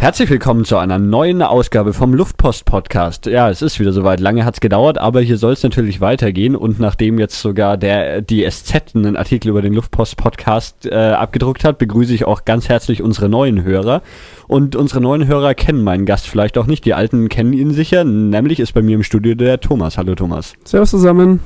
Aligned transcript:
Herzlich 0.00 0.30
willkommen 0.30 0.64
zu 0.64 0.76
einer 0.76 1.00
neuen 1.00 1.42
Ausgabe 1.42 1.92
vom 1.92 2.14
Luftpost 2.14 2.64
Podcast. 2.64 3.26
Ja, 3.26 3.50
es 3.50 3.62
ist 3.62 3.80
wieder 3.80 3.92
soweit. 3.92 4.20
Lange 4.20 4.44
hat's 4.44 4.60
gedauert, 4.60 4.96
aber 4.96 5.20
hier 5.22 5.36
soll 5.38 5.54
es 5.54 5.64
natürlich 5.64 6.00
weitergehen. 6.00 6.54
Und 6.54 6.78
nachdem 6.78 7.18
jetzt 7.18 7.42
sogar 7.42 7.76
der 7.76 8.22
die 8.22 8.48
SZ 8.48 8.94
einen 8.94 9.16
Artikel 9.16 9.48
über 9.48 9.60
den 9.60 9.74
Luftpost 9.74 10.16
Podcast 10.16 10.86
äh, 10.86 10.94
abgedruckt 10.94 11.64
hat, 11.64 11.78
begrüße 11.78 12.14
ich 12.14 12.26
auch 12.26 12.44
ganz 12.44 12.68
herzlich 12.68 13.02
unsere 13.02 13.28
neuen 13.28 13.64
Hörer. 13.64 14.02
Und 14.46 14.76
unsere 14.76 15.00
neuen 15.00 15.26
Hörer 15.26 15.54
kennen 15.54 15.82
meinen 15.82 16.06
Gast 16.06 16.28
vielleicht 16.28 16.58
auch 16.58 16.66
nicht. 16.66 16.84
Die 16.84 16.94
alten 16.94 17.28
kennen 17.28 17.52
ihn 17.52 17.72
sicher. 17.72 18.04
Nämlich 18.04 18.60
ist 18.60 18.74
bei 18.74 18.82
mir 18.82 18.94
im 18.94 19.02
Studio 19.02 19.34
der 19.34 19.58
Thomas. 19.58 19.98
Hallo 19.98 20.14
Thomas. 20.14 20.54
Servus 20.62 20.90
zusammen. 20.90 21.40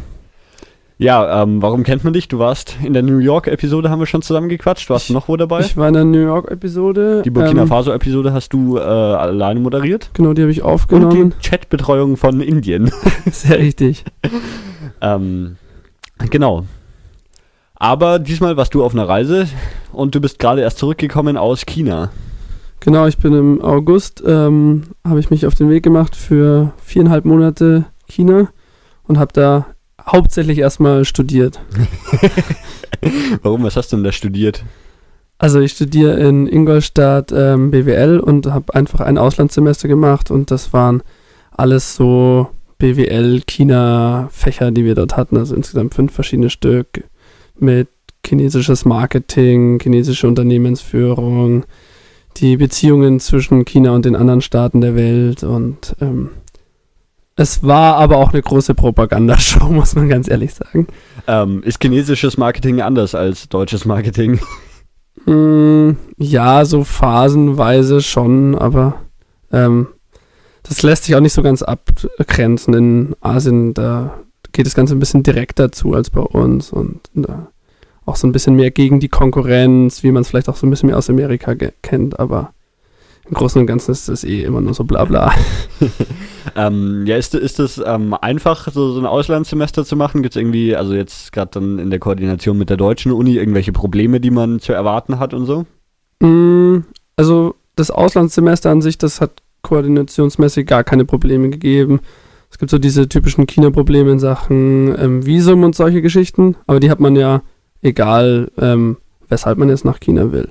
Ja, 1.02 1.42
ähm, 1.42 1.60
warum 1.60 1.82
kennt 1.82 2.04
man 2.04 2.12
dich? 2.12 2.28
Du 2.28 2.38
warst 2.38 2.76
in 2.80 2.92
der 2.92 3.02
New 3.02 3.18
York-Episode, 3.18 3.90
haben 3.90 3.98
wir 3.98 4.06
schon 4.06 4.22
zusammen 4.22 4.48
gequatscht. 4.48 4.88
Warst 4.88 5.08
du 5.08 5.14
noch 5.14 5.26
wo 5.26 5.36
dabei? 5.36 5.58
Ich 5.58 5.76
war 5.76 5.88
in 5.88 5.94
der 5.94 6.04
New 6.04 6.20
York-Episode. 6.20 7.22
Die 7.24 7.30
Burkina 7.30 7.62
ähm, 7.62 7.68
Faso-Episode 7.68 8.32
hast 8.32 8.50
du 8.52 8.78
äh, 8.78 8.80
alleine 8.80 9.58
moderiert. 9.58 10.10
Genau, 10.14 10.32
die 10.32 10.42
habe 10.42 10.52
ich 10.52 10.62
aufgenommen. 10.62 11.22
Und 11.22 11.34
die 11.34 11.48
Chatbetreuung 11.48 12.16
von 12.16 12.40
Indien. 12.40 12.92
Sehr 13.32 13.58
richtig. 13.58 14.04
ähm, 15.00 15.56
genau. 16.30 16.66
Aber 17.74 18.20
diesmal 18.20 18.56
warst 18.56 18.72
du 18.74 18.84
auf 18.84 18.94
einer 18.94 19.08
Reise 19.08 19.48
und 19.92 20.14
du 20.14 20.20
bist 20.20 20.38
gerade 20.38 20.60
erst 20.60 20.78
zurückgekommen 20.78 21.36
aus 21.36 21.66
China. 21.66 22.10
Genau, 22.78 23.08
ich 23.08 23.18
bin 23.18 23.34
im 23.34 23.60
August, 23.60 24.22
ähm, 24.24 24.84
habe 25.04 25.18
ich 25.18 25.30
mich 25.30 25.46
auf 25.46 25.56
den 25.56 25.68
Weg 25.68 25.82
gemacht 25.82 26.14
für 26.14 26.72
viereinhalb 26.76 27.24
Monate 27.24 27.86
China 28.06 28.50
und 29.08 29.18
habe 29.18 29.32
da 29.32 29.66
hauptsächlich 30.06 30.58
erstmal 30.58 31.04
studiert. 31.04 31.60
Warum? 33.42 33.62
Was 33.62 33.76
hast 33.76 33.92
du 33.92 33.96
denn 33.96 34.04
da 34.04 34.12
studiert? 34.12 34.64
Also 35.38 35.58
ich 35.60 35.72
studiere 35.72 36.20
in 36.20 36.46
Ingolstadt 36.46 37.32
ähm, 37.32 37.72
BWL 37.72 38.20
und 38.20 38.46
habe 38.46 38.74
einfach 38.74 39.00
ein 39.00 39.18
Auslandssemester 39.18 39.88
gemacht 39.88 40.30
und 40.30 40.50
das 40.52 40.72
waren 40.72 41.02
alles 41.50 41.96
so 41.96 42.48
BWL, 42.78 43.42
China-Fächer, 43.46 44.70
die 44.70 44.84
wir 44.84 44.94
dort 44.94 45.16
hatten, 45.16 45.36
also 45.36 45.54
insgesamt 45.54 45.94
fünf 45.94 46.12
verschiedene 46.12 46.50
Stück 46.50 47.04
mit 47.58 47.88
chinesisches 48.24 48.84
Marketing, 48.84 49.80
chinesische 49.80 50.28
Unternehmensführung, 50.28 51.64
die 52.36 52.56
Beziehungen 52.56 53.20
zwischen 53.20 53.64
China 53.64 53.90
und 53.92 54.04
den 54.04 54.16
anderen 54.16 54.40
Staaten 54.40 54.80
der 54.80 54.94
Welt 54.94 55.42
und 55.42 55.96
ähm, 56.00 56.30
es 57.36 57.62
war 57.62 57.96
aber 57.96 58.18
auch 58.18 58.32
eine 58.32 58.42
große 58.42 58.74
Propagandashow, 58.74 59.64
muss 59.70 59.94
man 59.94 60.08
ganz 60.08 60.28
ehrlich 60.28 60.54
sagen. 60.54 60.86
Ähm, 61.26 61.62
ist 61.62 61.82
chinesisches 61.82 62.36
Marketing 62.36 62.80
anders 62.80 63.14
als 63.14 63.48
deutsches 63.48 63.84
Marketing? 63.84 64.40
Mm, 65.26 65.92
ja, 66.18 66.64
so 66.64 66.84
phasenweise 66.84 68.00
schon, 68.00 68.56
aber 68.56 68.94
ähm, 69.50 69.88
das 70.62 70.82
lässt 70.82 71.04
sich 71.04 71.14
auch 71.16 71.20
nicht 71.20 71.32
so 71.32 71.42
ganz 71.42 71.62
abgrenzen. 71.62 72.74
In 72.74 73.16
Asien, 73.20 73.74
da 73.74 74.18
geht 74.52 74.66
das 74.66 74.74
Ganze 74.74 74.94
ein 74.94 75.00
bisschen 75.00 75.22
direkter 75.22 75.72
zu 75.72 75.94
als 75.94 76.10
bei 76.10 76.20
uns 76.20 76.72
und 76.72 77.00
da 77.14 77.48
auch 78.04 78.16
so 78.16 78.26
ein 78.26 78.32
bisschen 78.32 78.56
mehr 78.56 78.70
gegen 78.70 79.00
die 79.00 79.08
Konkurrenz, 79.08 80.02
wie 80.02 80.10
man 80.10 80.22
es 80.22 80.28
vielleicht 80.28 80.48
auch 80.48 80.56
so 80.56 80.66
ein 80.66 80.70
bisschen 80.70 80.88
mehr 80.88 80.98
aus 80.98 81.08
Amerika 81.08 81.54
kennt, 81.82 82.18
aber 82.18 82.52
im 83.32 83.38
Großen 83.38 83.58
und 83.62 83.66
Ganzen 83.66 83.92
ist 83.92 84.10
das 84.10 84.24
eh 84.24 84.42
immer 84.42 84.60
nur 84.60 84.74
so 84.74 84.84
bla 84.84 85.06
bla. 85.06 85.32
ähm, 86.56 87.06
ja, 87.06 87.16
ist, 87.16 87.34
ist 87.34 87.60
es 87.60 87.82
ähm, 87.84 88.12
einfach, 88.12 88.70
so, 88.70 88.92
so 88.92 89.00
ein 89.00 89.06
Auslandssemester 89.06 89.86
zu 89.86 89.96
machen? 89.96 90.22
Gibt 90.22 90.36
es 90.36 90.40
irgendwie, 90.40 90.76
also 90.76 90.92
jetzt 90.92 91.32
gerade 91.32 91.52
dann 91.52 91.78
in 91.78 91.88
der 91.88 91.98
Koordination 91.98 92.58
mit 92.58 92.68
der 92.68 92.76
deutschen 92.76 93.10
Uni, 93.10 93.36
irgendwelche 93.36 93.72
Probleme, 93.72 94.20
die 94.20 94.30
man 94.30 94.60
zu 94.60 94.74
erwarten 94.74 95.18
hat 95.18 95.32
und 95.32 95.46
so? 95.46 95.64
Mm, 96.20 96.84
also 97.16 97.54
das 97.74 97.90
Auslandssemester 97.90 98.70
an 98.70 98.82
sich, 98.82 98.98
das 98.98 99.22
hat 99.22 99.42
koordinationsmäßig 99.62 100.66
gar 100.66 100.84
keine 100.84 101.06
Probleme 101.06 101.48
gegeben. 101.48 102.00
Es 102.50 102.58
gibt 102.58 102.70
so 102.70 102.76
diese 102.76 103.08
typischen 103.08 103.46
China-Probleme 103.46 104.12
in 104.12 104.18
Sachen 104.18 104.94
ähm, 104.98 105.24
Visum 105.24 105.64
und 105.64 105.74
solche 105.74 106.02
Geschichten, 106.02 106.56
aber 106.66 106.80
die 106.80 106.90
hat 106.90 107.00
man 107.00 107.16
ja 107.16 107.40
egal, 107.80 108.50
ähm, 108.58 108.98
weshalb 109.30 109.56
man 109.56 109.70
jetzt 109.70 109.86
nach 109.86 110.00
China 110.00 110.32
will. 110.32 110.50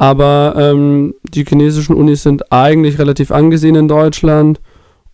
Aber 0.00 0.54
ähm, 0.56 1.14
die 1.24 1.44
chinesischen 1.44 1.94
Unis 1.94 2.22
sind 2.22 2.50
eigentlich 2.50 2.98
relativ 2.98 3.30
angesehen 3.30 3.74
in 3.74 3.86
Deutschland 3.86 4.58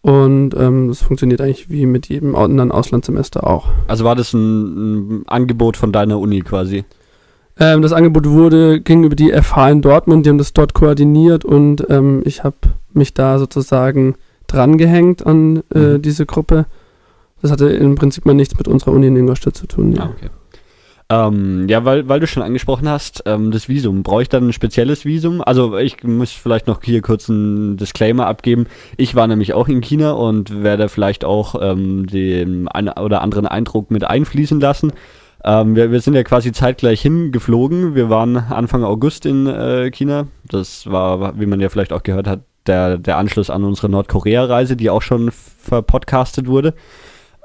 und 0.00 0.54
ähm, 0.56 0.86
das 0.86 1.02
funktioniert 1.02 1.40
eigentlich 1.40 1.68
wie 1.68 1.86
mit 1.86 2.08
jedem 2.08 2.36
anderen 2.36 2.70
Auslandssemester 2.70 3.44
auch. 3.44 3.66
Also 3.88 4.04
war 4.04 4.14
das 4.14 4.32
ein, 4.32 5.22
ein 5.22 5.22
Angebot 5.26 5.76
von 5.76 5.90
deiner 5.90 6.20
Uni 6.20 6.40
quasi? 6.42 6.84
Ähm, 7.58 7.82
das 7.82 7.92
Angebot 7.92 8.28
wurde, 8.28 8.80
ging 8.80 9.02
über 9.02 9.16
die 9.16 9.32
FH 9.32 9.70
in 9.70 9.82
Dortmund, 9.82 10.24
die 10.24 10.30
haben 10.30 10.38
das 10.38 10.52
dort 10.52 10.72
koordiniert 10.72 11.44
und 11.44 11.84
ähm, 11.90 12.22
ich 12.24 12.44
habe 12.44 12.54
mich 12.92 13.12
da 13.12 13.40
sozusagen 13.40 14.14
drangehängt 14.46 15.26
an 15.26 15.64
äh, 15.74 15.78
mhm. 15.78 16.02
diese 16.02 16.26
Gruppe. 16.26 16.66
Das 17.42 17.50
hatte 17.50 17.70
im 17.70 17.96
Prinzip 17.96 18.24
mal 18.24 18.34
nichts 18.34 18.56
mit 18.56 18.68
unserer 18.68 18.92
Uni 18.92 19.08
in 19.08 19.16
Ingolstadt 19.16 19.56
zu 19.56 19.66
tun. 19.66 19.94
Ja. 19.94 20.02
Ah, 20.02 20.10
okay. 20.16 20.30
Ähm, 21.08 21.68
ja, 21.68 21.84
weil, 21.84 22.08
weil 22.08 22.18
du 22.18 22.26
schon 22.26 22.42
angesprochen 22.42 22.88
hast, 22.88 23.22
ähm, 23.26 23.52
das 23.52 23.68
Visum. 23.68 24.02
Brauche 24.02 24.22
ich 24.22 24.28
dann 24.28 24.48
ein 24.48 24.52
spezielles 24.52 25.04
Visum? 25.04 25.40
Also 25.40 25.78
ich 25.78 26.02
muss 26.02 26.32
vielleicht 26.32 26.66
noch 26.66 26.82
hier 26.82 27.00
kurz 27.00 27.30
einen 27.30 27.76
Disclaimer 27.76 28.26
abgeben. 28.26 28.66
Ich 28.96 29.14
war 29.14 29.28
nämlich 29.28 29.54
auch 29.54 29.68
in 29.68 29.80
China 29.80 30.12
und 30.12 30.64
werde 30.64 30.88
vielleicht 30.88 31.24
auch 31.24 31.54
ähm, 31.60 32.06
den 32.06 32.66
einen 32.66 32.88
oder 32.88 33.22
anderen 33.22 33.46
Eindruck 33.46 33.92
mit 33.92 34.02
einfließen 34.02 34.58
lassen. 34.58 34.92
Ähm, 35.44 35.76
wir, 35.76 35.92
wir 35.92 36.00
sind 36.00 36.14
ja 36.14 36.24
quasi 36.24 36.50
zeitgleich 36.50 37.02
hingeflogen. 37.02 37.94
Wir 37.94 38.10
waren 38.10 38.36
Anfang 38.36 38.82
August 38.82 39.26
in 39.26 39.46
äh, 39.46 39.90
China. 39.92 40.26
Das 40.50 40.90
war, 40.90 41.38
wie 41.38 41.46
man 41.46 41.60
ja 41.60 41.68
vielleicht 41.68 41.92
auch 41.92 42.02
gehört 42.02 42.26
hat, 42.26 42.40
der, 42.66 42.98
der 42.98 43.16
Anschluss 43.18 43.48
an 43.48 43.62
unsere 43.62 43.88
Nordkorea-Reise, 43.88 44.76
die 44.76 44.90
auch 44.90 45.02
schon 45.02 45.30
verpodcastet 45.30 46.48
wurde. 46.48 46.74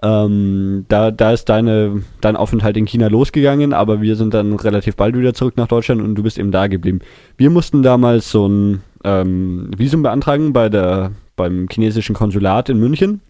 Ähm, 0.03 0.85
da, 0.87 1.11
da 1.11 1.31
ist 1.31 1.45
deine, 1.45 2.01
dein 2.21 2.35
Aufenthalt 2.35 2.75
in 2.75 2.85
China 2.85 3.07
losgegangen, 3.07 3.71
aber 3.71 4.01
wir 4.01 4.15
sind 4.15 4.33
dann 4.33 4.53
relativ 4.53 4.95
bald 4.95 5.15
wieder 5.15 5.33
zurück 5.33 5.57
nach 5.57 5.67
Deutschland 5.67 6.01
und 6.01 6.15
du 6.15 6.23
bist 6.23 6.39
eben 6.39 6.51
da 6.51 6.67
geblieben. 6.67 6.99
Wir 7.37 7.51
mussten 7.51 7.83
damals 7.83 8.31
so 8.31 8.47
ein 8.47 8.81
ähm, 9.03 9.69
Visum 9.77 10.01
beantragen 10.01 10.53
bei 10.53 10.69
der, 10.69 11.11
beim 11.35 11.67
chinesischen 11.71 12.15
Konsulat 12.15 12.69
in 12.69 12.79
München. 12.79 13.21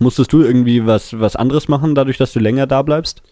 Musstest 0.00 0.32
du 0.32 0.42
irgendwie 0.42 0.86
was, 0.86 1.18
was 1.18 1.36
anderes 1.36 1.68
machen, 1.68 1.94
dadurch, 1.94 2.18
dass 2.18 2.32
du 2.32 2.40
länger 2.40 2.66
da 2.66 2.82
bleibst? 2.82 3.22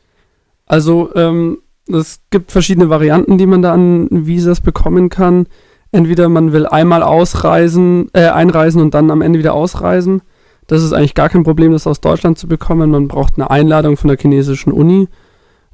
Also, 0.66 1.10
ähm, 1.14 1.58
es 1.88 2.20
gibt 2.30 2.52
verschiedene 2.52 2.90
Varianten, 2.90 3.38
die 3.38 3.46
man 3.46 3.62
da 3.62 3.72
an 3.72 4.08
Visas 4.10 4.60
bekommen 4.60 5.08
kann. 5.08 5.46
Entweder 5.90 6.28
man 6.28 6.52
will 6.52 6.66
einmal 6.66 7.02
ausreisen, 7.02 8.10
äh, 8.12 8.28
einreisen 8.28 8.82
und 8.82 8.92
dann 8.92 9.10
am 9.10 9.22
Ende 9.22 9.38
wieder 9.38 9.54
ausreisen. 9.54 10.20
Das 10.68 10.82
ist 10.82 10.92
eigentlich 10.92 11.14
gar 11.14 11.30
kein 11.30 11.44
Problem, 11.44 11.72
das 11.72 11.86
aus 11.86 12.00
Deutschland 12.00 12.38
zu 12.38 12.46
bekommen. 12.46 12.90
Man 12.90 13.08
braucht 13.08 13.34
eine 13.36 13.50
Einladung 13.50 13.96
von 13.96 14.08
der 14.08 14.18
chinesischen 14.18 14.70
Uni. 14.70 15.08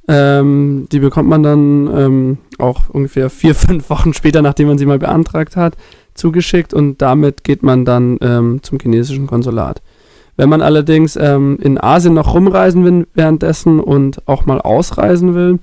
Ähm, 0.07 0.87
die 0.93 1.01
bekommt 1.01 1.29
man 1.29 1.43
dann 1.43 1.91
ähm, 1.95 2.39
auch 2.59 2.89
ungefähr 2.91 3.29
vier, 3.29 3.55
fünf 3.55 3.91
Wochen 3.91 4.15
später, 4.15 4.41
nachdem 4.41 4.69
man 4.69 4.79
sie 4.79 4.87
mal 4.87 4.99
beantragt 4.99 5.57
hat, 5.57 5.77
zugeschickt 6.15 6.73
und 6.73 7.03
damit 7.03 7.43
geht 7.43 7.63
man 7.63 7.85
dann 7.85 8.19
ähm, 8.21 8.61
zum 8.63 8.79
chinesischen 8.79 9.27
Konsulat. 9.27 9.83
Wenn 10.37 10.49
man 10.49 10.63
allerdings 10.63 11.17
ähm, 11.17 11.59
in 11.61 11.81
Asien 11.81 12.15
noch 12.15 12.35
rumreisen 12.35 12.85
will 12.85 13.07
währenddessen 13.15 13.81
und 13.81 14.27
auch 14.29 14.47
mal 14.47 14.61
ausreisen 14.61 15.35
will, 15.35 15.59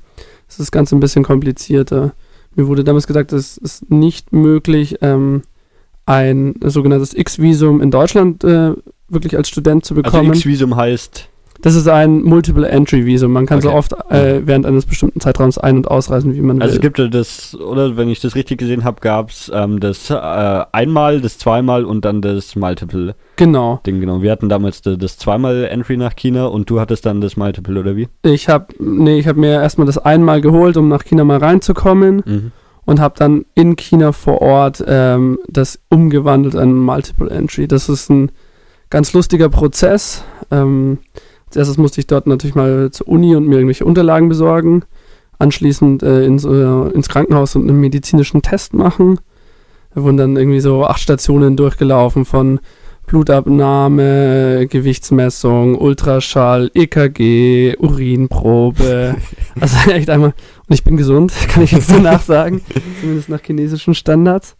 ist 0.50 0.60
das 0.60 0.72
Ganze 0.72 0.96
ein 0.96 1.02
bisschen 1.02 1.24
komplizierter. 1.24 2.14
Mir 2.56 2.68
wurde 2.68 2.84
damals 2.84 3.08
gesagt, 3.08 3.32
es 3.32 3.58
ist 3.58 3.90
nicht 3.92 4.34
möglich, 4.34 4.98
ähm, 5.02 5.44
ein 6.06 6.56
sogenanntes 6.64 7.14
X-Visum 7.14 7.80
in 7.80 7.92
Deutschland 7.92 8.44
äh, 8.44 8.74
wirklich 9.12 9.38
als 9.38 9.50
Student 9.50 9.86
zu 9.86 9.94
also 9.94 10.04
bekommen. 10.04 10.30
Also 10.30 10.40
X-Visum 10.40 10.76
heißt? 10.76 11.30
Das 11.62 11.76
ist 11.76 11.88
ein 11.88 12.24
Multiple-Entry-Visum. 12.24 13.32
Man 13.32 13.46
kann 13.46 13.60
okay. 13.60 13.68
so 13.68 13.74
oft 13.74 13.94
äh, 14.10 14.42
während 14.46 14.66
eines 14.66 14.86
bestimmten 14.86 15.20
Zeitraums 15.20 15.60
ein- 15.60 15.78
und 15.78 15.88
ausreisen, 15.88 16.34
wie 16.36 16.42
man 16.42 16.60
also 16.62 16.74
will. 16.74 16.80
Also 16.80 16.82
gibt 16.82 17.00
es 17.00 17.52
das, 17.52 17.60
oder 17.60 17.98
wenn 17.98 18.10
ich 18.10 18.20
das 18.20 18.36
richtig 18.36 18.58
gesehen 18.58 18.84
habe, 18.84 19.00
gab 19.00 19.30
es 19.30 19.52
ähm, 19.54 19.80
das 19.80 20.10
äh, 20.10 20.16
einmal, 20.16 21.22
das 21.22 21.38
zweimal 21.38 21.86
und 21.86 22.04
dann 22.04 22.22
das 22.22 22.56
Multiple. 22.56 23.16
Genau. 23.36 23.80
Ding, 23.86 24.00
genau. 24.00 24.24
Wir 24.24 24.32
hatten 24.32 24.50
damals 24.50 24.82
das, 24.82 24.98
das 24.98 25.18
zweimal 25.18 25.66
Entry 25.66 25.98
nach 25.98 26.16
China 26.16 26.46
und 26.48 26.70
du 26.70 26.80
hattest 26.80 27.06
dann 27.06 27.22
das 27.22 27.38
Multiple, 27.38 27.80
oder 27.80 27.96
wie? 27.96 28.08
Ich 28.24 28.50
habe 28.50 28.68
nee, 28.80 29.20
ich 29.20 29.28
habe 29.28 29.40
mir 29.40 29.62
erstmal 29.62 29.86
das 29.86 30.00
einmal 30.00 30.42
geholt, 30.42 30.78
um 30.78 30.90
nach 30.90 31.04
China 31.04 31.24
mal 31.24 31.38
reinzukommen. 31.38 32.24
Mhm. 32.26 32.52
Und 32.84 33.00
habe 33.00 33.14
dann 33.16 33.46
in 33.54 33.76
China 33.76 34.12
vor 34.12 34.42
Ort 34.42 34.84
ähm, 34.88 35.38
das 35.48 35.80
umgewandelt 35.90 36.56
in 36.56 36.74
Multiple 36.74 37.30
Entry. 37.30 37.68
Das 37.68 37.88
ist 37.88 38.10
ein 38.10 38.32
ganz 38.92 39.14
lustiger 39.14 39.50
Prozess. 39.50 40.24
Ähm, 40.52 41.00
als 41.48 41.56
erstes 41.56 41.78
musste 41.78 42.00
ich 42.00 42.08
dort 42.08 42.28
natürlich 42.28 42.56
mal 42.56 42.92
zur 42.92 43.08
Uni 43.08 43.36
und 43.36 43.48
mir 43.48 43.56
irgendwelche 43.56 43.86
Unterlagen 43.86 44.30
besorgen. 44.30 44.84
Anschließend 45.40 46.04
äh, 46.04 46.24
ins, 46.26 46.46
äh, 46.46 46.90
ins 46.94 47.10
Krankenhaus 47.10 47.56
und 47.56 47.68
einen 47.68 47.80
medizinischen 47.80 48.44
Test 48.44 48.76
machen. 48.76 49.20
Da 49.96 50.04
wurden 50.04 50.18
dann 50.18 50.38
irgendwie 50.38 50.60
so 50.60 50.86
acht 50.86 51.02
Stationen 51.02 51.58
durchgelaufen 51.58 52.26
von 52.26 52.60
Blutabnahme, 53.08 54.68
Gewichtsmessung, 54.68 55.78
Ultraschall, 55.78 56.70
EKG, 56.74 57.76
Urinprobe. 57.78 59.16
also 59.60 59.92
echt 59.92 60.10
einmal. 60.10 60.34
Und 60.70 60.74
ich 60.74 60.84
bin 60.84 60.96
gesund, 60.96 61.34
kann 61.50 61.64
ich 61.64 61.72
jetzt 61.72 61.90
danach 61.90 62.22
sagen. 62.22 62.62
Zumindest 63.02 63.30
nach 63.30 63.42
chinesischen 63.42 63.96
Standards. 63.96 64.56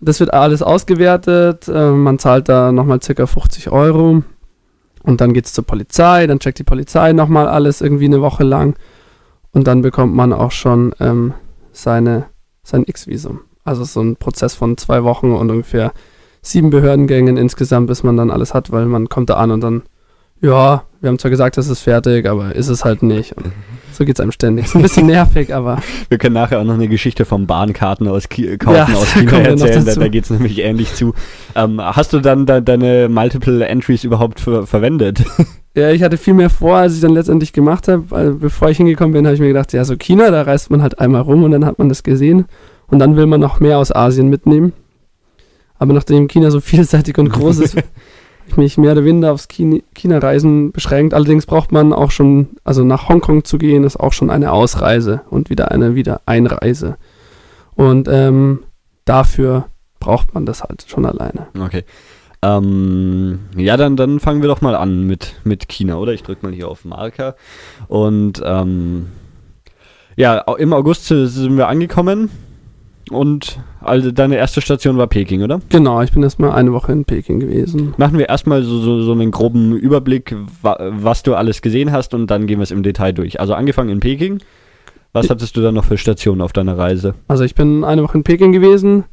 Das 0.00 0.20
wird 0.20 0.32
alles 0.32 0.62
ausgewertet. 0.62 1.68
Äh, 1.68 1.90
man 1.90 2.18
zahlt 2.18 2.48
da 2.48 2.72
nochmal 2.72 3.02
circa 3.02 3.26
50 3.26 3.70
Euro. 3.70 4.22
Und 5.02 5.20
dann 5.20 5.32
geht 5.32 5.46
es 5.46 5.52
zur 5.52 5.64
Polizei. 5.64 6.26
Dann 6.26 6.40
checkt 6.40 6.58
die 6.58 6.64
Polizei 6.64 7.12
nochmal 7.12 7.48
alles 7.48 7.80
irgendwie 7.80 8.06
eine 8.06 8.20
Woche 8.20 8.44
lang. 8.44 8.76
Und 9.52 9.66
dann 9.66 9.82
bekommt 9.82 10.14
man 10.14 10.32
auch 10.32 10.52
schon 10.52 10.94
ähm, 11.00 11.34
seine, 11.72 12.26
sein 12.62 12.84
X-Visum. 12.86 13.40
Also 13.64 13.84
so 13.84 14.00
ein 14.00 14.16
Prozess 14.16 14.54
von 14.54 14.76
zwei 14.76 15.04
Wochen 15.04 15.32
und 15.32 15.50
ungefähr 15.50 15.92
sieben 16.42 16.70
Behördengängen 16.70 17.36
insgesamt, 17.36 17.86
bis 17.86 18.02
man 18.02 18.16
dann 18.16 18.30
alles 18.30 18.54
hat, 18.54 18.70
weil 18.70 18.86
man 18.86 19.08
kommt 19.08 19.30
da 19.30 19.34
an 19.34 19.50
und 19.50 19.60
dann, 19.60 19.82
ja, 20.40 20.84
wir 21.00 21.08
haben 21.08 21.18
zwar 21.18 21.30
gesagt, 21.30 21.58
es 21.58 21.68
ist 21.68 21.80
fertig, 21.80 22.26
aber 22.28 22.54
ist 22.54 22.68
es 22.68 22.84
halt 22.84 23.02
nicht. 23.02 23.36
Und 23.36 23.52
so 23.98 24.04
geht 24.04 24.16
es 24.16 24.20
einem 24.20 24.30
ständig. 24.30 24.66
Ist 24.66 24.76
ein 24.76 24.82
bisschen 24.82 25.06
nervig, 25.06 25.52
aber. 25.52 25.80
Wir 26.08 26.18
können 26.18 26.34
nachher 26.34 26.60
auch 26.60 26.64
noch 26.64 26.74
eine 26.74 26.86
Geschichte 26.86 27.24
vom 27.24 27.46
Bahnkarten 27.48 28.06
aus 28.06 28.28
Ki 28.28 28.56
kaufen 28.56 28.76
Ja, 28.76 28.96
aus 28.96 29.12
da 29.14 29.20
China 29.20 29.38
erzählen, 29.40 29.84
da, 29.84 29.94
da 29.94 30.08
geht 30.08 30.24
es 30.24 30.30
nämlich 30.30 30.60
ähnlich 30.60 30.94
zu. 30.94 31.14
Ähm, 31.56 31.80
hast 31.82 32.12
du 32.12 32.20
dann 32.20 32.46
de 32.46 32.60
deine 32.60 33.08
Multiple 33.08 33.66
Entries 33.66 34.04
überhaupt 34.04 34.40
ver 34.40 34.66
verwendet? 34.66 35.24
Ja, 35.74 35.90
ich 35.92 36.02
hatte 36.02 36.16
viel 36.16 36.34
mehr 36.34 36.50
vor, 36.50 36.76
als 36.78 36.96
ich 36.96 37.00
dann 37.02 37.12
letztendlich 37.12 37.52
gemacht 37.52 37.86
habe. 37.86 38.10
Weil 38.10 38.32
bevor 38.32 38.68
ich 38.68 38.78
hingekommen 38.78 39.12
bin, 39.12 39.26
habe 39.26 39.34
ich 39.34 39.40
mir 39.40 39.46
gedacht, 39.46 39.72
ja, 39.72 39.84
so 39.84 39.94
China, 39.96 40.32
da 40.32 40.42
reist 40.42 40.72
man 40.72 40.82
halt 40.82 40.98
einmal 40.98 41.20
rum 41.20 41.44
und 41.44 41.52
dann 41.52 41.64
hat 41.64 41.78
man 41.78 41.88
das 41.88 42.02
gesehen. 42.02 42.46
Und 42.88 42.98
dann 42.98 43.14
will 43.14 43.26
man 43.26 43.40
noch 43.40 43.60
mehr 43.60 43.78
aus 43.78 43.94
Asien 43.94 44.28
mitnehmen. 44.28 44.72
Aber 45.78 45.92
nachdem 45.92 46.26
China 46.26 46.50
so 46.50 46.60
vielseitig 46.60 47.16
und 47.18 47.30
groß 47.30 47.60
ist, 47.60 47.76
mich 48.56 48.78
mehr 48.78 48.92
oder 48.92 49.04
weniger 49.04 49.32
aufs 49.32 49.48
China- 49.48 49.82
China-Reisen 49.94 50.72
beschränkt. 50.72 51.14
Allerdings 51.14 51.46
braucht 51.46 51.72
man 51.72 51.92
auch 51.92 52.10
schon, 52.10 52.48
also 52.64 52.84
nach 52.84 53.08
Hongkong 53.08 53.44
zu 53.44 53.58
gehen, 53.58 53.84
ist 53.84 53.98
auch 53.98 54.12
schon 54.12 54.30
eine 54.30 54.52
Ausreise 54.52 55.22
und 55.30 55.50
wieder 55.50 55.70
eine 55.70 55.94
wieder 55.94 56.22
Einreise. 56.26 56.96
Und 57.74 58.08
ähm, 58.10 58.60
dafür 59.04 59.66
braucht 60.00 60.34
man 60.34 60.46
das 60.46 60.62
halt 60.62 60.86
schon 60.88 61.04
alleine. 61.04 61.48
Okay. 61.58 61.84
Ähm, 62.40 63.40
ja, 63.56 63.76
dann, 63.76 63.96
dann 63.96 64.20
fangen 64.20 64.42
wir 64.42 64.48
doch 64.48 64.60
mal 64.60 64.76
an 64.76 65.02
mit, 65.04 65.34
mit 65.44 65.68
China, 65.68 65.96
oder? 65.96 66.12
Ich 66.12 66.22
drücke 66.22 66.46
mal 66.46 66.54
hier 66.54 66.68
auf 66.68 66.84
Marker. 66.84 67.34
Und 67.88 68.40
ähm, 68.44 69.06
ja, 70.16 70.38
im 70.38 70.72
August 70.72 71.06
sind 71.06 71.56
wir 71.56 71.68
angekommen. 71.68 72.30
Und 73.10 73.60
also 73.80 74.10
deine 74.10 74.36
erste 74.36 74.60
Station 74.60 74.96
war 74.96 75.06
Peking, 75.06 75.42
oder? 75.42 75.60
Genau, 75.68 76.02
ich 76.02 76.12
bin 76.12 76.22
erstmal 76.22 76.52
eine 76.52 76.72
Woche 76.72 76.92
in 76.92 77.04
Peking 77.04 77.40
gewesen. 77.40 77.94
Machen 77.96 78.18
wir 78.18 78.28
erstmal 78.28 78.62
so, 78.62 78.78
so, 78.78 79.02
so 79.02 79.12
einen 79.12 79.30
groben 79.30 79.76
Überblick, 79.76 80.34
wa 80.62 80.76
was 80.78 81.22
du 81.22 81.34
alles 81.34 81.62
gesehen 81.62 81.92
hast 81.92 82.14
und 82.14 82.28
dann 82.30 82.46
gehen 82.46 82.58
wir 82.58 82.64
es 82.64 82.70
im 82.70 82.82
Detail 82.82 83.12
durch. 83.12 83.40
Also 83.40 83.54
angefangen 83.54 83.90
in 83.90 84.00
Peking. 84.00 84.38
Was 85.12 85.30
hattest 85.30 85.56
du 85.56 85.62
dann 85.62 85.74
noch 85.74 85.84
für 85.84 85.96
Stationen 85.96 86.42
auf 86.42 86.52
deiner 86.52 86.76
Reise? 86.76 87.14
Also 87.28 87.44
ich 87.44 87.54
bin 87.54 87.82
eine 87.82 88.02
Woche 88.02 88.18
in 88.18 88.24
Peking 88.24 88.52
gewesen, 88.52 89.04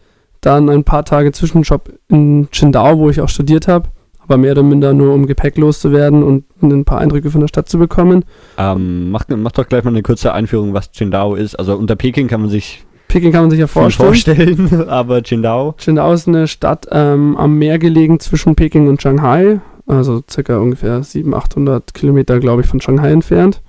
dann 0.42 0.69
ein 0.69 0.83
paar 0.83 1.06
Tage 1.06 1.31
Zwischenjob 1.31 1.92
in 2.09 2.50
Qingdao, 2.51 3.00
wo 3.00 3.09
ich 3.09 3.21
auch 3.21 3.30
studiert 3.30 3.68
habe, 3.68 3.89
aber 4.19 4.38
mehr 4.38 4.51
oder 4.51 4.63
minder 4.63 4.94
nur 4.94 5.13
um 5.13 5.25
Gepäck 5.25 5.57
loszuwerden 5.57 6.21
und 6.21 6.44
ein 6.62 6.86
paar 6.86 7.00
Eindrücke 7.00 7.31
von 7.31 7.42
der 7.42 7.47
Stadt 7.47 7.69
zu 7.69 7.80
bekommen. 7.80 8.25
Ähm, 8.57 9.09
mach, 9.09 9.25
mach 9.30 9.51
doch 9.51 9.68
gleich 9.68 9.83
mal 9.83 9.92
eine 9.92 10.03
kurze 10.03 10.33
Einführung, 10.33 10.74
was 10.74 10.92
Qingdao 10.92 11.36
ist. 11.36 11.56
Also 11.56 11.75
unter 11.75 11.95
Peking 11.95 12.27
kann 12.27 12.42
man 12.42 12.50
sich 12.50 12.86
Peking 13.16 13.32
kann 13.32 13.44
man 13.44 13.50
sich 13.50 13.62
ja 13.62 13.68
vorstellen. 13.68 14.58
vorstellen, 14.58 14.90
aber 14.90 15.22
Qingdao. 15.22 15.74
Qingdao 15.78 16.12
ist 16.12 16.28
eine 16.28 16.50
Stadt 16.50 16.86
ähm, 16.92 17.38
am 17.38 17.58
Meer 17.58 17.80
gelegen 17.80 18.20
zwischen 18.20 18.56
Peking 18.56 18.90
und 18.90 19.02
Shanghai, 19.02 19.62
also 19.88 20.22
circa 20.30 20.58
ungefähr 20.58 21.02
700, 21.02 21.46
800 21.46 21.94
Kilometer, 21.94 22.42
glaube 22.42 22.64
ich, 22.64 22.68
von 22.68 22.82
Shanghai 22.82 23.14
entfernt. 23.14 23.62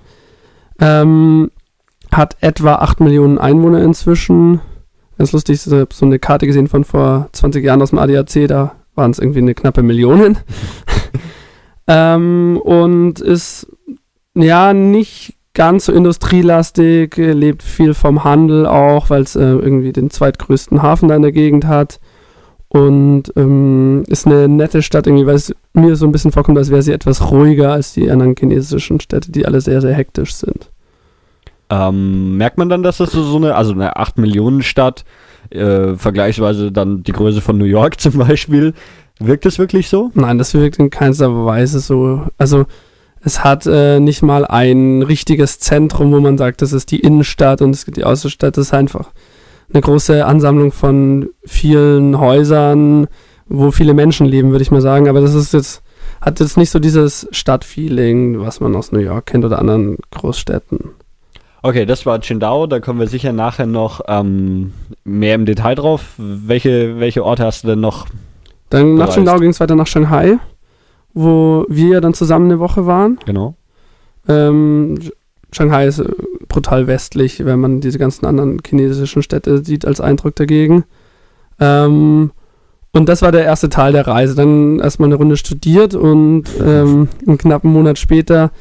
Ähm, 0.81 1.49
hat 2.11 2.35
etwa 2.41 2.75
8 2.75 2.99
Millionen 2.99 3.37
Einwohner 3.37 3.81
inzwischen. 3.81 4.59
Ganz 5.17 5.31
lustig, 5.31 5.65
ich 5.65 5.71
habe 5.71 5.87
so 5.93 6.05
eine 6.05 6.19
Karte 6.19 6.45
gesehen 6.45 6.67
von 6.67 6.83
vor 6.83 7.29
20 7.31 7.63
Jahren 7.63 7.81
aus 7.81 7.91
dem 7.91 7.99
ADAC, 7.99 8.49
da 8.49 8.75
waren 8.95 9.11
es 9.11 9.19
irgendwie 9.19 9.39
eine 9.39 9.55
knappe 9.55 9.81
Million. 9.81 10.35
ähm, 11.87 12.59
und 12.61 13.21
ist 13.21 13.65
ja 14.35 14.73
nicht 14.73 15.36
ganz 15.57 15.85
so 15.85 15.91
industrielastig, 15.91 17.17
äh, 17.17 17.33
lebt 17.33 17.63
viel 17.63 17.95
vom 17.95 18.23
Handel 18.23 18.67
auch, 18.67 19.09
weil 19.09 19.23
es 19.23 19.35
äh, 19.35 19.41
irgendwie 19.41 19.91
den 19.91 20.11
zweitgrößten 20.11 20.83
Hafen 20.83 21.09
da 21.09 21.15
in 21.15 21.23
der 21.23 21.31
Gegend 21.31 21.65
hat. 21.65 21.99
Und 22.69 23.23
ähm, 23.35 24.03
ist 24.07 24.27
eine 24.27 24.47
nette 24.47 24.83
Stadt 24.83 25.07
irgendwie, 25.07 25.25
weil 25.25 25.35
es 25.35 25.55
mir 25.73 25.95
so 25.95 26.05
ein 26.05 26.11
bisschen 26.11 26.31
vorkommt, 26.31 26.59
als 26.59 26.69
wäre 26.69 26.83
sie 26.83 26.91
etwas 26.91 27.31
ruhiger 27.31 27.71
als 27.71 27.93
die 27.93 28.11
anderen 28.11 28.35
chinesischen 28.37 28.99
Städte, 28.99 29.31
die 29.31 29.47
alle 29.47 29.59
sehr, 29.59 29.81
sehr 29.81 29.95
hektisch 29.95 30.35
sind. 30.35 30.69
Ähm, 31.71 32.37
merkt 32.37 32.59
man 32.59 32.69
dann, 32.69 32.83
dass 32.83 32.97
das 32.97 33.11
so, 33.11 33.37
eine, 33.37 33.55
also 33.55 33.71
eine 33.71 33.95
8 33.95 34.19
Millionen 34.19 34.61
Stadt, 34.61 35.05
äh, 35.49 35.95
vergleichsweise 35.95 36.71
dann 36.71 37.01
die 37.01 37.13
Größe 37.13 37.41
von 37.41 37.57
New 37.57 37.65
York 37.65 37.99
zum 37.99 38.19
Beispiel, 38.19 38.75
wirkt 39.19 39.47
es 39.47 39.57
wirklich 39.57 39.89
so? 39.89 40.11
Nein, 40.13 40.37
das 40.37 40.53
wirkt 40.53 40.77
in 40.77 40.91
keinster 40.91 41.45
Weise 41.45 41.79
so. 41.79 42.27
Also 42.37 42.67
es 43.21 43.43
hat 43.43 43.65
äh, 43.65 43.99
nicht 43.99 44.21
mal 44.21 44.45
ein 44.45 45.01
richtiges 45.01 45.59
Zentrum, 45.59 46.11
wo 46.11 46.19
man 46.19 46.37
sagt, 46.37 46.61
das 46.61 46.73
ist 46.73 46.91
die 46.91 46.99
Innenstadt 46.99 47.61
und 47.61 47.71
es 47.71 47.85
gibt 47.85 47.97
die 47.97 48.03
Außenstadt. 48.03 48.57
Das 48.57 48.67
ist 48.67 48.73
einfach 48.73 49.11
eine 49.73 49.81
große 49.81 50.25
Ansammlung 50.25 50.71
von 50.71 51.29
vielen 51.45 52.19
Häusern, 52.19 53.07
wo 53.47 53.71
viele 53.71 53.93
Menschen 53.93 54.25
leben, 54.25 54.51
würde 54.51 54.63
ich 54.63 54.71
mal 54.71 54.81
sagen. 54.81 55.07
Aber 55.07 55.21
das 55.21 55.33
ist 55.33 55.53
jetzt, 55.53 55.81
hat 56.21 56.39
jetzt 56.39 56.57
nicht 56.57 56.69
so 56.69 56.79
dieses 56.79 57.27
Stadtfeeling, 57.31 58.39
was 58.39 58.59
man 58.59 58.75
aus 58.75 58.91
New 58.91 58.99
York 58.99 59.27
kennt 59.27 59.45
oder 59.45 59.59
anderen 59.59 59.97
Großstädten. 60.11 60.91
Okay, 61.63 61.85
das 61.85 62.05
war 62.05 62.19
Qingdao, 62.19 62.67
da 62.67 62.79
kommen 62.79 62.99
wir 62.99 63.07
sicher 63.07 63.33
nachher 63.33 63.65
noch 63.65 64.01
ähm, 64.07 64.73
mehr 65.03 65.35
im 65.35 65.45
Detail 65.45 65.75
drauf. 65.75 66.13
Welche, 66.17 66.99
welche 66.99 67.25
Orte 67.25 67.43
hast 67.43 67.63
du 67.63 67.67
denn 67.67 67.79
noch? 67.79 68.07
Dann 68.69 68.95
nach. 68.95 69.13
Qingdao 69.13 69.39
ging 69.39 69.49
es 69.49 69.59
weiter 69.59 69.75
nach 69.75 69.87
Shanghai, 69.87 70.37
wo 71.17 71.65
wir 71.67 71.93
ja 71.93 72.01
dann 72.01 72.13
zusammen 72.13 72.45
eine 72.45 72.59
Woche 72.59 72.85
waren. 72.85 73.17
Genau. 73.25 73.55
Ähm, 74.27 74.99
Shanghai 75.51 75.87
ist 75.87 75.99
äh, 75.99 76.09
brutal 76.47 76.87
westlich, 76.87 77.43
wenn 77.43 77.59
man 77.59 77.81
diese 77.81 77.97
ganzen 77.97 78.25
anderen 78.25 78.59
chinesischen 78.65 79.23
Städte 79.23 79.63
sieht, 79.63 79.85
als 79.85 79.99
Eindruck 79.99 80.35
dagegen. 80.35 80.83
Ähm, 81.59 82.31
und 82.93 83.09
das 83.09 83.21
war 83.21 83.31
der 83.31 83.45
erste 83.45 83.69
Teil 83.69 83.93
der 83.93 84.07
Reise. 84.07 84.35
Dann 84.35 84.79
erstmal 84.79 85.07
eine 85.07 85.15
Runde 85.15 85.37
studiert 85.37 85.95
und 85.95 86.45
ähm, 86.61 87.07
einen 87.25 87.37
knappen 87.37 87.71
Monat 87.71 87.97
später 87.97 88.51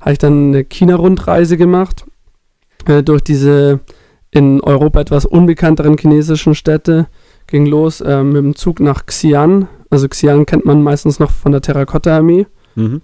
habe 0.00 0.12
ich 0.12 0.18
dann 0.18 0.48
eine 0.48 0.64
China-Rundreise 0.64 1.56
gemacht 1.56 2.04
äh, 2.86 3.02
durch 3.02 3.22
diese 3.22 3.80
in 4.30 4.60
Europa 4.60 5.00
etwas 5.00 5.24
unbekannteren 5.24 5.96
chinesischen 5.96 6.54
Städte. 6.54 7.06
Ging 7.46 7.66
los 7.66 8.00
äh, 8.00 8.22
mit 8.22 8.36
dem 8.36 8.56
Zug 8.56 8.80
nach 8.80 9.04
Xi'an. 9.04 9.66
Also 9.94 10.08
Xi'an 10.08 10.44
kennt 10.44 10.64
man 10.64 10.82
meistens 10.82 11.20
noch 11.20 11.30
von 11.30 11.52
der 11.52 11.60
Terrakotta-Armee. 11.60 12.46
Mhm. 12.74 13.00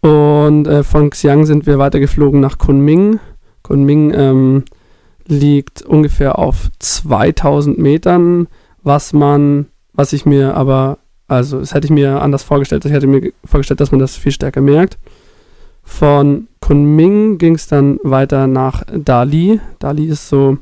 Und 0.00 0.66
äh, 0.68 0.84
von 0.84 1.10
Xi'an 1.10 1.44
sind 1.44 1.66
wir 1.66 1.78
weitergeflogen 1.78 2.38
nach 2.40 2.56
Kunming. 2.58 3.18
Kunming 3.62 4.12
ähm, 4.14 4.64
liegt 5.26 5.82
ungefähr 5.82 6.38
auf 6.38 6.68
2000 6.78 7.78
Metern, 7.78 8.46
was 8.84 9.12
man, 9.12 9.66
was 9.92 10.12
ich 10.12 10.24
mir 10.24 10.54
aber, 10.56 10.98
also 11.26 11.58
das 11.58 11.74
hätte 11.74 11.86
ich 11.86 11.90
mir 11.92 12.22
anders 12.22 12.44
vorgestellt. 12.44 12.84
Ich 12.84 12.92
hätte 12.92 13.08
mir 13.08 13.20
ge- 13.20 13.32
vorgestellt, 13.44 13.80
dass 13.80 13.90
man 13.90 13.98
das 13.98 14.16
viel 14.16 14.32
stärker 14.32 14.60
merkt. 14.60 14.98
Von 15.82 16.46
Kunming 16.60 17.38
ging 17.38 17.56
es 17.56 17.66
dann 17.66 17.98
weiter 18.04 18.46
nach 18.46 18.84
Dali. 18.96 19.60
Dali 19.80 20.06
ist 20.06 20.28
so, 20.28 20.58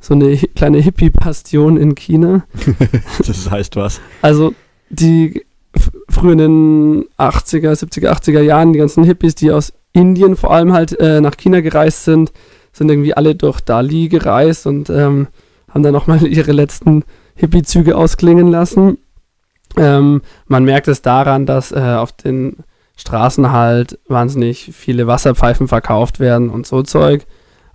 so 0.00 0.14
eine 0.14 0.36
kleine 0.36 0.78
Hippie-Bastion 0.78 1.76
in 1.76 1.94
China. 1.94 2.44
Das 3.26 3.50
heißt 3.50 3.76
was. 3.76 4.00
Also 4.22 4.54
die 4.90 5.44
f- 5.74 5.90
früher 6.08 6.32
in 6.32 6.38
den 6.38 7.04
80er, 7.18 7.72
70er, 7.72 8.10
80er 8.10 8.40
Jahren, 8.40 8.72
die 8.72 8.78
ganzen 8.78 9.04
Hippies, 9.04 9.34
die 9.34 9.50
aus 9.52 9.72
Indien 9.92 10.36
vor 10.36 10.52
allem 10.52 10.72
halt 10.72 10.98
äh, 11.00 11.20
nach 11.20 11.36
China 11.36 11.60
gereist 11.60 12.04
sind, 12.04 12.32
sind 12.72 12.90
irgendwie 12.90 13.14
alle 13.14 13.34
durch 13.34 13.60
Dali 13.60 14.08
gereist 14.08 14.66
und 14.66 14.90
ähm, 14.90 15.28
haben 15.70 15.82
dann 15.82 15.92
nochmal 15.92 16.26
ihre 16.26 16.52
letzten 16.52 17.04
Hippie-Züge 17.34 17.96
ausklingen 17.96 18.48
lassen. 18.48 18.98
Ähm, 19.76 20.22
man 20.46 20.64
merkt 20.64 20.88
es 20.88 21.02
daran, 21.02 21.46
dass 21.46 21.72
äh, 21.72 21.78
auf 21.80 22.12
den 22.12 22.58
Straßen 22.96 23.52
halt 23.52 23.98
wahnsinnig 24.08 24.70
viele 24.72 25.06
Wasserpfeifen 25.06 25.68
verkauft 25.68 26.18
werden 26.18 26.48
und 26.48 26.66
so 26.66 26.82
Zeug. 26.82 27.26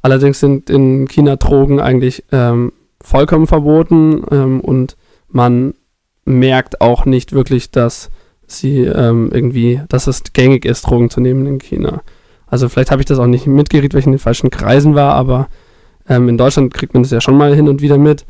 Allerdings 0.01 0.39
sind 0.39 0.69
in 0.71 1.07
China 1.07 1.35
Drogen 1.35 1.79
eigentlich 1.79 2.23
ähm, 2.31 2.73
vollkommen 3.01 3.45
verboten 3.45 4.23
ähm, 4.31 4.61
und 4.61 4.97
man 5.29 5.75
merkt 6.37 6.81
auch 6.81 7.05
nicht 7.05 7.33
wirklich, 7.33 7.71
dass 7.71 8.09
sie 8.47 8.79
ähm, 8.81 9.29
irgendwie, 9.33 9.81
dass 9.89 10.07
es 10.07 10.23
gängig 10.33 10.65
ist, 10.65 10.83
Drogen 10.83 11.09
zu 11.09 11.21
nehmen 11.21 11.45
in 11.45 11.59
China. 11.59 12.01
Also 12.47 12.67
vielleicht 12.67 12.91
habe 12.91 13.01
ich 13.01 13.05
das 13.05 13.19
auch 13.19 13.27
nicht 13.27 13.47
mitgekriegt, 13.47 13.93
weil 13.93 14.01
ich 14.01 14.05
in 14.05 14.11
den 14.11 14.19
falschen 14.19 14.49
Kreisen 14.49 14.93
war, 14.93 15.13
aber 15.13 15.47
ähm, 16.07 16.27
in 16.27 16.37
Deutschland 16.37 16.73
kriegt 16.73 16.93
man 16.93 17.03
das 17.03 17.11
ja 17.11 17.21
schon 17.21 17.37
mal 17.37 17.55
hin 17.55 17.69
und 17.69 17.81
wieder 17.81 17.97
mit 17.97 18.25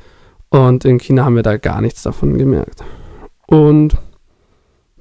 und 0.50 0.86
in 0.86 1.00
China 1.00 1.25
haben 1.25 1.36
wir 1.36 1.43
da 1.43 1.58
gar 1.58 1.81
nichts 1.81 2.03
davon 2.03 2.38
gemerkt. 2.38 2.84
Und 3.48 3.98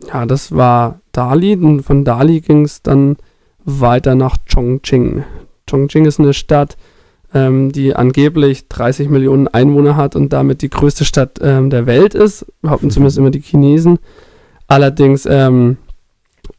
ja, 0.09 0.25
das 0.25 0.53
war 0.53 1.01
Dali 1.13 1.55
und 1.55 1.83
von 1.83 2.05
Dali 2.05 2.41
ging 2.41 2.65
es 2.65 2.83
dann 2.83 3.17
weiter 3.65 4.15
nach 4.15 4.39
Chongqing. 4.51 5.25
Chongqing 5.69 6.07
ist 6.07 6.19
eine 6.19 6.33
Stadt 6.33 6.77
ähm, 7.35 7.73
die 7.73 7.95
angeblich 7.95 8.69
30 8.69 9.09
Millionen 9.09 9.49
Einwohner 9.49 9.97
hat 9.97 10.17
und 10.17 10.33
damit 10.33 10.63
die 10.63 10.71
größte 10.71 11.05
Stadt 11.05 11.39
ähm, 11.43 11.71
der 11.71 11.87
Welt 11.87 12.15
ist, 12.15 12.47
behaupten 12.63 12.87
Mhm. 12.87 12.91
zumindest 12.91 13.19
immer 13.19 13.31
die 13.31 13.41
Chinesen. 13.41 13.99
Allerdings, 14.67 15.27
ähm, 15.27 15.77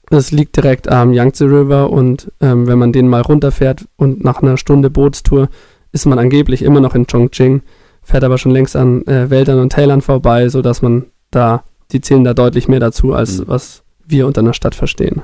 es 0.10 0.32
liegt 0.32 0.58
direkt 0.58 0.90
am 0.90 1.14
Yangtze 1.14 1.46
River 1.46 1.90
und 1.90 2.32
ähm, 2.42 2.68
wenn 2.68 2.78
man 2.80 2.92
den 2.92 3.08
mal 3.08 3.22
runterfährt 3.22 3.88
und 3.96 4.24
nach 4.24 4.42
einer 4.42 4.58
Stunde 4.58 4.90
Bootstour 4.90 5.50
ist 5.94 6.06
man 6.06 6.20
angeblich 6.20 6.62
immer 6.64 6.82
noch 6.82 6.96
in 6.96 7.08
Chongqing, 7.08 7.62
fährt 8.04 8.24
aber 8.24 8.38
schon 8.38 8.52
längst 8.52 8.76
an 8.76 9.06
äh, 9.08 9.30
Wäldern 9.30 9.60
und 9.60 9.70
Tälern 9.72 10.02
vorbei, 10.02 10.50
sodass 10.50 10.82
man 10.82 11.06
da, 11.32 11.64
die 11.92 12.02
zählen 12.02 12.24
da 12.24 12.34
deutlich 12.34 12.68
mehr 12.68 12.80
dazu, 12.80 13.14
als 13.14 13.40
Mhm. 13.40 13.44
was 13.48 13.84
wir 14.06 14.28
unter 14.28 14.42
einer 14.42 14.54
Stadt 14.54 14.76
verstehen. 14.76 15.22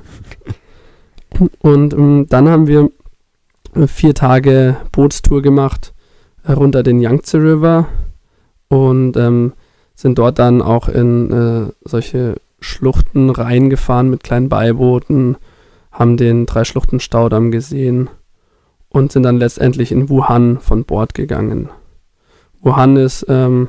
Und 1.60 1.94
ähm, 1.94 2.26
dann 2.30 2.48
haben 2.48 2.68
wir 2.68 2.90
vier 3.86 4.16
Tage 4.16 4.78
Bootstour 4.92 5.42
gemacht 5.42 5.94
äh, 6.44 6.54
runter 6.54 6.84
den 6.84 7.00
Yangtze 7.00 7.38
River 7.38 7.88
und 8.70 9.18
ähm, 9.18 9.54
sind 9.96 10.18
dort 10.18 10.40
dann 10.40 10.62
auch 10.62 10.88
in 10.88 11.32
äh, 11.32 11.72
solche 11.84 12.36
Schluchten 12.60 13.30
reingefahren 13.30 14.10
mit 14.10 14.24
kleinen 14.24 14.50
Beibooten, 14.50 15.38
haben 15.92 16.18
den 16.18 16.46
Drei-Schluchten-Staudamm 16.46 17.52
gesehen 17.52 18.10
und 18.90 19.12
sind 19.12 19.24
dann 19.24 19.38
letztendlich 19.38 19.92
in 19.92 20.10
Wuhan 20.10 20.60
von 20.60 20.86
Bord 20.86 21.14
gegangen. 21.14 21.70
Wuhan 22.62 22.96
ist, 22.96 23.26
ähm, 23.30 23.68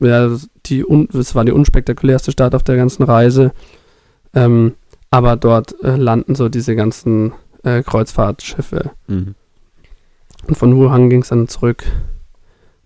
ja, 0.00 0.30
die 0.66 0.84
es 1.12 1.34
war 1.34 1.44
die 1.44 1.52
unspektakulärste 1.52 2.32
Stadt 2.32 2.54
auf 2.54 2.62
der 2.62 2.76
ganzen 2.76 3.02
Reise, 3.02 3.52
ähm, 4.34 4.74
aber 5.10 5.36
dort 5.36 5.74
äh, 5.82 5.96
landen 5.96 6.34
so 6.34 6.48
diese 6.48 6.76
ganzen 6.76 7.32
äh, 7.64 7.82
Kreuzfahrtschiffe. 7.82 8.92
Mhm. 9.06 9.34
Und 10.46 10.56
von 10.56 10.76
Wuhan 10.76 11.10
ging 11.10 11.22
es 11.22 11.28
dann 11.28 11.48
zurück 11.48 11.84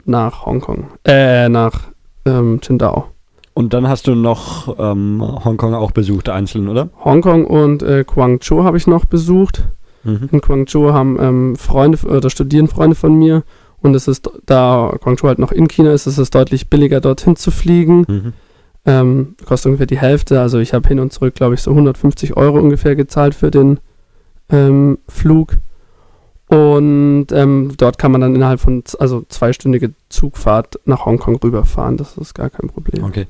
nach 0.05 0.45
Hongkong, 0.47 0.89
äh, 1.05 1.49
nach 1.49 1.89
ähm, 2.25 2.61
Qingdao. 2.61 3.07
Und 3.55 3.73
dann 3.73 3.89
hast 3.89 4.09
du 4.09 4.15
noch 4.15 4.79
ähm, 4.79 5.23
Hongkong 5.23 5.75
auch 5.75 5.93
besucht, 5.93 6.29
einzeln, 6.29 6.69
oder? 6.69 6.91
Hongkong 7.05 7.47
und 7.47 7.83
äh, 7.83 8.05
Guangzhou 8.05 8.65
habe 8.65 8.77
ich 8.77 8.87
noch 8.87 9.05
besucht. 9.05 9.63
Mhm. 10.03 10.29
In 10.33 10.41
Guangzhou 10.41 10.93
haben 10.93 11.17
ähm, 11.21 11.57
Freunde 11.57 11.99
oder 12.07 12.29
studieren 12.31 12.67
Freunde 12.67 12.97
von 12.97 13.15
mir 13.17 13.45
und 13.81 13.95
es 13.95 14.09
ist, 14.09 14.29
da 14.47 14.97
Guangzhou 15.01 15.29
halt 15.29 15.39
noch 15.39 15.53
in 15.53 15.69
China 15.69 15.93
ist, 15.93 16.07
ist 16.07 16.19
es 16.19 16.31
deutlich 16.31 16.69
billiger 16.69 17.01
dorthin 17.01 17.37
zu 17.37 17.51
fliegen. 17.51 18.05
Mhm. 18.09 18.33
Ähm, 18.87 19.37
kostet 19.45 19.67
ungefähr 19.67 19.87
die 19.87 19.99
Hälfte. 19.99 20.41
Also 20.41 20.59
ich 20.59 20.75
habe 20.75 20.89
hin 20.89 20.99
und 21.01 21.13
zurück, 21.13 21.35
glaube 21.35 21.55
ich, 21.55 21.63
so 21.63 21.71
150 21.71 22.37
Euro 22.37 22.59
ungefähr 22.59 22.97
gezahlt 22.97 23.35
für 23.35 23.51
den 23.51 23.79
ähm, 24.51 24.99
Flug. 25.09 25.59
Und 26.49 27.27
ähm, 27.33 27.73
dort 27.77 27.99
kann 27.99 28.13
man 28.13 28.21
dann 28.21 28.35
innerhalb 28.35 28.61
von, 28.61 28.83
also 28.99 29.25
zweistündige 29.29 29.93
Zugfahrt 30.09 30.79
nach 30.85 31.07
Hongkong 31.07 31.37
rüberfahren. 31.37 31.97
Das 31.97 32.17
ist 32.19 32.35
gar 32.35 32.51
kein 32.51 32.69
Problem. 32.69 33.03
Okay. 33.05 33.27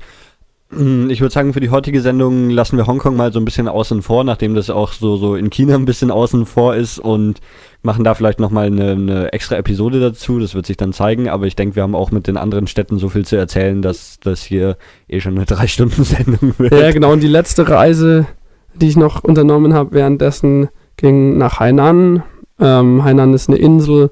Mm, 0.71 1.09
Ich 1.09 1.21
würde 1.21 1.33
sagen, 1.33 1.53
für 1.53 1.61
die 1.61 1.69
heutige 1.69 2.01
Sendung 2.01 2.49
lassen 2.49 2.75
wir 2.75 2.87
Hongkong 2.87 3.15
mal 3.15 3.31
so 3.31 3.39
ein 3.39 3.45
bisschen 3.45 3.69
außen 3.69 4.01
vor, 4.01 4.23
nachdem 4.25 4.53
das 4.53 4.69
auch 4.69 4.91
so, 4.91 5.15
so 5.15 5.35
in 5.35 5.49
China 5.49 5.75
ein 5.75 5.85
bisschen 5.85 6.11
außen 6.11 6.45
vor 6.45 6.75
ist 6.75 6.99
und 6.99 7.39
machen 7.83 8.03
da 8.03 8.15
vielleicht 8.15 8.39
nochmal 8.39 8.67
eine, 8.67 8.91
eine 8.91 9.33
extra 9.33 9.55
Episode 9.55 9.99
dazu. 10.01 10.39
Das 10.39 10.53
wird 10.53 10.65
sich 10.65 10.75
dann 10.75 10.91
zeigen, 10.91 11.29
aber 11.29 11.45
ich 11.45 11.55
denke, 11.55 11.77
wir 11.77 11.83
haben 11.83 11.95
auch 11.95 12.11
mit 12.11 12.27
den 12.27 12.35
anderen 12.35 12.67
Städten 12.67 12.97
so 12.97 13.07
viel 13.09 13.25
zu 13.25 13.37
erzählen, 13.37 13.81
dass 13.81 14.19
das 14.19 14.43
hier 14.43 14.75
eh 15.07 15.21
schon 15.21 15.35
eine 15.35 15.45
Drei-Stunden-Sendung 15.45 16.55
wird. 16.57 16.73
Ja, 16.73 16.91
genau. 16.91 17.13
Und 17.13 17.21
die 17.23 17.27
letzte 17.27 17.69
Reise, 17.69 18.25
die 18.73 18.89
ich 18.89 18.97
noch 18.97 19.23
unternommen 19.23 19.73
habe, 19.73 19.93
währenddessen 19.93 20.67
ging 20.97 21.37
nach 21.37 21.59
Hainan. 21.59 22.23
Ähm, 22.59 23.03
Hainan 23.03 23.33
ist 23.33 23.49
eine 23.49 23.57
Insel 23.57 24.09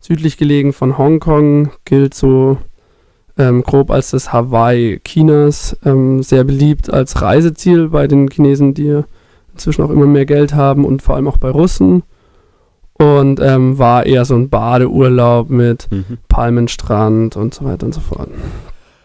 südlich 0.00 0.36
gelegen 0.36 0.72
von 0.72 0.98
Hongkong, 0.98 1.70
gilt 1.84 2.14
so 2.14 2.58
ähm, 3.38 3.62
grob 3.62 3.90
als 3.90 4.10
das 4.10 4.32
Hawaii 4.32 5.00
Chinas, 5.04 5.76
ähm, 5.84 6.22
sehr 6.22 6.44
beliebt 6.44 6.92
als 6.92 7.20
Reiseziel 7.22 7.88
bei 7.88 8.06
den 8.06 8.28
Chinesen, 8.28 8.74
die 8.74 9.02
inzwischen 9.52 9.82
auch 9.82 9.90
immer 9.90 10.06
mehr 10.06 10.26
Geld 10.26 10.54
haben 10.54 10.84
und 10.84 11.02
vor 11.02 11.16
allem 11.16 11.28
auch 11.28 11.38
bei 11.38 11.50
Russen. 11.50 12.02
Und 12.98 13.40
ähm, 13.40 13.78
war 13.78 14.06
eher 14.06 14.24
so 14.24 14.34
ein 14.34 14.48
Badeurlaub 14.48 15.50
mit 15.50 15.86
Mhm. 15.90 16.16
Palmenstrand 16.28 17.36
und 17.36 17.52
so 17.52 17.66
weiter 17.66 17.84
und 17.84 17.92
so 17.92 18.00
fort. 18.00 18.30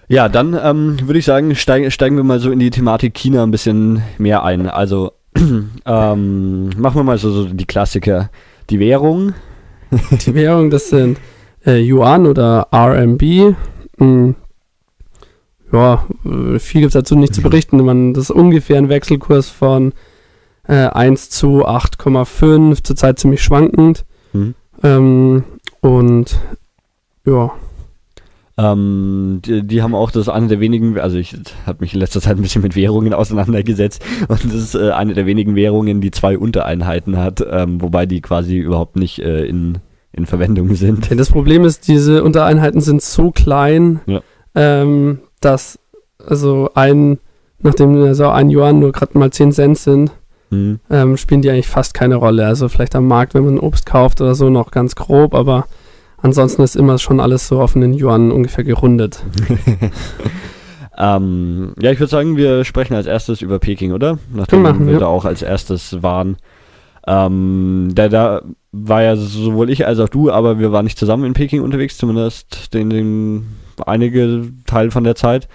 Ja, 0.07 0.29
dann 0.29 0.57
ähm, 0.61 0.97
würde 1.03 1.19
ich 1.19 1.25
sagen, 1.25 1.55
steig, 1.55 1.91
steigen 1.91 2.15
wir 2.15 2.23
mal 2.23 2.39
so 2.39 2.51
in 2.51 2.59
die 2.59 2.69
Thematik 2.69 3.13
China 3.13 3.43
ein 3.43 3.51
bisschen 3.51 4.01
mehr 4.17 4.43
ein. 4.43 4.67
Also 4.67 5.11
ähm, 5.85 6.69
machen 6.77 6.95
wir 6.95 7.03
mal 7.03 7.17
so, 7.17 7.31
so 7.31 7.45
die 7.45 7.65
Klassiker. 7.65 8.29
Die 8.69 8.79
Währung. 8.79 9.33
Die 10.25 10.33
Währung, 10.33 10.69
das 10.69 10.89
sind 10.89 11.19
äh, 11.65 11.77
Yuan 11.77 12.25
oder 12.25 12.67
RMB. 12.73 13.55
Hm. 13.97 14.35
Ja, 15.71 16.05
äh, 16.25 16.59
viel 16.59 16.81
gibt 16.81 16.95
es 16.95 17.01
dazu 17.01 17.15
nicht 17.15 17.33
zu 17.33 17.41
berichten. 17.41 17.83
Man, 17.83 18.13
das 18.13 18.25
ist 18.25 18.31
ungefähr 18.31 18.77
ein 18.77 18.89
Wechselkurs 18.89 19.49
von 19.49 19.93
äh, 20.67 20.87
1 20.87 21.29
zu 21.29 21.65
8,5, 21.65 22.83
zurzeit 22.83 23.19
ziemlich 23.19 23.41
schwankend. 23.41 24.05
Mhm. 24.33 24.55
Ähm, 24.83 25.43
und 25.81 26.39
ja, 27.25 27.51
Ähm, 28.57 29.39
die, 29.45 29.65
die 29.65 29.81
haben 29.81 29.95
auch 29.95 30.11
das 30.11 30.27
eine 30.29 30.47
der 30.47 30.59
wenigen, 30.59 30.99
also 30.99 31.17
ich 31.17 31.35
habe 31.65 31.79
mich 31.81 31.93
in 31.93 31.99
letzter 31.99 32.21
Zeit 32.21 32.35
ein 32.37 32.41
bisschen 32.41 32.61
mit 32.61 32.75
Währungen 32.75 33.13
auseinandergesetzt 33.15 34.03
und 34.27 34.43
das 34.45 34.53
ist 34.53 34.75
äh, 34.75 34.91
eine 34.91 35.13
der 35.13 35.25
wenigen 35.25 35.55
Währungen, 35.55 36.01
die 36.01 36.11
zwei 36.11 36.37
Untereinheiten 36.37 37.17
hat, 37.17 37.43
ähm, 37.49 37.81
wobei 37.81 38.05
die 38.05 38.21
quasi 38.21 38.57
überhaupt 38.57 38.97
nicht 38.97 39.19
äh, 39.19 39.45
in, 39.45 39.77
in 40.11 40.25
Verwendung 40.25 40.75
sind. 40.75 41.09
Ja, 41.09 41.15
das 41.15 41.29
Problem 41.31 41.63
ist, 41.63 41.87
diese 41.87 42.23
Untereinheiten 42.23 42.81
sind 42.81 43.01
so 43.01 43.31
klein, 43.31 44.01
Ja. 44.05 44.21
ähm, 44.55 45.19
dass 45.39 45.79
also 46.23 46.69
ein, 46.75 47.19
nachdem 47.59 47.95
also 48.03 48.27
ein 48.29 48.49
Yuan 48.49 48.79
nur 48.79 48.91
gerade 48.91 49.17
mal 49.17 49.31
10 49.31 49.51
Cent 49.53 49.77
sind, 49.77 50.11
Hm. 50.53 50.81
ähm, 50.89 51.15
spielen 51.15 51.41
die 51.41 51.49
eigentlich 51.49 51.69
fast 51.69 51.93
keine 51.93 52.15
Rolle. 52.15 52.45
Also 52.45 52.67
vielleicht 52.67 52.93
am 52.97 53.07
Markt, 53.07 53.33
wenn 53.35 53.45
man 53.45 53.57
Obst 53.57 53.85
kauft 53.85 54.19
oder 54.19 54.35
so, 54.35 54.49
noch 54.49 54.71
ganz 54.71 54.95
grob, 54.95 55.33
aber 55.33 55.65
ansonsten 56.21 56.61
ist 56.61 56.75
immer 56.75 56.97
schon 56.97 57.19
alles 57.19 57.47
so 57.47 57.61
auf 57.61 57.75
einen 57.75 57.93
Yuan 57.93 58.31
ungefähr 58.31 58.63
gerundet. 58.63 59.23
ähm, 60.97 61.73
ja, 61.81 61.91
ich 61.91 61.99
würde 61.99 62.09
sagen, 62.09 62.37
wir 62.37 62.63
sprechen 62.63 62.95
als 62.95 63.07
erstes 63.07 63.41
über 63.41 63.59
Peking, 63.59 63.91
oder? 63.91 64.17
Nachdem 64.33 64.61
machen, 64.61 64.85
wir 64.85 64.93
ja. 64.93 64.99
da 64.99 65.07
auch 65.07 65.25
als 65.25 65.41
erstes 65.41 66.01
waren. 66.03 66.37
Ähm, 67.07 67.89
da, 67.93 68.09
da 68.09 68.41
war 68.71 69.01
ja 69.01 69.15
sowohl 69.15 69.69
ich 69.69 69.87
als 69.87 69.99
auch 69.99 70.09
du, 70.09 70.31
aber 70.31 70.59
wir 70.59 70.71
waren 70.71 70.85
nicht 70.85 70.99
zusammen 70.99 71.25
in 71.25 71.33
Peking 71.33 71.61
unterwegs, 71.61 71.97
zumindest 71.97 72.73
den, 72.73 72.89
den 72.89 73.45
einige 73.85 74.51
Teil 74.65 74.91
von 74.91 75.03
der 75.03 75.15
Zeit. 75.15 75.47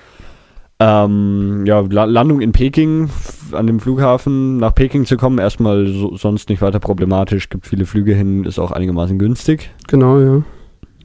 Ähm, 0.78 1.64
ja, 1.64 1.80
La 1.88 2.04
Landung 2.04 2.40
in 2.40 2.52
Peking, 2.52 3.08
an 3.52 3.66
dem 3.66 3.80
Flughafen 3.80 4.58
nach 4.58 4.74
Peking 4.74 5.06
zu 5.06 5.16
kommen, 5.16 5.38
erstmal 5.38 5.86
so, 5.86 6.16
sonst 6.16 6.50
nicht 6.50 6.60
weiter 6.60 6.80
problematisch, 6.80 7.48
gibt 7.48 7.66
viele 7.66 7.86
Flüge 7.86 8.14
hin, 8.14 8.44
ist 8.44 8.58
auch 8.58 8.72
einigermaßen 8.72 9.18
günstig. 9.18 9.70
Genau, 9.88 10.18
ja. 10.20 10.42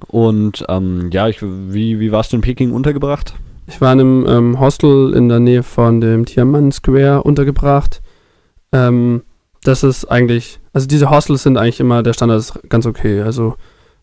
Und 0.08 0.65
ähm, 0.70 1.10
ja, 1.12 1.27
ich, 1.27 1.41
wie, 1.41 2.00
wie 2.00 2.12
warst 2.12 2.31
du 2.31 2.36
in 2.38 2.41
Peking 2.41 2.72
untergebracht? 2.72 3.36
Ich 3.67 3.79
war 3.79 3.93
in 3.93 4.00
einem 4.00 4.25
ähm, 4.27 4.60
Hostel 4.60 5.13
in 5.13 5.29
der 5.29 5.39
Nähe 5.39 5.63
von 5.63 6.01
dem 6.01 6.25
Tiananmen 6.25 6.72
Square 6.72 7.24
untergebracht. 7.24 8.01
Ähm, 8.72 9.22
das 9.63 9.84
ist 9.84 10.05
eigentlich, 10.05 10.60
also 10.74 10.88
diese 10.88 11.10
Hostels 11.10 11.43
sind 11.43 11.58
eigentlich 11.58 11.79
immer, 11.79 12.03
der 12.03 12.13
Standard 12.13 12.39
ist 12.39 12.60
ganz 12.70 12.86
okay. 12.86 13.22
Also 13.22 13.55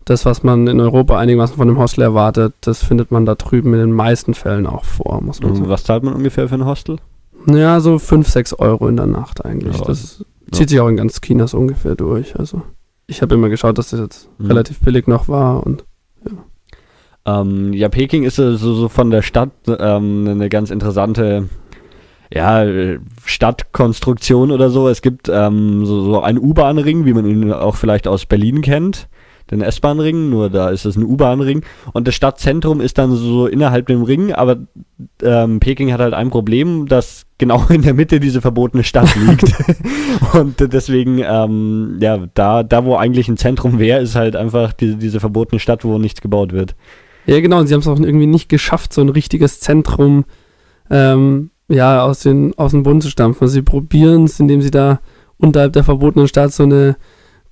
das, 0.04 0.24
was 0.24 0.42
man 0.42 0.66
in 0.68 0.80
Europa 0.80 1.18
einigermaßen 1.18 1.56
von 1.56 1.68
einem 1.68 1.78
Hostel 1.78 2.02
erwartet, 2.02 2.54
das 2.62 2.82
findet 2.82 3.10
man 3.10 3.26
da 3.26 3.34
drüben 3.34 3.74
in 3.74 3.80
den 3.80 3.92
meisten 3.92 4.34
Fällen 4.34 4.66
auch 4.66 4.84
vor, 4.84 5.20
muss 5.22 5.42
man 5.42 5.54
sagen. 5.54 5.68
Was 5.68 5.84
zahlt 5.84 6.02
man 6.02 6.14
ungefähr 6.14 6.48
für 6.48 6.54
ein 6.54 6.64
Hostel? 6.64 6.96
Naja, 7.44 7.80
so 7.80 7.98
5, 7.98 8.28
6 8.28 8.54
Euro 8.54 8.88
in 8.88 8.96
der 8.96 9.06
Nacht 9.06 9.44
eigentlich. 9.44 9.76
Ja, 9.78 9.84
das 9.84 10.24
zieht 10.52 10.70
sich 10.70 10.80
auch 10.80 10.88
in 10.88 10.96
ganz 10.96 11.20
China 11.20 11.46
so 11.46 11.58
ungefähr 11.58 11.94
durch. 11.94 12.38
Also 12.38 12.62
ich 13.06 13.20
habe 13.22 13.34
immer 13.34 13.48
geschaut, 13.48 13.76
dass 13.78 13.90
das 13.90 14.00
jetzt 14.00 14.28
Mhm. 14.38 14.46
relativ 14.46 14.80
billig 14.80 15.06
noch 15.08 15.28
war 15.28 15.64
und 15.66 15.84
Ähm, 17.26 17.72
ja, 17.72 17.88
Peking 17.88 18.24
ist 18.24 18.36
so, 18.36 18.56
so 18.56 18.88
von 18.88 19.10
der 19.10 19.22
Stadt 19.22 19.50
ähm, 19.66 20.26
eine 20.28 20.48
ganz 20.48 20.70
interessante 20.70 21.48
ja, 22.32 22.64
Stadtkonstruktion 23.24 24.50
oder 24.50 24.70
so. 24.70 24.88
Es 24.88 25.02
gibt 25.02 25.28
ähm, 25.28 25.84
so, 25.86 26.02
so 26.02 26.20
einen 26.20 26.38
U-Bahn-Ring, 26.38 27.04
wie 27.04 27.14
man 27.14 27.26
ihn 27.26 27.52
auch 27.52 27.76
vielleicht 27.76 28.06
aus 28.06 28.26
Berlin 28.26 28.60
kennt. 28.60 29.08
Den 29.50 29.62
S-Bahn-Ring, 29.62 30.30
nur 30.30 30.50
da 30.50 30.70
ist 30.70 30.84
es 30.84 30.96
ein 30.96 31.04
U-Bahn-Ring. 31.04 31.62
Und 31.92 32.06
das 32.06 32.14
Stadtzentrum 32.14 32.80
ist 32.80 32.98
dann 32.98 33.14
so 33.14 33.46
innerhalb 33.46 33.86
dem 33.86 34.02
Ring, 34.02 34.32
aber 34.32 34.58
ähm, 35.22 35.60
Peking 35.60 35.92
hat 35.92 36.00
halt 36.00 36.14
ein 36.14 36.30
Problem, 36.30 36.86
dass 36.86 37.26
genau 37.38 37.64
in 37.68 37.82
der 37.82 37.94
Mitte 37.94 38.20
diese 38.20 38.40
verbotene 38.40 38.84
Stadt 38.84 39.14
liegt. 39.16 39.54
Und 40.34 40.72
deswegen, 40.72 41.20
ähm, 41.24 41.98
ja, 42.00 42.18
da, 42.34 42.62
da 42.62 42.84
wo 42.84 42.96
eigentlich 42.96 43.28
ein 43.28 43.36
Zentrum 43.36 43.78
wäre, 43.78 44.00
ist 44.00 44.16
halt 44.16 44.36
einfach 44.36 44.72
die, 44.72 44.96
diese 44.96 45.20
verbotene 45.20 45.60
Stadt, 45.60 45.84
wo 45.84 45.98
nichts 45.98 46.20
gebaut 46.20 46.52
wird. 46.52 46.74
Ja, 47.26 47.40
genau, 47.40 47.58
und 47.58 47.66
sie 47.66 47.74
haben 47.74 47.80
es 47.80 47.88
auch 47.88 48.00
irgendwie 48.00 48.26
nicht 48.26 48.48
geschafft, 48.48 48.94
so 48.94 49.02
ein 49.02 49.10
richtiges 49.10 49.60
Zentrum 49.60 50.24
ähm, 50.90 51.50
ja, 51.68 52.02
aus, 52.02 52.20
den, 52.20 52.56
aus 52.56 52.70
dem 52.70 52.82
Boden 52.82 53.00
zu 53.00 53.10
stampfen. 53.10 53.42
Also 53.42 53.54
sie 53.54 53.62
probieren 53.62 54.24
es, 54.24 54.40
indem 54.40 54.62
sie 54.62 54.70
da 54.70 55.00
unterhalb 55.36 55.72
der 55.74 55.84
verbotenen 55.84 56.28
Stadt 56.28 56.52
so 56.52 56.62
eine 56.62 56.96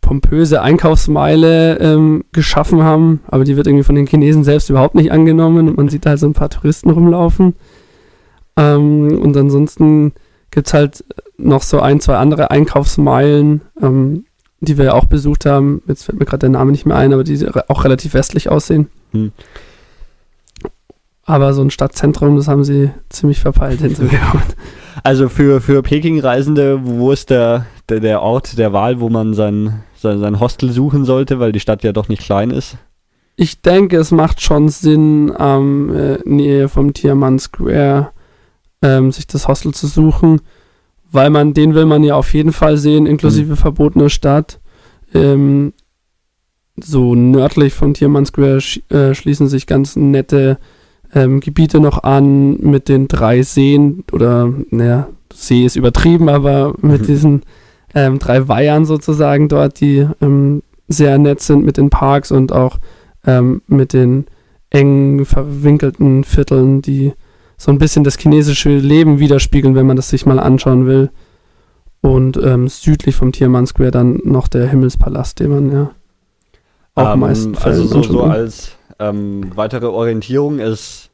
pompöse 0.07 0.63
Einkaufsmeile 0.63 1.79
ähm, 1.81 2.25
geschaffen 2.31 2.85
haben, 2.85 3.21
aber 3.27 3.43
die 3.43 3.57
wird 3.57 3.67
irgendwie 3.67 3.83
von 3.83 3.97
den 3.97 4.07
Chinesen 4.07 4.45
selbst 4.45 4.71
überhaupt 4.71 4.95
nicht 4.95 5.11
angenommen 5.11 5.69
und 5.69 5.77
man 5.77 5.89
sieht 5.89 6.07
halt 6.07 6.21
so 6.21 6.27
ein 6.27 6.33
paar 6.33 6.49
Touristen 6.49 6.91
rumlaufen. 6.91 7.57
Ähm, 8.57 9.19
und 9.21 9.37
ansonsten 9.37 10.13
gibt 10.53 10.69
es 10.69 10.75
halt 10.75 11.05
noch 11.39 11.63
so 11.63 11.81
ein, 11.81 11.99
zwei 11.99 12.17
andere 12.19 12.53
Einkaufsmeilen, 12.53 13.63
ähm, 13.83 14.27
die 14.61 14.79
wir 14.79 14.95
auch 14.95 15.07
besucht 15.07 15.45
haben. 15.45 15.83
Jetzt 15.89 16.05
fällt 16.05 16.21
mir 16.21 16.25
gerade 16.25 16.39
der 16.39 16.51
Name 16.51 16.71
nicht 16.71 16.87
mehr 16.87 16.97
ein, 16.97 17.13
aber 17.13 17.25
die 17.25 17.45
auch 17.67 17.85
relativ 17.85 18.15
westlich 18.15 18.49
aussehen. 18.49 18.89
Hm. 19.11 19.33
Aber 21.25 21.53
so 21.53 21.63
ein 21.63 21.71
Stadtzentrum, 21.71 22.37
das 22.37 22.47
haben 22.47 22.63
sie 22.63 22.91
ziemlich 23.09 23.41
verpeilt 23.41 23.81
hinzugehauen. 23.81 24.43
Also 25.03 25.29
für, 25.29 25.61
für 25.61 25.83
Peking-Reisende, 25.83 26.81
wo 26.83 27.13
ist 27.13 27.29
der, 27.29 27.67
der, 27.89 28.01
der 28.01 28.23
Ort 28.23 28.59
der 28.59 28.73
Wahl, 28.73 29.01
wo 29.01 29.09
man 29.09 29.35
sein, 29.35 29.83
sein, 29.97 30.19
sein 30.19 30.41
Hostel 30.41 30.71
suchen 30.71 31.05
sollte, 31.05 31.39
weil 31.39 31.53
die 31.53 31.61
Stadt 31.61 31.83
ja 31.83 31.93
doch 31.93 32.09
nicht 32.09 32.23
klein 32.23 32.51
ist? 32.51 32.77
Ich 33.37 33.61
denke, 33.61 33.99
es 33.99 34.13
macht 34.13 34.41
schon 34.41 34.69
Sinn, 34.69 35.33
am 35.37 35.95
ähm, 35.95 36.19
Nähe 36.25 36.69
vom 36.69 36.95
Tiaman 36.95 37.39
Square 37.39 38.11
ähm, 38.83 39.13
sich 39.13 39.27
das 39.27 39.47
Hostel 39.47 39.75
zu 39.75 39.87
suchen, 39.87 40.41
weil 41.11 41.31
man, 41.31 41.55
den 41.55 41.75
will 41.75 41.85
man 41.85 42.03
ja 42.03 42.15
auf 42.15 42.33
jeden 42.33 42.53
Fall 42.53 42.77
sehen, 42.79 43.07
inklusive 43.07 43.53
mhm. 43.53 43.57
verbotener 43.57 44.09
Stadt. 44.09 44.59
Ähm, 45.15 45.73
so 46.79 47.15
nördlich 47.15 47.75
von 47.75 47.95
Tiaman 47.95 48.27
Square 48.27 48.61
sch 48.61 48.81
äh, 48.91 49.15
schließen 49.15 49.49
sich 49.49 49.67
ganz 49.67 49.97
nette 49.97 50.59
ähm, 51.15 51.41
Gebiete 51.41 51.81
noch 51.81 52.03
an 52.03 52.59
mit 52.61 52.89
den 52.89 53.09
drei 53.09 53.43
Seen 53.43 54.05
oder, 54.13 54.53
naja, 54.71 55.09
See 55.33 55.65
ist 55.65 55.77
übertrieben, 55.77 56.29
aber 56.29 56.75
mit 56.81 57.03
mhm. 57.03 57.07
diesen 57.07 57.43
ähm, 57.97 58.19
drei 58.19 58.47
Weihern 58.47 58.85
sozusagen 58.85 59.49
dort, 59.49 59.81
die 59.81 60.07
ähm, 60.21 60.63
sehr 60.87 61.19
nett 61.19 61.41
sind 61.41 61.65
mit 61.65 61.79
den 61.79 61.89
Parks 61.89 62.31
und 62.31 62.53
auch 62.53 62.79
ähm, 63.27 63.63
mit 63.67 63.95
den 63.95 64.27
eng 64.69 65.25
verwinkelten 65.25 66.23
Vierteln, 66.23 66.83
die 66.83 67.15
so 67.57 67.73
ein 67.73 67.79
bisschen 67.79 68.05
das 68.05 68.19
chinesische 68.19 68.77
Leben 68.77 69.19
widerspiegeln, 69.19 69.75
wenn 69.75 69.87
man 69.87 69.97
das 69.97 70.11
sich 70.11 70.27
mal 70.27 70.39
anschauen 70.39 70.87
will. 70.87 71.11
Und 72.03 72.37
ähm, 72.37 72.69
südlich 72.69 73.17
vom 73.17 73.33
Tiermann 73.33 73.67
Square 73.67 73.93
dann 73.93 74.21
noch 74.25 74.47
der 74.47 74.69
Himmelspalast, 74.69 75.41
den 75.41 75.51
man 75.51 75.73
ja 75.73 75.91
auch 76.95 77.15
ähm, 77.15 77.21
meistens. 77.21 77.65
Also 77.65 77.85
so, 77.85 78.03
so 78.03 78.23
als 78.25 78.77
ähm, 78.99 79.53
weitere 79.55 79.87
Orientierung 79.87 80.59
ist, 80.59 81.11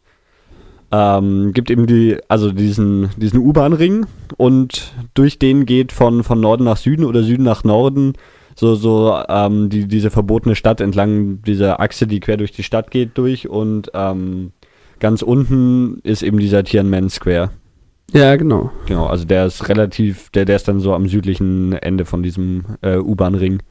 ähm, 0.93 1.53
gibt 1.53 1.71
eben 1.71 1.87
die, 1.87 2.19
also 2.29 2.53
diesen, 2.53 3.09
diesen 3.17 3.41
U-Bahn-Ring 3.41 4.07
und 4.37 4.93
durch 5.15 5.39
den 5.39 5.67
geht 5.67 5.91
von, 5.91 6.23
von 6.23 6.41
Norden 6.41 6.65
nach 6.65 6.77
Süden 6.77 7.05
oder 7.05 7.23
Süden 7.23 7.45
nach 7.45 7.65
Norden 7.65 8.13
so, 8.55 8.75
so 8.75 9.19
ähm, 9.29 9.71
die, 9.71 9.87
diese 9.87 10.11
verbotene 10.11 10.55
Stadt 10.55 10.81
entlang 10.81 11.43
dieser 11.43 11.81
Achse, 11.81 12.07
die 12.07 12.21
quer 12.21 12.37
durch 12.37 12.53
die 12.53 12.63
Stadt 12.63 12.91
geht, 12.91 13.17
durch 13.17 13.49
und 13.49 13.91
ähm, 13.95 14.53
ganz 15.01 15.23
unten 15.23 15.99
ist 16.03 16.23
eben 16.23 16.39
dieser 16.39 16.65
Tiananmen 16.65 17.11
Square. 17.11 17.51
Ja, 18.13 18.37
genau. 18.37 18.71
Genau, 18.87 19.07
also 19.07 19.25
der 19.25 19.47
ist 19.47 19.69
relativ, 19.69 20.29
der, 20.31 20.45
der 20.45 20.57
ist 20.57 20.69
dann 20.69 20.81
so 20.81 20.93
am 20.93 21.09
südlichen 21.09 21.73
Ende 21.73 22.05
von 22.05 22.23
diesem 22.23 22.65
äh, 22.83 22.99
U-Bahn-Ring. 22.99 23.63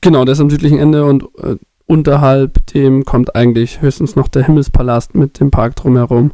Genau, 0.00 0.24
der 0.24 0.32
ist 0.32 0.40
am 0.40 0.50
südlichen 0.50 0.78
Ende 0.78 1.04
und 1.04 1.24
äh, 1.38 1.56
unterhalb 1.86 2.64
dem 2.68 3.04
kommt 3.04 3.34
eigentlich 3.34 3.82
höchstens 3.82 4.14
noch 4.14 4.28
der 4.28 4.46
Himmelspalast 4.46 5.14
mit 5.16 5.40
dem 5.40 5.50
Park 5.50 5.74
drumherum. 5.76 6.30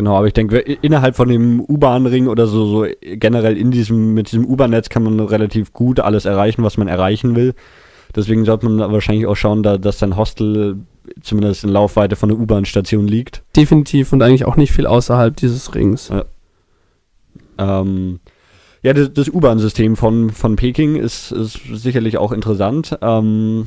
Genau, 0.00 0.16
aber 0.16 0.28
ich 0.28 0.32
denke, 0.32 0.60
innerhalb 0.60 1.14
von 1.14 1.28
dem 1.28 1.60
U-Bahn-Ring 1.60 2.26
oder 2.28 2.46
so, 2.46 2.64
so 2.64 2.86
generell 3.02 3.58
in 3.58 3.70
diesem, 3.70 4.14
mit 4.14 4.32
diesem 4.32 4.46
U-Bahn-Netz 4.46 4.88
kann 4.88 5.02
man 5.02 5.20
relativ 5.20 5.74
gut 5.74 6.00
alles 6.00 6.24
erreichen, 6.24 6.62
was 6.62 6.78
man 6.78 6.88
erreichen 6.88 7.36
will. 7.36 7.52
Deswegen 8.16 8.46
sollte 8.46 8.66
man 8.66 8.90
wahrscheinlich 8.90 9.26
auch 9.26 9.34
schauen, 9.34 9.62
da, 9.62 9.76
dass 9.76 9.98
sein 9.98 10.16
Hostel 10.16 10.78
zumindest 11.20 11.64
in 11.64 11.68
Laufweite 11.68 12.16
von 12.16 12.30
der 12.30 12.38
U-Bahn-Station 12.38 13.08
liegt. 13.08 13.42
Definitiv 13.54 14.14
und 14.14 14.22
eigentlich 14.22 14.46
auch 14.46 14.56
nicht 14.56 14.72
viel 14.72 14.86
außerhalb 14.86 15.36
dieses 15.36 15.74
Rings. 15.74 16.08
Ja. 16.08 16.24
Ähm, 17.58 18.20
ja, 18.80 18.94
das, 18.94 19.12
das 19.12 19.28
U-Bahn-System 19.28 19.96
von, 19.96 20.30
von 20.30 20.56
Peking 20.56 20.96
ist, 20.96 21.30
ist 21.30 21.60
sicherlich 21.74 22.16
auch 22.16 22.32
interessant. 22.32 22.96
Ähm, 23.02 23.66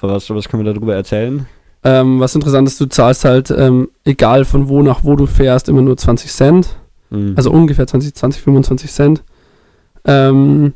was, 0.00 0.28
was 0.28 0.48
können 0.48 0.64
wir 0.64 0.74
darüber 0.74 0.96
erzählen? 0.96 1.46
Ähm, 1.88 2.20
was 2.20 2.34
interessant 2.34 2.68
ist, 2.68 2.78
du 2.80 2.86
zahlst 2.86 3.24
halt, 3.24 3.50
ähm, 3.50 3.88
egal 4.04 4.44
von 4.44 4.68
wo 4.68 4.82
nach 4.82 5.04
wo 5.04 5.16
du 5.16 5.24
fährst, 5.24 5.70
immer 5.70 5.80
nur 5.80 5.96
20 5.96 6.30
Cent. 6.30 6.76
Mhm. 7.08 7.32
Also 7.34 7.50
ungefähr 7.50 7.86
20, 7.86 8.14
20, 8.14 8.42
25 8.42 8.92
Cent. 8.92 9.24
Ähm, 10.04 10.74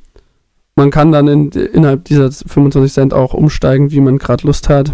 man 0.74 0.90
kann 0.90 1.12
dann 1.12 1.28
in, 1.28 1.50
innerhalb 1.50 2.04
dieser 2.04 2.32
25 2.32 2.92
Cent 2.92 3.14
auch 3.14 3.34
umsteigen, 3.34 3.90
wie 3.90 4.00
man 4.00 4.16
gerade 4.16 4.46
Lust 4.46 4.70
hat, 4.70 4.92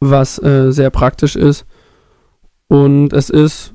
was 0.00 0.42
äh, 0.42 0.72
sehr 0.72 0.88
praktisch 0.88 1.36
ist. 1.36 1.66
Und 2.68 3.12
es 3.12 3.28
ist 3.28 3.74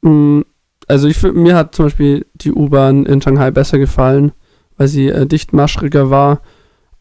mh, 0.00 0.10
mm, 0.10 0.44
also 0.88 1.06
ich, 1.06 1.22
mir 1.22 1.54
hat 1.54 1.74
zum 1.74 1.86
Beispiel 1.86 2.26
die 2.34 2.52
U-Bahn 2.52 3.06
in 3.06 3.20
Shanghai 3.20 3.50
besser 3.50 3.78
gefallen, 3.78 4.32
weil 4.76 4.88
sie 4.88 5.08
äh, 5.08 5.26
dichtmaschriger 5.26 6.08
war. 6.10 6.40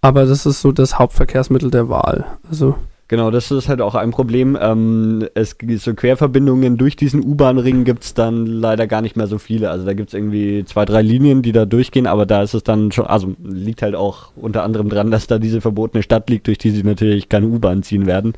Aber 0.01 0.25
das 0.25 0.45
ist 0.45 0.61
so 0.61 0.71
das 0.71 0.99
Hauptverkehrsmittel 0.99 1.71
der 1.71 1.89
Wahl. 1.89 2.25
Also 2.49 2.75
Genau, 3.11 3.29
das 3.29 3.51
ist 3.51 3.67
halt 3.67 3.81
auch 3.81 3.95
ein 3.95 4.11
Problem. 4.11 4.57
Ähm, 4.59 5.27
es 5.33 5.57
so 5.79 5.93
Querverbindungen 5.93 6.77
durch 6.77 6.95
diesen 6.95 7.21
U-Bahn-Ring 7.21 7.83
gibt 7.83 8.03
es 8.05 8.13
dann 8.13 8.45
leider 8.45 8.87
gar 8.87 9.01
nicht 9.01 9.17
mehr 9.17 9.27
so 9.27 9.37
viele. 9.37 9.69
Also 9.69 9.85
da 9.85 9.91
gibt 9.91 10.11
es 10.11 10.13
irgendwie 10.13 10.63
zwei, 10.63 10.85
drei 10.85 11.01
Linien, 11.01 11.41
die 11.41 11.51
da 11.51 11.65
durchgehen, 11.65 12.07
aber 12.07 12.25
da 12.25 12.41
ist 12.41 12.53
es 12.53 12.63
dann 12.63 12.93
schon, 12.93 13.07
also 13.07 13.35
liegt 13.43 13.81
halt 13.81 13.95
auch 13.95 14.31
unter 14.37 14.63
anderem 14.63 14.87
dran, 14.87 15.11
dass 15.11 15.27
da 15.27 15.39
diese 15.39 15.59
verbotene 15.59 16.03
Stadt 16.03 16.29
liegt, 16.29 16.47
durch 16.47 16.57
die 16.57 16.69
sie 16.69 16.83
natürlich 16.83 17.27
keine 17.27 17.47
U-Bahn 17.47 17.83
ziehen 17.83 18.05
werden. 18.05 18.31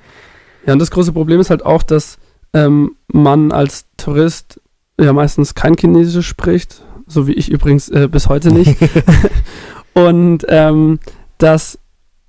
Ja, 0.66 0.74
und 0.74 0.80
das 0.80 0.90
große 0.90 1.14
Problem 1.14 1.40
ist 1.40 1.52
halt 1.52 1.64
auch, 1.64 1.84
dass 1.84 2.18
ähm, 2.56 2.96
man 3.10 3.52
als 3.52 3.86
Tourist 3.98 4.60
ja 5.00 5.14
meistens 5.14 5.54
kein 5.54 5.76
Chinesisch 5.76 6.28
spricht, 6.28 6.82
so 7.06 7.28
wie 7.28 7.34
ich 7.34 7.52
übrigens 7.52 7.90
äh, 7.90 8.10
bis 8.12 8.28
heute 8.28 8.50
nicht. 8.52 8.76
und 9.94 10.48
ähm, 10.50 10.98
dass 11.38 11.78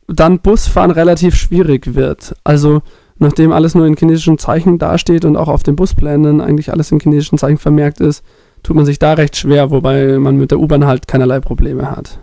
dann 0.09 0.41
Busfahren 0.41 0.91
relativ 0.91 1.35
schwierig 1.35 1.95
wird. 1.95 2.35
Also 2.45 2.83
nachdem 3.19 3.53
alles 3.53 3.75
nur 3.75 3.87
in 3.87 3.97
chinesischen 3.97 4.39
Zeichen 4.39 4.79
dasteht 4.79 5.25
und 5.25 5.37
auch 5.37 5.49
auf 5.49 5.63
den 5.63 5.77
Busplänen 5.77 6.41
eigentlich 6.41 6.73
alles 6.73 6.93
in 6.93 7.01
chinesischen 7.01 7.39
Zeichen 7.39 7.59
vermerkt 7.59 8.01
ist, 8.01 8.25
tut 8.63 8.77
man 8.77 8.87
sich 8.87 8.99
da 8.99 9.13
recht 9.15 9.37
schwer, 9.37 9.71
wobei 9.71 10.19
man 10.19 10.37
mit 10.37 10.51
der 10.51 10.61
U-Bahn 10.61 10.87
halt 10.87 11.07
keinerlei 11.07 11.41
Probleme 11.41 11.91
hat. 11.91 12.19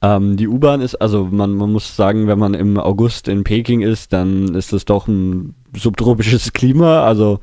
Ähm, 0.00 0.36
die 0.36 0.48
U-Bahn 0.48 0.80
ist, 0.80 0.94
also 0.96 1.28
man, 1.30 1.54
man 1.54 1.72
muss 1.72 1.96
sagen, 1.96 2.26
wenn 2.26 2.38
man 2.38 2.54
im 2.54 2.78
August 2.78 3.28
in 3.28 3.44
Peking 3.44 3.80
ist, 3.80 4.12
dann 4.12 4.54
ist 4.54 4.72
es 4.72 4.84
doch 4.84 5.08
ein 5.08 5.54
subtropisches 5.74 6.52
Klima, 6.52 7.04
also 7.04 7.40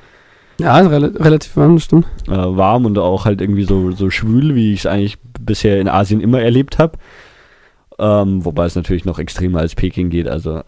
ja, 0.57 0.77
rel 0.77 1.17
relativ 1.17 1.57
warm, 1.57 1.79
stimmt. 1.79 2.05
Äh, 2.27 2.31
warm 2.31 2.85
und 2.85 2.97
auch 2.97 3.25
halt 3.25 3.41
irgendwie 3.41 3.65
so, 3.65 3.91
so 3.91 4.09
schwül, 4.09 4.55
wie 4.55 4.73
ich 4.73 4.79
es 4.79 4.85
eigentlich 4.85 5.17
bisher 5.39 5.81
in 5.81 5.89
Asien 5.89 6.21
immer 6.21 6.41
erlebt 6.41 6.79
habe. 6.79 6.97
Ähm, 7.97 8.43
wobei 8.43 8.65
es 8.65 8.75
natürlich 8.75 9.05
noch 9.05 9.19
extremer 9.19 9.59
als 9.59 9.75
Peking 9.75 10.09
geht. 10.09 10.27
Also 10.27 10.61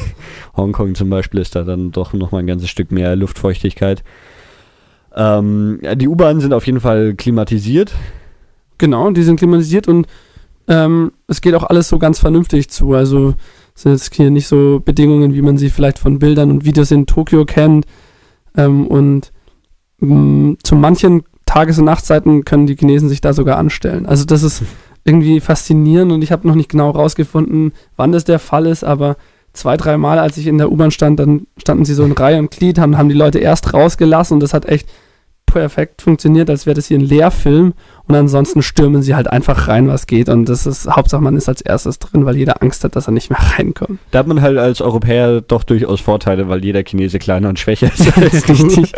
Hongkong 0.56 0.94
zum 0.94 1.10
Beispiel 1.10 1.40
ist 1.40 1.56
da 1.56 1.64
dann 1.64 1.90
doch 1.90 2.12
noch 2.12 2.32
mal 2.32 2.38
ein 2.38 2.46
ganzes 2.46 2.70
Stück 2.70 2.92
mehr 2.92 3.16
Luftfeuchtigkeit. 3.16 4.04
Ähm, 5.14 5.80
ja, 5.82 5.94
die 5.94 6.08
U-Bahnen 6.08 6.40
sind 6.40 6.52
auf 6.52 6.66
jeden 6.66 6.80
Fall 6.80 7.14
klimatisiert. 7.14 7.92
Genau, 8.78 9.10
die 9.10 9.22
sind 9.22 9.36
klimatisiert 9.36 9.88
und 9.88 10.06
ähm, 10.68 11.12
es 11.26 11.40
geht 11.40 11.54
auch 11.54 11.64
alles 11.64 11.88
so 11.88 11.98
ganz 11.98 12.18
vernünftig 12.18 12.68
zu. 12.68 12.92
Also 12.92 13.34
sind 13.74 13.92
jetzt 13.92 14.14
hier 14.14 14.30
nicht 14.30 14.46
so 14.46 14.80
Bedingungen, 14.84 15.34
wie 15.34 15.42
man 15.42 15.56
sie 15.56 15.70
vielleicht 15.70 15.98
von 15.98 16.18
Bildern 16.18 16.50
und 16.50 16.64
Videos 16.64 16.90
in 16.90 17.06
Tokio 17.06 17.44
kennt 17.44 17.86
ähm, 18.56 18.86
und 18.86 19.32
mh, 20.00 20.14
mm, 20.14 20.56
zu 20.62 20.76
manchen 20.76 21.24
Tages- 21.46 21.78
und 21.78 21.86
Nachtzeiten 21.86 22.44
können 22.44 22.66
die 22.66 22.76
Chinesen 22.76 23.08
sich 23.08 23.20
da 23.20 23.32
sogar 23.32 23.56
anstellen. 23.56 24.06
Also 24.06 24.24
das 24.24 24.42
ist 24.42 24.62
irgendwie 25.08 25.40
faszinierend 25.40 26.12
und 26.12 26.22
ich 26.22 26.30
habe 26.30 26.46
noch 26.46 26.54
nicht 26.54 26.70
genau 26.70 26.90
rausgefunden, 26.90 27.72
wann 27.96 28.12
das 28.12 28.24
der 28.24 28.38
Fall 28.38 28.66
ist, 28.66 28.84
aber 28.84 29.16
zwei, 29.52 29.76
dreimal, 29.76 30.18
als 30.18 30.36
ich 30.36 30.46
in 30.46 30.58
der 30.58 30.70
U-Bahn 30.70 30.90
stand, 30.90 31.18
dann 31.18 31.46
standen 31.56 31.84
sie 31.84 31.94
so 31.94 32.04
in 32.04 32.12
Reihe 32.12 32.38
und 32.38 32.50
Glied, 32.50 32.78
haben, 32.78 32.96
haben 32.96 33.08
die 33.08 33.14
Leute 33.14 33.38
erst 33.38 33.74
rausgelassen 33.74 34.34
und 34.34 34.40
das 34.40 34.54
hat 34.54 34.66
echt 34.66 34.88
perfekt 35.46 36.02
funktioniert, 36.02 36.50
als 36.50 36.66
wäre 36.66 36.74
das 36.74 36.86
hier 36.86 36.98
ein 36.98 37.04
Lehrfilm 37.04 37.72
und 38.06 38.14
ansonsten 38.14 38.60
stürmen 38.60 39.02
sie 39.02 39.14
halt 39.14 39.28
einfach 39.28 39.66
rein, 39.66 39.88
was 39.88 40.06
geht 40.06 40.28
und 40.28 40.46
das 40.46 40.66
ist, 40.66 40.86
Hauptsache 40.88 41.22
man 41.22 41.36
ist 41.36 41.48
als 41.48 41.62
erstes 41.62 41.98
drin, 41.98 42.26
weil 42.26 42.36
jeder 42.36 42.62
Angst 42.62 42.84
hat, 42.84 42.96
dass 42.96 43.08
er 43.08 43.12
nicht 43.12 43.30
mehr 43.30 43.40
reinkommt. 43.58 43.98
Da 44.10 44.20
hat 44.20 44.26
man 44.26 44.42
halt 44.42 44.58
als 44.58 44.80
Europäer 44.80 45.40
doch 45.40 45.64
durchaus 45.64 46.00
Vorteile, 46.00 46.48
weil 46.48 46.62
jeder 46.64 46.82
Chinese 46.84 47.18
kleiner 47.18 47.48
und 47.48 47.58
schwächer 47.58 47.90
ist 47.92 48.16
als 48.16 48.48
richtig. 48.48 48.92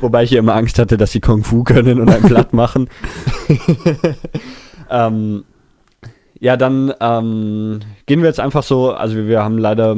Wobei 0.00 0.24
ich 0.24 0.30
hier 0.30 0.38
immer 0.38 0.54
Angst 0.54 0.78
hatte, 0.78 0.96
dass 0.96 1.12
sie 1.12 1.20
Kung 1.20 1.44
Fu 1.44 1.64
können 1.64 2.00
und 2.00 2.10
einen 2.10 2.24
platt 2.24 2.52
machen. 2.52 2.88
ähm, 4.94 5.44
ja, 6.40 6.56
dann 6.56 6.92
ähm, 7.00 7.80
gehen 8.06 8.20
wir 8.20 8.26
jetzt 8.26 8.40
einfach 8.40 8.62
so, 8.62 8.92
also 8.92 9.16
wir 9.16 9.42
haben 9.42 9.56
leider, 9.56 9.96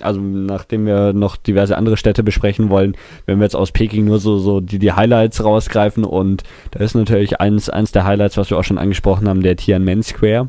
also 0.00 0.20
nachdem 0.20 0.84
wir 0.84 1.12
noch 1.12 1.36
diverse 1.36 1.76
andere 1.76 1.96
Städte 1.96 2.22
besprechen 2.22 2.68
wollen, 2.70 2.96
werden 3.24 3.38
wir 3.38 3.44
jetzt 3.44 3.56
aus 3.56 3.72
Peking 3.72 4.04
nur 4.04 4.18
so, 4.18 4.38
so 4.38 4.60
die, 4.60 4.78
die 4.78 4.92
Highlights 4.92 5.42
rausgreifen 5.42 6.04
und 6.04 6.42
da 6.72 6.80
ist 6.80 6.94
natürlich 6.94 7.40
eins, 7.40 7.70
eins 7.70 7.92
der 7.92 8.04
Highlights, 8.04 8.36
was 8.36 8.50
wir 8.50 8.58
auch 8.58 8.64
schon 8.64 8.78
angesprochen 8.78 9.28
haben, 9.28 9.42
der 9.42 9.56
Tiananmen 9.56 10.02
Square. 10.02 10.48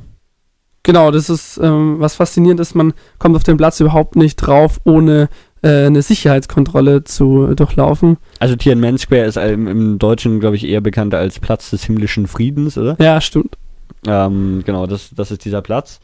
Genau, 0.83 1.11
das 1.11 1.29
ist, 1.29 1.57
ähm, 1.63 1.95
was 1.99 2.15
faszinierend 2.15 2.59
ist, 2.59 2.75
man 2.75 2.93
kommt 3.19 3.35
auf 3.35 3.43
den 3.43 3.57
Platz 3.57 3.79
überhaupt 3.79 4.15
nicht 4.15 4.37
drauf, 4.37 4.81
ohne 4.85 5.29
äh, 5.61 5.85
eine 5.85 6.01
Sicherheitskontrolle 6.01 7.03
zu 7.03 7.53
durchlaufen. 7.55 8.17
Also 8.39 8.55
Tiananmen 8.55 8.97
Square 8.97 9.25
ist 9.25 9.37
im, 9.37 9.67
im 9.67 9.99
Deutschen, 9.99 10.39
glaube 10.39 10.55
ich, 10.55 10.65
eher 10.65 10.81
bekannt 10.81 11.13
als 11.13 11.39
Platz 11.39 11.69
des 11.69 11.83
himmlischen 11.85 12.27
Friedens, 12.27 12.77
oder? 12.77 12.97
Ja, 12.99 13.21
stimmt. 13.21 13.57
Ähm, 14.05 14.63
genau, 14.65 14.85
das, 14.85 15.11
das 15.15 15.31
ist 15.31 15.45
dieser 15.45 15.61
Platz, 15.61 15.99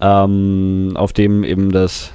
ähm, 0.00 0.92
auf 0.94 1.12
dem 1.12 1.44
eben 1.44 1.70
das, 1.70 2.12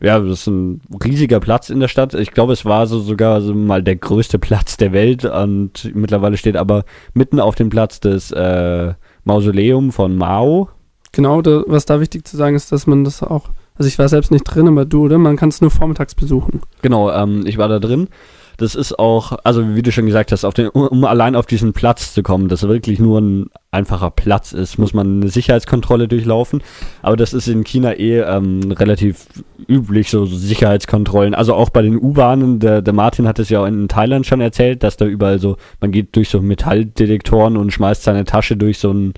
ja, 0.00 0.18
das 0.18 0.40
ist 0.40 0.46
ein 0.48 0.80
riesiger 1.04 1.40
Platz 1.40 1.70
in 1.70 1.80
der 1.80 1.88
Stadt. 1.88 2.14
Ich 2.14 2.32
glaube, 2.32 2.52
es 2.52 2.64
war 2.64 2.86
so 2.86 2.98
sogar 3.00 3.40
so 3.40 3.54
mal 3.54 3.82
der 3.82 3.96
größte 3.96 4.38
Platz 4.38 4.76
der 4.76 4.92
Welt 4.92 5.24
und 5.24 5.94
mittlerweile 5.94 6.36
steht 6.36 6.56
aber 6.56 6.84
mitten 7.14 7.40
auf 7.40 7.54
dem 7.54 7.68
Platz 7.68 8.00
das 8.00 8.30
äh, 8.32 8.94
Mausoleum 9.24 9.92
von 9.92 10.16
Mao. 10.16 10.68
Genau, 11.12 11.40
da, 11.40 11.62
was 11.66 11.86
da 11.86 12.00
wichtig 12.00 12.26
zu 12.26 12.36
sagen 12.36 12.56
ist, 12.56 12.72
dass 12.72 12.86
man 12.86 13.04
das 13.04 13.22
auch, 13.22 13.48
also 13.76 13.88
ich 13.88 13.98
war 13.98 14.08
selbst 14.08 14.30
nicht 14.30 14.44
drin, 14.44 14.68
aber 14.68 14.84
du, 14.84 15.04
oder? 15.04 15.18
Man 15.18 15.36
kann 15.36 15.48
es 15.48 15.60
nur 15.60 15.70
vormittags 15.70 16.14
besuchen. 16.14 16.60
Genau, 16.82 17.10
ähm, 17.10 17.44
ich 17.46 17.56
war 17.56 17.68
da 17.68 17.78
drin. 17.78 18.08
Das 18.56 18.74
ist 18.74 18.98
auch, 18.98 19.32
also 19.44 19.74
wie 19.74 19.82
du 19.82 19.92
schon 19.92 20.06
gesagt 20.06 20.32
hast, 20.32 20.44
auf 20.44 20.54
den, 20.54 20.68
um 20.68 21.04
allein 21.04 21.36
auf 21.36 21.46
diesen 21.46 21.72
Platz 21.74 22.14
zu 22.14 22.22
kommen, 22.22 22.48
das 22.48 22.62
wirklich 22.62 22.98
nur 22.98 23.20
ein 23.20 23.46
einfacher 23.70 24.10
Platz 24.10 24.52
ist, 24.52 24.78
muss 24.78 24.94
man 24.94 25.20
eine 25.20 25.30
Sicherheitskontrolle 25.30 26.08
durchlaufen. 26.08 26.62
Aber 27.02 27.16
das 27.16 27.34
ist 27.34 27.48
in 27.48 27.64
China 27.64 27.92
eh 27.92 28.20
ähm, 28.20 28.72
relativ 28.72 29.26
üblich, 29.68 30.10
so 30.10 30.24
Sicherheitskontrollen. 30.24 31.34
Also 31.34 31.54
auch 31.54 31.68
bei 31.68 31.82
den 31.82 31.96
U-Bahnen, 31.96 32.58
der, 32.58 32.80
der 32.80 32.94
Martin 32.94 33.28
hat 33.28 33.38
es 33.38 33.50
ja 33.50 33.66
in 33.66 33.88
Thailand 33.88 34.26
schon 34.26 34.40
erzählt, 34.40 34.82
dass 34.82 34.96
da 34.96 35.04
überall 35.04 35.38
so, 35.38 35.56
man 35.80 35.92
geht 35.92 36.16
durch 36.16 36.30
so 36.30 36.40
Metalldetektoren 36.40 37.58
und 37.58 37.72
schmeißt 37.72 38.02
seine 38.02 38.24
Tasche 38.24 38.56
durch 38.56 38.78
so 38.78 38.90
ein 38.90 39.12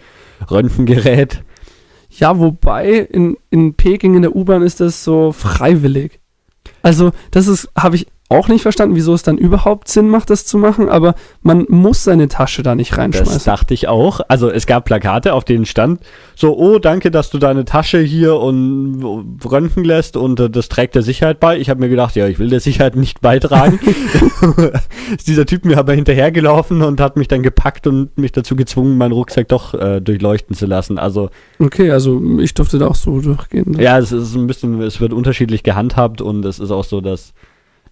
Röntgengerät. 0.50 1.42
Ja, 2.10 2.38
wobei 2.38 2.90
in, 2.90 3.36
in 3.50 3.74
Peking 3.74 4.16
in 4.16 4.22
der 4.22 4.34
U-Bahn 4.34 4.62
ist 4.62 4.80
das 4.80 5.04
so 5.04 5.30
freiwillig. 5.30 6.18
Also, 6.82 7.12
das 7.30 7.48
ist, 7.48 7.68
habe 7.76 7.96
ich 7.96 8.06
auch 8.30 8.48
nicht 8.48 8.62
verstanden, 8.62 8.94
wieso 8.94 9.14
es 9.14 9.22
dann 9.22 9.38
überhaupt 9.38 9.88
Sinn 9.88 10.08
macht, 10.08 10.28
das 10.28 10.44
zu 10.44 10.58
machen, 10.58 10.90
aber 10.90 11.14
man 11.42 11.64
muss 11.68 12.04
seine 12.04 12.28
Tasche 12.28 12.62
da 12.62 12.74
nicht 12.74 12.98
reinschmeißen. 12.98 13.32
Das 13.32 13.44
dachte 13.44 13.72
ich 13.72 13.88
auch. 13.88 14.20
Also 14.28 14.50
es 14.50 14.66
gab 14.66 14.84
Plakate, 14.84 15.32
auf 15.32 15.44
denen 15.44 15.64
stand 15.64 16.00
so, 16.34 16.56
oh, 16.56 16.78
danke, 16.78 17.10
dass 17.10 17.30
du 17.30 17.38
deine 17.38 17.64
Tasche 17.64 18.00
hier 18.00 18.36
und 18.36 19.38
röntgen 19.44 19.82
lässt 19.82 20.16
und 20.16 20.38
äh, 20.40 20.50
das 20.50 20.68
trägt 20.68 20.94
der 20.94 21.02
Sicherheit 21.02 21.40
bei. 21.40 21.58
Ich 21.58 21.70
habe 21.70 21.80
mir 21.80 21.88
gedacht, 21.88 22.16
ja, 22.16 22.28
ich 22.28 22.38
will 22.38 22.50
der 22.50 22.60
Sicherheit 22.60 22.96
nicht 22.96 23.22
beitragen. 23.22 23.80
ist 25.16 25.26
dieser 25.26 25.46
Typ 25.46 25.64
mir 25.64 25.78
aber 25.78 25.94
hinterhergelaufen 25.94 26.82
und 26.82 27.00
hat 27.00 27.16
mich 27.16 27.28
dann 27.28 27.42
gepackt 27.42 27.86
und 27.86 28.16
mich 28.18 28.32
dazu 28.32 28.56
gezwungen, 28.56 28.98
meinen 28.98 29.12
Rucksack 29.12 29.48
doch 29.48 29.72
äh, 29.72 30.00
durchleuchten 30.00 30.54
zu 30.54 30.66
lassen. 30.66 30.98
Also 30.98 31.30
Okay, 31.58 31.90
also 31.90 32.20
ich 32.38 32.52
durfte 32.52 32.78
da 32.78 32.88
auch 32.88 32.94
so 32.94 33.20
durchgehen. 33.20 33.76
ja, 33.80 33.98
es 33.98 34.12
ist 34.12 34.34
ein 34.34 34.46
bisschen, 34.46 34.82
es 34.82 35.00
wird 35.00 35.14
unterschiedlich 35.14 35.62
gehandhabt 35.62 36.20
und 36.20 36.44
es 36.44 36.58
ist 36.58 36.70
auch 36.70 36.84
so, 36.84 37.00
dass 37.00 37.32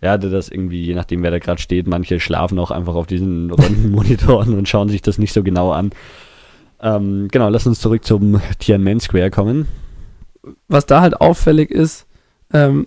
ja, 0.02 0.18
das 0.18 0.48
irgendwie, 0.48 0.82
je 0.82 0.94
nachdem, 0.94 1.22
wer 1.22 1.30
da 1.30 1.38
gerade 1.38 1.60
steht, 1.60 1.86
manche 1.86 2.20
schlafen 2.20 2.58
auch 2.58 2.70
einfach 2.70 2.94
auf 2.94 3.06
diesen 3.06 3.50
Röntgenmonitoren 3.50 4.54
und 4.54 4.68
schauen 4.68 4.88
sich 4.88 5.02
das 5.02 5.18
nicht 5.18 5.32
so 5.32 5.42
genau 5.42 5.72
an. 5.72 5.90
Ähm, 6.80 7.28
genau, 7.30 7.48
lass 7.48 7.66
uns 7.66 7.80
zurück 7.80 8.04
zum 8.04 8.40
Tiananmen 8.58 9.00
Square 9.00 9.30
kommen. 9.30 9.66
Was 10.68 10.86
da 10.86 11.00
halt 11.00 11.20
auffällig 11.20 11.70
ist, 11.70 12.06
ähm, 12.52 12.86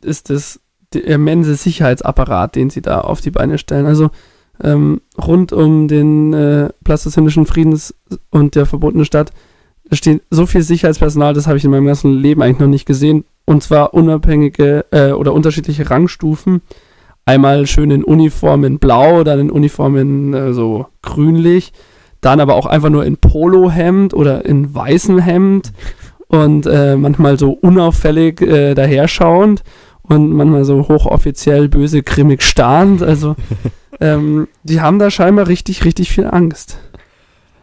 ist 0.00 0.30
das 0.30 0.60
immense 0.94 1.56
Sicherheitsapparat, 1.56 2.54
den 2.54 2.70
sie 2.70 2.80
da 2.80 3.00
auf 3.00 3.20
die 3.20 3.30
Beine 3.30 3.58
stellen. 3.58 3.86
Also 3.86 4.10
ähm, 4.62 5.00
rund 5.18 5.52
um 5.52 5.88
den 5.88 6.32
äh, 6.32 6.70
Platz 6.84 7.02
des 7.02 7.14
himmlischen 7.14 7.46
Friedens 7.46 7.94
und 8.30 8.54
der 8.54 8.66
verbotenen 8.66 9.04
Stadt 9.04 9.32
steht 9.92 10.22
so 10.30 10.46
viel 10.46 10.62
Sicherheitspersonal, 10.62 11.34
das 11.34 11.46
habe 11.46 11.58
ich 11.58 11.64
in 11.64 11.70
meinem 11.70 11.86
ganzen 11.86 12.14
Leben 12.14 12.42
eigentlich 12.42 12.60
noch 12.60 12.66
nicht 12.66 12.86
gesehen. 12.86 13.24
Und 13.46 13.62
zwar 13.62 13.94
unabhängige 13.94 14.84
äh, 14.90 15.12
oder 15.12 15.32
unterschiedliche 15.32 15.88
Rangstufen. 15.88 16.62
Einmal 17.24 17.66
schön 17.66 17.90
in 17.90 18.04
Uniform 18.04 18.64
in 18.64 18.78
blau, 18.78 19.24
dann 19.24 19.38
in 19.40 19.50
Uniform 19.50 19.96
in 19.96 20.34
äh, 20.34 20.52
so 20.52 20.86
grünlich. 21.02 21.72
Dann 22.20 22.40
aber 22.40 22.54
auch 22.56 22.66
einfach 22.66 22.90
nur 22.90 23.04
in 23.04 23.16
Polohemd 23.16 24.14
oder 24.14 24.44
in 24.44 24.74
weißem 24.74 25.18
Hemd. 25.20 25.72
Und 26.28 26.66
äh, 26.66 26.96
manchmal 26.96 27.38
so 27.38 27.52
unauffällig 27.52 28.42
äh, 28.42 28.74
daherschauend. 28.74 29.62
Und 30.02 30.32
manchmal 30.32 30.64
so 30.64 30.88
hochoffiziell 30.88 31.68
böse, 31.68 32.02
grimmig 32.02 32.42
starrend. 32.42 33.02
Also 33.02 33.36
ähm, 34.00 34.48
die 34.64 34.80
haben 34.80 34.98
da 34.98 35.10
scheinbar 35.10 35.46
richtig, 35.46 35.84
richtig 35.84 36.10
viel 36.10 36.26
Angst. 36.26 36.78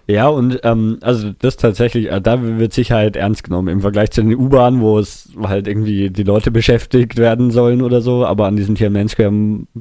Ja, 0.05 0.27
und 0.27 0.59
ähm, 0.63 0.97
also 1.01 1.31
das 1.39 1.55
tatsächlich, 1.55 2.11
äh, 2.11 2.19
da 2.19 2.41
wird 2.41 2.73
Sicherheit 2.73 3.15
ernst 3.15 3.45
genommen 3.45 3.69
im 3.69 3.79
Vergleich 3.79 4.11
zu 4.11 4.21
den 4.21 4.35
U-Bahnen, 4.35 4.81
wo 4.81 4.99
es 4.99 5.29
halt 5.41 5.65
irgendwie 5.67 6.09
die 6.09 6.23
Leute 6.23 6.51
beschäftigt 6.51 7.17
werden 7.17 7.51
sollen 7.51 7.81
oder 7.81 8.01
so, 8.01 8.25
aber 8.25 8.47
an 8.47 8.57
diesem 8.57 8.75
Tiananmen 8.75 9.07
Square 9.07 9.31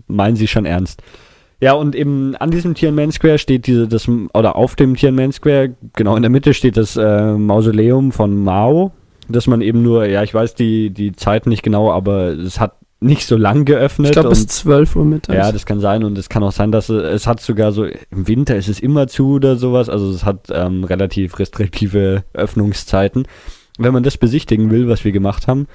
meinen 0.07 0.37
sie 0.37 0.47
schon 0.47 0.65
ernst. 0.65 1.03
Ja, 1.61 1.73
und 1.73 1.97
eben 1.97 2.37
an 2.37 2.53
diesem 2.53 2.75
Tiananmen 2.75 3.11
Square 3.11 3.39
steht 3.39 3.67
diese, 3.67 3.89
das, 3.89 4.09
oder 4.09 4.55
auf 4.55 4.77
dem 4.77 4.95
Tiananmen 4.95 5.33
Square, 5.33 5.75
genau 5.95 6.15
in 6.15 6.23
der 6.23 6.31
Mitte 6.31 6.55
steht 6.55 6.77
das 6.77 6.97
äh, 6.97 7.33
Mausoleum 7.33 8.13
von 8.13 8.37
Mao, 8.45 8.93
dass 9.29 9.49
man 9.49 9.61
eben 9.61 9.83
nur, 9.83 10.07
ja, 10.07 10.23
ich 10.23 10.35
weiß 10.35 10.55
die, 10.55 10.91
die 10.91 11.17
Zeit 11.17 11.47
nicht 11.47 11.65
genau, 11.65 11.91
aber 11.91 12.29
es 12.29 12.61
hat 12.61 12.77
nicht 13.03 13.27
so 13.27 13.37
lang 13.37 13.65
geöffnet. 13.65 14.09
Ich 14.09 14.13
glaube 14.13 14.31
bis 14.31 14.43
und- 14.43 14.51
12 14.51 14.97
Uhr 14.97 15.05
mittags. 15.05 15.37
ja, 15.37 15.53
das 15.53 15.67
kann 15.67 15.81
sein 15.81 16.05
und 16.05 16.17
es 16.19 16.29
kann 16.29 16.43
auch 16.43 16.53
sein, 16.53 16.73
dass 16.73 16.89
es, 16.89 17.03
es 17.03 17.27
hat 17.27 17.41
sogar 17.41 17.73
so, 17.73 17.85
im 17.85 18.29
Winter 18.29 18.57
ist 18.57 18.69
es 18.69 18.81
immer 18.81 19.07
zu 19.09 19.35
oder 19.35 19.57
sowas, 19.57 19.89
also 19.89 20.11
es 20.11 20.25
hat 20.25 20.49
ähm, 20.53 20.85
relativ 20.85 21.39
restriktive 21.39 22.25
Öffnungszeiten. 22.33 23.27
Wenn 23.79 23.93
man 23.93 24.03
das 24.03 24.17
besichtigen 24.17 24.71
will, 24.71 24.89
was 24.89 25.05
wir 25.05 25.13
gemacht 25.13 25.49
haben, 25.49 25.67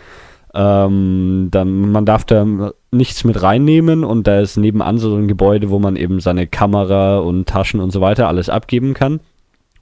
ähm, 0.54 1.50
dann, 1.52 1.92
man 1.92 2.06
darf 2.06 2.26
da 2.26 2.46
nichts 2.92 3.24
mit 3.24 3.42
reinnehmen 3.42 4.04
und 4.04 4.28
da 4.28 4.40
ist 4.40 4.58
nebenan 4.58 4.98
so 4.98 5.16
ein 5.16 5.28
Gebäude, 5.28 5.70
wo 5.70 5.80
man 5.80 5.96
eben 5.96 6.20
seine 6.20 6.48
Kamera 6.48 7.20
und 7.20 7.48
Taschen 7.48 7.80
und 7.80 7.92
so 7.92 8.02
weiter 8.02 8.28
alles 8.28 8.50
abgeben 8.50 8.94
kann. 8.94 9.20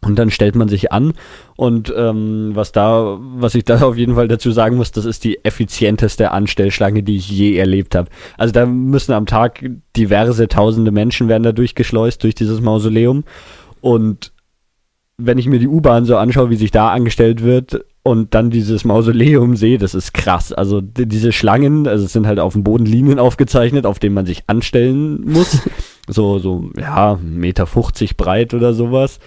Und 0.02 0.20
dann 0.20 0.30
stellt 0.30 0.56
man 0.56 0.68
sich 0.68 0.92
an 0.92 1.14
und 1.58 1.94
ähm, 1.96 2.52
was 2.54 2.72
da, 2.72 3.18
was 3.20 3.56
ich 3.56 3.64
da 3.64 3.82
auf 3.82 3.98
jeden 3.98 4.16
Fall 4.16 4.28
dazu 4.28 4.52
sagen 4.52 4.76
muss, 4.76 4.92
das 4.92 5.06
ist 5.06 5.24
die 5.24 5.44
effizienteste 5.46 6.32
Anstellschlange, 6.32 7.04
die 7.04 7.18
ich 7.18 7.30
je 7.30 7.56
erlebt 7.56 7.96
habe. 7.96 8.10
Also 8.38 8.52
da 8.52 8.66
müssen 8.66 9.14
am 9.14 9.26
Tag 9.26 9.66
diverse 9.96 10.48
tausende 10.48 10.92
Menschen 10.92 11.28
werden 11.30 11.44
da 11.44 11.52
durchgeschleust 11.54 12.22
durch 12.24 12.36
dieses 12.36 12.62
Mausoleum. 12.62 13.24
Und 13.80 14.34
wenn 15.18 15.38
ich 15.38 15.48
mir 15.48 15.60
die 15.60 15.68
U-Bahn 15.68 16.04
so 16.04 16.18
anschaue, 16.18 16.50
wie 16.50 16.58
sich 16.58 16.72
da 16.72 16.92
angestellt 16.92 17.42
wird 17.42 17.86
und 18.04 18.34
dann 18.34 18.50
dieses 18.50 18.84
Mausoleum 18.84 19.56
sehe, 19.56 19.78
das 19.78 19.96
ist 19.96 20.14
krass. 20.14 20.52
Also 20.52 20.82
die, 20.82 21.08
diese 21.08 21.32
Schlangen, 21.32 21.88
also 21.88 22.04
es 22.04 22.12
sind 22.12 22.28
halt 22.28 22.40
auf 22.40 22.52
dem 22.52 22.64
Boden 22.64 22.86
Linien 22.86 23.18
aufgezeichnet, 23.18 23.86
auf 23.86 24.00
denen 24.00 24.16
man 24.16 24.26
sich 24.26 24.44
anstellen 24.48 25.22
muss. 25.26 25.62
so, 26.08 26.38
so, 26.40 26.70
ja, 26.78 27.14
1,50 27.14 27.20
Meter 27.22 27.66
breit 28.18 28.54
oder 28.54 28.74
sowas. 28.74 29.20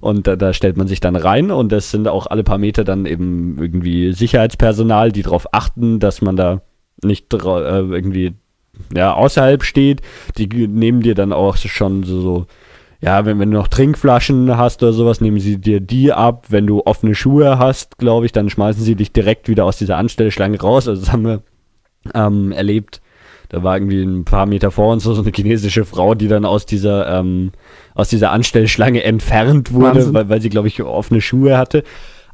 Und 0.00 0.26
da, 0.26 0.36
da 0.36 0.52
stellt 0.52 0.76
man 0.76 0.88
sich 0.88 1.00
dann 1.00 1.16
rein 1.16 1.50
und 1.50 1.72
das 1.72 1.90
sind 1.90 2.08
auch 2.08 2.26
alle 2.26 2.44
paar 2.44 2.58
Meter 2.58 2.84
dann 2.84 3.06
eben 3.06 3.56
irgendwie 3.58 4.12
Sicherheitspersonal, 4.12 5.12
die 5.12 5.22
darauf 5.22 5.52
achten, 5.52 6.00
dass 6.00 6.22
man 6.22 6.36
da 6.36 6.62
nicht 7.02 7.32
äh, 7.32 7.38
irgendwie 7.38 8.34
ja, 8.94 9.14
außerhalb 9.14 9.62
steht. 9.62 10.02
Die 10.36 10.46
nehmen 10.66 11.00
dir 11.00 11.14
dann 11.14 11.32
auch 11.32 11.56
schon 11.56 12.02
so, 12.02 12.20
so 12.20 12.46
ja, 13.00 13.24
wenn, 13.26 13.38
wenn 13.38 13.50
du 13.50 13.58
noch 13.58 13.68
Trinkflaschen 13.68 14.56
hast 14.56 14.82
oder 14.82 14.92
sowas, 14.92 15.20
nehmen 15.20 15.38
sie 15.40 15.58
dir 15.58 15.80
die 15.80 16.12
ab. 16.12 16.46
Wenn 16.48 16.66
du 16.66 16.82
offene 16.84 17.14
Schuhe 17.14 17.58
hast, 17.58 17.98
glaube 17.98 18.26
ich, 18.26 18.32
dann 18.32 18.50
schmeißen 18.50 18.82
sie 18.82 18.96
dich 18.96 19.12
direkt 19.12 19.48
wieder 19.48 19.64
aus 19.64 19.78
dieser 19.78 19.96
Anstellschlange 19.96 20.60
raus. 20.60 20.88
Also 20.88 21.02
das 21.02 21.12
haben 21.12 21.24
wir 21.24 21.42
ähm, 22.14 22.52
erlebt. 22.52 23.00
Da 23.48 23.62
war 23.62 23.76
irgendwie 23.76 24.02
ein 24.02 24.24
paar 24.24 24.46
Meter 24.46 24.70
vor 24.70 24.92
uns 24.92 25.04
so 25.04 25.14
so 25.14 25.22
eine 25.22 25.32
chinesische 25.34 25.84
Frau, 25.84 26.14
die 26.14 26.28
dann 26.28 26.44
aus 26.44 26.66
dieser, 26.66 27.18
ähm, 27.18 27.52
aus 27.94 28.08
dieser 28.08 28.30
Anstellschlange 28.30 29.02
entfernt 29.02 29.72
wurde, 29.72 29.96
Wahnsinn. 29.96 30.14
weil, 30.14 30.28
weil 30.28 30.40
sie, 30.40 30.50
glaube 30.50 30.68
ich, 30.68 30.82
offene 30.82 31.20
Schuhe 31.20 31.56
hatte. 31.56 31.82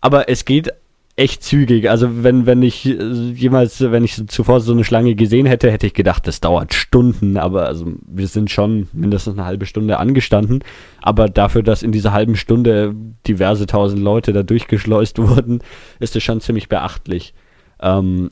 Aber 0.00 0.28
es 0.28 0.44
geht 0.44 0.72
echt 1.14 1.42
zügig. 1.42 1.90
Also 1.90 2.24
wenn, 2.24 2.46
wenn 2.46 2.62
ich 2.62 2.86
äh, 2.86 3.32
jemals, 3.32 3.80
wenn 3.80 4.04
ich 4.04 4.26
zuvor 4.28 4.60
so 4.60 4.72
eine 4.72 4.84
Schlange 4.84 5.14
gesehen 5.14 5.46
hätte, 5.46 5.70
hätte 5.70 5.86
ich 5.86 5.94
gedacht, 5.94 6.26
das 6.26 6.40
dauert 6.40 6.72
Stunden. 6.72 7.36
Aber 7.36 7.66
also 7.66 7.86
wir 8.06 8.26
sind 8.26 8.50
schon 8.50 8.88
mindestens 8.92 9.34
eine 9.34 9.44
halbe 9.44 9.66
Stunde 9.66 9.98
angestanden. 9.98 10.64
Aber 11.02 11.28
dafür, 11.28 11.62
dass 11.62 11.82
in 11.82 11.92
dieser 11.92 12.12
halben 12.12 12.36
Stunde 12.36 12.94
diverse 13.26 13.66
tausend 13.66 14.02
Leute 14.02 14.32
da 14.32 14.42
durchgeschleust 14.42 15.18
wurden, 15.28 15.60
ist 16.00 16.16
es 16.16 16.22
schon 16.22 16.40
ziemlich 16.40 16.68
beachtlich. 16.68 17.34
Ähm, 17.80 18.30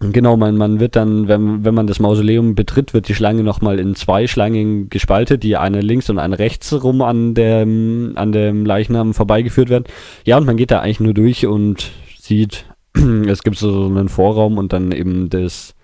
Genau, 0.00 0.36
man, 0.36 0.56
man 0.56 0.78
wird 0.78 0.94
dann, 0.94 1.26
wenn, 1.26 1.64
wenn 1.64 1.74
man 1.74 1.86
das 1.86 2.00
Mausoleum 2.00 2.54
betritt, 2.54 2.92
wird 2.92 3.08
die 3.08 3.14
Schlange 3.14 3.42
nochmal 3.42 3.78
in 3.78 3.94
zwei 3.94 4.26
Schlangen 4.26 4.90
gespaltet, 4.90 5.42
die 5.42 5.56
eine 5.56 5.80
links 5.80 6.10
und 6.10 6.18
eine 6.18 6.38
rechts 6.38 6.72
rum 6.84 7.00
an 7.00 7.34
dem, 7.34 8.12
an 8.16 8.30
dem 8.30 8.66
Leichnam 8.66 9.14
vorbeigeführt 9.14 9.70
werden. 9.70 9.84
Ja, 10.26 10.36
und 10.36 10.44
man 10.44 10.58
geht 10.58 10.70
da 10.70 10.80
eigentlich 10.80 11.00
nur 11.00 11.14
durch 11.14 11.46
und 11.46 11.92
sieht, 12.18 12.66
es 13.26 13.42
gibt 13.42 13.56
so 13.56 13.86
einen 13.86 14.10
Vorraum 14.10 14.58
und 14.58 14.74
dann 14.74 14.92
eben 14.92 15.30
das, 15.30 15.74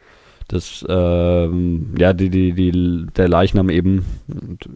das, 0.46 0.85
ähm, 0.90 1.94
ja, 1.98 2.12
die, 2.12 2.29
die, 2.29 2.53
die, 2.53 3.07
der 3.16 3.29
Leichnam 3.29 3.70
eben. 3.70 4.05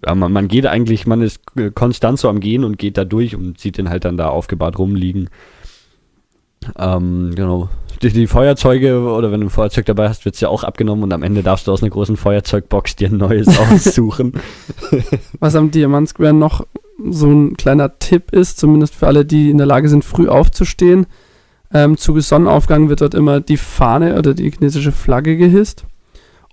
Ja, 0.07 0.15
man, 0.15 0.33
man 0.33 0.49
geht 0.49 0.65
eigentlich, 0.65 1.07
man 1.07 1.21
ist 1.21 1.43
konstant 1.75 2.19
so 2.19 2.31
am 2.31 2.41
Gehen 2.41 2.65
und 2.65 2.79
geht 2.79 2.97
da 2.97 3.05
durch 3.05 3.37
und 3.37 3.61
sieht 3.61 3.77
den 3.77 3.91
halt 3.91 4.07
dann 4.07 4.17
da 4.17 4.29
aufgebahrt 4.29 4.79
rumliegen. 4.79 5.29
Ähm, 6.79 7.33
genau. 7.35 7.69
Die, 8.03 8.11
die, 8.11 8.27
Feuerzeuge 8.27 9.01
oder 9.01 9.33
wenn 9.33 9.41
du 9.41 9.47
ein 9.47 9.51
Feuerzeug 9.51 9.87
dabei 9.87 10.09
hast, 10.09 10.25
wird 10.25 10.35
es 10.35 10.41
ja 10.41 10.49
auch 10.49 10.65
abgenommen 10.65 11.05
und 11.05 11.13
am 11.13 11.23
Ende 11.23 11.43
darfst 11.43 11.67
du 11.67 11.73
aus 11.73 11.83
einer 11.83 11.91
großen 11.91 12.17
Feuerzeugbox 12.17 12.97
dir 12.97 13.09
ein 13.09 13.17
neues 13.17 13.49
aussuchen. 13.59 14.35
Was 15.41 15.55
am 15.55 15.71
Diamant 15.71 16.09
Square 16.09 16.35
noch 16.35 16.67
so 17.11 17.31
ein 17.31 17.57
kleiner 17.57 17.99
Tipp 17.99 18.33
ist, 18.33 18.59
zumindest 18.59 18.95
für 18.95 19.07
alle, 19.07 19.25
die 19.25 19.51
in 19.51 19.59
der 19.59 19.67
Lage 19.67 19.89
sind, 19.89 20.05
früh 20.05 20.29
aufzustehen. 20.29 21.07
Ähm, 21.73 21.97
zu 21.97 22.19
Sonnenaufgang 22.21 22.89
wird 22.89 23.01
dort 23.01 23.15
immer 23.15 23.41
die 23.41 23.57
Fahne 23.57 24.19
oder 24.19 24.35
die 24.35 24.51
chinesische 24.51 24.93
Flagge 24.93 25.37
gehisst. 25.37 25.85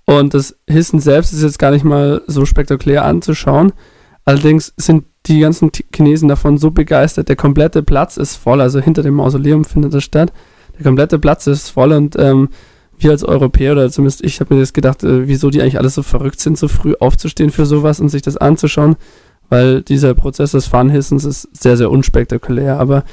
Und 0.06 0.34
das 0.34 0.56
Hissen 0.68 1.00
selbst 1.00 1.32
ist 1.32 1.42
jetzt 1.42 1.58
gar 1.58 1.70
nicht 1.70 1.84
mal 1.84 2.22
so 2.26 2.44
spektakulär 2.44 3.04
anzuschauen. 3.04 3.72
Allerdings 4.24 4.74
sind 4.76 5.04
die 5.26 5.40
ganzen 5.40 5.70
Chinesen 5.94 6.28
davon 6.28 6.58
so 6.58 6.70
begeistert. 6.70 7.28
Der 7.28 7.36
komplette 7.36 7.82
Platz 7.82 8.16
ist 8.16 8.36
voll, 8.36 8.60
also 8.60 8.80
hinter 8.80 9.02
dem 9.02 9.14
Mausoleum 9.14 9.64
findet 9.64 9.94
das 9.94 10.04
statt. 10.04 10.32
Der 10.76 10.84
komplette 10.84 11.18
Platz 11.18 11.46
ist 11.46 11.68
voll 11.70 11.92
und 11.92 12.16
ähm, 12.18 12.48
wir 12.98 13.10
als 13.10 13.24
Europäer 13.24 13.72
oder 13.72 13.90
zumindest 13.90 14.24
ich 14.24 14.40
habe 14.40 14.54
mir 14.54 14.60
das 14.60 14.72
gedacht, 14.72 15.02
äh, 15.04 15.28
wieso 15.28 15.50
die 15.50 15.60
eigentlich 15.60 15.78
alles 15.78 15.94
so 15.94 16.02
verrückt 16.02 16.40
sind, 16.40 16.58
so 16.58 16.68
früh 16.68 16.94
aufzustehen 16.98 17.50
für 17.50 17.66
sowas 17.66 18.00
und 18.00 18.08
sich 18.08 18.22
das 18.22 18.36
anzuschauen, 18.36 18.96
weil 19.48 19.82
dieser 19.82 20.14
Prozess 20.14 20.52
des 20.52 20.66
Fahnenhissens 20.66 21.24
ist 21.24 21.48
sehr, 21.52 21.76
sehr 21.76 21.90
unspektakulär. 21.90 22.78
Aber 22.78 23.04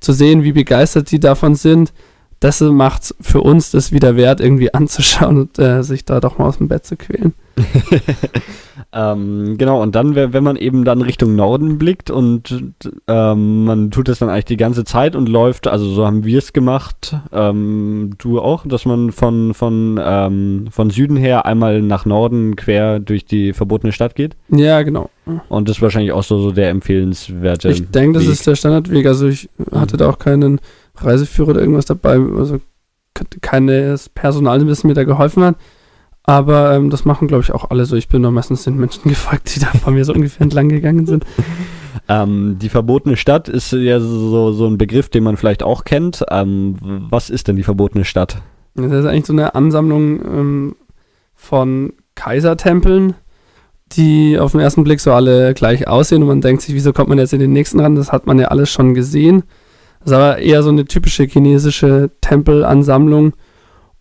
zu 0.00 0.12
sehen, 0.12 0.44
wie 0.44 0.52
begeistert 0.52 1.10
die 1.10 1.20
davon 1.20 1.54
sind, 1.54 1.92
das 2.40 2.60
macht 2.60 3.14
für 3.20 3.40
uns 3.40 3.70
das 3.70 3.92
wieder 3.92 4.16
wert, 4.16 4.40
irgendwie 4.40 4.72
anzuschauen 4.74 5.38
und 5.38 5.58
äh, 5.58 5.82
sich 5.82 6.04
da 6.04 6.20
doch 6.20 6.38
mal 6.38 6.46
aus 6.46 6.58
dem 6.58 6.68
Bett 6.68 6.86
zu 6.86 6.96
quälen. 6.96 7.34
ähm, 8.90 9.58
genau, 9.58 9.82
und 9.82 9.94
dann, 9.94 10.14
wenn 10.14 10.42
man 10.42 10.56
eben 10.56 10.84
dann 10.84 11.02
Richtung 11.02 11.36
Norden 11.36 11.76
blickt 11.76 12.10
und 12.10 12.72
ähm, 13.06 13.64
man 13.64 13.90
tut 13.90 14.08
das 14.08 14.20
dann 14.20 14.30
eigentlich 14.30 14.46
die 14.46 14.56
ganze 14.56 14.84
Zeit 14.84 15.14
und 15.14 15.28
läuft, 15.28 15.66
also 15.66 15.90
so 15.90 16.06
haben 16.06 16.24
wir 16.24 16.38
es 16.38 16.54
gemacht, 16.54 17.14
ähm, 17.30 18.14
du 18.16 18.40
auch, 18.40 18.66
dass 18.66 18.86
man 18.86 19.12
von, 19.12 19.52
von, 19.52 20.00
ähm, 20.02 20.68
von 20.70 20.88
Süden 20.88 21.18
her 21.18 21.44
einmal 21.44 21.82
nach 21.82 22.06
Norden 22.06 22.56
quer 22.56 22.98
durch 22.98 23.26
die 23.26 23.52
verbotene 23.52 23.92
Stadt 23.92 24.14
geht. 24.14 24.36
Ja, 24.48 24.80
genau. 24.82 25.10
Und 25.50 25.68
das 25.68 25.76
ist 25.76 25.82
wahrscheinlich 25.82 26.12
auch 26.12 26.24
so, 26.24 26.38
so 26.38 26.50
der 26.50 26.70
empfehlenswerte. 26.70 27.68
Ich 27.68 27.90
denke, 27.90 28.18
das 28.18 28.26
ist 28.26 28.46
der 28.46 28.54
Standardweg. 28.54 29.06
Also 29.06 29.28
ich 29.28 29.50
hatte 29.70 29.96
mhm. 29.96 29.98
da 29.98 30.08
auch 30.08 30.18
keinen 30.18 30.60
Reiseführer 30.96 31.50
oder 31.50 31.60
irgendwas 31.60 31.84
dabei, 31.84 32.18
also 32.38 32.58
keines 33.42 34.08
Personal, 34.08 34.64
das 34.64 34.84
mir 34.84 34.94
da 34.94 35.04
geholfen 35.04 35.44
hat. 35.44 35.56
Aber 36.28 36.74
ähm, 36.74 36.90
das 36.90 37.06
machen, 37.06 37.26
glaube 37.26 37.42
ich, 37.42 37.52
auch 37.52 37.70
alle 37.70 37.86
so. 37.86 37.96
Ich 37.96 38.08
bin 38.08 38.22
doch 38.22 38.30
meistens 38.30 38.64
den 38.64 38.76
Menschen 38.76 39.08
gefolgt, 39.08 39.56
die 39.56 39.60
da 39.60 39.68
vor 39.68 39.94
mir 39.94 40.04
so 40.04 40.12
ungefähr 40.12 40.42
entlang 40.42 40.68
gegangen 40.68 41.06
sind. 41.06 41.24
Ähm, 42.10 42.58
die 42.58 42.70
verbotene 42.70 43.16
Stadt 43.16 43.48
ist 43.50 43.72
ja 43.72 44.00
so, 44.00 44.52
so 44.52 44.66
ein 44.66 44.78
Begriff, 44.78 45.10
den 45.10 45.24
man 45.24 45.36
vielleicht 45.36 45.62
auch 45.62 45.84
kennt. 45.84 46.24
Ähm, 46.30 46.76
was 47.10 47.28
ist 47.28 47.48
denn 47.48 47.56
die 47.56 47.64
verbotene 47.64 48.06
Stadt? 48.06 48.40
Das 48.76 48.90
ist 48.90 49.04
eigentlich 49.04 49.26
so 49.26 49.34
eine 49.34 49.54
Ansammlung 49.54 50.20
ähm, 50.24 50.76
von 51.34 51.92
Kaisertempeln, 52.14 53.14
die 53.92 54.38
auf 54.38 54.52
den 54.52 54.60
ersten 54.60 54.84
Blick 54.84 55.00
so 55.00 55.12
alle 55.12 55.52
gleich 55.52 55.86
aussehen 55.86 56.22
und 56.22 56.28
man 56.28 56.40
denkt 56.40 56.62
sich, 56.62 56.74
wieso 56.74 56.94
kommt 56.94 57.10
man 57.10 57.18
jetzt 57.18 57.34
in 57.34 57.40
den 57.40 57.52
nächsten 57.52 57.80
ran? 57.80 57.96
Das 57.96 58.10
hat 58.10 58.26
man 58.26 58.38
ja 58.38 58.48
alles 58.48 58.70
schon 58.70 58.94
gesehen. 58.94 59.42
Das 60.00 60.12
ist 60.12 60.16
aber 60.16 60.38
eher 60.38 60.62
so 60.62 60.70
eine 60.70 60.86
typische 60.86 61.24
chinesische 61.24 62.10
Tempelansammlung 62.22 63.34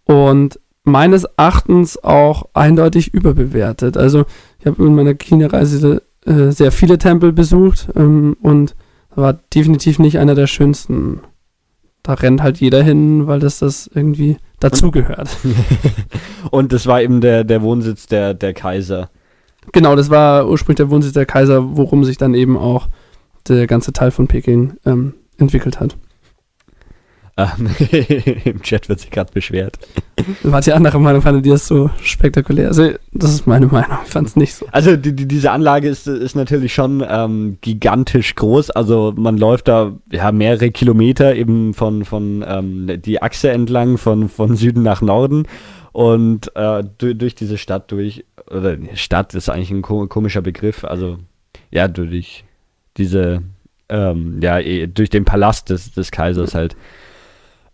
und 0.06 0.60
meines 0.88 1.26
Erachtens 1.26 2.04
auch 2.04 2.48
eindeutig 2.54 3.14
überbewertet. 3.14 3.98
Also 3.98 4.26
ich 4.60 4.66
habe 4.66 4.84
in 4.84 4.96
meiner 4.96 5.14
China-Reise 5.14 6.02
äh, 6.26 6.52
sehr 6.52 6.72
viele 6.72 6.98
Tempel 6.98 7.34
besucht 7.34 7.90
ähm, 7.96 8.38
und 8.42 8.76
war 9.14 9.34
definitiv 9.34 10.00
nicht 10.00 10.18
einer 10.18 10.34
der 10.34 10.48
schönsten. 10.48 11.22
Da 12.04 12.14
rennt 12.14 12.42
halt 12.42 12.60
jeder 12.60 12.82
hin, 12.84 13.28
weil 13.28 13.40
das 13.40 13.60
das 13.60 13.90
irgendwie 13.94 14.38
dazugehört. 14.60 15.30
und 16.52 16.72
das 16.72 16.88
war 16.88 17.02
eben 17.02 17.20
der, 17.20 17.44
der 17.44 17.62
Wohnsitz 17.62 18.08
der, 18.08 18.34
der 18.34 18.54
Kaiser. 18.54 19.10
Genau, 19.74 19.96
das 19.96 20.10
war 20.10 20.48
ursprünglich 20.48 20.78
der 20.78 20.90
Wohnsitz 20.90 21.14
der 21.14 21.26
Kaiser, 21.26 21.76
worum 21.76 22.06
sich 22.06 22.18
dann 22.18 22.34
eben 22.34 22.58
auch 22.58 22.88
der 23.50 23.68
ganze 23.68 23.92
Teil 23.92 24.12
von 24.12 24.28
Peking 24.28 24.76
ähm, 24.86 25.16
entwickelt 25.38 25.82
hat. 25.82 25.98
Ähm, 27.38 27.70
Im 28.46 28.62
Chat 28.64 28.90
wird 28.90 29.00
sich 29.00 29.12
gerade 29.12 29.32
beschwert. 29.32 29.78
War 30.42 30.60
die 30.62 30.74
andere 30.74 31.00
Meinung, 31.00 31.22
fand 31.22 31.46
die 31.46 31.50
das 31.50 31.68
so 31.68 31.92
spektakulär? 32.02 32.70
Also, 32.70 32.94
das 33.14 33.32
ist 33.32 33.46
meine 33.46 33.68
Meinung, 33.68 34.00
ich 34.04 34.12
fand 34.12 34.28
es 34.28 34.36
nicht 34.36 34.56
so. 34.56 34.66
Also, 34.72 34.98
die, 34.98 35.16
die, 35.16 35.28
diese 35.28 35.52
Anlage 35.52 35.88
ist, 35.88 36.08
ist 36.08 36.36
natürlich 36.36 36.74
schon 36.74 37.06
ähm, 37.08 37.58
gigantisch 37.62 38.34
groß. 38.34 38.72
Also, 38.72 39.14
man 39.16 39.38
läuft 39.38 39.68
da 39.68 39.94
ja, 40.12 40.32
mehrere 40.32 40.72
Kilometer 40.72 41.36
eben 41.36 41.76
von, 41.76 42.06
von 42.06 42.44
ähm, 42.48 43.02
die 43.04 43.22
Achse 43.22 43.52
entlang, 43.52 44.00
von, 44.00 44.30
von 44.30 44.56
Süden 44.56 44.82
nach 44.82 45.02
Norden 45.02 45.48
und 45.92 46.56
äh, 46.56 46.84
durch, 46.98 47.18
durch 47.18 47.36
diese 47.36 47.60
Stadt 47.60 47.92
durch. 47.92 48.26
Oder 48.50 48.78
Stadt 48.96 49.36
ist 49.36 49.50
eigentlich 49.50 49.72
ein 49.72 49.82
komischer 49.84 50.42
Begriff. 50.42 50.84
Also, 50.86 51.20
ja, 51.70 51.88
durch 51.88 52.46
diese 52.98 53.44
ähm, 53.90 54.40
ja, 54.42 54.60
eh, 54.60 54.88
durch 54.88 55.10
den 55.10 55.26
Palast 55.26 55.70
des, 55.70 55.92
des 55.92 56.12
Kaisers 56.12 56.56
halt. 56.56 56.76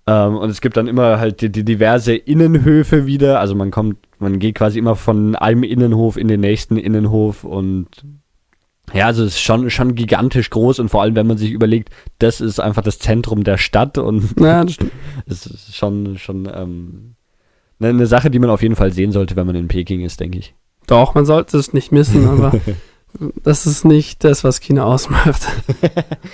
Ähm, 0.06 0.36
und 0.36 0.50
es 0.50 0.62
gibt 0.62 0.76
dann 0.78 0.88
immer 0.88 1.20
halt 1.20 1.42
die, 1.42 1.52
die, 1.52 1.64
diverse 1.64 2.16
Innenhöfe 2.16 3.06
wieder. 3.06 3.40
Also 3.40 3.56
man 3.56 3.72
kommt, 3.72 3.98
man 4.20 4.40
geht 4.40 4.56
quasi 4.56 4.80
immer 4.80 4.96
von 4.96 5.36
einem 5.36 5.64
Innenhof 5.64 6.18
in 6.18 6.28
den 6.28 6.42
nächsten 6.42 6.78
Innenhof 6.78 7.44
und 7.44 7.88
ja, 8.94 9.06
also 9.06 9.24
es 9.24 9.36
ist 9.36 9.42
schon, 9.42 9.70
schon 9.70 9.96
gigantisch 9.96 10.50
groß 10.50 10.80
und 10.80 10.90
vor 10.90 11.02
allem, 11.02 11.16
wenn 11.16 11.26
man 11.26 11.38
sich 11.38 11.52
überlegt, 11.52 11.90
das 12.20 12.42
ist 12.42 12.60
einfach 12.60 12.84
das 12.84 13.00
Zentrum 13.00 13.46
der 13.46 13.58
Stadt 13.58 13.98
und 13.98 14.40
ja, 14.40 14.64
das 14.64 14.78
es 15.26 15.46
ist 15.46 15.76
schon, 15.76 16.18
schon 16.18 16.52
ähm, 16.54 17.16
eine, 17.80 17.90
eine 17.90 18.08
Sache, 18.08 18.30
die 18.30 18.40
man 18.40 18.50
auf 18.50 18.62
jeden 18.62 18.76
Fall 18.76 18.92
sehen 18.92 19.14
sollte, 19.14 19.38
wenn 19.38 19.48
man 19.48 19.56
in 19.56 19.70
Peking 19.70 20.02
ist, 20.02 20.20
denke 20.20 20.40
ich. 20.40 20.54
Doch, 20.86 21.16
man 21.16 21.26
sollte 21.26 21.58
es 21.58 21.72
nicht 21.72 21.94
missen, 21.94 22.28
aber 22.28 22.60
das 23.44 23.66
ist 23.66 23.86
nicht 23.86 24.24
das, 24.26 24.44
was 24.44 24.60
China 24.60 24.84
ausmacht. 24.84 25.48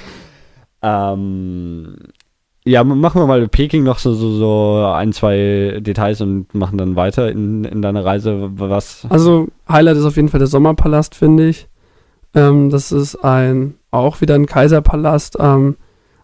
ähm, 0.82 1.98
ja, 2.70 2.84
machen 2.84 3.20
wir 3.20 3.26
mal 3.26 3.48
Peking 3.48 3.84
noch 3.84 3.98
so, 3.98 4.14
so, 4.14 4.32
so 4.32 4.86
ein, 4.94 5.12
zwei 5.12 5.80
Details 5.82 6.22
und 6.22 6.54
machen 6.54 6.78
dann 6.78 6.96
weiter 6.96 7.32
in, 7.32 7.64
in 7.64 7.82
deiner 7.82 8.06
Reise. 8.06 8.52
Was? 8.54 9.08
Also, 9.10 9.48
Highlight 9.68 9.98
ist 9.98 10.06
auf 10.06 10.16
jeden 10.16 10.30
Fall 10.30 10.40
der 10.40 10.48
Sommerpalast, 10.48 11.16
finde 11.16 11.48
ich. 11.48 11.68
Ähm, 12.36 12.70
das 12.70 12.92
ist 12.92 13.16
ein, 13.16 13.76
auch 13.90 14.22
wieder 14.22 14.36
ein 14.36 14.46
Kaiserpalast 14.46 15.38
ähm, 15.40 15.78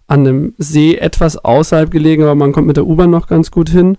an 0.05 0.19
einem 0.19 0.53
See 0.60 0.95
etwas 0.95 1.38
außerhalb 1.38 1.89
gelegen, 1.89 2.21
aber 2.21 2.36
man 2.36 2.51
kommt 2.51 2.67
mit 2.67 2.77
der 2.77 2.86
U-Bahn 2.86 3.10
noch 3.10 3.25
ganz 3.25 3.49
gut 3.49 3.69
hin. 3.69 3.97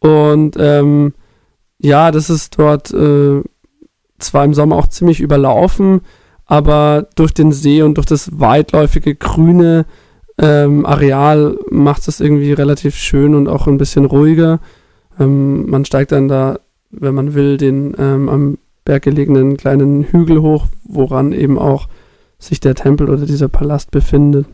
Und 0.00 0.56
ähm, 0.58 1.14
ja, 1.78 2.10
das 2.10 2.28
ist 2.28 2.58
dort 2.58 2.92
äh, 2.92 3.42
zwar 4.18 4.44
im 4.44 4.52
Sommer 4.52 4.76
auch 4.76 4.88
ziemlich 4.88 5.20
überlaufen, 5.20 6.02
aber 6.44 7.08
durch 7.16 7.32
den 7.32 7.50
See 7.50 7.80
und 7.80 7.94
durch 7.94 8.06
das 8.06 8.38
weitläufige 8.38 9.14
grüne 9.14 9.86
ähm, 10.38 10.84
Areal 10.84 11.58
macht 11.70 12.06
es 12.08 12.20
irgendwie 12.20 12.52
relativ 12.52 12.96
schön 12.96 13.34
und 13.34 13.48
auch 13.48 13.66
ein 13.66 13.78
bisschen 13.78 14.04
ruhiger. 14.04 14.60
Ähm, 15.18 15.68
man 15.68 15.84
steigt 15.84 16.12
dann 16.12 16.28
da, 16.28 16.60
wenn 16.90 17.14
man 17.14 17.34
will, 17.34 17.56
den 17.56 17.94
ähm, 17.98 18.28
am 18.28 18.58
Berg 18.84 19.02
gelegenen 19.02 19.56
kleinen 19.56 20.04
Hügel 20.04 20.42
hoch, 20.42 20.66
woran 20.84 21.32
eben 21.32 21.58
auch 21.58 21.88
sich 22.38 22.60
der 22.60 22.74
Tempel 22.74 23.08
oder 23.08 23.24
dieser 23.24 23.48
Palast 23.48 23.90
befindet. 23.90 24.46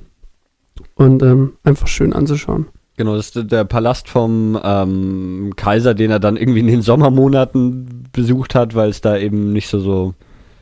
Und 0.94 1.22
ähm, 1.22 1.54
einfach 1.64 1.88
schön 1.88 2.12
anzuschauen. 2.12 2.66
Genau, 2.96 3.16
das 3.16 3.34
ist 3.34 3.50
der 3.50 3.64
Palast 3.64 4.08
vom 4.08 4.58
ähm, 4.62 5.52
Kaiser, 5.56 5.94
den 5.94 6.10
er 6.10 6.20
dann 6.20 6.36
irgendwie 6.36 6.60
in 6.60 6.66
den 6.66 6.82
Sommermonaten 6.82 8.08
besucht 8.12 8.54
hat, 8.54 8.74
weil 8.74 8.90
es 8.90 9.00
da 9.00 9.16
eben 9.16 9.52
nicht 9.52 9.68
so 9.68 9.80
so 9.80 10.14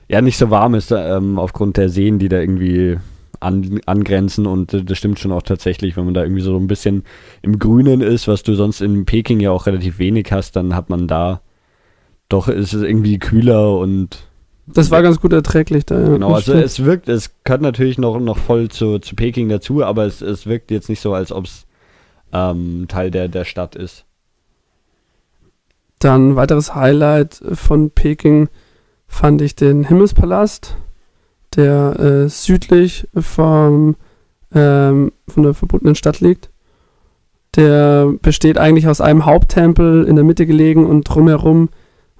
ja 0.09 0.21
nicht 0.21 0.39
so 0.39 0.51
warm 0.51 0.75
ist 0.75 0.93
ähm, 0.93 1.39
aufgrund 1.39 1.77
der 1.77 1.89
Seen, 1.89 2.19
die 2.19 2.29
da 2.29 2.41
irgendwie 2.41 2.99
an, 3.39 3.81
angrenzen 3.87 4.47
und 4.47 4.91
das 4.91 4.99
stimmt 4.99 5.19
schon 5.19 5.33
auch 5.33 5.43
tatsächlich, 5.43 5.97
wenn 5.97 6.05
man 6.05 6.15
da 6.15 6.23
irgendwie 6.23 6.43
so 6.43 6.57
ein 6.57 6.67
bisschen 6.67 7.05
im 7.43 7.59
Grünen 7.59 8.01
ist, 8.01 8.29
was 8.29 8.43
du 8.43 8.55
sonst 8.55 8.81
in 8.81 9.05
Peking 9.05 9.41
ja 9.41 9.51
auch 9.51 9.67
relativ 9.67 9.99
wenig 9.99 10.33
hast, 10.33 10.57
dann 10.57 10.75
hat 10.75 10.91
man 10.91 11.07
da 11.07 11.41
doch 12.29 12.49
ist 12.49 12.73
es 12.73 12.83
irgendwie 12.83 13.19
kühler 13.19 13.77
und 13.79 14.27
das 14.67 14.91
war 14.91 15.03
ganz 15.03 15.21
gut 15.21 15.33
erträglich 15.33 15.85
da. 15.85 16.01
Ja. 16.01 16.09
Genau, 16.11 16.33
also 16.33 16.53
es 16.53 16.85
wirkt, 16.85 17.09
es 17.09 17.33
gehört 17.45 17.63
natürlich 17.63 17.99
noch, 17.99 18.21
noch 18.21 18.39
voll 18.39 18.69
zu, 18.69 18.99
zu 19.01 19.17
Peking 19.17 19.49
dazu, 19.49 19.85
aber 19.85 20.07
es, 20.07 20.21
es 20.21 20.47
wirkt 20.47 20.71
jetzt 20.71 20.89
nicht 20.89 21.01
so, 21.01 21.13
als 21.13 21.33
ob 21.33 21.47
es 21.47 21.67
ähm, 22.33 22.87
Teil 22.89 23.11
der, 23.11 23.29
der 23.29 23.45
Stadt 23.45 23.75
ist. 23.75 24.05
Dann 25.99 26.37
weiteres 26.37 26.75
Highlight 26.75 27.43
von 27.53 27.91
Peking 27.91 28.49
fand 29.07 29.43
ich 29.43 29.57
den 29.57 29.85
Himmelspalast, 29.85 30.77
der 31.57 31.99
äh, 31.99 32.29
südlich 32.29 33.09
vom, 33.17 33.97
ähm, 34.55 35.13
von 35.29 35.43
der 35.43 35.55
verbotenen 35.55 35.95
Stadt 35.95 36.21
liegt. 36.21 36.51
Der 37.57 38.13
besteht 38.23 38.59
eigentlich 38.59 38.87
aus 38.87 39.01
einem 39.01 39.27
Haupttempel 39.27 40.05
in 40.05 40.15
der 40.15 40.25
Mitte 40.25 40.47
gelegen 40.47 40.87
und 40.87 41.05
drumherum 41.05 41.69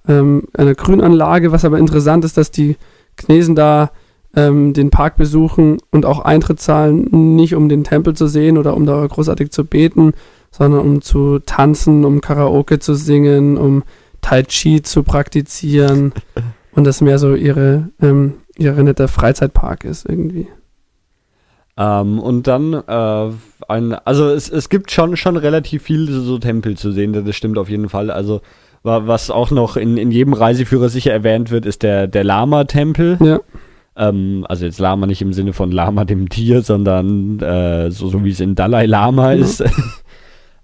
ähm, 0.09 0.45
einer 0.55 0.75
Grünanlage. 0.75 1.53
Was 1.53 1.65
aber 1.65 1.79
interessant 1.79 2.25
ist, 2.25 2.37
dass 2.37 2.51
die 2.51 2.77
Chinesen 3.19 3.55
da 3.55 3.93
ähm, 4.35 4.73
den 4.73 4.91
Park 4.91 5.17
besuchen 5.17 5.79
und 5.91 6.07
auch 6.07 6.21
Eintritt 6.21 6.61
zahlen, 6.61 7.37
nicht 7.37 7.55
um 7.55 7.69
den 7.69 7.85
Tempel 7.85 8.15
zu 8.15 8.27
sehen 8.27 8.59
oder 8.59 8.77
um 8.77 8.87
da 8.87 9.07
großartig 9.07 9.51
zu 9.51 9.65
beten, 9.65 10.13
sondern 10.51 10.81
um 10.81 11.03
zu 11.03 11.39
tanzen, 11.41 12.05
um 12.05 12.21
Karaoke 12.21 12.79
zu 12.79 12.95
singen, 12.95 13.57
um 13.57 13.83
Tai 14.21 14.43
Chi 14.43 14.83
zu 14.83 15.03
praktizieren 15.03 16.13
und 16.73 16.85
das 16.85 17.01
mehr 17.01 17.19
so 17.19 17.35
ihre, 17.35 17.89
ähm, 18.01 18.35
ihre 18.59 18.83
nette 18.83 19.09
Freizeitpark 19.09 19.85
ist 19.85 20.09
irgendwie. 20.09 20.49
Ähm, 21.77 22.19
und 22.19 22.47
dann 22.47 22.75
äh, 22.75 23.31
ein, 23.69 23.95
also 23.95 24.29
es, 24.29 24.51
es 24.51 24.69
gibt 24.69 24.91
schon, 24.91 25.17
schon 25.17 25.37
relativ 25.37 25.85
viele 25.85 26.13
so 26.13 26.39
Tempel 26.39 26.77
zu 26.77 26.93
sehen, 26.93 27.13
das 27.13 27.37
stimmt 27.37 27.59
auf 27.59 27.69
jeden 27.69 27.89
Fall. 27.89 28.11
Also 28.11 28.43
was 28.83 29.31
auch 29.31 29.51
noch 29.51 29.77
in, 29.77 29.99
in 29.99 30.11
jedem 30.11 30.33
Reiseführer 30.33 30.89
sicher 30.89 31.13
erwähnt 31.13 31.51
wird, 31.51 31.67
ist 31.67 31.83
der, 31.83 32.07
der 32.07 32.25
Lama-Tempel. 32.25 33.19
Ja. 33.21 33.41
Ähm, 33.97 34.47
also 34.49 34.65
jetzt 34.65 34.79
Lama 34.79 35.07
nicht 35.07 35.21
im 35.21 35.33
Sinne 35.33 35.53
von 35.53 35.71
Lama 35.71 36.05
dem 36.05 36.29
Tier, 36.29 36.63
sondern 36.63 37.41
äh, 37.41 37.91
so, 37.91 38.09
so 38.09 38.25
wie 38.25 38.31
es 38.31 38.41
in 38.41 38.55
Dalai 38.55 38.87
Lama 38.87 39.35
mhm. 39.35 39.43
ist. 39.43 39.63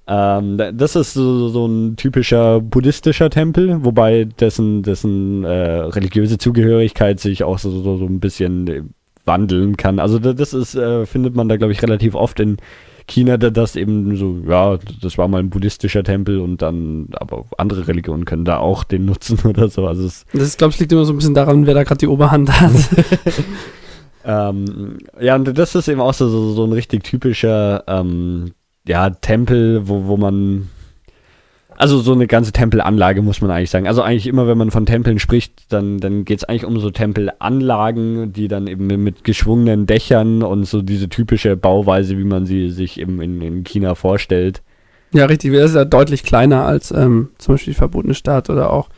ähm, 0.09 0.57
das 0.75 0.95
ist 0.95 1.15
so, 1.15 1.49
so 1.49 1.67
ein 1.67 1.97
typischer 1.97 2.61
buddhistischer 2.61 3.29
Tempel, 3.31 3.85
wobei 3.85 4.25
dessen, 4.25 4.83
dessen 4.83 5.45
äh, 5.45 5.49
religiöse 5.49 6.39
Zugehörigkeit 6.39 7.19
sich 7.19 7.43
auch 7.43 7.59
so, 7.59 7.71
so, 7.71 7.99
so 7.99 8.05
ein 8.05 8.21
bisschen 8.21 8.95
wandeln 9.25 9.77
kann. 9.77 9.99
Also 9.99 10.19
das 10.19 10.53
ist, 10.53 10.75
äh, 10.77 11.07
findet 11.07 11.35
man 11.35 11.49
da, 11.49 11.57
glaube 11.57 11.73
ich, 11.73 11.83
relativ 11.83 12.15
oft 12.15 12.39
in 12.39 12.59
China, 13.09 13.37
da 13.37 13.51
das 13.51 13.77
eben 13.77 14.17
so, 14.17 14.39
ja, 14.49 14.79
das 15.01 15.17
war 15.17 15.29
mal 15.29 15.39
ein 15.39 15.51
buddhistischer 15.51 16.03
Tempel 16.03 16.41
und 16.41 16.63
dann, 16.63 17.09
aber 17.13 17.45
andere 17.57 17.87
Religionen 17.87 18.25
können 18.25 18.45
da 18.45 18.59
auch 18.59 18.85
den 18.85 19.05
nutzen 19.05 19.39
oder 19.45 19.69
so. 19.69 19.87
Also 19.87 20.09
das, 20.33 20.57
glaube 20.57 20.73
ich, 20.73 20.81
liegt 20.81 20.93
immer 20.93 21.05
so 21.05 21.13
ein 21.13 21.17
bisschen 21.17 21.35
daran, 21.35 21.67
wer 21.67 21.75
da 21.75 21.85
gerade 21.85 21.99
die 21.99 22.09
Oberhand 22.09 22.61
hat. 22.61 22.73
ähm, 24.25 24.99
ja, 25.21 25.37
und 25.37 25.57
das 25.57 25.75
ist 25.75 25.89
eben 25.89 26.01
auch 26.01 26.15
so, 26.15 26.29
so, 26.29 26.53
so 26.53 26.65
ein 26.65 26.73
richtig 26.73 27.05
typischer, 27.05 27.85
ähm, 27.87 28.53
ja, 28.87 29.11
Tempel, 29.11 29.89
wo, 29.89 30.07
wo 30.07 30.17
man 30.17 30.69
also 31.79 31.99
so 31.99 32.13
eine 32.13 32.27
ganze 32.27 32.53
Tempelanlage 32.53 33.21
muss 33.21 33.43
man 33.43 33.51
eigentlich 33.51 33.71
sagen. 33.71 33.87
Also 33.87 34.01
eigentlich 34.01 34.27
immer, 34.27 34.47
wenn 34.47 34.57
man 34.57 34.71
von 34.71 34.87
Tempeln 34.87 35.19
spricht, 35.19 35.71
dann, 35.73 35.99
dann 35.99 36.25
geht 36.25 36.39
es 36.39 36.45
eigentlich 36.45 36.65
um 36.65 36.79
so 36.81 36.91
Tempelanlagen, 36.91 38.33
die 38.33 38.49
dann 38.49 38.67
eben 38.67 38.87
mit 38.87 39.25
geschwungenen 39.25 39.87
Dächern 39.87 40.43
und 40.43 40.65
so 40.65 40.81
diese 40.81 41.09
typische 41.09 41.57
Bauweise, 41.57 42.17
wie 42.17 42.25
man 42.25 42.47
sie 42.47 42.71
sich 42.71 42.99
eben 42.99 43.21
in, 43.21 43.43
in 43.43 43.65
China 43.65 43.95
vorstellt. 43.95 44.63
Ja, 45.13 45.27
richtig. 45.27 45.53
Das 45.53 45.71
ist 45.71 45.77
ja 45.77 45.85
deutlich 45.85 46.23
kleiner 46.23 46.65
als 46.65 46.91
ähm, 46.91 47.29
zum 47.39 47.55
Beispiel 47.55 47.75
die 47.75 47.79
verbotene 47.79 48.15
Stadt 48.15 48.49
oder 48.49 48.73
auch 48.73 48.89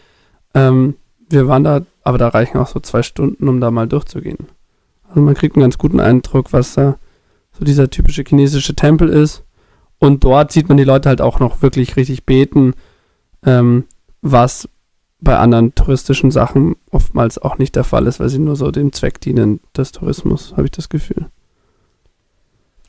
ähm, 0.54 0.94
wir 1.28 1.46
waren 1.48 1.64
da, 1.64 1.82
aber 2.02 2.18
da 2.18 2.28
reichen 2.28 2.58
auch 2.58 2.68
so 2.68 2.80
zwei 2.80 3.02
Stunden, 3.02 3.48
um 3.48 3.60
da 3.60 3.70
mal 3.70 3.86
durchzugehen. 3.86 4.48
Also 5.08 5.20
man 5.20 5.34
kriegt 5.34 5.56
einen 5.56 5.62
ganz 5.62 5.78
guten 5.78 6.00
Eindruck, 6.00 6.52
was 6.52 6.74
da 6.74 6.98
so 7.52 7.64
dieser 7.64 7.90
typische 7.90 8.24
chinesische 8.26 8.74
Tempel 8.74 9.08
ist. 9.08 9.44
Und 9.98 10.24
dort 10.24 10.52
sieht 10.52 10.68
man 10.68 10.76
die 10.76 10.84
Leute 10.84 11.08
halt 11.08 11.20
auch 11.20 11.40
noch 11.40 11.62
wirklich 11.62 11.96
richtig 11.96 12.24
beten, 12.24 12.74
ähm, 13.44 13.84
was 14.22 14.68
bei 15.20 15.36
anderen 15.36 15.74
touristischen 15.74 16.30
Sachen 16.30 16.76
oftmals 16.90 17.38
auch 17.38 17.58
nicht 17.58 17.74
der 17.74 17.84
Fall 17.84 18.06
ist, 18.06 18.20
weil 18.20 18.28
sie 18.28 18.38
nur 18.38 18.56
so 18.56 18.70
dem 18.70 18.92
Zweck 18.92 19.20
dienen 19.20 19.60
des 19.76 19.92
Tourismus, 19.92 20.52
habe 20.52 20.64
ich 20.64 20.70
das 20.70 20.88
Gefühl. 20.88 21.26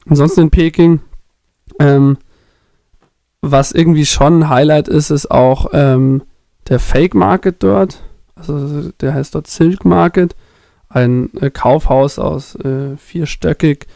Ansonsten 0.05 0.41
in 0.41 0.51
Peking, 0.51 1.01
ähm, 1.79 2.17
was 3.41 3.71
irgendwie 3.71 4.05
schon 4.05 4.41
ein 4.41 4.49
Highlight 4.49 4.87
ist, 4.87 5.09
ist 5.09 5.31
auch 5.31 5.67
ähm, 5.73 6.23
der 6.67 6.79
Fake 6.79 7.15
Market 7.15 7.63
dort. 7.63 8.03
Also 8.35 8.91
der 9.01 9.13
heißt 9.13 9.33
dort 9.33 9.47
Silk 9.47 9.85
Market. 9.85 10.35
Ein 10.87 11.29
äh, 11.39 11.49
Kaufhaus 11.49 12.19
aus 12.19 12.55
äh, 12.55 12.97
vierstöckig, 12.97 13.87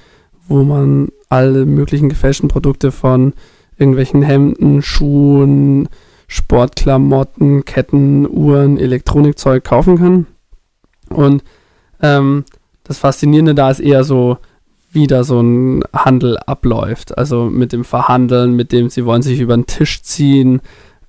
wo 0.47 0.63
man 0.63 1.09
alle 1.33 1.65
möglichen 1.65 2.09
gefälschten 2.09 2.47
Produkte 2.47 2.91
von 2.91 3.33
irgendwelchen 3.77 4.21
Hemden, 4.21 4.81
Schuhen, 4.81 5.89
Sportklamotten, 6.27 7.65
Ketten, 7.65 8.29
Uhren, 8.29 8.77
Elektronikzeug 8.77 9.63
kaufen 9.63 9.97
kann. 9.97 10.27
Und 11.09 11.43
ähm, 12.01 12.45
das 12.83 12.99
Faszinierende 12.99 13.55
da 13.55 13.71
ist 13.71 13.79
eher 13.79 14.03
so, 14.03 14.37
wie 14.91 15.07
da 15.07 15.23
so 15.23 15.41
ein 15.41 15.83
Handel 15.91 16.37
abläuft. 16.37 17.17
Also 17.17 17.45
mit 17.45 17.73
dem 17.73 17.83
Verhandeln, 17.83 18.55
mit 18.55 18.71
dem 18.71 18.89
sie 18.89 19.05
wollen 19.05 19.23
sich 19.23 19.39
über 19.39 19.55
den 19.55 19.65
Tisch 19.65 20.03
ziehen, 20.03 20.61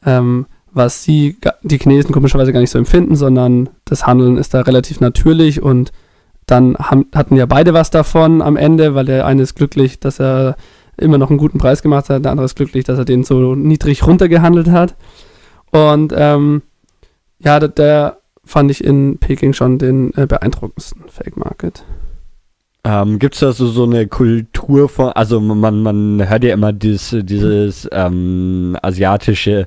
ähm, 0.07 0.47
was 0.73 1.05
sie, 1.05 1.37
die 1.63 1.79
Chinesen 1.79 2.13
komischerweise 2.13 2.53
gar 2.53 2.61
nicht 2.61 2.71
so 2.71 2.79
empfinden, 2.79 3.15
sondern 3.15 3.69
das 3.85 4.07
Handeln 4.07 4.39
ist 4.39 4.55
da 4.55 4.63
relativ 4.63 5.01
natürlich 5.01 5.63
und 5.63 5.93
dann 6.47 6.77
haben, 6.77 7.07
hatten 7.15 7.37
ja 7.37 7.47
beide 7.47 7.75
was 7.75 7.91
davon 7.91 8.43
am 8.43 8.57
Ende, 8.57 8.95
weil 8.95 9.07
der 9.07 9.27
eine 9.27 9.43
ist 9.43 9.55
glücklich, 9.55 10.01
dass 10.01 10.21
er 10.21 10.57
immer 10.97 11.19
noch 11.19 11.31
einen 11.31 11.39
guten 11.39 11.59
Preis 11.59 11.83
gemacht 11.83 12.09
hat, 12.09 12.25
der 12.25 12.31
andere 12.33 12.45
ist 12.45 12.57
glücklich, 12.57 12.85
dass 12.85 12.99
er 12.99 13.05
den 13.05 13.25
so 13.25 13.55
niedrig 13.55 14.07
runtergehandelt 14.07 14.71
hat. 14.71 14.95
Und 15.71 16.15
ähm, 16.17 16.63
ja, 17.41 17.59
der, 17.59 17.69
der, 17.69 18.19
fand 18.45 18.71
ich 18.71 18.85
in 18.85 19.19
Peking 19.19 19.55
schon 19.55 19.79
den 19.79 20.13
äh, 20.15 20.27
beeindruckendsten 20.27 21.09
Fake 21.09 21.37
Market. 21.37 21.85
Ähm, 22.85 23.19
Gibt 23.19 23.35
es 23.35 23.41
da 23.41 23.53
so, 23.53 23.67
so 23.67 23.85
eine 23.85 24.07
Kultur 24.07 24.91
von, 24.91 25.09
also 25.13 25.41
man, 25.41 25.83
man 25.83 26.29
hört 26.29 26.45
ja 26.45 26.53
immer 26.53 26.75
dieses, 26.75 27.17
dieses 27.25 27.89
ähm, 27.91 28.77
asiatische 28.83 29.67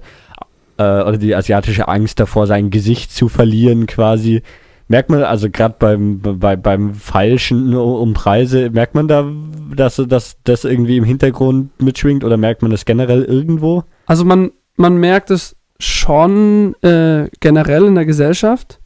äh, 0.78 0.84
oder 0.84 1.18
die 1.18 1.36
asiatische 1.36 1.88
Angst 1.88 2.20
davor, 2.20 2.46
sein 2.46 2.70
Gesicht 2.70 3.12
zu 3.12 3.30
verlieren 3.30 3.88
quasi. 3.88 4.44
Merkt 4.90 5.10
man, 5.10 5.24
also 5.24 5.50
gerade 5.50 5.76
beim, 5.78 6.20
bei, 6.22 6.56
beim 6.56 6.94
Feilschen 6.94 7.76
um 7.76 8.14
Preise, 8.14 8.70
merkt 8.70 8.96
man 8.96 9.08
da, 9.08 9.30
dass, 9.76 10.02
dass 10.08 10.38
das 10.46 10.64
irgendwie 10.64 10.96
im 10.96 11.04
Hintergrund 11.04 11.82
mitschwingt 11.82 12.24
oder 12.24 12.38
merkt 12.38 12.62
man 12.62 12.72
das 12.72 12.86
generell 12.86 13.24
irgendwo? 13.24 13.84
Also 14.06 14.24
man, 14.24 14.52
man 14.78 14.98
merkt 14.98 15.30
es 15.30 15.58
schon 15.80 16.76
äh, 16.84 17.30
generell 17.42 17.86
in 17.86 17.96
der 17.96 18.06
Gesellschaft. 18.06 18.80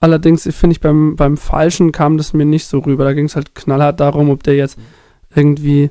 Allerdings 0.00 0.48
finde 0.54 0.72
ich 0.72 0.80
beim, 0.80 1.16
beim 1.16 1.36
Falschen 1.36 1.92
kam 1.92 2.16
das 2.16 2.32
mir 2.32 2.44
nicht 2.44 2.66
so 2.66 2.78
rüber. 2.78 3.04
Da 3.04 3.12
ging 3.12 3.26
es 3.26 3.36
halt 3.36 3.54
knallhart 3.54 4.00
darum, 4.00 4.30
ob 4.30 4.42
der 4.42 4.56
jetzt 4.56 4.78
irgendwie 5.34 5.90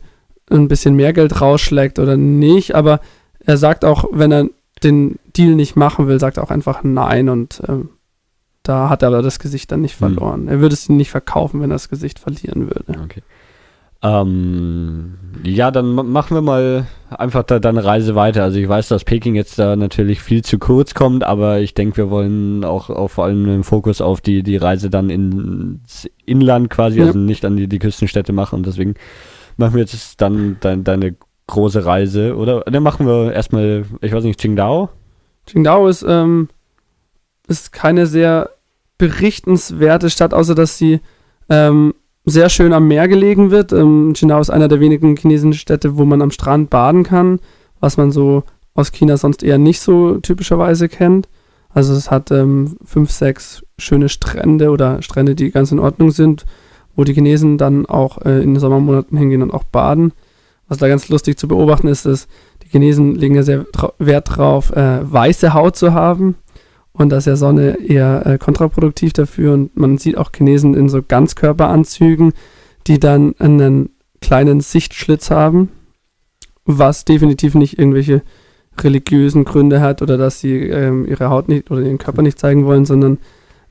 ein 0.52 0.68
bisschen 0.68 0.96
mehr 0.96 1.14
Geld 1.14 1.42
rausschlägt 1.42 2.00
oder 2.00 2.18
nicht. 2.18 2.76
Aber 2.76 3.00
er 3.40 3.58
sagt 3.58 3.86
auch, 3.86 4.06
wenn 4.12 4.32
er 4.32 4.50
den 4.84 5.20
Deal 5.36 5.56
nicht 5.56 5.76
machen 5.76 6.08
will, 6.08 6.20
sagt 6.20 6.38
er 6.38 6.44
auch 6.44 6.52
einfach 6.52 6.84
Nein 6.84 7.30
und 7.30 7.62
äh, 7.68 7.86
da 8.64 8.90
hat 8.90 9.04
er 9.04 9.10
aber 9.10 9.22
das 9.22 9.40
Gesicht 9.40 9.72
dann 9.72 9.82
nicht 9.82 10.00
hm. 10.00 10.16
verloren. 10.16 10.42
Hm. 10.42 10.48
Er 10.48 10.60
würde 10.60 10.74
es 10.74 10.90
nicht 10.90 11.12
verkaufen, 11.12 11.62
wenn 11.62 11.72
er 11.72 11.76
das 11.76 11.90
Gesicht 11.90 12.20
verlieren 12.20 12.70
würde. 12.70 13.00
Okay. 13.04 13.22
Ähm, 14.04 15.14
ja, 15.44 15.72
dann 15.72 15.94
machen 15.94 16.36
wir 16.36 16.42
mal 16.42 16.86
einfach 17.10 17.44
da 17.44 17.60
deine 17.60 17.86
Reise 17.86 18.16
weiter. 18.16 18.44
Also 18.44 18.60
ich 18.60 18.68
weiß, 18.68 18.90
dass 18.90 19.06
Peking 19.06 19.34
jetzt 19.34 19.58
da 19.58 19.78
natürlich 19.78 20.22
viel 20.22 20.44
zu 20.44 20.60
kurz 20.60 20.94
kommt, 20.94 21.24
aber 21.24 21.62
ich 21.62 21.74
denke, 21.74 21.96
wir 21.98 22.10
wollen 22.10 22.66
auch, 22.66 22.90
auch 22.90 23.08
vor 23.08 23.24
allem 23.24 23.46
den 23.46 23.64
Fokus 23.64 24.02
auf 24.02 24.20
die, 24.20 24.44
die 24.44 24.58
Reise 24.58 24.90
dann 24.90 25.10
ins 25.10 26.10
Inland 26.26 26.70
quasi, 26.70 27.00
ja. 27.00 27.06
also 27.06 27.18
nicht 27.18 27.46
an 27.46 27.56
die, 27.56 27.68
die 27.68 27.80
Küstenstädte 27.80 28.34
machen. 28.34 28.58
Und 28.58 28.66
deswegen 28.66 28.96
machen 29.56 29.76
wir 29.76 29.82
jetzt 29.82 30.20
dann 30.20 30.58
dein, 30.60 30.84
deine 30.84 31.16
große 31.48 31.86
Reise. 31.86 32.36
Oder 32.36 32.62
dann 32.62 32.84
machen 32.84 33.08
wir 33.08 33.32
erstmal, 33.32 33.86
ich 34.02 34.12
weiß 34.12 34.26
nicht, 34.26 34.40
Qingdao? 34.40 34.90
Qingdao 35.46 35.88
ist, 35.88 36.06
ähm, 36.06 36.50
ist 37.48 37.72
keine 37.72 38.06
sehr 38.06 38.50
berichtenswerte 39.04 40.10
Stadt, 40.10 40.34
außer 40.34 40.56
dass 40.56 40.78
sie 40.78 41.02
ähm, 41.50 41.94
sehr 42.24 42.48
schön 42.48 42.72
am 42.72 42.88
Meer 42.88 43.10
gelegen 43.10 43.52
wird. 43.52 43.74
Ähm, 43.74 44.14
Qingdao 44.16 44.40
ist 44.40 44.50
einer 44.50 44.70
der 44.70 44.80
wenigen 44.80 45.18
chinesischen 45.18 45.54
Städte, 45.54 45.98
wo 45.98 46.06
man 46.06 46.22
am 46.22 46.32
Strand 46.32 46.70
baden 46.70 47.04
kann, 47.04 47.42
was 47.82 47.98
man 47.98 48.14
so 48.14 48.44
aus 48.76 48.94
China 48.94 49.18
sonst 49.18 49.44
eher 49.44 49.58
nicht 49.58 49.82
so 49.82 50.20
typischerweise 50.20 50.88
kennt. 50.88 51.28
Also 51.70 51.94
es 51.94 52.10
hat 52.10 52.32
ähm, 52.32 52.78
fünf, 52.86 53.12
sechs 53.12 53.64
schöne 53.78 54.08
Strände 54.08 54.70
oder 54.70 55.02
Strände, 55.02 55.36
die 55.36 55.52
ganz 55.52 55.74
in 55.74 55.80
Ordnung 55.80 56.12
sind, 56.12 56.46
wo 56.96 57.04
die 57.04 57.14
Chinesen 57.14 57.58
dann 57.58 57.86
auch 57.86 58.20
äh, 58.22 58.42
in 58.42 58.54
den 58.54 58.60
Sommermonaten 58.60 59.18
hingehen 59.18 59.42
und 59.42 59.52
auch 59.52 59.64
baden. 59.66 60.14
Was 60.70 60.78
da 60.78 60.88
ganz 60.88 61.10
lustig 61.10 61.38
zu 61.38 61.50
beobachten 61.50 61.88
ist, 61.88 62.06
dass 62.06 62.28
die 62.64 62.70
Chinesen 62.70 63.16
legen 63.16 63.36
ja 63.36 63.44
sehr 63.44 63.66
Wert 64.00 64.38
drauf, 64.38 64.72
äh, 64.72 65.00
weiße 65.12 65.54
Haut 65.54 65.76
zu 65.76 65.94
haben. 65.94 66.36
Und 66.94 67.10
da 67.10 67.18
ist 67.18 67.26
ja 67.26 67.36
Sonne 67.36 67.80
eher 67.80 68.26
äh, 68.26 68.38
kontraproduktiv 68.38 69.14
dafür. 69.14 69.54
Und 69.54 69.76
man 69.76 69.98
sieht 69.98 70.18
auch 70.18 70.32
Chinesen 70.36 70.76
in 70.76 70.90
so 70.90 71.02
Ganzkörperanzügen, 71.02 72.34
die 72.88 73.00
dann 73.00 73.34
einen 73.40 73.90
kleinen 74.22 74.62
Sichtschlitz 74.62 75.32
haben, 75.32 75.70
was 76.66 77.04
definitiv 77.04 77.56
nicht 77.56 77.80
irgendwelche 77.80 78.22
religiösen 78.80 79.44
Gründe 79.44 79.82
hat 79.82 80.02
oder 80.02 80.18
dass 80.18 80.40
sie 80.40 80.56
ähm, 80.56 81.06
ihre 81.06 81.30
Haut 81.30 81.48
nicht 81.48 81.70
oder 81.70 81.82
ihren 81.82 81.98
Körper 81.98 82.22
nicht 82.22 82.40
zeigen 82.40 82.66
wollen, 82.66 82.86
sondern 82.86 83.20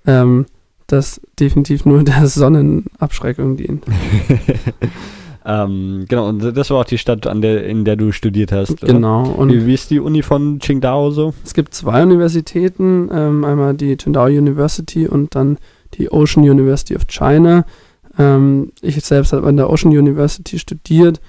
ähm, 0.06 0.46
das 0.86 1.20
definitiv 1.38 1.84
nur 1.84 2.02
der 2.02 2.26
Sonnenabschreckung 2.26 3.56
dient. 3.56 3.84
Ähm, 5.44 6.04
genau, 6.08 6.28
und 6.28 6.56
das 6.56 6.70
war 6.70 6.80
auch 6.80 6.84
die 6.84 6.98
Stadt, 6.98 7.26
an 7.26 7.42
der, 7.42 7.66
in 7.66 7.84
der 7.84 7.96
du 7.96 8.12
studiert 8.12 8.52
hast. 8.52 8.80
Genau. 8.80 9.24
Und 9.24 9.52
wie, 9.52 9.66
wie, 9.66 9.74
ist 9.74 9.90
die 9.90 10.00
Uni 10.00 10.22
von 10.22 10.58
Qingdao 10.58 11.10
so? 11.10 11.34
Es 11.44 11.54
gibt 11.54 11.74
zwei 11.74 12.02
Universitäten, 12.02 13.10
ähm, 13.12 13.44
einmal 13.44 13.74
die 13.74 13.96
Qingdao 13.96 14.26
University 14.26 15.08
und 15.08 15.34
dann 15.34 15.58
die 15.94 16.10
Ocean 16.10 16.48
University 16.48 16.94
of 16.94 17.06
China. 17.06 17.64
Ähm, 18.18 18.72
ich 18.80 19.02
selbst 19.04 19.32
habe 19.32 19.46
an 19.46 19.56
der 19.56 19.70
Ocean 19.70 19.96
University 19.96 20.58
studiert, 20.58 21.20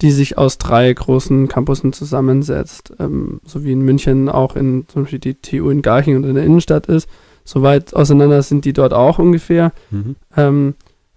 die 0.00 0.10
sich 0.10 0.36
aus 0.36 0.58
drei 0.58 0.92
großen 0.92 1.48
Campussen 1.48 1.92
zusammensetzt, 1.92 2.92
ähm, 2.98 3.40
so 3.44 3.64
wie 3.64 3.72
in 3.72 3.80
München 3.80 4.28
auch 4.28 4.54
in 4.54 4.84
zum 4.88 5.02
Beispiel 5.02 5.18
die 5.18 5.34
TU 5.34 5.70
in 5.70 5.82
Garching 5.82 6.16
und 6.16 6.24
in 6.24 6.34
der 6.34 6.44
Innenstadt 6.44 6.86
ist. 6.86 7.08
So 7.44 7.62
weit 7.62 7.94
auseinander 7.94 8.42
sind 8.42 8.64
die 8.64 8.72
dort 8.72 8.92
auch 8.92 9.18
ungefähr. 9.18 9.72
Mhm. 9.90 10.16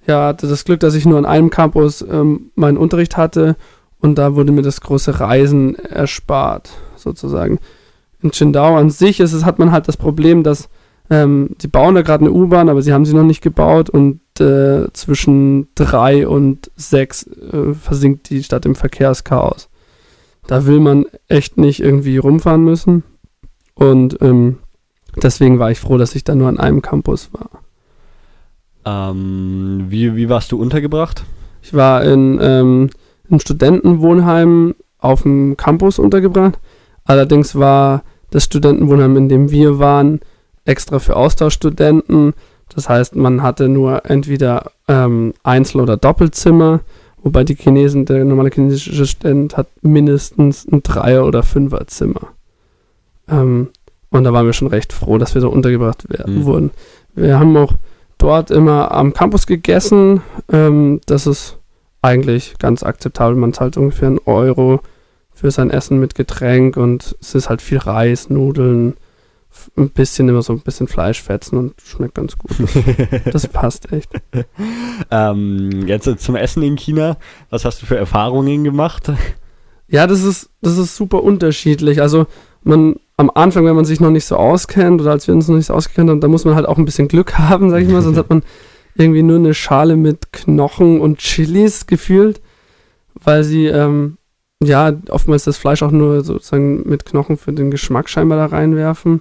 Ja, 0.09 0.29
hatte 0.29 0.47
das 0.47 0.65
Glück, 0.65 0.79
dass 0.79 0.95
ich 0.95 1.05
nur 1.05 1.19
an 1.19 1.25
einem 1.27 1.51
Campus 1.51 2.01
ähm, 2.01 2.49
meinen 2.55 2.77
Unterricht 2.77 3.15
hatte 3.15 3.55
und 3.99 4.15
da 4.15 4.33
wurde 4.33 4.51
mir 4.51 4.63
das 4.63 4.81
große 4.81 5.19
Reisen 5.19 5.75
erspart, 5.75 6.71
sozusagen. 6.95 7.59
In 8.19 8.31
Qingdao 8.31 8.75
an 8.75 8.89
sich 8.89 9.19
ist 9.19 9.33
es, 9.33 9.45
hat 9.45 9.59
man 9.59 9.71
halt 9.71 9.87
das 9.87 9.97
Problem, 9.97 10.41
dass 10.41 10.67
ähm, 11.11 11.51
die 11.61 11.67
bauen 11.67 11.93
da 11.93 12.01
gerade 12.01 12.25
eine 12.25 12.33
U-Bahn, 12.33 12.69
aber 12.69 12.81
sie 12.81 12.91
haben 12.91 13.05
sie 13.05 13.13
noch 13.13 13.23
nicht 13.23 13.43
gebaut 13.43 13.91
und 13.91 14.19
äh, 14.39 14.91
zwischen 14.93 15.67
drei 15.75 16.27
und 16.27 16.71
sechs 16.75 17.27
äh, 17.27 17.75
versinkt 17.75 18.31
die 18.31 18.41
Stadt 18.41 18.65
im 18.65 18.73
Verkehrschaos. 18.73 19.69
Da 20.47 20.65
will 20.65 20.79
man 20.79 21.05
echt 21.27 21.59
nicht 21.59 21.81
irgendwie 21.81 22.17
rumfahren 22.17 22.63
müssen. 22.63 23.03
Und 23.75 24.19
ähm, 24.21 24.57
deswegen 25.21 25.59
war 25.59 25.69
ich 25.69 25.79
froh, 25.79 25.99
dass 25.99 26.15
ich 26.15 26.23
da 26.23 26.33
nur 26.33 26.47
an 26.47 26.59
einem 26.59 26.81
Campus 26.81 27.29
war. 27.31 27.61
Ähm, 28.89 29.85
wie, 29.89 30.15
wie 30.15 30.29
warst 30.29 30.51
du 30.51 30.59
untergebracht? 30.59 31.23
Ich 31.61 31.73
war 31.73 32.03
in 32.03 32.39
ähm, 32.41 32.89
einem 33.29 33.39
Studentenwohnheim 33.39 34.75
auf 34.99 35.23
dem 35.23 35.57
Campus 35.57 35.99
untergebracht. 35.99 36.59
Allerdings 37.05 37.55
war 37.55 38.03
das 38.31 38.45
Studentenwohnheim, 38.45 39.17
in 39.17 39.29
dem 39.29 39.51
wir 39.51 39.79
waren, 39.79 40.19
extra 40.65 40.99
für 40.99 41.15
Austauschstudenten. 41.15 42.33
Das 42.73 42.87
heißt, 42.87 43.15
man 43.15 43.41
hatte 43.41 43.67
nur 43.67 44.05
entweder 44.05 44.71
ähm, 44.87 45.33
Einzel- 45.43 45.81
oder 45.81 45.97
Doppelzimmer, 45.97 46.81
wobei 47.23 47.43
die 47.43 47.55
Chinesen, 47.55 48.05
der 48.05 48.23
normale 48.25 48.51
chinesische 48.53 49.05
Student 49.05 49.57
hat 49.57 49.67
mindestens 49.81 50.67
ein 50.71 50.83
Dreier- 50.83 51.25
oder 51.25 51.43
Fünferzimmer. 51.43 52.29
Ähm, 53.27 53.69
und 54.11 54.23
da 54.23 54.33
waren 54.33 54.45
wir 54.45 54.53
schon 54.53 54.67
recht 54.67 54.93
froh, 54.93 55.17
dass 55.17 55.33
wir 55.33 55.41
da 55.41 55.47
untergebracht 55.47 56.09
werden, 56.09 56.39
mhm. 56.39 56.45
wurden. 56.45 56.71
Wir 57.15 57.39
haben 57.39 57.55
auch 57.57 57.73
dort 58.19 58.51
immer 58.51 58.91
am 58.91 59.13
Campus 59.13 59.47
gegessen. 59.47 60.21
Ähm, 60.51 61.01
das 61.07 61.25
ist 61.25 61.57
eigentlich 62.01 62.57
ganz 62.59 62.83
akzeptabel. 62.83 63.35
Man 63.35 63.53
zahlt 63.53 63.77
ungefähr 63.77 64.07
einen 64.07 64.19
Euro 64.25 64.81
für 65.33 65.51
sein 65.51 65.71
Essen 65.71 65.99
mit 65.99 66.15
Getränk 66.15 66.77
und 66.77 67.15
es 67.19 67.33
ist 67.33 67.49
halt 67.49 67.61
viel 67.61 67.77
Reis, 67.79 68.29
Nudeln, 68.29 68.97
ein 69.77 69.89
bisschen 69.89 70.29
immer 70.29 70.41
so 70.41 70.53
ein 70.53 70.59
bisschen 70.59 70.87
Fleisch 70.87 71.21
fetzen 71.21 71.57
und 71.57 71.81
schmeckt 71.81 72.15
ganz 72.15 72.37
gut. 72.37 72.51
Das, 73.31 73.47
passt 73.47 73.91
echt. 73.91 74.11
ähm, 75.11 75.87
jetzt 75.87 76.19
zum 76.19 76.35
Essen 76.35 76.61
in 76.63 76.75
China. 76.75 77.17
Was 77.49 77.65
hast 77.65 77.81
du 77.81 77.85
für 77.85 77.97
Erfahrungen 77.97 78.63
gemacht? 78.63 79.11
Ja, 79.87 80.07
das 80.07 80.23
ist, 80.23 80.49
das 80.61 80.77
ist 80.77 80.95
super 80.95 81.23
unterschiedlich. 81.23 82.01
Also 82.01 82.27
man 82.63 82.97
am 83.19 83.29
Anfang, 83.35 83.65
wenn 83.65 83.75
man 83.75 83.83
sich 83.83 83.99
noch 83.99 84.11
nicht 84.11 84.23
so 84.23 84.37
auskennt 84.37 85.01
oder 85.01 85.11
als 85.11 85.27
wir 85.27 85.35
uns 85.35 85.49
noch 85.49 85.57
nicht 85.57 85.65
so 85.65 85.73
ausgekannt 85.73 86.09
haben, 86.09 86.21
da 86.21 86.29
muss 86.29 86.45
man 86.45 86.55
halt 86.55 86.65
auch 86.65 86.77
ein 86.77 86.85
bisschen 86.85 87.09
Glück 87.09 87.33
haben, 87.37 87.69
sag 87.69 87.81
ich 87.81 87.89
mal, 87.89 88.01
sonst 88.01 88.17
hat 88.17 88.29
man 88.29 88.43
irgendwie 88.95 89.23
nur 89.23 89.35
eine 89.35 89.53
Schale 89.53 89.97
mit 89.97 90.31
Knochen 90.31 91.01
und 91.01 91.17
Chilis 91.17 91.85
gefühlt, 91.85 92.39
weil 93.21 93.43
sie 93.43 93.65
ähm, 93.65 94.17
ja 94.63 94.93
oftmals 95.09 95.43
das 95.43 95.57
Fleisch 95.57 95.83
auch 95.83 95.91
nur 95.91 96.23
sozusagen 96.23 96.87
mit 96.87 97.05
Knochen 97.05 97.35
für 97.35 97.51
den 97.51 97.71
Geschmack 97.71 98.07
scheinbar 98.07 98.37
da 98.37 98.45
reinwerfen 98.45 99.19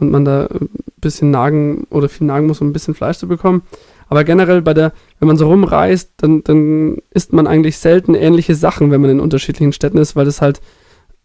und 0.00 0.10
man 0.10 0.24
da 0.24 0.46
ein 0.46 0.68
bisschen 1.00 1.30
nagen 1.30 1.86
oder 1.90 2.08
viel 2.08 2.26
nagen 2.26 2.48
muss, 2.48 2.60
um 2.60 2.70
ein 2.70 2.72
bisschen 2.72 2.94
Fleisch 2.96 3.18
zu 3.18 3.28
bekommen. 3.28 3.62
Aber 4.08 4.24
generell 4.24 4.62
bei 4.62 4.74
der, 4.74 4.92
wenn 5.20 5.28
man 5.28 5.36
so 5.36 5.46
rumreist, 5.46 6.10
dann, 6.16 6.42
dann 6.42 6.96
isst 7.10 7.32
man 7.32 7.46
eigentlich 7.46 7.78
selten 7.78 8.16
ähnliche 8.16 8.56
Sachen, 8.56 8.90
wenn 8.90 9.00
man 9.00 9.10
in 9.10 9.20
unterschiedlichen 9.20 9.72
Städten 9.72 9.98
ist, 9.98 10.16
weil 10.16 10.24
das 10.24 10.42
halt 10.42 10.60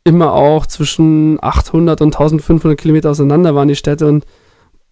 immer 0.03 0.33
auch 0.33 0.65
zwischen 0.65 1.37
800 1.41 2.01
und 2.01 2.15
1500 2.15 2.79
Kilometer 2.79 3.11
auseinander 3.11 3.55
waren 3.55 3.67
die 3.67 3.75
Städte 3.75 4.07
und 4.07 4.25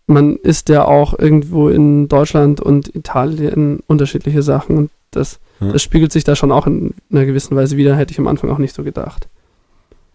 man 0.08 0.36
isst 0.38 0.70
ja 0.70 0.86
auch 0.86 1.18
irgendwo 1.18 1.70
in 1.70 2.08
Deutschland 2.08 2.62
und 2.62 2.94
Italien 2.96 3.82
unterschiedliche 3.88 4.42
Sachen 4.42 4.78
und 4.78 4.92
das, 5.12 5.40
hm. 5.60 5.74
das 5.74 5.82
spiegelt 5.82 6.12
sich 6.12 6.24
da 6.24 6.36
schon 6.36 6.52
auch 6.52 6.68
in 6.68 6.94
einer 7.12 7.26
gewissen 7.26 7.56
Weise 7.56 7.78
wieder, 7.78 7.96
hätte 7.96 8.12
ich 8.12 8.20
am 8.20 8.28
Anfang 8.28 8.50
auch 8.50 8.58
nicht 8.58 8.76
so 8.76 8.84
gedacht. 8.84 9.28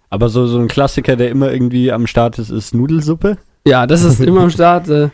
Aber 0.08 0.28
so, 0.28 0.46
so 0.46 0.58
ein 0.58 0.68
Klassiker, 0.68 1.16
der 1.16 1.30
immer 1.30 1.52
irgendwie 1.52 1.92
am 1.92 2.06
Start 2.06 2.38
ist, 2.38 2.50
ist 2.50 2.74
Nudelsuppe? 2.74 3.38
Ja, 3.66 3.86
das 3.86 4.02
ist 4.02 4.20
immer 4.20 4.42
am 4.42 4.50
Start. 4.50 4.88
Äh, 4.88 5.10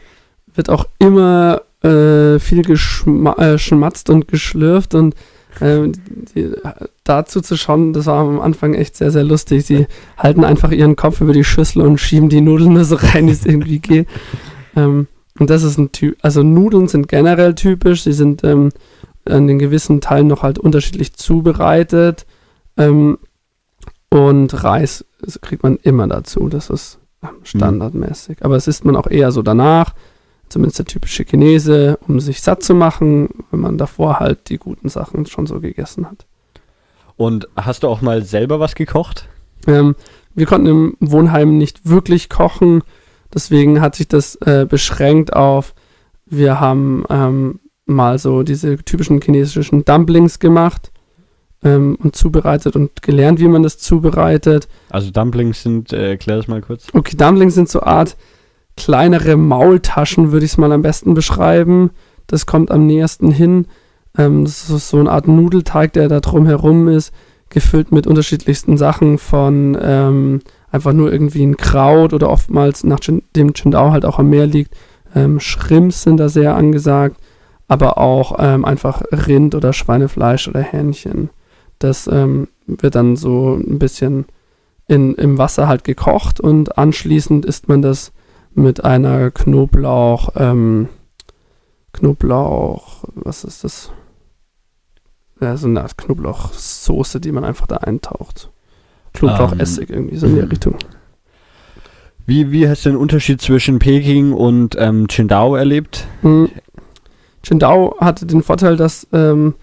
wird 0.55 0.69
auch 0.69 0.87
immer 0.99 1.63
äh, 1.83 2.39
viel 2.39 2.63
geschmatzt 2.63 4.09
äh, 4.09 4.13
und 4.13 4.29
geschlürft 4.29 4.95
und 4.95 5.15
äh, 5.61 5.89
die, 6.35 6.53
dazu 7.05 7.41
zu 7.41 7.57
schauen, 7.57 7.93
das 7.93 8.07
war 8.07 8.21
am 8.21 8.41
Anfang 8.41 8.75
echt 8.75 8.97
sehr, 8.97 9.11
sehr 9.11 9.25
lustig. 9.25 9.67
Sie 9.67 9.87
halten 10.17 10.45
einfach 10.45 10.71
ihren 10.71 10.97
Kopf 10.97 11.21
über 11.21 11.33
die 11.33 11.45
Schüssel 11.45 11.83
und 11.83 11.99
schieben 11.99 12.29
die 12.29 12.41
Nudeln 12.41 12.75
nur 12.75 12.85
so 12.85 12.97
rein, 12.97 13.27
wie 13.27 13.33
es 13.33 13.47
irgendwie 13.47 13.79
geht. 13.79 14.09
Ähm, 14.77 15.07
und 15.39 15.51
das 15.51 15.63
ist 15.63 15.79
ein 15.79 15.93
Typ, 15.93 16.17
also 16.23 16.43
Nudeln 16.43 16.89
sind 16.89 17.09
generell 17.09 17.55
typisch, 17.55 18.03
sie 18.03 18.13
sind 18.13 18.45
ähm, 18.45 18.71
an 19.25 19.47
den 19.47 19.59
gewissen 19.59 20.01
Teilen 20.01 20.27
noch 20.27 20.43
halt 20.43 20.59
unterschiedlich 20.59 21.15
zubereitet. 21.15 22.27
Ähm, 22.77 23.19
und 24.11 24.63
Reis 24.63 25.05
kriegt 25.41 25.63
man 25.63 25.77
immer 25.77 26.07
dazu. 26.07 26.49
Das 26.49 26.69
ist 26.69 26.99
standardmäßig. 27.45 28.41
Mhm. 28.41 28.45
Aber 28.45 28.57
es 28.57 28.67
isst 28.67 28.85
man 28.85 28.97
auch 28.97 29.07
eher 29.07 29.33
so 29.33 29.43
danach, 29.43 29.95
zumindest 30.53 30.79
der 30.79 30.87
typische 30.87 31.25
Chinese, 31.25 31.99
um 32.07 32.21
sich 32.21 32.41
satt 32.43 32.63
zu 32.63 32.75
machen, 32.75 33.29
wenn 33.51 33.61
man 33.61 33.79
davor 33.79 34.21
halt 34.21 34.49
die 34.49 34.59
guten 34.59 34.89
Sachen 34.89 35.27
schon 35.27 35.47
so 35.47 35.61
gegessen 35.61 36.07
hat. 36.07 36.27
Und 37.17 37.49
hast 37.57 37.83
du 37.83 37.89
auch 37.89 38.03
mal 38.03 38.23
selber 38.23 38.61
was 38.61 38.75
gekocht? 38.75 39.29
Ähm, 39.67 39.95
wir 40.35 40.47
konnten 40.47 40.67
im 40.67 40.97
Wohnheim 41.01 41.59
nicht 41.59 41.89
wirklich 41.89 42.29
kochen, 42.29 42.83
deswegen 43.33 43.81
hat 43.81 43.95
sich 43.95 44.09
das 44.09 44.37
äh, 44.37 44.67
beschränkt 44.69 45.33
auf, 45.33 45.75
wir 46.27 46.61
haben 46.61 47.05
ähm, 47.11 47.61
mal 47.87 48.19
so 48.19 48.43
diese 48.43 48.77
typischen 48.79 49.21
chinesischen 49.21 49.85
Dumplings 49.85 50.39
gemacht 50.39 50.91
ähm, 51.63 51.97
und 52.03 52.17
zubereitet 52.17 52.77
und 52.77 53.03
gelernt, 53.03 53.41
wie 53.41 53.49
man 53.49 53.63
das 53.63 53.79
zubereitet. 53.79 54.69
Also 54.91 55.11
Dumplings 55.11 55.63
sind, 55.63 55.93
äh, 55.93 56.11
erklär 56.11 56.37
das 56.37 56.49
mal 56.49 56.61
kurz. 56.61 56.87
Okay, 56.93 57.17
Dumplings 57.17 57.55
sind 57.55 57.69
so 57.69 57.83
Art 57.83 58.17
kleinere 58.77 59.37
Maultaschen, 59.37 60.33
würde 60.33 60.45
ich 60.45 60.53
es 60.53 60.59
mal 60.59 60.73
am 60.73 60.83
besten 60.83 61.15
beschreiben. 61.15 61.91
Das 62.27 62.47
kommt 62.47 62.71
am 62.71 62.87
nähersten 62.87 63.31
hin. 63.31 63.67
Ähm, 64.17 64.45
das 64.45 64.69
ist 64.71 64.89
so 64.89 64.99
eine 64.99 65.11
Art 65.11 65.29
Nudelteig, 65.29 65.93
der 65.93 66.09
da 66.09 66.21
drum 66.21 66.47
herum 66.47 66.89
ist, 66.89 67.13
gefüllt 67.51 67.93
mit 67.93 68.07
unterschiedlichsten 68.07 68.77
Sachen 68.77 69.19
von 69.19 69.77
ähm, 69.81 70.41
einfach 70.71 70.93
nur 70.93 71.13
irgendwie 71.13 71.45
ein 71.45 71.57
Kraut 71.57 72.15
oder 72.15 72.31
oftmals 72.31 72.83
nach 72.85 73.01
dem 73.01 73.55
Chindao 73.55 73.93
halt 73.93 74.05
auch 74.05 74.19
am 74.19 74.31
Meer 74.31 74.47
liegt. 74.47 74.75
Ähm, 75.15 75.39
Shrimps 75.39 76.03
sind 76.03 76.17
da 76.17 76.29
sehr 76.31 76.57
angesagt, 76.57 77.19
aber 77.69 77.99
auch 77.99 78.37
ähm, 78.39 78.65
einfach 78.65 79.03
Rind 79.13 79.55
oder 79.55 79.73
Schweinefleisch 79.73 80.49
oder 80.49 80.61
Hähnchen. 80.61 81.29
Das 81.79 82.07
ähm, 82.07 82.49
wird 82.67 82.95
dann 82.95 83.17
so 83.17 83.55
ein 83.55 83.79
bisschen 83.79 84.25
in, 84.89 85.15
im 85.15 85.37
Wasser 85.37 85.69
halt 85.69 85.85
gekocht 85.85 86.41
und 86.41 86.79
anschließend 86.79 87.45
isst 87.45 87.69
man 87.69 87.83
das 87.83 88.13
mit 88.55 88.85
einer 88.85 89.31
Knoblauch, 89.31 90.31
ähm, 90.37 90.89
Knoblauch, 91.93 93.05
was 93.15 93.45
ist 93.45 93.65
das? 93.65 93.91
Ja, 95.41 95.57
so 95.57 95.67
eine 95.67 95.83
Art 95.83 95.99
Knoblauchsoße, 95.99 97.21
die 97.21 97.33
man 97.33 97.45
einfach 97.45 97.67
da 97.67 97.79
eintaucht. 97.79 98.51
Knoblauchessig 99.15 99.91
ähm, 99.91 99.97
irgendwie, 99.97 100.17
so 100.17 100.27
in 100.27 100.37
der 100.37 100.51
Richtung. 100.51 100.77
Wie, 102.27 102.53
wie 102.53 102.69
hast 102.69 102.87
du 102.87 102.91
den 102.91 102.99
Unterschied 102.99 103.41
zwischen 103.41 103.79
Peking 103.79 104.33
und 104.33 104.77
ähm, 104.79 105.09
Qingdao 105.09 105.57
erlebt? 105.57 106.07
Hm. 106.23 106.49
Qingdao 107.43 107.97
hatte 107.99 108.27
den 108.27 108.43
Vorteil, 108.43 108.77
dass 108.77 109.07
ähm, 109.13 109.55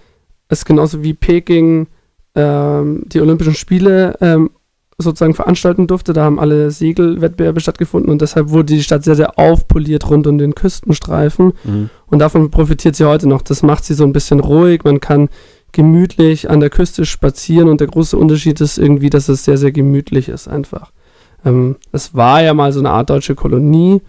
es 0.50 0.66
genauso 0.66 1.02
wie 1.02 1.14
Peking 1.14 1.88
ähm, 2.36 3.04
die 3.08 3.22
Olympischen 3.22 3.56
Spiele 3.56 4.18
ähm, 4.20 4.50
sozusagen 5.02 5.34
veranstalten 5.34 5.88
durfte. 5.88 6.14
Da 6.14 6.24
haben 6.24 6.40
alle 6.40 6.72
Segelwettbewerbe 6.72 7.60
stattgefunden 7.62 8.12
und 8.12 8.22
deshalb 8.22 8.50
wurde 8.50 8.74
die 8.74 8.84
Stadt 8.84 9.04
sehr, 9.04 9.16
sehr 9.16 9.40
aufpoliert 9.40 10.10
rund 10.10 10.28
um 10.28 10.38
den 10.38 10.56
Küstenstreifen. 10.56 11.54
Mhm. 11.64 11.90
Und 12.08 12.20
davon 12.20 12.52
profitiert 12.52 12.96
sie 12.96 13.06
heute 13.06 13.28
noch. 13.28 13.42
Das 13.42 13.64
macht 13.64 13.86
sie 13.86 13.94
so 13.94 14.04
ein 14.04 14.14
bisschen 14.14 14.40
ruhig. 14.40 14.84
Man 14.84 15.00
kann 15.00 15.30
gemütlich 15.72 16.50
an 16.50 16.60
der 16.60 16.70
Küste 16.70 17.06
spazieren 17.06 17.70
und 17.70 17.80
der 17.80 17.88
große 17.88 18.18
Unterschied 18.18 18.60
ist 18.60 18.78
irgendwie, 18.78 19.10
dass 19.10 19.30
es 19.30 19.46
sehr, 19.46 19.58
sehr 19.58 19.72
gemütlich 19.72 20.28
ist 20.30 20.48
einfach. 20.48 20.92
Ähm, 21.46 21.78
es 21.92 22.14
war 22.14 22.42
ja 22.42 22.54
mal 22.54 22.74
so 22.74 22.80
eine 22.80 22.90
Art 22.90 23.10
deutsche 23.10 23.36
Kolonie 23.36 24.02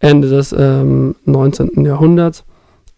Ende 0.00 0.28
des 0.28 0.54
ähm, 0.56 1.14
19. 1.24 1.84
Jahrhunderts 1.84 2.44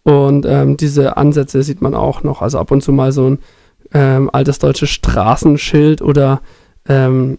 und 0.03 0.47
ähm, 0.47 0.77
diese 0.77 1.17
Ansätze 1.17 1.63
sieht 1.63 1.83
man 1.83 1.95
auch 1.95 2.23
noch. 2.23 2.43
Also 2.43 2.59
ab 2.59 2.71
und 2.71 2.83
zu 2.83 2.93
mal 2.93 3.13
so 3.13 3.31
ein 3.31 3.39
ähm, 3.93 4.31
altes 4.33 4.59
deutsches 4.59 4.91
Straßenschild 4.91 6.03
oder 6.03 6.41
ähm, 6.89 7.39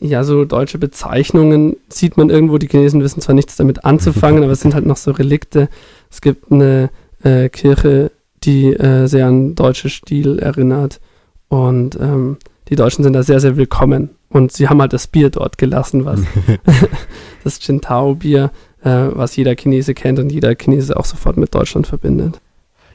ja, 0.00 0.24
so 0.24 0.44
deutsche 0.44 0.78
Bezeichnungen 0.78 1.76
sieht 1.88 2.16
man 2.16 2.30
irgendwo. 2.30 2.58
Die 2.58 2.68
Chinesen 2.68 3.02
wissen 3.02 3.20
zwar 3.20 3.34
nichts 3.34 3.56
damit 3.56 3.84
anzufangen, 3.84 4.42
aber 4.42 4.52
es 4.52 4.60
sind 4.60 4.74
halt 4.74 4.86
noch 4.86 4.96
so 4.96 5.12
Relikte. 5.12 5.68
Es 6.10 6.20
gibt 6.20 6.50
eine 6.50 6.90
äh, 7.22 7.48
Kirche, 7.48 8.10
die 8.42 8.72
äh, 8.72 9.06
sehr 9.06 9.26
an 9.26 9.54
deutsche 9.54 9.88
Stil 9.88 10.38
erinnert. 10.38 11.00
Und 11.48 11.96
ähm, 12.00 12.38
die 12.68 12.76
Deutschen 12.76 13.04
sind 13.04 13.12
da 13.12 13.22
sehr, 13.22 13.40
sehr 13.40 13.56
willkommen. 13.56 14.10
Und 14.28 14.52
sie 14.52 14.68
haben 14.68 14.80
halt 14.80 14.92
das 14.92 15.06
Bier 15.06 15.30
dort 15.30 15.58
gelassen, 15.58 16.04
was 16.04 16.20
das 17.44 17.58
Qingdao-Bier, 17.60 18.50
äh, 18.82 18.90
was 19.12 19.36
jeder 19.36 19.54
Chinese 19.54 19.94
kennt 19.94 20.18
und 20.18 20.30
jeder 20.30 20.54
Chinese 20.54 20.96
auch 20.96 21.04
sofort 21.04 21.36
mit 21.36 21.54
Deutschland 21.54 21.86
verbindet. 21.86 22.40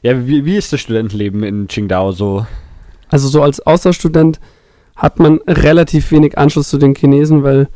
Ja, 0.02 0.28
wie, 0.28 0.46
wie 0.46 0.58
ist 0.58 0.72
das 0.72 0.82
Studentenleben 0.82 1.44
in 1.44 1.68
Qingdao 1.68 2.12
so? 2.12 2.46
Also 3.10 3.28
so 3.28 3.42
als 3.42 3.66
Austauschstudent 3.66 4.40
hat 4.96 5.20
man 5.20 5.40
relativ 5.48 6.12
wenig 6.12 6.38
Anschluss 6.38 6.70
zu 6.70 6.78
den 6.78 6.96
Chinesen, 6.96 7.44
weil 7.44 7.68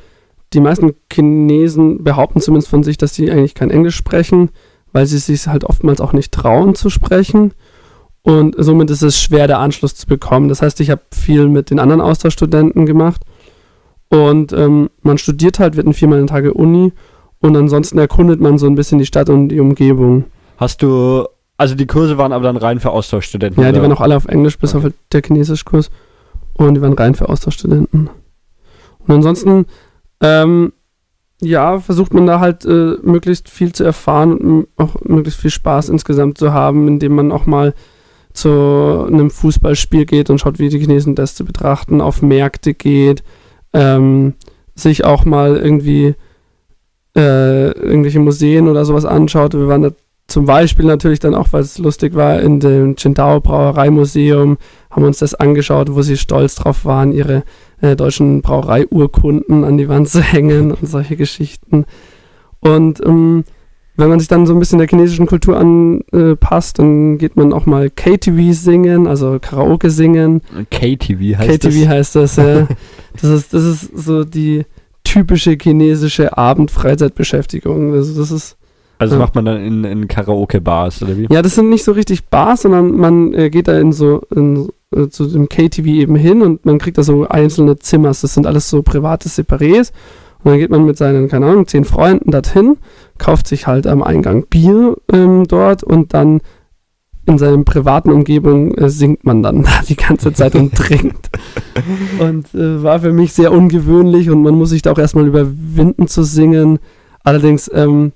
die 0.54 0.62
meisten 0.62 0.96
Chinesen 1.12 2.04
behaupten 2.04 2.42
zumindest 2.42 2.70
von 2.70 2.84
sich, 2.84 2.98
dass 2.98 3.14
sie 3.14 3.30
eigentlich 3.32 3.56
kein 3.56 3.72
Englisch 3.72 3.96
sprechen, 3.96 4.50
weil 4.94 5.06
sie 5.06 5.18
sich 5.18 5.48
halt 5.48 5.64
oftmals 5.64 6.02
auch 6.02 6.14
nicht 6.14 6.32
trauen 6.32 6.76
zu 6.76 6.90
sprechen. 6.90 7.54
Und 8.22 8.56
somit 8.58 8.90
ist 8.90 9.02
es 9.02 9.20
schwer, 9.22 9.48
der 9.48 9.60
Anschluss 9.60 9.96
zu 9.96 10.08
bekommen. 10.08 10.50
Das 10.50 10.62
heißt, 10.62 10.80
ich 10.82 10.90
habe 10.90 11.02
viel 11.14 11.48
mit 11.48 11.70
den 11.70 11.80
anderen 11.80 12.02
Austauschstudenten 12.02 12.86
gemacht. 12.86 13.22
Und 14.10 14.54
ähm, 14.54 14.90
man 15.02 15.18
studiert 15.18 15.60
halt, 15.60 15.76
wird 15.76 15.88
in 15.88 15.94
viermal 15.94 16.26
Tage 16.26 16.54
Uni. 16.54 16.92
Und 17.40 17.56
ansonsten 17.56 17.98
erkundet 17.98 18.42
man 18.42 18.58
so 18.58 18.66
ein 18.66 18.76
bisschen 18.76 19.00
die 19.00 19.06
Stadt 19.06 19.30
und 19.30 19.50
die 19.50 19.60
Umgebung. 19.60 20.26
Hast 20.58 20.82
du, 20.82 21.26
also 21.58 21.76
die 21.76 21.88
Kurse 21.88 22.18
waren 22.18 22.34
aber 22.34 22.44
dann 22.44 22.58
rein 22.58 22.80
für 22.80 22.90
Austauschstudenten? 22.90 23.64
Ja, 23.64 23.72
die 23.72 23.82
waren 23.82 23.92
auch 23.92 24.02
alle 24.02 24.18
auf 24.18 24.26
Englisch, 24.26 24.58
bis 24.58 24.76
okay. 24.76 24.88
auf 24.88 24.94
der 25.12 25.22
Chinesischkurs. 25.22 25.90
Und 26.60 26.76
die 26.76 26.82
waren 26.82 26.94
rein 26.94 27.16
für 27.16 27.30
Austauschstudenten. 27.30 28.10
Und 29.00 29.16
ansonsten, 29.16 29.66
ähm, 30.22 30.74
ja, 31.42 31.80
versucht 31.80 32.14
man 32.14 32.28
da 32.28 32.42
halt 32.42 32.66
äh, 32.66 32.98
möglichst 33.02 33.48
viel 33.48 33.72
zu 33.72 33.86
erfahren 33.86 34.38
und 34.38 34.68
auch 34.76 34.96
möglichst 35.06 35.40
viel 35.40 35.52
Spaß 35.52 35.88
insgesamt 35.88 36.38
zu 36.38 36.52
haben, 36.52 36.90
indem 36.90 37.16
man 37.16 37.32
auch 37.32 37.46
mal 37.46 37.74
zu 38.34 39.06
einem 39.08 39.32
Fußballspiel 39.32 40.06
geht 40.06 40.30
und 40.30 40.40
schaut, 40.40 40.60
wie 40.60 40.68
die 40.68 40.80
Chinesen 40.80 41.16
das 41.16 41.34
zu 41.34 41.46
betrachten, 41.46 42.02
auf 42.02 42.22
Märkte 42.22 42.74
geht, 42.74 43.24
ähm, 43.72 44.34
sich 44.76 45.06
auch 45.06 45.24
mal 45.24 45.56
irgendwie 45.56 46.16
äh, 47.16 47.72
irgendwelche 47.72 48.20
Museen 48.20 48.68
oder 48.68 48.84
sowas 48.84 49.06
anschaut. 49.06 49.54
Wir 49.54 49.70
waren 49.70 49.84
da 49.84 49.92
zum 50.30 50.46
Beispiel 50.46 50.86
natürlich 50.86 51.20
dann 51.20 51.36
auch, 51.36 51.48
weil 51.52 51.62
es 51.62 51.78
lustig 51.78 52.16
war, 52.16 52.40
in 52.40 52.60
dem 52.60 52.96
Qingdao 52.96 53.42
Brauereimuseum, 53.42 54.58
haben 54.90 55.04
uns 55.04 55.20
das 55.20 55.36
angeschaut, 55.36 55.94
wo 55.94 56.02
sie 56.02 56.18
stolz 56.18 56.56
drauf 56.56 56.86
waren, 56.86 57.12
ihre 57.12 57.44
äh, 57.82 57.96
deutschen 57.96 58.42
Brauereiurkunden 58.42 59.64
an 59.64 59.78
die 59.78 59.90
Wand 59.90 60.10
zu 60.10 60.22
hängen 60.22 60.72
und 60.72 60.88
solche 60.88 61.16
Geschichten. 61.16 61.86
Und 62.60 63.06
ähm, 63.06 63.44
wenn 64.00 64.10
man 64.10 64.20
sich 64.20 64.30
dann 64.30 64.46
so 64.46 64.54
ein 64.54 64.60
bisschen 64.60 64.80
der 64.80 64.88
chinesischen 64.88 65.28
Kultur 65.28 65.58
anpasst, 65.58 66.80
dann 66.80 67.18
geht 67.18 67.36
man 67.36 67.52
auch 67.52 67.66
mal 67.66 67.90
KTV 67.90 68.54
singen, 68.54 69.08
also 69.08 69.40
Karaoke 69.42 69.90
singen. 69.90 70.42
KTV 70.72 71.38
heißt 71.38 71.50
KTV 71.50 71.62
das? 71.62 71.74
KTV 71.74 71.88
heißt 71.88 72.16
das, 72.16 72.36
ja. 72.38 72.68
das, 73.22 73.30
ist, 73.30 73.54
das 73.54 73.64
ist 73.64 73.98
so 73.98 74.24
die 74.24 74.64
typische 75.04 75.58
chinesische 75.62 76.38
Abendfreizeitbeschäftigung. 76.38 77.94
Also 77.94 78.20
das 78.20 78.32
ist 78.32 78.59
also 79.00 79.14
das 79.14 79.20
ja. 79.20 79.26
macht 79.26 79.36
man 79.36 79.46
dann 79.46 79.64
in, 79.64 79.84
in 79.86 80.08
Karaoke-Bars, 80.10 81.02
oder 81.04 81.18
wie? 81.18 81.28
Ja, 81.32 81.42
das 81.42 81.56
sind 81.56 81.70
nicht 81.70 81.86
so 81.86 81.94
richtig 81.94 82.26
Bars, 82.26 82.64
sondern 82.64 82.98
man 82.98 83.34
äh, 83.34 83.50
geht 83.50 83.70
da 83.70 83.80
in 83.80 83.94
so 83.94 84.22
in, 84.36 84.70
äh, 84.94 85.08
zu 85.08 85.26
dem 85.26 85.48
KTV 85.48 85.86
eben 85.86 86.16
hin 86.18 86.42
und 86.42 86.66
man 86.66 86.80
kriegt 86.80 86.98
da 86.98 87.04
so 87.04 87.28
einzelne 87.28 87.80
Zimmers. 87.80 88.22
Das 88.22 88.34
sind 88.34 88.46
alles 88.46 88.70
so 88.70 88.84
private 88.84 89.30
Separés. 89.30 89.94
Und 90.44 90.52
dann 90.52 90.60
geht 90.60 90.70
man 90.70 90.86
mit 90.86 90.98
seinen, 90.98 91.30
keine 91.30 91.46
Ahnung, 91.46 91.66
zehn 91.68 91.86
Freunden 91.86 92.32
dorthin, 92.32 92.78
kauft 93.18 93.48
sich 93.48 93.68
halt 93.68 93.88
am 93.88 94.04
Eingang 94.04 94.46
Bier 94.50 94.98
ähm, 95.12 95.46
dort 95.48 95.84
und 95.84 96.14
dann 96.14 96.42
in 97.26 97.38
seiner 97.38 97.64
privaten 97.64 98.12
Umgebung 98.12 98.74
äh, 98.76 98.90
singt 98.90 99.24
man 99.26 99.44
dann 99.44 99.64
da 99.64 99.82
die 99.88 99.96
ganze 99.96 100.34
Zeit 100.34 100.56
und 100.56 100.76
trinkt. 100.76 101.30
Und 102.20 102.54
äh, 102.54 102.84
war 102.84 103.00
für 103.00 103.14
mich 103.14 103.32
sehr 103.32 103.54
ungewöhnlich 103.54 104.30
und 104.30 104.44
man 104.44 104.56
muss 104.56 104.72
sich 104.72 104.82
da 104.82 104.92
auch 104.92 104.98
erstmal 104.98 105.28
überwinden 105.28 106.08
zu 106.08 106.24
singen. 106.24 106.80
Allerdings 107.24 107.72
ähm, 107.74 108.12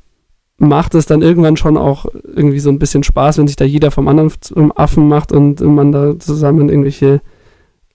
macht 0.58 0.96
es 0.96 1.06
dann 1.06 1.22
irgendwann 1.22 1.58
schon 1.58 1.78
auch 1.78 2.06
irgendwie 2.24 2.60
so 2.60 2.70
ein 2.70 2.80
bisschen 2.80 3.04
Spaß, 3.04 3.38
wenn 3.38 3.48
sich 3.48 3.56
da 3.56 3.66
jeder 3.66 3.92
vom 3.92 4.08
anderen 4.08 4.32
zum 4.40 4.72
Affen 4.76 5.08
macht 5.08 5.32
und 5.32 5.62
man 5.62 5.92
da 5.92 6.20
zusammen 6.20 6.70
irgendwelche 6.70 7.22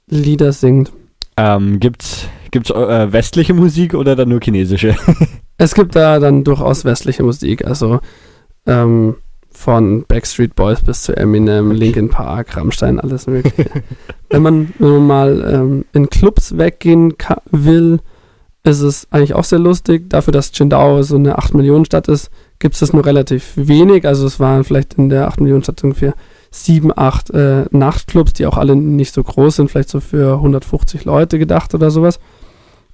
Lieder 0.09 0.52
singt. 0.52 0.92
Ähm, 1.36 1.78
gibt's 1.78 2.28
gibt's 2.50 2.70
äh, 2.70 3.12
westliche 3.12 3.54
Musik 3.54 3.94
oder 3.94 4.16
dann 4.16 4.28
nur 4.28 4.40
chinesische? 4.40 4.96
es 5.59 5.74
gibt 5.74 5.94
da 5.94 6.18
dann 6.18 6.44
durchaus 6.44 6.84
westliche 6.84 7.22
Musik, 7.22 7.64
also 7.64 8.00
ähm, 8.66 9.16
von 9.50 10.04
Backstreet 10.06 10.54
Boys 10.54 10.82
bis 10.82 11.02
zu 11.02 11.16
Eminem, 11.16 11.72
Linkin 11.72 12.11
Park, 12.11 12.56
Rammstein, 12.56 13.00
alles 13.00 13.26
mögliche. 13.26 13.70
wenn, 14.30 14.42
man, 14.42 14.72
wenn 14.78 14.90
man 14.90 15.06
mal 15.06 15.52
ähm, 15.52 15.84
in 15.92 16.09
Clubs 16.09 16.56
weggehen 16.56 17.14
will, 17.50 18.00
ist 18.62 18.80
es 18.80 19.09
eigentlich 19.11 19.34
auch 19.34 19.44
sehr 19.44 19.59
lustig. 19.59 20.11
Dafür, 20.11 20.32
dass 20.32 20.52
Qingdao 20.52 21.02
so 21.02 21.16
eine 21.16 21.38
8-Millionen-Stadt 21.38 22.09
ist, 22.09 22.30
gibt 22.59 22.74
es 22.74 22.80
das 22.80 22.92
nur 22.92 23.04
relativ 23.04 23.52
wenig. 23.56 24.06
Also 24.06 24.26
es 24.26 24.40
waren 24.40 24.64
vielleicht 24.64 24.94
in 24.94 25.09
der 25.09 25.28
8-Millionen-Stadt 25.30 25.82
ungefähr 25.84 26.14
sieben, 26.50 26.92
acht 26.96 27.30
äh, 27.30 27.66
Nachtclubs, 27.70 28.32
die 28.32 28.46
auch 28.46 28.56
alle 28.56 28.74
nicht 28.74 29.14
so 29.14 29.22
groß 29.22 29.56
sind, 29.56 29.70
vielleicht 29.70 29.90
so 29.90 30.00
für 30.00 30.34
150 30.34 31.04
Leute 31.04 31.38
gedacht 31.38 31.74
oder 31.74 31.90
sowas. 31.90 32.18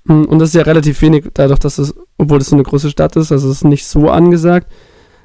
Hm, 0.06 0.26
und 0.26 0.38
das 0.38 0.50
ist 0.50 0.54
ja 0.54 0.62
relativ 0.62 1.00
wenig, 1.02 1.26
dadurch, 1.34 1.60
dass 1.60 1.78
es, 1.78 1.94
obwohl 2.18 2.38
es 2.38 2.48
so 2.48 2.56
eine 2.56 2.64
große 2.64 2.90
Stadt 2.90 3.16
ist, 3.16 3.32
also 3.32 3.48
es 3.48 3.58
ist 3.58 3.64
nicht 3.64 3.86
so 3.86 4.10
angesagt. 4.10 4.70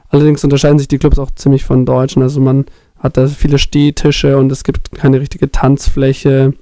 Allerdings 0.10 0.44
unterscheiden 0.44 0.80
sich 0.80 0.88
die 0.88 0.98
Clubs 0.98 1.20
auch 1.20 1.32
ziemlich 1.32 1.66
von 1.66 1.86
deutschen. 1.86 2.24
Also 2.24 2.40
man 2.40 2.66
hat 2.98 3.18
da 3.18 3.28
viele 3.28 3.60
Stehtische 3.60 4.38
und 4.38 4.52
es 4.52 4.64
gibt 4.64 4.92
keine 4.92 5.20
richtige 5.20 5.52
Tanzfläche. 5.52 6.54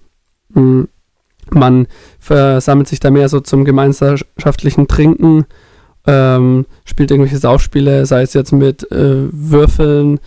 Hm, 0.54 0.88
man 1.50 1.88
versammelt 2.20 2.88
sich 2.88 3.00
da 3.00 3.10
mehr 3.10 3.30
so 3.30 3.40
zum 3.40 3.64
gemeinschaftlichen 3.64 4.88
Trinken, 4.88 5.46
ähm, 6.08 6.66
spielt 6.86 7.12
irgendwelche 7.12 7.38
Saufspiele, 7.38 8.06
sei 8.06 8.22
es 8.22 8.34
jetzt 8.34 8.54
mit 8.54 8.90
äh, 8.92 9.28
Würfeln 9.32 10.20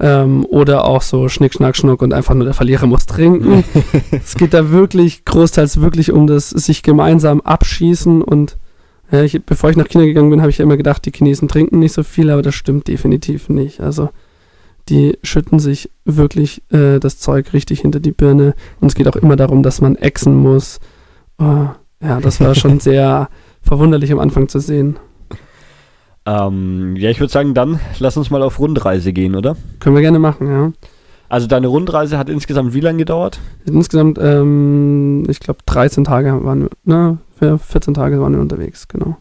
ähm, 0.00 0.46
oder 0.46 0.86
auch 0.86 1.02
so 1.02 1.28
Schnick, 1.28 1.54
Schnack, 1.54 1.76
Schnuck 1.76 2.02
und 2.02 2.12
einfach 2.12 2.34
nur 2.34 2.44
der 2.44 2.54
Verlierer 2.54 2.86
muss 2.86 3.06
trinken. 3.06 3.62
es 4.10 4.34
geht 4.34 4.54
da 4.54 4.70
wirklich 4.70 5.24
großteils 5.24 5.80
wirklich 5.80 6.10
um 6.10 6.26
das 6.26 6.50
sich 6.50 6.82
gemeinsam 6.82 7.40
abschießen 7.42 8.22
und 8.22 8.56
ja, 9.12 9.22
ich, 9.22 9.40
bevor 9.44 9.70
ich 9.70 9.76
nach 9.76 9.88
China 9.88 10.04
gegangen 10.04 10.30
bin, 10.30 10.40
habe 10.40 10.50
ich 10.50 10.58
ja 10.58 10.64
immer 10.64 10.76
gedacht, 10.76 11.04
die 11.06 11.12
Chinesen 11.12 11.46
trinken 11.46 11.78
nicht 11.78 11.92
so 11.92 12.02
viel, 12.02 12.30
aber 12.30 12.42
das 12.42 12.56
stimmt 12.56 12.88
definitiv 12.88 13.48
nicht. 13.48 13.80
Also 13.80 14.10
die 14.88 15.18
schütten 15.22 15.58
sich 15.58 15.90
wirklich 16.04 16.62
äh, 16.72 16.98
das 16.98 17.18
Zeug 17.18 17.52
richtig 17.52 17.80
hinter 17.80 18.00
die 18.00 18.12
Birne. 18.12 18.54
Und 18.80 18.88
es 18.88 18.94
geht 18.94 19.08
auch 19.08 19.16
immer 19.16 19.36
darum, 19.36 19.62
dass 19.62 19.80
man 19.80 19.96
exen 19.96 20.36
muss. 20.36 20.80
Oh, 21.38 21.68
ja, 22.00 22.20
das 22.20 22.40
war 22.40 22.54
schon 22.54 22.80
sehr 22.80 23.28
verwunderlich 23.62 24.10
am 24.12 24.18
Anfang 24.18 24.48
zu 24.48 24.58
sehen. 24.58 24.98
Ähm, 26.26 26.96
ja, 26.96 27.08
ich 27.10 27.20
würde 27.20 27.32
sagen, 27.32 27.54
dann 27.54 27.80
lass 28.00 28.16
uns 28.16 28.30
mal 28.30 28.42
auf 28.42 28.58
Rundreise 28.58 29.12
gehen, 29.12 29.36
oder? 29.36 29.56
Können 29.78 29.94
wir 29.94 30.02
gerne 30.02 30.18
machen, 30.18 30.48
ja. 30.48 30.72
Also 31.28 31.46
deine 31.46 31.68
Rundreise 31.68 32.18
hat 32.18 32.28
insgesamt 32.28 32.74
wie 32.74 32.80
lange 32.80 32.98
gedauert? 32.98 33.40
Insgesamt, 33.64 34.18
ähm, 34.20 35.24
ich 35.28 35.40
glaube, 35.40 35.60
13 35.66 36.04
Tage 36.04 36.44
waren 36.44 36.62
wir, 36.62 36.70
ne, 36.84 37.18
14 37.58 37.94
Tage 37.94 38.20
waren 38.20 38.34
wir 38.34 38.40
unterwegs, 38.40 38.88
genau. 38.88 39.16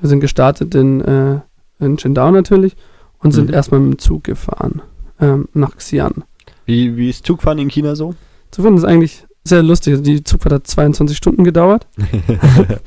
Wir 0.00 0.08
sind 0.08 0.20
gestartet 0.20 0.74
in, 0.74 1.00
äh, 1.00 1.40
in 1.80 1.96
Qingdao 1.96 2.30
natürlich 2.30 2.76
und 3.20 3.32
sind 3.32 3.48
mhm. 3.48 3.54
erstmal 3.54 3.80
mit 3.80 3.94
dem 3.94 3.98
Zug 3.98 4.24
gefahren 4.24 4.82
ähm, 5.20 5.48
nach 5.54 5.76
Xi'an. 5.76 6.22
Wie, 6.66 6.96
wie 6.96 7.10
ist 7.10 7.26
Zugfahren 7.26 7.58
in 7.58 7.68
China 7.68 7.96
so? 7.96 8.14
Zugfahren 8.50 8.76
ist 8.76 8.84
eigentlich 8.84 9.24
sehr 9.44 9.62
lustig. 9.62 10.02
Die 10.02 10.22
Zugfahrt 10.22 10.52
hat 10.52 10.66
22 10.66 11.16
Stunden 11.16 11.44
gedauert. 11.44 11.86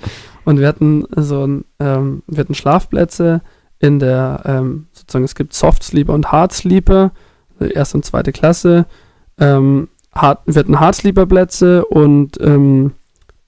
und 0.46 0.60
wir 0.60 0.68
hatten 0.68 1.06
so 1.16 1.46
ein, 1.46 1.66
ähm, 1.80 2.24
wir 2.28 2.39
hatten 2.42 2.56
Schlafplätze 2.56 3.42
in 3.80 4.00
der, 4.00 4.42
ähm, 4.46 4.88
sozusagen, 4.92 5.26
es 5.26 5.36
gibt 5.36 5.54
Soft 5.54 5.84
Sleeper 5.84 6.14
und 6.14 6.32
Hard 6.32 6.54
Sleeper, 6.54 7.12
also 7.60 7.74
erste 7.74 7.98
und 7.98 8.06
zweite 8.06 8.32
Klasse. 8.32 8.86
Ähm, 9.39 9.89
hard, 10.14 10.39
wir 10.46 10.60
hatten 10.60 10.80
Hard 10.80 10.96
Sleeper 10.96 11.26
Plätze 11.26 11.86
und 11.86 12.39
ähm, 12.42 12.94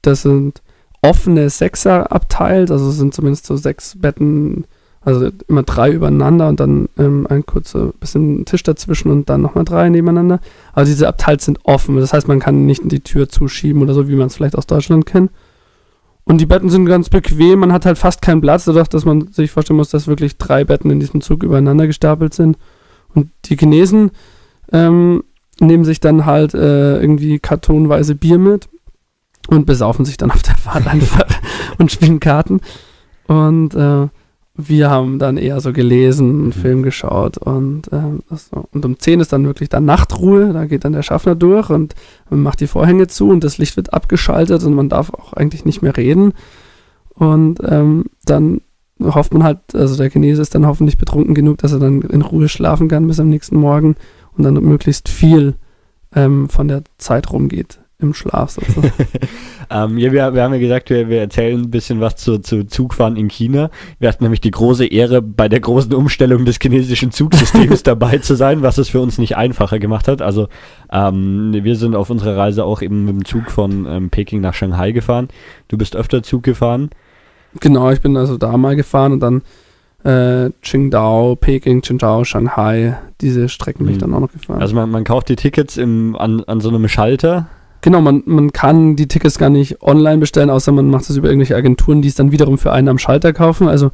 das 0.01 0.23
sind 0.23 0.61
offene 1.01 1.49
Sechser 1.49 2.11
abteilt, 2.11 2.71
also 2.71 2.89
sind 2.89 3.13
zumindest 3.13 3.45
so 3.45 3.57
sechs 3.57 3.99
Betten 3.99 4.65
also 5.05 5.29
immer 5.47 5.63
drei 5.63 5.91
übereinander 5.91 6.47
und 6.47 6.59
dann 6.59 6.87
ähm, 6.97 7.27
ein 7.29 7.45
kurzer 7.45 7.91
bisschen 7.99 8.45
Tisch 8.45 8.63
dazwischen 8.63 9.11
und 9.11 9.29
dann 9.29 9.41
nochmal 9.41 9.65
drei 9.65 9.89
nebeneinander. 9.89 10.39
Aber 10.71 10.85
diese 10.85 11.07
Abteils 11.07 11.45
sind 11.45 11.59
offen. 11.63 11.97
Das 11.97 12.13
heißt, 12.13 12.27
man 12.27 12.39
kann 12.39 12.65
nicht 12.65 12.83
die 12.85 13.01
Tür 13.01 13.27
zuschieben 13.27 13.81
oder 13.81 13.93
so, 13.93 14.07
wie 14.07 14.15
man 14.15 14.27
es 14.27 14.35
vielleicht 14.35 14.57
aus 14.57 14.67
Deutschland 14.67 15.05
kennt. 15.05 15.31
Und 16.25 16.39
die 16.39 16.45
Betten 16.45 16.69
sind 16.69 16.85
ganz 16.85 17.09
bequem. 17.09 17.59
Man 17.59 17.73
hat 17.73 17.85
halt 17.85 17.97
fast 17.97 18.21
keinen 18.21 18.41
Platz, 18.41 18.65
dadurch, 18.65 18.87
dass 18.87 19.05
man 19.05 19.31
sich 19.31 19.51
vorstellen 19.51 19.77
muss, 19.77 19.89
dass 19.89 20.07
wirklich 20.07 20.37
drei 20.37 20.63
Betten 20.63 20.89
in 20.89 20.99
diesem 20.99 21.21
Zug 21.21 21.43
übereinander 21.43 21.85
gestapelt 21.85 22.33
sind. 22.33 22.57
Und 23.13 23.29
die 23.45 23.57
Chinesen 23.57 24.11
ähm, 24.71 25.23
nehmen 25.59 25.83
sich 25.83 25.99
dann 25.99 26.25
halt 26.25 26.53
äh, 26.53 26.99
irgendwie 26.99 27.39
kartonweise 27.39 28.15
Bier 28.15 28.37
mit 28.37 28.69
und 29.47 29.65
besaufen 29.65 30.05
sich 30.05 30.17
dann 30.17 30.31
auf 30.31 30.41
der 30.43 30.55
Fahrt 30.55 30.87
einfach 30.87 31.27
und 31.77 31.91
spielen 31.91 32.19
Karten. 32.19 32.61
Und 33.27 33.75
äh, 33.75 34.07
wir 34.55 34.89
haben 34.89 35.17
dann 35.17 35.37
eher 35.37 35.59
so 35.61 35.73
gelesen, 35.73 36.29
einen 36.29 36.45
Mhm. 36.45 36.51
Film 36.51 36.83
geschaut 36.83 37.37
und, 37.39 37.89
ähm, 37.91 38.21
so. 38.29 38.67
und 38.71 38.85
um 38.85 38.99
10 38.99 39.19
ist 39.19 39.33
dann 39.33 39.45
wirklich 39.45 39.69
dann 39.69 39.85
Nachtruhe, 39.85 40.53
da 40.53 40.65
geht 40.65 40.85
dann 40.85 40.93
der 40.93 41.01
Schaffner 41.01 41.35
durch 41.35 41.69
und 41.71 41.95
man 42.29 42.41
macht 42.41 42.59
die 42.59 42.67
Vorhänge 42.67 43.07
zu 43.07 43.29
und 43.29 43.43
das 43.43 43.57
Licht 43.57 43.77
wird 43.77 43.93
abgeschaltet 43.93 44.63
und 44.63 44.75
man 44.75 44.89
darf 44.89 45.11
auch 45.11 45.33
eigentlich 45.33 45.65
nicht 45.65 45.81
mehr 45.81 45.97
reden. 45.97 46.33
Und 47.15 47.59
ähm, 47.65 48.05
dann 48.25 48.61
hofft 49.01 49.33
man 49.33 49.43
halt, 49.43 49.59
also 49.73 49.95
der 49.97 50.11
Chinese 50.11 50.41
ist 50.41 50.53
dann 50.53 50.67
hoffentlich 50.67 50.97
betrunken 50.97 51.33
genug, 51.33 51.57
dass 51.59 51.73
er 51.73 51.79
dann 51.79 52.01
in 52.03 52.21
Ruhe 52.21 52.47
schlafen 52.47 52.87
kann 52.87 53.07
bis 53.07 53.19
am 53.19 53.29
nächsten 53.29 53.57
Morgen 53.57 53.95
und 54.37 54.43
dann 54.43 54.53
möglichst 54.53 55.09
viel 55.09 55.55
ähm, 56.15 56.47
von 56.47 56.67
der 56.67 56.83
Zeit 56.99 57.31
rumgeht 57.31 57.79
im 58.03 58.13
Schlaf 58.13 58.51
sozusagen. 58.51 58.91
ähm, 59.71 59.97
ja, 59.97 60.11
wir, 60.11 60.33
wir 60.33 60.43
haben 60.43 60.53
ja 60.53 60.59
gesagt, 60.59 60.89
wir, 60.89 61.09
wir 61.09 61.21
erzählen 61.21 61.59
ein 61.61 61.71
bisschen 61.71 61.99
was 62.01 62.17
zu, 62.17 62.39
zu 62.39 62.65
Zugfahren 62.65 63.15
in 63.15 63.29
China. 63.29 63.69
Wir 63.99 64.09
hatten 64.09 64.23
nämlich 64.23 64.41
die 64.41 64.51
große 64.51 64.85
Ehre, 64.85 65.21
bei 65.21 65.49
der 65.49 65.59
großen 65.59 65.93
Umstellung 65.93 66.45
des 66.45 66.59
chinesischen 66.61 67.11
Zugsystems 67.11 67.83
dabei 67.83 68.19
zu 68.19 68.35
sein, 68.35 68.61
was 68.61 68.77
es 68.77 68.89
für 68.89 68.99
uns 69.01 69.17
nicht 69.17 69.35
einfacher 69.37 69.79
gemacht 69.79 70.07
hat. 70.07 70.21
Also 70.21 70.47
ähm, 70.91 71.51
wir 71.53 71.75
sind 71.75 71.95
auf 71.95 72.09
unserer 72.09 72.37
Reise 72.37 72.65
auch 72.65 72.81
eben 72.81 73.05
mit 73.05 73.15
dem 73.15 73.25
Zug 73.25 73.49
von 73.49 73.85
ähm, 73.87 74.09
Peking 74.09 74.41
nach 74.41 74.53
Shanghai 74.53 74.91
gefahren. 74.91 75.29
Du 75.69 75.77
bist 75.77 75.95
öfter 75.95 76.21
Zug 76.21 76.43
gefahren. 76.43 76.89
Genau, 77.59 77.91
ich 77.91 78.01
bin 78.01 78.17
also 78.17 78.37
da 78.37 78.57
mal 78.57 78.75
gefahren 78.75 79.13
und 79.13 79.19
dann 79.19 79.41
äh, 80.03 80.51
Qingdao, 80.61 81.35
Peking, 81.35 81.81
Qingdao, 81.81 82.23
Shanghai, 82.25 82.97
diese 83.21 83.47
Strecken 83.47 83.85
bin 83.85 83.93
ich 83.95 83.97
Mhm. 83.97 84.01
dann 84.01 84.13
auch 84.15 84.19
noch 84.21 84.31
gefahren. 84.31 84.61
Also 84.61 84.75
man, 84.75 84.89
man 84.91 85.03
kauft 85.03 85.29
die 85.29 85.35
Tickets 85.35 85.77
im, 85.77 86.15
an, 86.17 86.43
an 86.43 86.59
so 86.59 86.69
einem 86.69 86.87
Schalter. 86.89 87.47
Genau, 87.83 88.01
man, 88.01 88.23
man 88.25 88.51
kann 88.51 88.95
die 88.95 89.07
Tickets 89.07 89.37
gar 89.37 89.49
nicht 89.49 89.83
online 89.83 90.17
bestellen, 90.17 90.49
außer 90.49 90.71
man 90.71 90.89
macht 90.89 91.09
es 91.09 91.17
über 91.17 91.27
irgendwelche 91.27 91.55
Agenturen, 91.55 92.01
die 92.01 92.07
es 92.07 92.15
dann 92.15 92.31
wiederum 92.31 92.57
für 92.57 92.71
einen 92.71 92.87
am 92.87 92.97
Schalter 92.97 93.33
kaufen. 93.33 93.67
Also 93.67 93.91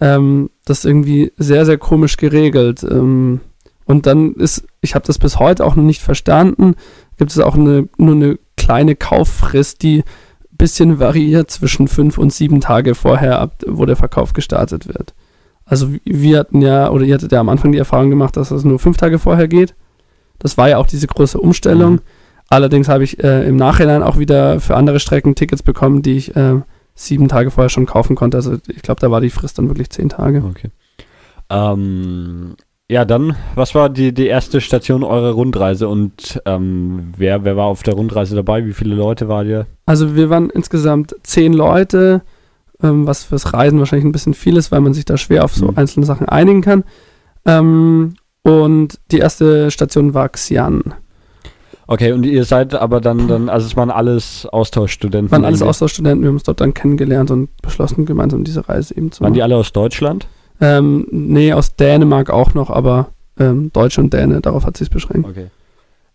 ähm, 0.00 0.50
das 0.66 0.80
ist 0.80 0.84
irgendwie 0.84 1.32
sehr, 1.38 1.64
sehr 1.64 1.78
komisch 1.78 2.18
geregelt. 2.18 2.82
Ähm, 2.82 3.40
und 3.86 4.06
dann 4.06 4.34
ist, 4.34 4.66
ich 4.80 4.94
habe 4.94 5.06
das 5.06 5.18
bis 5.18 5.38
heute 5.38 5.64
auch 5.64 5.76
noch 5.76 5.84
nicht 5.84 6.02
verstanden, 6.02 6.74
gibt 7.16 7.30
es 7.30 7.38
auch 7.38 7.54
eine, 7.54 7.88
nur 7.96 8.14
eine 8.14 8.38
kleine 8.56 8.96
Kauffrist, 8.96 9.82
die 9.82 10.00
ein 10.00 10.56
bisschen 10.56 10.98
variiert 10.98 11.50
zwischen 11.50 11.88
fünf 11.88 12.18
und 12.18 12.32
sieben 12.32 12.60
Tage 12.60 12.94
vorher, 12.94 13.40
ab, 13.40 13.62
wo 13.66 13.86
der 13.86 13.96
Verkauf 13.96 14.32
gestartet 14.32 14.88
wird. 14.88 15.14
Also 15.64 15.88
wir 16.04 16.38
hatten 16.40 16.62
ja, 16.62 16.90
oder 16.90 17.04
ihr 17.04 17.14
hattet 17.14 17.32
ja 17.32 17.40
am 17.40 17.48
Anfang 17.48 17.72
die 17.72 17.78
Erfahrung 17.78 18.10
gemacht, 18.10 18.36
dass 18.36 18.50
das 18.50 18.64
nur 18.64 18.78
fünf 18.78 18.96
Tage 18.96 19.18
vorher 19.18 19.48
geht. 19.48 19.74
Das 20.38 20.58
war 20.58 20.68
ja 20.68 20.78
auch 20.78 20.86
diese 20.86 21.06
große 21.06 21.38
Umstellung. 21.38 21.94
Mhm. 21.94 22.00
Allerdings 22.48 22.88
habe 22.88 23.04
ich 23.04 23.22
äh, 23.22 23.46
im 23.48 23.56
Nachhinein 23.56 24.02
auch 24.02 24.18
wieder 24.18 24.60
für 24.60 24.76
andere 24.76 25.00
Strecken 25.00 25.34
Tickets 25.34 25.62
bekommen, 25.62 26.02
die 26.02 26.16
ich 26.16 26.36
äh, 26.36 26.60
sieben 26.94 27.28
Tage 27.28 27.50
vorher 27.50 27.70
schon 27.70 27.86
kaufen 27.86 28.16
konnte. 28.16 28.36
Also 28.36 28.56
ich 28.68 28.82
glaube, 28.82 29.00
da 29.00 29.10
war 29.10 29.20
die 29.20 29.30
Frist 29.30 29.58
dann 29.58 29.68
wirklich 29.68 29.90
zehn 29.90 30.08
Tage. 30.08 30.44
Okay. 30.48 30.70
Ähm, 31.50 32.54
ja, 32.90 33.04
dann, 33.04 33.34
was 33.54 33.74
war 33.74 33.88
die, 33.88 34.12
die 34.12 34.26
erste 34.26 34.60
Station 34.60 35.02
eurer 35.04 35.32
Rundreise 35.32 35.88
und 35.88 36.40
ähm, 36.44 37.14
wer, 37.16 37.44
wer 37.44 37.56
war 37.56 37.66
auf 37.66 37.82
der 37.82 37.94
Rundreise 37.94 38.36
dabei? 38.36 38.66
Wie 38.66 38.72
viele 38.72 38.94
Leute 38.94 39.28
war 39.28 39.44
ihr? 39.44 39.66
Also 39.86 40.14
wir 40.14 40.30
waren 40.30 40.50
insgesamt 40.50 41.14
zehn 41.22 41.54
Leute, 41.54 42.22
ähm, 42.82 43.06
was 43.06 43.24
fürs 43.24 43.52
Reisen 43.54 43.78
wahrscheinlich 43.78 44.04
ein 44.04 44.12
bisschen 44.12 44.34
viel 44.34 44.56
ist, 44.56 44.70
weil 44.70 44.80
man 44.80 44.92
sich 44.94 45.04
da 45.06 45.16
schwer 45.16 45.44
auf 45.44 45.54
so 45.54 45.66
Mhm. 45.68 45.78
einzelne 45.78 46.06
Sachen 46.06 46.28
einigen 46.28 46.60
kann. 46.60 46.84
Ähm, 47.46 48.14
und 48.42 49.00
die 49.10 49.18
erste 49.18 49.70
Station 49.70 50.12
war 50.12 50.28
Xi'an. 50.28 50.92
Okay, 51.86 52.12
und 52.12 52.24
ihr 52.24 52.44
seid 52.44 52.74
aber 52.74 53.00
dann, 53.00 53.28
dann 53.28 53.48
also 53.48 53.66
es 53.66 53.76
waren 53.76 53.90
alles 53.90 54.46
Austauschstudenten. 54.46 55.30
Waren 55.30 55.44
alles. 55.44 55.62
Austauschstudenten, 55.62 56.22
wir 56.22 56.28
haben 56.28 56.36
uns 56.36 56.44
dort 56.44 56.60
dann 56.60 56.72
kennengelernt 56.72 57.30
und 57.30 57.50
beschlossen, 57.60 58.06
gemeinsam 58.06 58.44
diese 58.44 58.68
Reise 58.68 58.96
eben 58.96 59.12
zu 59.12 59.20
Waren 59.20 59.30
machen. 59.30 59.34
die 59.34 59.42
alle 59.42 59.56
aus 59.56 59.72
Deutschland? 59.72 60.26
Ähm, 60.60 61.06
nee, 61.10 61.52
aus 61.52 61.76
Dänemark 61.76 62.30
auch 62.30 62.54
noch, 62.54 62.70
aber 62.70 63.08
ähm, 63.38 63.70
Deutsch 63.72 63.98
und 63.98 64.12
Däne, 64.12 64.40
darauf 64.40 64.64
hat 64.64 64.76
sich 64.76 64.88
beschränkt. 64.88 65.28
Okay. 65.28 65.48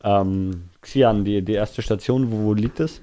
Ähm, 0.03 0.63
Xi'an, 0.81 1.23
die, 1.23 1.41
die 1.43 1.53
erste 1.53 1.81
Station, 1.81 2.31
wo, 2.31 2.45
wo 2.45 2.53
liegt 2.53 2.79
es? 2.79 3.01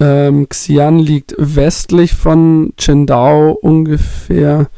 Ähm, 0.00 0.48
Xi'an 0.48 0.98
liegt 0.98 1.34
westlich 1.38 2.14
von 2.14 2.72
Qingdao 2.76 3.52
ungefähr, 3.52 4.68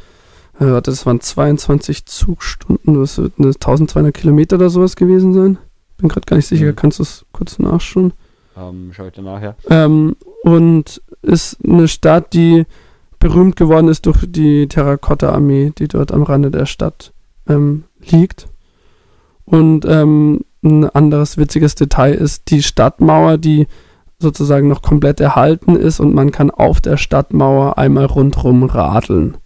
äh, 0.60 0.66
warte, 0.66 0.90
das 0.90 1.06
waren 1.06 1.20
22 1.20 2.06
Zugstunden, 2.06 3.00
das 3.00 3.18
wird 3.18 3.34
eine 3.38 3.48
1200 3.48 4.12
Kilometer 4.12 4.56
oder 4.56 4.68
sowas 4.68 4.96
gewesen 4.96 5.32
sein. 5.32 5.58
Bin 6.02 6.08
gerade 6.10 6.26
gar 6.26 6.36
nicht 6.36 6.46
sicher, 6.48 6.66
Mhm. 6.66 6.76
kannst 6.76 6.98
du 6.98 7.04
es 7.04 7.24
kurz 7.32 7.58
nachschauen? 7.58 8.12
Ähm, 8.56 8.90
schau 8.92 9.06
ich 9.06 9.12
dir 9.14 9.22
nachher. 9.22 9.56
Ähm, 9.70 10.14
und 10.42 11.00
ist 11.22 11.56
eine 11.66 11.88
Stadt, 11.88 12.34
die 12.34 12.66
berühmt 13.18 13.56
geworden 13.56 13.88
ist 13.88 14.04
durch 14.04 14.18
die 14.28 14.66
Terrakotta-Armee, 14.68 15.72
die 15.78 15.88
dort 15.88 16.12
am 16.12 16.24
Rande 16.24 16.50
der 16.50 16.66
Stadt 16.66 17.12
ähm, 17.48 17.84
liegt. 18.10 18.48
Und 19.44 19.84
ähm, 19.86 20.40
ein 20.64 20.84
anderes 20.90 21.38
witziges 21.38 21.74
Detail 21.76 22.14
ist 22.14 22.50
die 22.50 22.62
Stadtmauer, 22.62 23.38
die 23.38 23.66
sozusagen 24.18 24.68
noch 24.68 24.82
komplett 24.82 25.20
erhalten 25.20 25.74
ist 25.76 25.98
und 26.00 26.14
man 26.14 26.30
kann 26.30 26.50
auf 26.50 26.80
der 26.80 26.96
Stadtmauer 26.96 27.78
einmal 27.78 28.04
rundrum 28.06 28.62
radeln, 28.64 29.36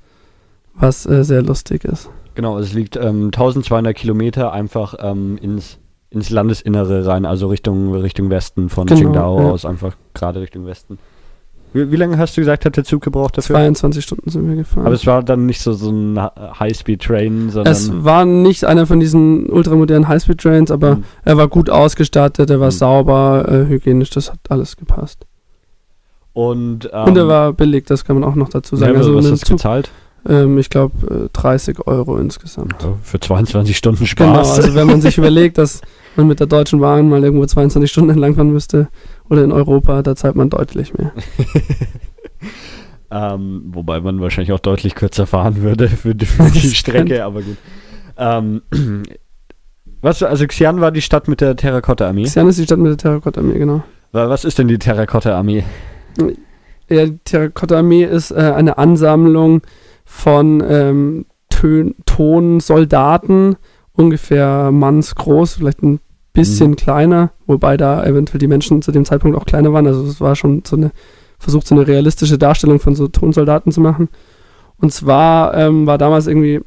was 0.74 1.07
äh, 1.07 1.22
sehr 1.24 1.42
lustig 1.42 1.84
ist. 1.84 2.11
Genau, 2.34 2.59
es 2.59 2.74
liegt 2.74 2.96
ähm, 2.96 3.26
1200 3.26 3.96
Kilometer 3.96 4.52
einfach 4.52 4.94
ähm, 5.00 5.38
ins, 5.40 5.78
ins 6.11 6.30
Landesinnere 6.30 7.07
rein, 7.07 7.24
also 7.26 7.48
Richtung, 7.48 7.94
Richtung 7.94 8.30
Westen 8.30 8.68
von 8.68 8.86
Genau, 8.86 9.00
Qingdao 9.00 9.40
ja. 9.40 9.46
aus, 9.50 9.64
einfach 9.64 9.96
gerade 10.14 10.40
Richtung 10.40 10.66
Westen. 10.66 10.98
Wie, 11.72 11.90
wie 11.90 11.96
lange 11.96 12.16
hast 12.16 12.36
du 12.36 12.40
gesagt, 12.40 12.64
hat 12.64 12.76
der 12.76 12.84
Zug 12.84 13.02
gebraucht 13.02 13.36
dafür? 13.36 13.57
22 13.57 14.02
Stunden 14.04 14.30
sind 14.30 14.48
wir 14.48 14.57
gefahren. 14.57 14.86
Aber 14.86 14.94
es 14.94 15.04
war 15.07 15.22
dann 15.22 15.44
nicht 15.46 15.61
so, 15.61 15.72
so 15.74 15.90
ein 15.90 16.18
High-Speed-Train, 16.18 17.50
sondern. 17.50 17.70
es 17.72 17.90
war 18.04 18.24
nicht 18.24 18.64
einer 18.64 18.86
von 18.86 18.98
diesen 19.00 19.50
ultramodernen 19.50 20.09
Highspeed-Trains, 20.09 20.70
aber 20.70 20.96
Mhm. 20.96 21.04
Er 21.24 21.36
war 21.36 21.48
gut 21.48 21.68
ausgestattet, 21.68 22.48
er 22.48 22.61
war 22.61 22.68
Mhm. 22.68 22.72
sauber, 22.72 23.46
äh, 23.48 23.66
hygienisch, 23.68 24.11
das 24.11 24.30
hat 24.30 24.38
alles 24.48 24.76
gepasst. 24.76 25.26
Und, 26.32 26.88
ähm, 26.92 27.04
Und 27.09 27.16
er 27.16 27.28
war 27.28 27.52
billig, 27.52 27.84
das 27.86 28.04
kann 28.04 28.18
man 28.18 28.28
auch 28.28 28.34
noch 28.34 28.48
dazu 28.50 28.76
sagen. 28.76 28.92
ja, 28.92 28.98
also 28.98 29.14
was 29.14 29.30
hast 29.30 29.48
du 29.48 29.54
gezahlt? 29.54 29.90
ähm, 30.28 30.59
ich 30.59 30.68
glaube, 30.70 31.24
äh, 31.26 31.28
30 31.32 31.86
Euro 31.86 32.16
insgesamt. 32.18 32.74
Für 33.02 33.20
22 33.20 33.76
Stunden 33.76 34.04
Genau, 34.04 34.34
Spaß. 34.34 34.57
also 34.61 34.74
wenn 34.74 34.86
man 34.86 35.00
sich 35.00 35.16
überlegt, 35.18 35.57
dass 35.59 35.80
man 36.16 36.26
mit 36.28 36.40
der 36.40 36.46
Deutschen 36.46 36.80
Bahn 36.80 37.08
mal 37.08 37.22
irgendwo 37.24 37.46
22 37.46 37.90
Stunden 37.90 38.10
entlangfahren 38.10 38.52
müsste 38.52 38.88
oder 39.28 39.44
in 39.44 39.52
Europa, 39.52 40.02
da 40.02 40.14
zahlt 40.16 40.36
man 40.36 40.50
deutlich 40.50 40.94
mehr. 40.94 41.12
ähm, 43.10 43.62
wobei 43.68 44.00
man 44.00 44.20
wahrscheinlich 44.20 44.52
auch 44.52 44.60
deutlich 44.60 44.94
kürzer 44.94 45.26
fahren 45.26 45.62
würde 45.62 45.88
für 45.88 46.14
die, 46.14 46.26
für 46.26 46.50
die 46.50 46.60
Strecke, 46.74 47.24
aber 47.24 47.42
gut. 47.42 47.56
Ähm, 48.18 48.62
was, 50.00 50.22
also 50.22 50.44
Xi'an 50.44 50.80
war 50.80 50.90
die 50.90 51.02
Stadt 51.02 51.28
mit 51.28 51.40
der 51.40 51.56
Terrakotta-Armee. 51.56 52.24
Xi'an 52.24 52.48
ist 52.48 52.58
die 52.58 52.64
Stadt 52.64 52.78
mit 52.78 52.90
der 52.90 52.96
Terrakotta-Armee, 52.98 53.58
genau. 53.58 53.82
Wa- 54.12 54.28
Was 54.28 54.44
ist 54.44 54.58
denn 54.58 54.68
die 54.68 54.78
Terrakotta-Armee? 54.78 55.64
Ja, 56.88 57.06
die 57.06 57.18
Terrakotta-Armee 57.24 58.04
ist 58.04 58.30
äh, 58.30 58.52
eine 58.56 58.78
Ansammlung 58.78 59.62
von 60.04 60.62
ähm, 60.68 61.26
Tön 61.50 61.94
Tonsoldaten, 62.06 63.56
ungefähr 63.92 64.70
mannsgroß, 64.72 65.54
vielleicht 65.54 65.82
ein 65.82 66.00
bisschen 66.37 66.70
Mhm. 66.70 66.76
kleiner, 66.76 67.30
wobei 67.47 67.76
da 67.76 68.05
eventuell 68.05 68.39
die 68.39 68.47
Menschen 68.47 68.82
zu 68.82 68.93
dem 68.93 69.05
Zeitpunkt 69.05 69.37
auch 69.37 69.45
kleiner 69.45 69.72
waren. 69.72 69.87
Also 69.87 70.05
es 70.05 70.20
war 70.20 70.37
schon 70.37 70.62
so 70.64 70.76
eine, 70.76 70.93
versucht 71.39 71.66
so 71.66 71.74
eine 71.74 71.87
realistische 71.87 72.39
Darstellung 72.39 72.78
von 72.78 72.95
so 72.95 73.09
Tonsoldaten 73.09 73.72
zu 73.72 73.80
machen. 73.80 74.09
Und 74.78 74.93
zwar 74.93 75.55
ähm, 75.55 75.87
war 75.87 75.99
damals 75.99 76.26
irgendwie, 76.26 76.61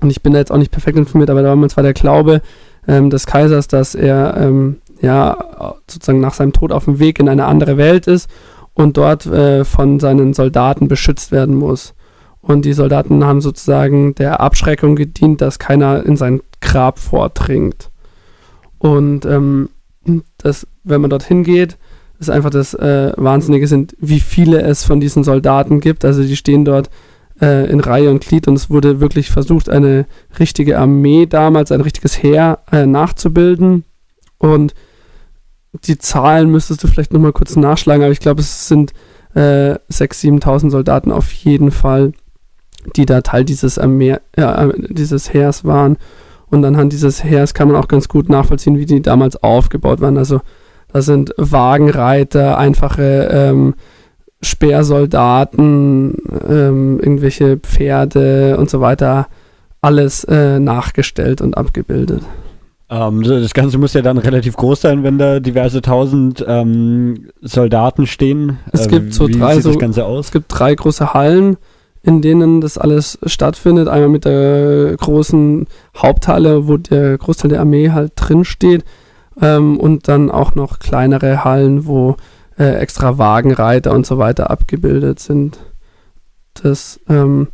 und 0.00 0.10
ich 0.10 0.22
bin 0.22 0.32
da 0.32 0.38
jetzt 0.38 0.52
auch 0.52 0.58
nicht 0.58 0.70
perfekt 0.70 0.96
informiert, 0.96 1.30
aber 1.30 1.42
damals 1.42 1.76
war 1.76 1.82
der 1.82 1.94
Glaube 1.94 2.40
ähm, 2.86 3.10
des 3.10 3.26
Kaisers, 3.26 3.68
dass 3.68 3.94
er 3.94 4.36
ähm, 4.38 4.76
ja 5.00 5.74
sozusagen 5.90 6.20
nach 6.20 6.34
seinem 6.34 6.52
Tod 6.52 6.72
auf 6.72 6.84
dem 6.84 6.98
Weg 6.98 7.18
in 7.18 7.28
eine 7.28 7.46
andere 7.46 7.76
Welt 7.76 8.06
ist 8.06 8.30
und 8.74 8.96
dort 8.96 9.26
äh, 9.26 9.64
von 9.64 10.00
seinen 10.00 10.32
Soldaten 10.34 10.88
beschützt 10.88 11.32
werden 11.32 11.54
muss. 11.54 11.94
Und 12.40 12.64
die 12.66 12.74
Soldaten 12.74 13.24
haben 13.24 13.40
sozusagen 13.40 14.14
der 14.16 14.40
Abschreckung 14.40 14.96
gedient, 14.96 15.40
dass 15.40 15.58
keiner 15.58 16.04
in 16.04 16.16
sein 16.16 16.42
Grab 16.60 16.98
vordringt. 16.98 17.90
Und 18.84 19.24
ähm, 19.24 19.70
das, 20.36 20.66
wenn 20.82 21.00
man 21.00 21.08
dorthin 21.08 21.42
geht, 21.42 21.78
ist 22.18 22.28
einfach 22.28 22.50
das 22.50 22.74
äh, 22.74 23.14
Wahnsinnige 23.16 23.66
sind, 23.66 23.96
wie 23.98 24.20
viele 24.20 24.60
es 24.60 24.84
von 24.84 25.00
diesen 25.00 25.24
Soldaten 25.24 25.80
gibt. 25.80 26.04
Also 26.04 26.22
die 26.22 26.36
stehen 26.36 26.66
dort 26.66 26.90
äh, 27.40 27.66
in 27.70 27.80
Reihe 27.80 28.10
und 28.10 28.22
Glied 28.22 28.46
und 28.46 28.56
es 28.56 28.68
wurde 28.68 29.00
wirklich 29.00 29.30
versucht, 29.30 29.70
eine 29.70 30.04
richtige 30.38 30.78
Armee 30.78 31.24
damals, 31.24 31.72
ein 31.72 31.80
richtiges 31.80 32.22
Heer 32.22 32.58
äh, 32.70 32.84
nachzubilden. 32.84 33.84
Und 34.36 34.74
die 35.72 35.96
Zahlen 35.96 36.50
müsstest 36.50 36.84
du 36.84 36.86
vielleicht 36.86 37.14
nochmal 37.14 37.32
kurz 37.32 37.56
nachschlagen, 37.56 38.02
aber 38.02 38.12
ich 38.12 38.20
glaube, 38.20 38.42
es 38.42 38.68
sind 38.68 38.92
äh, 39.34 39.78
6.000, 39.90 40.42
7.000 40.42 40.70
Soldaten 40.70 41.10
auf 41.10 41.32
jeden 41.32 41.70
Fall, 41.70 42.12
die 42.96 43.06
da 43.06 43.22
Teil 43.22 43.46
dieses, 43.46 43.78
Armee, 43.78 44.18
äh, 44.32 44.68
dieses 44.76 45.32
Heers 45.32 45.64
waren. 45.64 45.96
Und 46.54 46.64
anhand 46.64 46.92
dieses 46.92 47.22
Heers 47.24 47.52
kann 47.54 47.68
man 47.68 47.76
auch 47.76 47.88
ganz 47.88 48.08
gut 48.08 48.28
nachvollziehen, 48.28 48.78
wie 48.78 48.86
die 48.86 49.02
damals 49.02 49.42
aufgebaut 49.42 50.00
waren. 50.00 50.16
Also 50.16 50.40
da 50.92 51.02
sind 51.02 51.34
Wagenreiter, 51.36 52.56
einfache 52.56 53.28
ähm, 53.30 53.74
Speersoldaten, 54.42 56.16
ähm, 56.48 57.00
irgendwelche 57.00 57.56
Pferde 57.58 58.56
und 58.58 58.70
so 58.70 58.80
weiter, 58.80 59.26
alles 59.80 60.24
äh, 60.24 60.58
nachgestellt 60.60 61.40
und 61.40 61.56
abgebildet. 61.56 62.22
Ähm, 62.90 63.22
das 63.22 63.54
Ganze 63.54 63.78
muss 63.78 63.94
ja 63.94 64.02
dann 64.02 64.18
relativ 64.18 64.56
groß 64.56 64.80
sein, 64.82 65.02
wenn 65.02 65.18
da 65.18 65.40
diverse 65.40 65.80
tausend 65.82 66.44
ähm, 66.46 67.28
Soldaten 67.40 68.06
stehen. 68.06 68.58
Es 68.72 68.88
gibt 68.88 69.14
so 69.14 69.28
wie 69.28 69.32
drei 69.38 69.54
sieht 69.54 69.62
so- 69.64 69.70
das 69.70 69.78
Ganze 69.78 70.04
aus? 70.04 70.26
Es 70.26 70.32
gibt 70.32 70.46
drei 70.48 70.74
große 70.74 71.14
Hallen, 71.14 71.56
in 72.04 72.20
denen 72.20 72.60
das 72.60 72.76
alles 72.76 73.18
stattfindet. 73.24 73.88
Einmal 73.88 74.10
mit 74.10 74.26
der 74.26 74.94
großen 74.96 75.66
Haupthalle, 75.96 76.68
wo 76.68 76.76
der 76.76 77.16
Großteil 77.16 77.48
der 77.48 77.60
Armee 77.60 77.90
halt 77.90 78.12
drin 78.16 78.44
steht. 78.44 78.84
Ähm, 79.40 79.80
und 79.80 80.06
dann 80.06 80.30
auch 80.30 80.54
noch 80.54 80.78
kleinere 80.78 81.44
Hallen, 81.44 81.86
wo 81.86 82.16
äh, 82.58 82.74
extra 82.76 83.18
Wagenreiter 83.18 83.92
und 83.92 84.06
so 84.06 84.18
weiter 84.18 84.50
abgebildet 84.50 85.18
sind. 85.18 85.58
Das 86.62 87.00
ähm, 87.08 87.48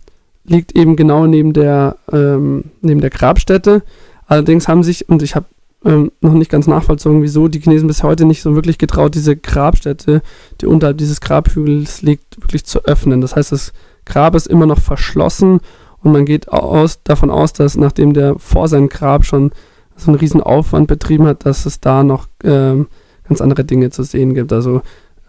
liegt 0.44 0.76
eben 0.76 0.96
genau 0.96 1.26
neben 1.26 1.53
der, 1.53 1.96
ähm, 2.12 2.64
neben 2.82 3.01
der 3.01 3.11
Grabstätte. 3.11 3.82
Allerdings 4.26 4.68
haben 4.68 4.82
sich, 4.82 5.09
und 5.09 5.22
ich 5.22 5.36
habe 5.36 5.46
ähm, 5.84 6.11
noch 6.20 6.34
nicht 6.34 6.51
ganz 6.51 6.66
nachvollzogen, 6.66 7.22
wieso 7.22 7.48
die 7.48 7.61
Chinesen 7.61 7.86
bis 7.86 8.03
heute 8.03 8.24
nicht 8.24 8.42
so 8.42 8.55
wirklich 8.57 8.78
getraut, 8.78 9.14
diese 9.14 9.36
Grabstätte, 9.36 10.22
die 10.61 10.66
unterhalb 10.66 10.98
dieses 10.98 11.20
Grabhügels 11.20 12.03
liegt, 12.03 12.42
wirklich 12.42 12.64
zu 12.64 12.84
öffnen. 12.84 13.20
Das 13.20 13.36
heißt, 13.36 13.53
das 13.53 13.72
Grab 14.05 14.34
ist 14.34 14.46
immer 14.46 14.66
noch 14.66 14.80
verschlossen 14.80 15.61
und 16.03 16.12
man 16.12 16.24
geht 16.24 16.48
aus, 16.48 17.03
davon 17.03 17.30
aus, 17.30 17.53
dass 17.53 17.76
nachdem 17.76 18.14
der 18.14 18.38
vor 18.38 18.68
seinem 18.68 18.88
Grab 18.88 19.24
schon 19.24 19.53
so 19.96 20.11
einen 20.11 20.18
riesen 20.18 20.40
Aufwand 20.40 20.86
betrieben 20.86 21.26
hat, 21.26 21.44
dass 21.44 21.66
es 21.66 21.80
da 21.80 22.03
noch 22.03 22.26
ähm, 22.42 22.88
ganz 23.28 23.40
andere 23.40 23.64
Dinge 23.64 23.90
zu 23.90 24.03
sehen 24.03 24.34
gibt. 24.34 24.53
Also 24.53 24.82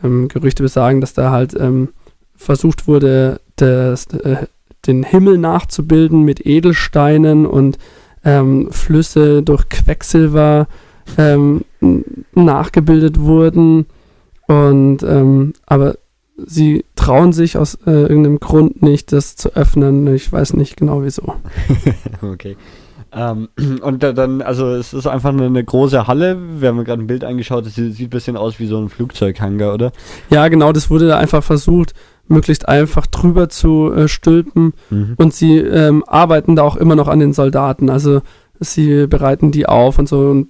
ähm, 0.04 0.28
Gerüchte 0.28 0.64
besagen, 0.64 1.02
dass 1.02 1.14
da 1.14 1.32
halt 1.32 1.54
ähm, 1.60 1.90
versucht 2.36 2.88
wurde, 2.88 3.42
das, 3.58 4.08
äh, 4.08 4.48
den 4.88 5.04
Himmel 5.04 5.38
nachzubilden 5.38 6.24
mit 6.24 6.46
Edelsteinen 6.46 7.46
und 7.46 7.78
ähm, 8.24 8.72
Flüsse 8.72 9.44
durch 9.44 9.70
Quecksilber 9.70 10.68
ähm, 11.18 11.64
nachgebildet 12.34 13.20
wurden. 13.20 13.86
Und 14.48 15.04
ähm, 15.04 15.54
aber 15.66 15.96
sie 16.38 16.84
trauen 17.02 17.34
sich 17.34 17.58
aus 17.58 17.80
äh, 17.88 17.90
irgendeinem 17.90 18.40
Grund 18.40 18.84
nicht, 18.84 19.12
das 19.12 19.36
zu 19.36 19.56
öffnen. 19.56 20.06
Ich 20.14 20.32
weiß 20.32 20.54
nicht 20.54 20.78
genau 20.78 21.02
wieso. 21.02 21.34
okay. 22.22 22.56
Ähm, 23.12 23.50
und 23.82 24.04
da, 24.04 24.14
dann, 24.14 24.44
also 24.44 24.68
es 24.76 24.94
ist 24.94 25.08
einfach 25.08 25.30
eine, 25.30 25.48
eine 25.48 25.64
große 25.64 26.06
Halle. 26.06 26.38
Wir 26.60 26.70
haben 26.70 26.84
gerade 26.84 27.02
ein 27.02 27.08
Bild 27.08 27.24
angeschaut, 27.24 27.66
das 27.66 27.74
sieht, 27.74 27.96
sieht 27.96 28.08
ein 28.08 28.12
bisschen 28.12 28.38
aus 28.38 28.60
wie 28.60 28.68
so 28.68 28.78
ein 28.78 28.90
Flugzeughanger, 28.90 29.74
oder? 29.74 29.92
Ja, 30.30 30.48
genau, 30.48 30.72
das 30.72 30.92
wurde 30.92 31.08
da 31.08 31.18
einfach 31.18 31.44
versucht, 31.44 31.96
möglichst 32.28 32.70
einfach 32.70 33.08
drüber 33.08 33.50
zu 33.50 33.92
äh, 33.92 34.08
stülpen. 34.08 34.74
Mhm. 34.92 35.16
Und 35.18 35.34
sie 35.34 35.58
ähm, 35.58 36.04
arbeiten 36.06 36.56
da 36.56 36.62
auch 36.62 36.76
immer 36.76 36.96
noch 36.96 37.08
an 37.08 37.20
den 37.20 37.34
Soldaten. 37.34 37.90
Also 37.90 38.22
sie 38.60 39.08
bereiten 39.08 39.52
die 39.52 39.66
auf 39.66 39.98
und 39.98 40.08
so. 40.08 40.20
Und 40.20 40.50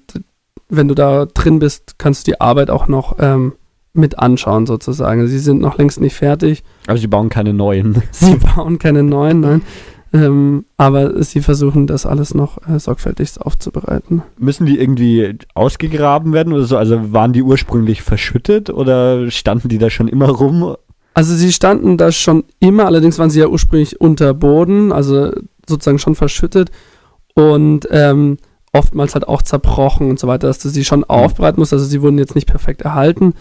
wenn 0.67 0.89
du 0.89 0.95
da 0.95 1.27
drin 1.27 1.59
bist, 1.59 1.97
kannst 1.97 2.27
du 2.27 2.31
die 2.31 2.41
Arbeit 2.41 2.69
auch 2.69 2.89
noch 2.89 3.15
ähm, 3.19 3.53
mit 3.93 4.19
anschauen, 4.19 4.65
sozusagen. 4.65 5.27
Sie 5.27 5.39
sind 5.39 5.61
noch 5.61 5.77
längst 5.77 5.99
nicht 5.99 6.15
fertig. 6.15 6.63
Aber 6.87 6.97
sie 6.97 7.07
bauen 7.07 7.29
keine 7.29 7.53
neuen. 7.53 8.01
Sie 8.11 8.35
bauen 8.35 8.79
keine 8.79 9.03
neuen, 9.03 9.41
nein. 9.41 9.61
Ähm, 10.13 10.65
aber 10.75 11.23
sie 11.23 11.39
versuchen 11.39 11.87
das 11.87 12.05
alles 12.05 12.33
noch 12.33 12.57
äh, 12.67 12.77
sorgfältigst 12.77 13.39
aufzubereiten. 13.39 14.23
Müssen 14.37 14.65
die 14.65 14.77
irgendwie 14.77 15.37
ausgegraben 15.53 16.33
werden 16.33 16.51
oder 16.51 16.65
so? 16.65 16.75
Also 16.75 17.13
waren 17.13 17.31
die 17.31 17.41
ursprünglich 17.41 18.01
verschüttet 18.01 18.69
oder 18.69 19.31
standen 19.31 19.69
die 19.69 19.77
da 19.77 19.89
schon 19.89 20.09
immer 20.09 20.27
rum? 20.27 20.75
Also 21.13 21.33
sie 21.33 21.53
standen 21.53 21.95
da 21.97 22.11
schon 22.11 22.43
immer, 22.59 22.87
allerdings 22.87 23.19
waren 23.19 23.29
sie 23.29 23.39
ja 23.39 23.47
ursprünglich 23.47 24.01
unter 24.01 24.33
Boden, 24.33 24.91
also 24.91 25.31
sozusagen 25.67 25.99
schon 25.99 26.15
verschüttet 26.15 26.71
und 27.33 27.87
ähm, 27.91 28.37
oftmals 28.73 29.13
halt 29.13 29.27
auch 29.27 29.41
zerbrochen 29.41 30.09
und 30.09 30.19
so 30.19 30.27
weiter, 30.27 30.47
dass 30.47 30.59
du 30.59 30.69
sie 30.69 30.83
schon 30.85 31.03
aufbereiten 31.03 31.59
musst. 31.59 31.73
Also 31.73 31.85
sie 31.85 32.01
wurden 32.01 32.17
jetzt 32.17 32.35
nicht 32.35 32.47
perfekt 32.47 32.81
erhalten. 32.81 33.33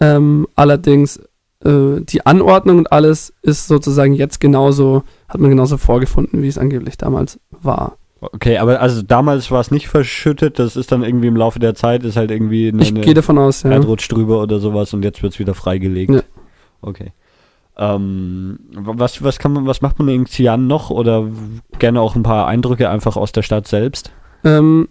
Ähm, 0.00 0.46
allerdings 0.56 1.20
äh, 1.64 2.00
die 2.00 2.24
Anordnung 2.24 2.78
und 2.78 2.92
alles 2.92 3.34
ist 3.42 3.68
sozusagen 3.68 4.14
jetzt 4.14 4.40
genauso, 4.40 5.02
hat 5.28 5.40
man 5.40 5.50
genauso 5.50 5.76
vorgefunden, 5.76 6.42
wie 6.42 6.48
es 6.48 6.58
angeblich 6.58 6.96
damals 6.96 7.38
war. 7.50 7.96
Okay, 8.22 8.58
aber 8.58 8.80
also 8.80 9.00
damals 9.02 9.50
war 9.50 9.60
es 9.60 9.70
nicht 9.70 9.88
verschüttet, 9.88 10.58
das 10.58 10.76
ist 10.76 10.92
dann 10.92 11.02
irgendwie 11.02 11.28
im 11.28 11.36
Laufe 11.36 11.58
der 11.58 11.74
Zeit, 11.74 12.04
ist 12.04 12.16
halt 12.16 12.30
irgendwie 12.30 12.68
eine, 12.68 12.82
Ich 12.82 12.94
gehe 12.94 13.14
davon 13.14 13.38
aus, 13.38 13.62
ja. 13.62 13.70
Erdrutsch 13.70 14.10
drüber 14.10 14.42
oder 14.42 14.58
sowas 14.58 14.92
und 14.92 15.04
jetzt 15.04 15.22
wird 15.22 15.32
es 15.32 15.38
wieder 15.38 15.54
freigelegt. 15.54 16.12
Ja. 16.12 16.22
Okay. 16.82 17.12
Ähm, 17.78 18.58
was, 18.72 19.24
was 19.24 19.38
kann 19.38 19.54
man, 19.54 19.66
was 19.66 19.80
macht 19.80 19.98
man 19.98 20.08
in 20.08 20.26
Xi'an 20.26 20.58
noch 20.58 20.90
oder 20.90 21.26
gerne 21.78 22.00
auch 22.00 22.14
ein 22.14 22.22
paar 22.22 22.46
Eindrücke 22.46 22.90
einfach 22.90 23.16
aus 23.16 23.32
der 23.32 23.42
Stadt 23.42 23.66
selbst? 23.66 24.12
Ähm, 24.44 24.88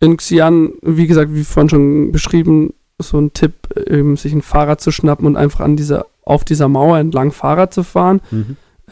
in 0.00 0.18
Xi'an, 0.18 0.72
wie 0.82 1.06
gesagt, 1.06 1.32
wie 1.32 1.44
vorhin 1.44 1.70
schon 1.70 2.12
beschrieben, 2.12 2.74
so 3.00 3.18
ein 3.18 3.32
Tipp, 3.32 3.54
eben 3.86 4.16
sich 4.16 4.32
ein 4.32 4.42
Fahrrad 4.42 4.80
zu 4.80 4.90
schnappen 4.90 5.26
und 5.26 5.36
einfach 5.36 5.60
an 5.60 5.76
dieser, 5.76 6.06
auf 6.24 6.44
dieser 6.44 6.68
Mauer 6.68 6.98
entlang 6.98 7.32
Fahrrad 7.32 7.74
zu 7.74 7.82
fahren. 7.82 8.20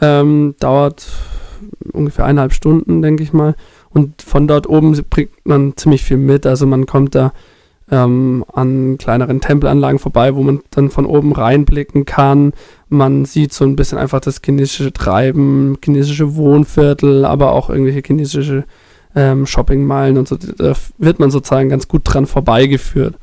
Ähm, 0.01 0.55
dauert 0.59 1.07
ungefähr 1.91 2.25
eineinhalb 2.25 2.53
Stunden, 2.53 3.01
denke 3.01 3.23
ich 3.23 3.33
mal. 3.33 3.55
Und 3.89 4.21
von 4.21 4.47
dort 4.47 4.67
oben 4.67 4.97
bringt 5.09 5.31
man 5.43 5.75
ziemlich 5.75 6.03
viel 6.03 6.17
mit. 6.17 6.45
Also 6.45 6.65
man 6.65 6.85
kommt 6.85 7.15
da 7.15 7.33
ähm, 7.91 8.45
an 8.53 8.97
kleineren 8.97 9.41
Tempelanlagen 9.41 9.99
vorbei, 9.99 10.35
wo 10.35 10.43
man 10.43 10.61
dann 10.71 10.89
von 10.89 11.05
oben 11.05 11.33
reinblicken 11.33 12.05
kann. 12.05 12.53
Man 12.87 13.25
sieht 13.25 13.53
so 13.53 13.65
ein 13.65 13.75
bisschen 13.75 13.97
einfach 13.97 14.19
das 14.19 14.41
chinesische 14.43 14.93
Treiben, 14.93 15.77
chinesische 15.83 16.35
Wohnviertel, 16.35 17.25
aber 17.25 17.51
auch 17.51 17.69
irgendwelche 17.69 18.03
chinesische 18.05 18.65
ähm, 19.15 19.45
Shoppingmeilen 19.45 20.17
und 20.17 20.27
so. 20.27 20.35
Da 20.35 20.73
wird 20.97 21.19
man 21.19 21.31
sozusagen 21.31 21.69
ganz 21.69 21.87
gut 21.87 22.01
dran 22.05 22.27
vorbeigeführt. 22.27 23.15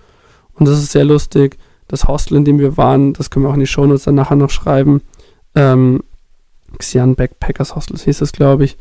Und 0.59 0.67
das 0.69 0.79
ist 0.79 0.93
sehr 0.93 1.05
lustig. 1.05 1.59
Das 1.89 2.09
Hostel, 2.09 2.37
in 2.37 2.45
dem 2.45 2.59
wir 2.59 2.77
waren, 2.77 3.13
das 3.13 3.31
können 3.31 3.45
wir 3.45 3.51
auch 3.51 3.55
in 3.55 3.61
die 3.61 3.67
Shownotes 3.67 4.05
dann 4.05 4.15
nachher 4.17 4.37
noch 4.37 4.51
schreiben. 4.51 5.03
Ähm, 5.55 6.03
Xian 6.79 7.15
Backpackers 7.15 7.77
Hostel 7.77 7.97
hieß 7.99 8.21
es, 8.23 8.33
glaube 8.33 8.65
ich. 8.65 8.77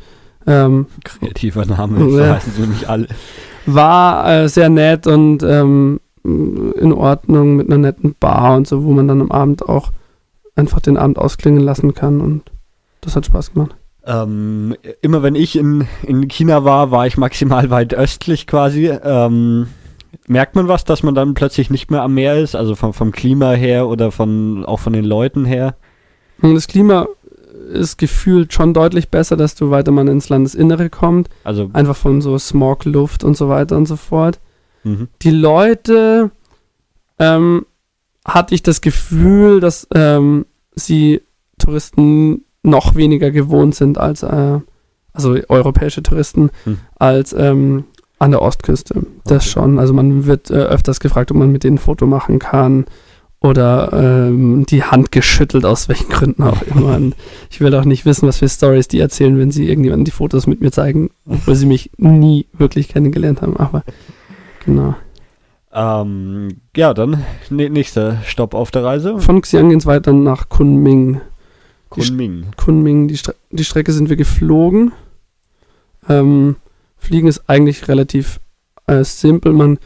Ähm, 0.46 0.86
Kreativer 1.04 1.64
Name, 1.66 2.10
so 2.10 2.18
Ja. 2.18 2.34
heißen 2.34 2.52
sie 2.52 2.66
nicht 2.66 2.88
alle. 2.88 3.08
war 3.66 4.28
äh, 4.30 4.48
sehr 4.48 4.68
nett 4.68 5.06
und 5.06 5.42
ähm, 5.42 6.00
in 6.24 6.92
Ordnung 6.92 7.56
mit 7.56 7.68
einer 7.68 7.78
netten 7.78 8.14
Bar 8.18 8.56
und 8.56 8.66
so, 8.66 8.84
wo 8.84 8.92
man 8.92 9.06
dann 9.08 9.20
am 9.20 9.30
Abend 9.30 9.68
auch 9.68 9.92
einfach 10.56 10.80
den 10.80 10.96
Abend 10.96 11.18
ausklingen 11.18 11.62
lassen 11.62 11.94
kann 11.94 12.20
und 12.20 12.42
das 13.00 13.14
hat 13.16 13.26
Spaß 13.26 13.52
gemacht. 13.54 13.74
Ähm, 14.04 14.74
immer 15.02 15.22
wenn 15.22 15.34
ich 15.34 15.56
in, 15.56 15.86
in 16.02 16.26
China 16.28 16.64
war, 16.64 16.90
war 16.90 17.06
ich 17.06 17.16
maximal 17.16 17.70
weit 17.70 17.94
östlich 17.94 18.46
quasi. 18.46 18.86
Ähm, 18.88 19.66
merkt 20.26 20.54
man 20.54 20.68
was, 20.68 20.84
dass 20.84 21.02
man 21.02 21.14
dann 21.14 21.34
plötzlich 21.34 21.70
nicht 21.70 21.90
mehr 21.90 22.02
am 22.02 22.14
Meer 22.14 22.36
ist? 22.36 22.54
Also 22.54 22.74
vom, 22.74 22.92
vom 22.92 23.12
Klima 23.12 23.52
her 23.52 23.88
oder 23.88 24.10
von, 24.10 24.64
auch 24.64 24.80
von 24.80 24.92
den 24.92 25.04
Leuten 25.04 25.44
her? 25.44 25.76
Das 26.42 26.66
Klima 26.66 27.06
ist 27.72 27.98
gefühlt 27.98 28.52
schon 28.52 28.74
deutlich 28.74 29.08
besser, 29.08 29.36
desto 29.36 29.70
weiter 29.70 29.90
man 29.90 30.08
ins 30.08 30.28
Landesinnere 30.28 30.90
kommt. 30.90 31.28
Also, 31.44 31.70
Einfach 31.72 31.96
von 31.96 32.20
so 32.20 32.38
Smog, 32.38 32.84
Luft 32.84 33.24
und 33.24 33.36
so 33.36 33.48
weiter 33.48 33.76
und 33.76 33.86
so 33.86 33.96
fort. 33.96 34.38
mhm. 34.84 35.08
die 35.22 35.30
Leute 35.30 36.30
ähm, 37.18 37.66
hatte 38.24 38.54
ich 38.54 38.62
das 38.62 38.80
Gefühl, 38.80 39.60
dass 39.60 39.86
ähm, 39.94 40.46
sie 40.74 41.22
Touristen 41.58 42.44
noch 42.62 42.94
weniger 42.94 43.30
gewohnt 43.30 43.74
sind 43.74 43.98
als 43.98 44.22
äh, 44.22 44.60
also 45.12 45.36
europäische 45.48 46.02
Touristen 46.02 46.50
Hm. 46.64 46.78
als 46.96 47.32
ähm, 47.32 47.84
an 48.18 48.30
der 48.30 48.42
Ostküste. 48.42 49.06
Das 49.24 49.44
Okay. 49.44 49.50
schon. 49.50 49.78
Also 49.78 49.92
man 49.92 50.26
wird 50.26 50.50
äh, 50.50 50.54
öfters 50.54 51.00
gefragt, 51.00 51.30
ob 51.30 51.36
man 51.36 51.52
mit 51.52 51.64
denen 51.64 51.76
ein 51.76 51.80
Foto 51.80 52.06
machen 52.06 52.38
kann 52.38 52.86
oder 53.40 53.92
ähm, 53.92 54.64
die 54.66 54.82
Hand 54.82 55.12
geschüttelt, 55.12 55.64
aus 55.64 55.88
welchen 55.88 56.08
Gründen 56.08 56.42
auch 56.42 56.62
immer. 56.74 56.96
Und 56.96 57.14
ich 57.50 57.60
will 57.60 57.74
auch 57.74 57.84
nicht 57.84 58.06
wissen, 58.06 58.26
was 58.26 58.38
für 58.38 58.48
Stories 58.48 58.88
die 58.88 58.98
erzählen, 59.00 59.38
wenn 59.38 59.50
sie 59.50 59.68
irgendjemanden 59.68 60.04
die 60.04 60.10
Fotos 60.10 60.46
mit 60.46 60.60
mir 60.60 60.72
zeigen, 60.72 61.10
obwohl 61.28 61.54
sie 61.54 61.66
mich 61.66 61.90
nie 61.98 62.46
wirklich 62.52 62.88
kennengelernt 62.88 63.42
haben. 63.42 63.56
Aber 63.56 63.82
genau. 64.64 64.94
ähm, 65.72 66.48
ja, 66.74 66.94
dann 66.94 67.22
nächster 67.50 68.18
Stopp 68.24 68.54
auf 68.54 68.70
der 68.70 68.84
Reise. 68.84 69.18
Von 69.18 69.42
Xi'an 69.42 69.68
geht 69.68 69.80
es 69.80 69.86
weiter 69.86 70.12
nach 70.12 70.48
Kunming. 70.48 71.20
Kunming. 71.90 72.46
Kunming, 72.56 73.08
die, 73.08 73.16
Stre 73.16 73.34
die 73.50 73.64
Strecke 73.64 73.92
sind 73.92 74.08
wir 74.08 74.16
geflogen. 74.16 74.92
Ähm, 76.08 76.56
Fliegen 77.06 77.28
ist 77.28 77.48
eigentlich 77.48 77.88
relativ 77.88 78.40
äh, 78.86 79.04
simpel. 79.04 79.52
Man 79.52 79.78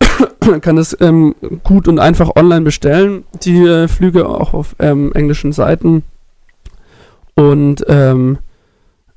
kann 0.60 0.78
es 0.78 0.96
ähm, 1.00 1.34
gut 1.64 1.88
und 1.88 1.98
einfach 1.98 2.36
online 2.36 2.62
bestellen. 2.62 3.24
Die 3.42 3.64
äh, 3.64 3.88
Flüge 3.88 4.28
auch 4.28 4.54
auf 4.54 4.76
ähm, 4.78 5.12
englischen 5.12 5.52
Seiten. 5.52 6.04
Und 7.34 7.84
ähm, 7.88 8.38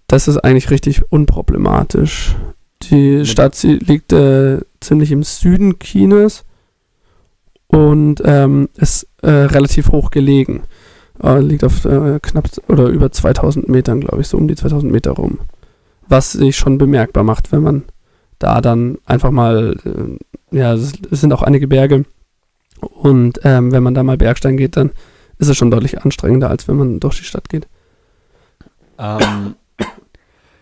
das 0.08 0.28
ist 0.28 0.38
eigentlich 0.38 0.72
richtig 0.72 1.12
unproblematisch. 1.12 2.36
Die 2.84 3.26
Stadt 3.26 3.56
sie 3.56 3.74
liegt 3.74 4.14
äh, 4.14 4.60
ziemlich 4.80 5.12
im 5.12 5.24
Süden 5.24 5.78
Chinas. 5.80 6.46
und 7.68 8.22
ähm, 8.26 8.70
ist 8.76 9.08
äh, 9.22 9.30
relativ 9.30 9.92
hoch 9.92 10.10
gelegen. 10.10 10.64
Äh, 11.22 11.42
liegt 11.42 11.64
auf 11.64 11.86
äh, 11.86 12.20
knapp 12.22 12.50
oder 12.68 12.88
über 12.88 13.12
2000 13.12 13.68
Metern, 13.70 14.02
glaube 14.02 14.22
ich, 14.22 14.28
so 14.28 14.38
um 14.38 14.48
die 14.48 14.56
2000 14.56 14.92
Meter 14.92 15.12
rum. 15.12 15.40
Was 16.10 16.32
sich 16.32 16.56
schon 16.56 16.78
bemerkbar 16.78 17.24
macht, 17.24 17.52
wenn 17.52 17.64
man 17.64 17.84
da 18.40 18.62
dann 18.62 18.98
einfach 19.06 19.32
mal, 19.32 19.76
äh, 19.86 20.56
ja, 20.56 20.74
es 20.74 20.94
sind 21.12 21.34
auch 21.34 21.42
einige 21.42 21.68
Berge 21.68 22.06
und 22.80 23.40
ähm, 23.44 23.72
wenn 23.72 23.84
man 23.84 23.94
da 23.94 24.04
mal 24.04 24.18
Bergstein 24.18 24.58
geht, 24.58 24.78
dann 24.78 24.92
ist 25.40 25.50
es 25.50 25.58
schon 25.58 25.72
deutlich 25.72 26.02
anstrengender, 26.04 26.50
als 26.50 26.68
wenn 26.68 26.78
man 26.78 27.00
durch 27.00 27.18
die 27.18 27.24
Stadt 27.26 27.50
geht. 27.50 27.68
Ähm, 29.00 29.56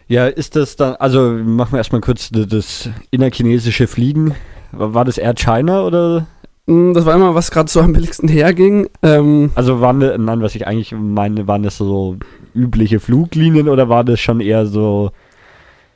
ja, 0.07 0.27
ist 0.27 0.55
das 0.55 0.75
dann, 0.75 0.95
also 0.95 1.31
machen 1.31 1.73
wir 1.73 1.77
erstmal 1.77 2.01
kurz 2.01 2.29
das 2.29 2.89
innerchinesische 3.11 3.87
Fliegen. 3.87 4.35
War 4.71 5.05
das 5.05 5.17
Air 5.17 5.33
China 5.35 5.83
oder? 5.83 6.27
Mm, 6.67 6.93
Das 6.93 7.05
war 7.05 7.15
immer, 7.15 7.35
was 7.35 7.51
gerade 7.51 7.69
so 7.71 7.81
am 7.81 7.93
billigsten 7.93 8.27
herging. 8.29 8.87
Ähm, 9.01 9.51
Also 9.55 9.81
waren 9.81 9.99
nein, 9.99 10.41
was 10.41 10.55
ich 10.55 10.67
eigentlich 10.67 10.93
meine, 10.93 11.47
waren 11.47 11.63
das 11.63 11.77
so 11.77 12.17
übliche 12.53 12.99
Fluglinien 12.99 13.69
oder 13.69 13.89
war 13.89 14.03
das 14.03 14.19
schon 14.19 14.41
eher 14.41 14.65
so 14.65 15.11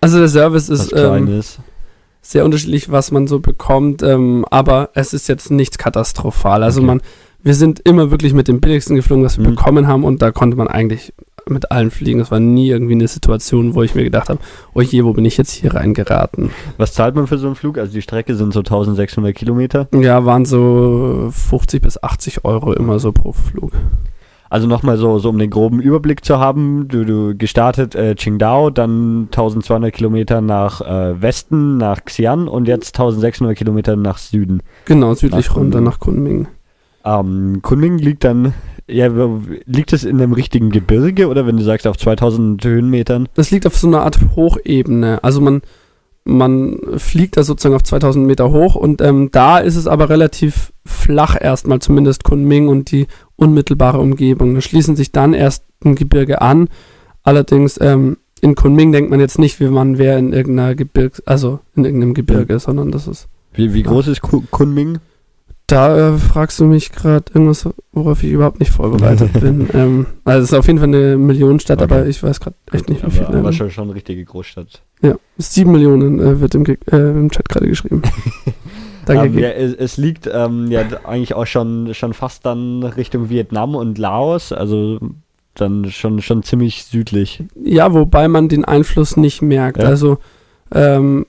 also 0.02 0.20
der 0.20 0.28
Service 0.30 0.70
ist 0.70 0.94
ähm, 0.96 1.42
sehr 2.22 2.46
unterschiedlich, 2.46 2.92
was 2.92 3.12
man 3.12 3.28
so 3.28 3.40
bekommt, 3.40 4.04
ähm, 4.04 4.46
aber 4.50 4.90
es 4.94 5.14
ist 5.14 5.28
jetzt 5.30 5.52
nichts 5.52 5.78
katastrophal. 5.78 6.64
Also 6.64 6.80
Okay. 6.82 6.88
man, 6.88 7.02
wir 7.44 7.56
sind 7.56 7.80
immer 7.80 8.12
wirklich 8.12 8.34
mit 8.34 8.48
dem 8.48 8.60
billigsten 8.60 8.96
geflogen, 8.96 9.24
was 9.26 9.38
wir 9.38 9.46
Mhm. 9.48 9.56
bekommen 9.56 9.88
haben 9.88 10.04
und 10.04 10.22
da 10.22 10.32
konnte 10.32 10.58
man 10.58 10.68
eigentlich 10.68 11.14
mit 11.48 11.72
allen 11.72 11.90
fliegen. 11.90 12.20
Es 12.20 12.30
war 12.30 12.40
nie 12.40 12.70
irgendwie 12.70 12.94
eine 12.94 13.08
Situation, 13.08 13.74
wo 13.74 13.82
ich 13.82 13.96
mir 13.96 14.04
gedacht 14.04 14.30
habe, 14.30 14.40
oh 14.76 14.82
je, 14.82 15.04
wo 15.04 15.14
bin 15.14 15.26
ich 15.26 15.38
jetzt 15.38 15.52
hier 15.52 15.74
reingeraten? 15.74 16.52
Was 16.78 16.94
zahlt 16.94 17.16
man 17.16 17.26
für 17.26 17.40
so 17.40 17.48
einen 17.48 17.56
Flug? 17.56 17.80
Also 17.80 17.94
die 17.94 18.04
Strecke 18.04 18.36
sind 18.36 18.54
so 18.54 18.60
1600 18.60 19.34
Kilometer. 19.34 19.88
Ja, 20.00 20.26
waren 20.26 20.46
so 20.46 21.30
50 21.34 21.82
bis 21.82 22.04
80 22.04 22.46
Euro 22.46 22.74
immer 22.74 23.00
so 23.00 23.12
pro 23.14 23.32
Flug. 23.32 23.72
Also 24.50 24.68
nochmal 24.68 24.98
so, 24.98 25.20
so 25.20 25.30
um 25.30 25.38
den 25.38 25.52
groben 25.52 25.80
Überblick 25.80 26.26
zu 26.26 26.40
haben, 26.40 26.88
du, 26.88 27.06
du 27.06 27.38
gestartet 27.38 27.94
äh, 27.94 28.16
Qingdao, 28.16 28.72
dann 28.72 29.26
1200 29.26 29.94
Kilometer 29.94 30.42
nach 30.42 30.82
äh, 30.82 31.22
Westen, 31.22 31.78
nach 31.78 32.00
Xi'an 32.02 32.48
und 32.48 32.68
jetzt 32.68 32.96
1600 33.00 33.56
Kilometer 33.56 33.96
nach 33.96 34.18
Süden. 34.18 34.62
Genau, 34.86 35.14
südlich 35.14 35.50
Nach 35.50 35.56
runter 35.56 35.78
Kunming. 35.78 35.84
nach 35.84 36.00
Kunming. 36.00 36.48
Ähm, 37.06 37.60
Kunming 37.62 38.00
liegt 38.00 38.24
dann, 38.24 38.54
ja, 38.88 39.08
liegt 39.66 39.94
es 39.94 40.04
in 40.04 40.20
einem 40.20 40.34
richtigen 40.34 40.72
Gebirge 40.72 41.28
oder 41.28 41.46
wenn 41.46 41.58
du 41.58 41.64
sagst 41.64 41.86
auf 41.86 41.98
2000 41.98 42.64
Höhenmetern? 42.66 43.30
Das 43.36 43.52
liegt 43.52 43.68
auf 43.68 43.78
so 43.78 43.86
einer 43.88 44.02
Art 44.02 44.20
Hochebene. 44.36 45.24
Also 45.24 45.42
man, 45.42 45.62
man 46.24 46.80
fliegt 46.98 47.38
da 47.38 47.44
sozusagen 47.44 47.76
auf 47.76 47.84
2000 47.84 48.26
Meter 48.26 48.50
hoch 48.52 48.74
und 48.76 49.00
ähm, 49.02 49.30
da 49.32 49.60
ist 49.60 49.76
es 49.76 49.86
aber 49.86 50.10
relativ 50.10 50.74
flach 50.86 51.38
erstmal, 51.40 51.80
zumindest 51.80 52.24
Kunming 52.24 52.68
und 52.68 52.92
die 52.92 53.06
unmittelbare 53.40 54.00
Umgebung. 54.00 54.54
Da 54.56 54.62
schließen 54.62 54.96
sich 54.96 55.12
dann 55.12 55.34
erst 55.34 55.64
ein 55.84 55.96
Gebirge 55.96 56.42
an. 56.42 56.68
Allerdings 57.24 57.80
ähm, 57.82 58.18
in 58.42 58.56
Kunming 58.56 58.92
denkt 58.92 59.10
man 59.10 59.20
jetzt 59.20 59.40
nicht, 59.40 59.60
wie 59.60 59.68
man 59.68 59.98
wäre 59.98 60.18
in 60.20 60.34
irgendeiner 60.34 60.76
Gebirgs, 60.76 61.22
also 61.26 61.60
in 61.76 61.86
irgendeinem 61.86 62.14
Gebirge, 62.14 62.60
sondern 62.60 62.92
das 62.92 63.08
ist. 63.08 63.28
Wie, 63.54 63.74
wie 63.74 63.84
groß 63.84 64.08
ist 64.08 64.22
Ku- 64.22 64.44
Kunming? 64.52 65.00
Da 65.68 66.16
äh, 66.16 66.18
fragst 66.18 66.60
du 66.60 66.66
mich 66.66 66.92
gerade 66.92 67.26
irgendwas, 67.34 67.68
worauf 67.92 68.24
ich 68.24 68.32
überhaupt 68.32 68.60
nicht 68.60 68.72
vorbereitet 68.72 69.34
bin. 69.40 69.68
Ähm, 69.74 70.06
also 70.24 70.44
es 70.44 70.52
ist 70.52 70.58
auf 70.58 70.66
jeden 70.68 70.80
Fall 70.80 70.88
eine 70.88 71.16
Millionenstadt, 71.18 71.82
Okay. 71.82 71.94
aber 71.94 72.08
ich 72.08 72.24
weiß 72.24 72.40
gerade 72.40 72.56
echt 72.72 72.90
nicht, 72.90 73.06
wie 73.06 73.12
viel. 73.12 73.26
aber, 73.26 73.50
ähm, 73.50 73.54
schon, 73.54 73.70
schon 73.70 73.84
eine 73.86 73.94
richtige 73.96 74.24
Großstadt. 74.26 74.82
Ja, 75.02 75.16
sieben 75.38 75.72
Millionen 75.72 76.20
äh, 76.20 76.40
wird 76.42 76.56
im, 76.56 76.66
äh, 76.66 76.76
im 76.92 77.30
Chat 77.30 77.48
gerade 77.50 77.68
geschrieben. 77.68 78.02
Danke. 79.16 79.38
Ähm, 79.38 79.40
ja, 79.44 79.50
es, 79.50 79.74
es 79.74 79.98
liegt 79.98 80.30
ähm, 80.32 80.70
ja 80.72 80.84
eigentlich 81.04 81.34
auch 81.34 81.46
schon, 81.48 81.94
schon 81.94 82.14
fast 82.14 82.46
dann 82.46 82.84
Richtung 82.84 83.30
Vietnam 83.30 83.76
und 83.76 83.98
Laos, 83.98 84.52
also 84.52 85.00
dann 85.56 85.90
schon, 85.92 86.22
schon 86.22 86.44
ziemlich 86.44 86.86
südlich. 86.86 87.44
ja, 87.64 87.94
wobei 87.94 88.28
man 88.28 88.48
den 88.50 88.64
Einfluss 88.66 89.18
nicht 89.18 89.42
merkt. 89.42 89.80
Ja. 89.82 89.90
Also 89.90 90.18
ähm, 90.74 91.26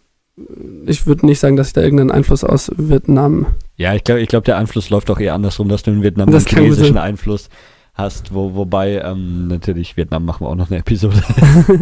ich 0.87 1.07
würde 1.07 1.27
nicht 1.27 1.41
sagen, 1.41 1.57
dass 1.57 1.69
ich 1.69 1.73
da 1.73 1.83
irgendeinen 1.83 2.11
Einfluss 2.13 2.45
aus 2.45 2.71
Vietnam. 2.77 3.47
Ja, 3.77 3.95
ich 3.95 4.05
glaube, 4.05 4.21
ich 4.21 4.29
glaub, 4.29 4.45
der 4.45 4.57
Einfluss 4.57 4.89
läuft 4.91 5.11
auch 5.11 5.19
eher 5.19 5.35
andersrum, 5.35 5.69
dass 5.69 5.83
du 5.83 5.91
in 5.91 6.03
Vietnam 6.03 6.31
Das 6.31 6.47
einen 6.47 6.57
chinesischen. 6.65 6.99
Einfluss 6.99 7.49
hast, 7.95 8.33
wo, 8.33 8.55
wobei 8.55 9.01
ähm, 9.03 9.49
natürlich 9.49 9.97
Vietnam 9.97 10.25
machen 10.25 10.47
wir 10.47 10.51
auch 10.51 10.55
noch 10.55 10.71
eine 10.71 10.81
Episode. 10.81 11.17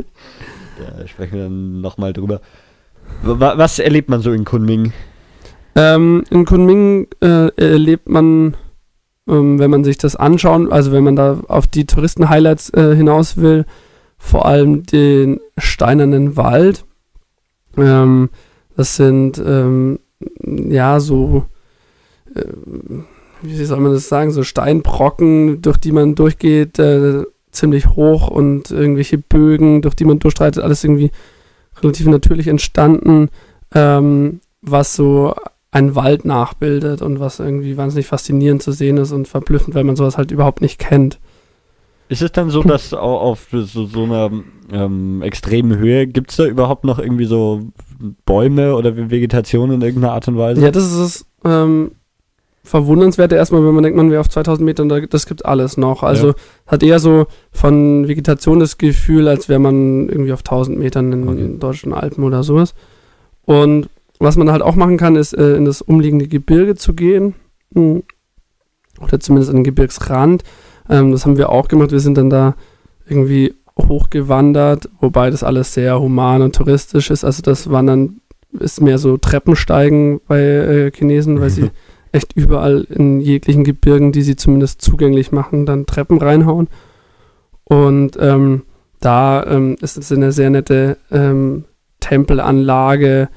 da 0.98 1.06
sprechen 1.06 1.32
wir 1.36 1.42
dann 1.44 1.80
nochmal 1.80 2.12
drüber. 2.12 2.40
Wa- 3.22 3.54
Was 3.56 3.78
erlebt 3.78 4.08
man 4.08 4.20
so 4.20 4.32
in 4.32 4.44
Kunming? 4.44 4.92
Ähm, 5.78 6.24
in 6.30 6.44
Kunming 6.44 7.06
äh, 7.20 7.54
erlebt 7.56 8.08
man, 8.08 8.56
ähm, 9.28 9.60
wenn 9.60 9.70
man 9.70 9.84
sich 9.84 9.96
das 9.96 10.16
anschaut, 10.16 10.72
also 10.72 10.90
wenn 10.90 11.04
man 11.04 11.14
da 11.14 11.38
auf 11.46 11.68
die 11.68 11.86
Touristen-Highlights 11.86 12.70
äh, 12.70 12.96
hinaus 12.96 13.36
will, 13.36 13.64
vor 14.18 14.46
allem 14.46 14.82
den 14.82 15.38
steinernen 15.56 16.36
Wald. 16.36 16.84
Ähm, 17.76 18.30
das 18.76 18.96
sind 18.96 19.38
ähm, 19.38 20.00
ja 20.42 20.98
so, 20.98 21.44
äh, 22.34 22.42
wie 23.42 23.64
soll 23.64 23.78
man 23.78 23.92
das 23.92 24.08
sagen, 24.08 24.32
so 24.32 24.42
Steinbrocken, 24.42 25.62
durch 25.62 25.76
die 25.76 25.92
man 25.92 26.16
durchgeht, 26.16 26.80
äh, 26.80 27.22
ziemlich 27.52 27.86
hoch 27.90 28.26
und 28.26 28.72
irgendwelche 28.72 29.18
Bögen, 29.18 29.82
durch 29.82 29.94
die 29.94 30.06
man 30.06 30.18
durchstreitet, 30.18 30.60
alles 30.60 30.82
irgendwie 30.82 31.12
relativ 31.80 32.08
natürlich 32.08 32.48
entstanden, 32.48 33.28
ähm, 33.72 34.40
was 34.60 34.96
so 34.96 35.36
einen 35.78 35.94
Wald 35.94 36.24
nachbildet 36.24 37.02
und 37.02 37.20
was 37.20 37.38
irgendwie 37.40 37.76
wahnsinnig 37.76 38.06
faszinierend 38.06 38.62
zu 38.62 38.72
sehen 38.72 38.96
ist 38.96 39.12
und 39.12 39.28
verblüffend, 39.28 39.74
weil 39.74 39.84
man 39.84 39.96
sowas 39.96 40.16
halt 40.18 40.30
überhaupt 40.30 40.60
nicht 40.60 40.78
kennt. 40.78 41.18
Ist 42.10 42.22
es 42.22 42.32
dann 42.32 42.48
so, 42.50 42.62
dass 42.62 42.94
au- 42.94 43.18
auf 43.18 43.48
so, 43.50 43.84
so 43.84 44.04
einer 44.04 44.30
ähm, 44.72 45.20
extremen 45.22 45.78
Höhe 45.78 46.06
gibt 46.06 46.30
es 46.30 46.36
da 46.36 46.46
überhaupt 46.46 46.84
noch 46.84 46.98
irgendwie 46.98 47.26
so 47.26 47.66
Bäume 48.24 48.74
oder 48.76 48.96
Vegetation 49.10 49.70
in 49.72 49.82
irgendeiner 49.82 50.14
Art 50.14 50.26
und 50.28 50.38
Weise? 50.38 50.60
Ja, 50.62 50.70
das 50.70 50.90
ist 50.92 51.26
ähm, 51.44 51.90
Verwundernswerte 52.64 53.34
erstmal, 53.34 53.64
wenn 53.64 53.74
man 53.74 53.82
denkt, 53.82 53.96
man 53.96 54.10
wäre 54.10 54.20
auf 54.20 54.28
2000 54.28 54.64
Metern, 54.64 54.88
da- 54.88 55.00
das 55.00 55.26
gibt 55.26 55.44
alles 55.46 55.76
noch. 55.76 56.02
Also 56.02 56.28
Ja. 56.28 56.34
hat 56.66 56.82
eher 56.82 56.98
so 56.98 57.26
von 57.52 58.08
Vegetation 58.08 58.58
das 58.60 58.78
Gefühl, 58.78 59.28
als 59.28 59.48
wäre 59.48 59.58
man 59.60 60.08
irgendwie 60.08 60.32
auf 60.32 60.42
1000 60.42 60.78
Metern 60.78 61.12
in 61.12 61.28
Okay. 61.28 61.36
den 61.38 61.58
deutschen 61.60 61.92
Alpen 61.94 62.24
oder 62.24 62.42
sowas. 62.42 62.74
Und 63.44 63.88
was 64.18 64.36
man 64.36 64.50
halt 64.50 64.62
auch 64.62 64.74
machen 64.74 64.96
kann, 64.96 65.16
ist 65.16 65.32
äh, 65.32 65.56
in 65.56 65.64
das 65.64 65.82
umliegende 65.82 66.28
Gebirge 66.28 66.74
zu 66.74 66.94
gehen. 66.94 67.34
Hm. 67.74 68.02
Oder 69.00 69.20
zumindest 69.20 69.50
an 69.50 69.58
den 69.58 69.64
Gebirgsrand. 69.64 70.42
Ähm, 70.88 71.12
das 71.12 71.24
haben 71.24 71.36
wir 71.36 71.50
auch 71.50 71.68
gemacht. 71.68 71.92
Wir 71.92 72.00
sind 72.00 72.18
dann 72.18 72.30
da 72.30 72.54
irgendwie 73.06 73.54
hochgewandert, 73.78 74.88
wobei 75.00 75.30
das 75.30 75.44
alles 75.44 75.72
sehr 75.72 76.00
human 76.00 76.42
und 76.42 76.54
touristisch 76.54 77.10
ist. 77.10 77.24
Also 77.24 77.42
das 77.42 77.70
Wandern 77.70 78.20
ist 78.58 78.80
mehr 78.80 78.98
so 78.98 79.16
Treppensteigen 79.16 80.20
bei 80.26 80.40
äh, 80.40 80.90
Chinesen, 80.90 81.40
weil 81.40 81.50
sie 81.50 81.70
echt 82.12 82.34
überall 82.34 82.86
in 82.88 83.20
jeglichen 83.20 83.64
Gebirgen, 83.64 84.12
die 84.12 84.22
sie 84.22 84.36
zumindest 84.36 84.82
zugänglich 84.82 85.30
machen, 85.30 85.66
dann 85.66 85.86
Treppen 85.86 86.18
reinhauen. 86.18 86.68
Und 87.64 88.16
ähm, 88.18 88.62
da 89.00 89.44
ähm, 89.44 89.76
ist 89.80 89.96
es 89.96 90.10
eine 90.10 90.32
sehr 90.32 90.50
nette 90.50 90.96
ähm, 91.12 91.64
Tempelanlage 92.00 93.28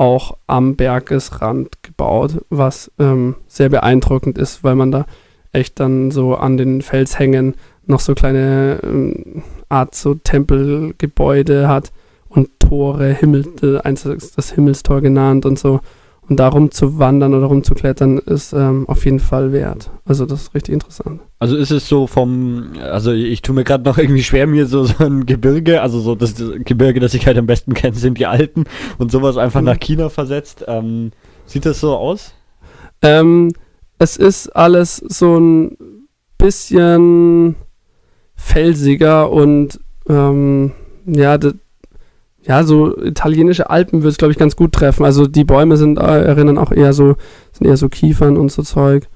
auch 0.00 0.38
am 0.46 0.76
Bergesrand 0.76 1.82
gebaut, 1.82 2.42
was 2.48 2.90
ähm, 2.98 3.36
sehr 3.46 3.68
beeindruckend 3.68 4.38
ist, 4.38 4.64
weil 4.64 4.74
man 4.74 4.90
da 4.90 5.04
echt 5.52 5.78
dann 5.78 6.10
so 6.10 6.36
an 6.36 6.56
den 6.56 6.80
Felshängen 6.80 7.54
noch 7.84 8.00
so 8.00 8.14
kleine 8.14 8.80
ähm, 8.82 9.42
Art 9.68 9.94
so 9.94 10.14
Tempelgebäude 10.14 11.68
hat 11.68 11.92
und 12.30 12.48
Tore, 12.60 13.12
Himmel, 13.12 13.46
äh, 13.62 13.80
eins 13.80 14.04
das 14.04 14.52
Himmelstor 14.52 15.02
genannt 15.02 15.44
und 15.44 15.58
so. 15.58 15.80
Und 16.30 16.36
da 16.38 16.46
rumzuwandern 16.48 17.34
oder 17.34 17.46
rumzuklettern 17.46 18.18
ist 18.18 18.52
ähm, 18.52 18.88
auf 18.88 19.04
jeden 19.04 19.18
Fall 19.18 19.52
wert. 19.52 19.90
Also 20.04 20.26
das 20.26 20.42
ist 20.42 20.54
richtig 20.54 20.72
interessant. 20.74 21.20
Also 21.40 21.56
ist 21.56 21.72
es 21.72 21.88
so 21.88 22.06
vom, 22.06 22.70
also 22.80 23.10
ich 23.10 23.42
tue 23.42 23.54
mir 23.54 23.64
gerade 23.64 23.82
noch 23.84 23.98
irgendwie 23.98 24.22
schwer, 24.22 24.46
mir 24.46 24.66
so, 24.66 24.84
so 24.84 25.04
ein 25.04 25.26
Gebirge, 25.26 25.82
also 25.82 25.98
so 25.98 26.14
das 26.14 26.36
Gebirge, 26.64 27.00
das 27.00 27.14
ich 27.14 27.26
halt 27.26 27.36
am 27.36 27.46
besten 27.46 27.74
kenne, 27.74 27.96
sind 27.96 28.16
die 28.16 28.26
Alten 28.26 28.64
und 28.98 29.10
sowas 29.10 29.36
einfach 29.36 29.60
Mhm. 29.60 29.66
nach 29.66 29.80
China 29.80 30.08
versetzt. 30.08 30.64
Ähm, 30.68 31.10
sieht 31.46 31.66
das 31.66 31.80
so 31.80 31.96
aus? 31.96 32.32
Ähm, 33.02 33.52
es 33.98 34.16
ist 34.16 34.50
alles 34.54 34.98
so 34.98 35.36
ein 35.36 35.76
bisschen 36.38 37.56
felsiger 38.36 39.30
und 39.30 39.80
ähm, 40.08 40.72
ja, 41.06 41.38
ja, 42.42 42.64
so 42.64 42.96
italienische 43.02 43.68
Alpen 43.70 44.00
würde 44.00 44.08
es, 44.08 44.16
glaube 44.18 44.32
ich, 44.32 44.38
ganz 44.38 44.56
gut 44.56 44.72
treffen. 44.72 45.04
Also 45.04 45.26
die 45.26 45.44
Bäume 45.44 45.76
sind, 45.76 45.98
äh, 45.98 46.22
erinnern 46.24 46.58
auch 46.58 46.72
eher 46.72 46.92
so, 46.92 47.16
sind 47.52 47.66
eher 47.66 47.76
so 47.76 47.88
Kiefern 47.88 48.36
und 48.36 48.50
so 48.50 48.62
Zeug. 48.62 49.08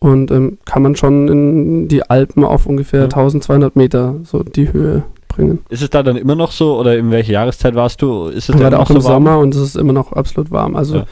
Und 0.00 0.30
ähm, 0.30 0.58
kann 0.66 0.82
man 0.82 0.96
schon 0.96 1.28
in 1.28 1.88
die 1.88 2.02
Alpen 2.02 2.44
auf 2.44 2.66
ungefähr 2.66 3.00
Ja. 3.00 3.04
1200 3.06 3.74
Meter 3.76 4.16
so 4.24 4.42
die 4.42 4.72
Höhe 4.72 5.04
bringen. 5.28 5.60
Ist 5.70 5.82
es 5.82 5.90
da 5.90 6.02
dann 6.02 6.16
immer 6.16 6.34
noch 6.34 6.52
so 6.52 6.78
oder 6.78 6.96
in 6.98 7.10
welcher 7.10 7.32
Jahreszeit 7.32 7.74
warst 7.74 8.02
du? 8.02 8.26
Ist 8.26 8.48
es 8.50 8.56
Gerade 8.56 8.78
auch 8.78 8.90
im 8.90 9.00
so 9.00 9.08
warm? 9.08 9.24
Sommer 9.24 9.38
und 9.38 9.54
es 9.54 9.60
ist 9.62 9.76
immer 9.76 9.92
noch 9.94 10.12
absolut 10.12 10.50
warm. 10.50 10.76
Also 10.76 10.96
Ja. 10.98 11.04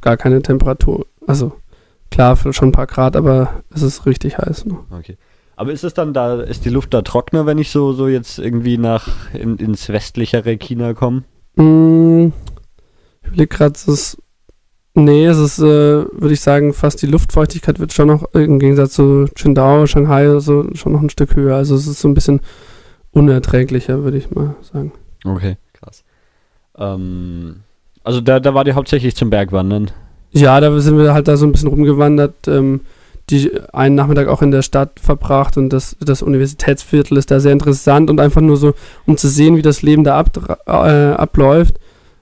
gar 0.00 0.16
keine 0.16 0.42
Temperatur. 0.42 1.06
Also 1.26 1.52
klar, 2.10 2.36
schon 2.52 2.68
ein 2.68 2.72
paar 2.72 2.86
Grad, 2.86 3.16
aber 3.16 3.48
es 3.74 3.82
ist 3.82 4.06
richtig 4.06 4.38
heiß. 4.38 4.66
Ne? 4.66 4.76
Okay. 4.96 5.16
Aber 5.56 5.72
ist 5.72 5.84
es 5.84 5.94
dann 5.94 6.12
da, 6.12 6.42
ist 6.42 6.66
die 6.66 6.70
Luft 6.70 6.92
da 6.92 7.00
trockener, 7.00 7.46
wenn 7.46 7.56
ich 7.56 7.70
so, 7.70 7.94
so 7.94 8.08
jetzt 8.08 8.38
irgendwie 8.38 8.76
nach 8.76 9.08
in, 9.32 9.56
ins 9.56 9.88
westlichere 9.88 10.56
China 10.58 10.92
komme? 10.92 11.24
Mm, 11.56 12.32
ich 13.22 13.28
überlege 13.28 13.48
gerade, 13.48 13.72
es 13.74 13.88
ist. 13.88 14.18
Nee, 14.98 15.26
es 15.26 15.36
ist, 15.36 15.58
äh, 15.58 15.62
würde 15.62 16.32
ich 16.32 16.40
sagen, 16.40 16.72
fast 16.72 17.02
die 17.02 17.06
Luftfeuchtigkeit 17.06 17.78
wird 17.78 17.92
schon 17.92 18.08
noch 18.08 18.32
im 18.32 18.58
Gegensatz 18.58 18.94
zu 18.94 19.26
Qingdao, 19.34 19.86
Shanghai 19.86 20.30
oder 20.30 20.40
so 20.40 20.66
schon 20.74 20.92
noch 20.92 21.02
ein 21.02 21.10
Stück 21.10 21.36
höher. 21.36 21.54
Also 21.54 21.74
es 21.74 21.86
ist 21.86 22.00
so 22.00 22.08
ein 22.08 22.14
bisschen 22.14 22.40
unerträglicher, 23.12 24.04
würde 24.04 24.16
ich 24.16 24.30
mal 24.30 24.56
sagen. 24.62 24.92
Okay, 25.22 25.58
krass. 25.74 26.02
Ähm, 26.78 27.56
also 28.04 28.22
da, 28.22 28.40
da 28.40 28.54
war 28.54 28.64
die 28.64 28.72
hauptsächlich 28.72 29.16
zum 29.16 29.28
Bergwandern. 29.28 29.90
Ja, 30.32 30.60
da 30.60 30.78
sind 30.80 30.96
wir 30.96 31.12
halt 31.12 31.28
da 31.28 31.36
so 31.36 31.44
ein 31.44 31.52
bisschen 31.52 31.68
rumgewandert. 31.68 32.48
Ähm, 32.48 32.80
die 33.30 33.50
einen 33.72 33.96
Nachmittag 33.96 34.28
auch 34.28 34.42
in 34.42 34.50
der 34.50 34.62
Stadt 34.62 35.00
verbracht 35.00 35.56
und 35.56 35.70
das, 35.70 35.96
das 36.00 36.22
Universitätsviertel 36.22 37.16
ist 37.16 37.30
da 37.30 37.40
sehr 37.40 37.52
interessant 37.52 38.08
und 38.08 38.20
einfach 38.20 38.40
nur 38.40 38.56
so, 38.56 38.74
um 39.04 39.16
zu 39.16 39.28
sehen, 39.28 39.56
wie 39.56 39.62
das 39.62 39.82
Leben 39.82 40.04
da 40.04 40.18
ab, 40.18 40.30
äh, 40.66 40.70
abläuft. 40.70 41.78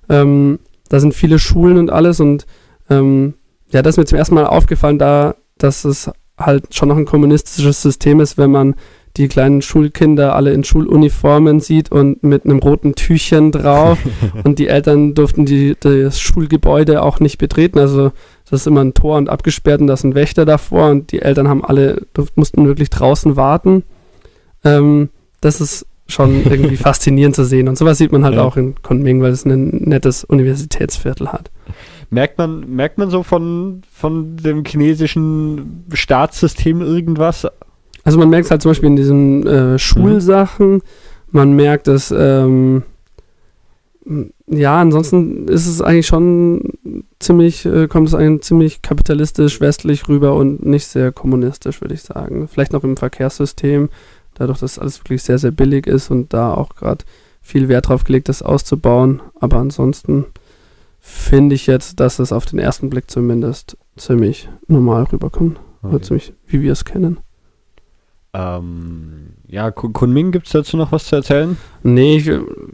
Ähm, 0.08 0.58
da 0.88 1.00
sind 1.00 1.14
viele 1.14 1.38
Schulen 1.38 1.78
und 1.78 1.90
alles 1.90 2.20
und 2.20 2.46
ähm, 2.88 3.34
ja, 3.70 3.82
das 3.82 3.94
ist 3.94 3.98
mir 3.98 4.04
zum 4.06 4.18
ersten 4.18 4.34
Mal 4.34 4.46
aufgefallen, 4.46 4.98
da, 4.98 5.34
dass 5.58 5.84
es 5.84 6.10
halt 6.38 6.74
schon 6.74 6.88
noch 6.88 6.96
ein 6.96 7.06
kommunistisches 7.06 7.82
System 7.82 8.20
ist, 8.20 8.38
wenn 8.38 8.50
man 8.50 8.74
die 9.16 9.28
kleinen 9.28 9.62
Schulkinder 9.62 10.34
alle 10.34 10.52
in 10.52 10.64
Schuluniformen 10.64 11.60
sieht 11.60 11.92
und 11.92 12.24
mit 12.24 12.44
einem 12.44 12.58
roten 12.58 12.94
Tüchchen 12.94 13.52
drauf 13.52 13.98
und 14.44 14.58
die 14.58 14.68
Eltern 14.68 15.14
durften 15.14 15.44
die, 15.44 15.76
das 15.78 16.18
Schulgebäude 16.18 17.02
auch 17.02 17.20
nicht 17.20 17.38
betreten. 17.38 17.78
Also 17.78 18.12
das 18.54 18.62
ist 18.62 18.66
immer 18.66 18.82
ein 18.82 18.94
Tor 18.94 19.16
und 19.16 19.28
abgesperrt 19.28 19.80
und 19.80 19.88
da 19.88 19.94
ist 19.94 20.04
ein 20.04 20.14
Wächter 20.14 20.44
davor 20.44 20.90
und 20.90 21.12
die 21.12 21.20
Eltern 21.20 21.48
haben 21.48 21.64
alle, 21.64 22.02
mussten 22.36 22.66
wirklich 22.66 22.88
draußen 22.88 23.36
warten. 23.36 23.82
Ähm, 24.64 25.10
das 25.40 25.60
ist 25.60 25.86
schon 26.06 26.44
irgendwie 26.50 26.76
faszinierend 26.76 27.34
zu 27.34 27.44
sehen 27.44 27.68
und 27.68 27.76
sowas 27.76 27.98
sieht 27.98 28.12
man 28.12 28.24
halt 28.24 28.36
ja. 28.36 28.42
auch 28.42 28.56
in 28.56 28.80
Kunming, 28.82 29.20
weil 29.20 29.32
es 29.32 29.44
ein 29.44 29.68
nettes 29.84 30.24
Universitätsviertel 30.24 31.32
hat. 31.32 31.50
Merkt 32.10 32.38
man, 32.38 32.60
merkt 32.70 32.98
man 32.98 33.10
so 33.10 33.24
von, 33.24 33.82
von 33.90 34.36
dem 34.36 34.64
chinesischen 34.64 35.84
Staatssystem 35.92 36.80
irgendwas? 36.80 37.48
Also 38.04 38.18
man 38.18 38.30
merkt 38.30 38.44
es 38.44 38.50
halt 38.52 38.62
zum 38.62 38.70
Beispiel 38.70 38.88
in 38.88 38.96
diesen 38.96 39.46
äh, 39.46 39.78
Schulsachen, 39.78 40.74
mhm. 40.74 40.82
man 41.32 41.54
merkt 41.54 41.88
es, 41.88 42.14
ähm, 42.16 42.84
ja, 44.46 44.80
ansonsten 44.80 45.48
ist 45.48 45.66
es 45.66 45.80
eigentlich 45.80 46.06
schon 46.06 46.60
ziemlich, 47.24 47.64
äh, 47.64 47.88
kommt 47.88 48.08
es 48.08 48.14
eigentlich 48.14 48.42
ziemlich 48.42 48.82
kapitalistisch 48.82 49.60
westlich 49.60 50.08
rüber 50.08 50.34
und 50.34 50.64
nicht 50.64 50.86
sehr 50.86 51.12
kommunistisch, 51.12 51.80
würde 51.80 51.94
ich 51.94 52.02
sagen. 52.02 52.48
Vielleicht 52.48 52.72
noch 52.72 52.84
im 52.84 52.96
Verkehrssystem, 52.96 53.88
dadurch, 54.34 54.60
dass 54.60 54.78
alles 54.78 55.00
wirklich 55.00 55.22
sehr, 55.22 55.38
sehr 55.38 55.50
billig 55.50 55.86
ist 55.86 56.10
und 56.10 56.32
da 56.32 56.54
auch 56.54 56.76
gerade 56.76 57.04
viel 57.42 57.68
Wert 57.68 57.88
drauf 57.88 58.04
gelegt 58.04 58.28
ist, 58.28 58.42
auszubauen. 58.42 59.22
Aber 59.40 59.58
ansonsten 59.58 60.26
finde 61.00 61.54
ich 61.54 61.66
jetzt, 61.66 62.00
dass 62.00 62.18
es 62.18 62.32
auf 62.32 62.46
den 62.46 62.58
ersten 62.58 62.88
Blick 62.90 63.10
zumindest 63.10 63.76
ziemlich 63.96 64.48
normal 64.66 65.04
rüberkommt. 65.04 65.58
Okay. 65.82 65.94
Oder 65.94 66.02
ziemlich, 66.02 66.32
wie 66.46 66.62
wir 66.62 66.72
es 66.72 66.84
kennen. 66.84 67.18
Ähm, 68.32 69.34
ja, 69.46 69.70
Kunming, 69.70 70.32
gibt 70.32 70.46
es 70.46 70.52
dazu 70.52 70.76
noch 70.76 70.90
was 70.90 71.04
zu 71.04 71.16
erzählen? 71.16 71.56
Nee, 71.82 72.16
ich 72.16 72.30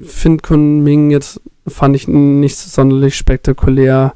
finde 0.09 0.42
Kunming 0.42 1.11
jetzt, 1.11 1.40
fand 1.66 1.96
ich 1.96 2.09
nicht 2.09 2.57
sonderlich 2.57 3.16
spektakulär, 3.16 4.14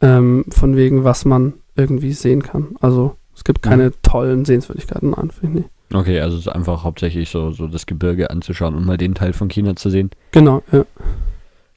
ähm, 0.00 0.44
von 0.50 0.76
wegen, 0.76 1.04
was 1.04 1.24
man 1.24 1.54
irgendwie 1.76 2.12
sehen 2.12 2.42
kann. 2.42 2.76
Also, 2.80 3.16
es 3.34 3.44
gibt 3.44 3.62
keine 3.62 3.84
ja. 3.84 3.90
tollen 4.02 4.44
Sehenswürdigkeiten, 4.44 5.10
nein, 5.10 5.30
finde 5.30 5.46
ich 5.58 5.64
nicht. 5.64 5.70
Okay, 5.92 6.20
also 6.20 6.36
es 6.36 6.46
ist 6.46 6.52
einfach 6.52 6.84
hauptsächlich 6.84 7.30
so, 7.30 7.50
so 7.50 7.66
das 7.66 7.86
Gebirge 7.86 8.30
anzuschauen 8.30 8.74
und 8.74 8.86
mal 8.86 8.96
den 8.96 9.14
Teil 9.14 9.32
von 9.32 9.48
China 9.48 9.74
zu 9.74 9.90
sehen. 9.90 10.10
Genau, 10.30 10.62
ja. 10.70 10.84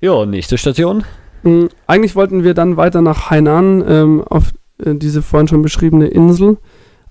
Ja, 0.01 0.26
nächste 0.26 0.57
Station. 0.57 1.03
Mhm, 1.43 1.69
eigentlich 1.88 2.15
wollten 2.15 2.43
wir 2.43 2.53
dann 2.53 2.78
weiter 2.78 3.01
nach 3.01 3.30
Hainan, 3.30 3.84
ähm, 3.88 4.24
auf 4.24 4.51
äh, 4.84 4.95
diese 4.95 5.21
vorhin 5.21 5.47
schon 5.47 5.61
beschriebene 5.61 6.07
Insel. 6.07 6.57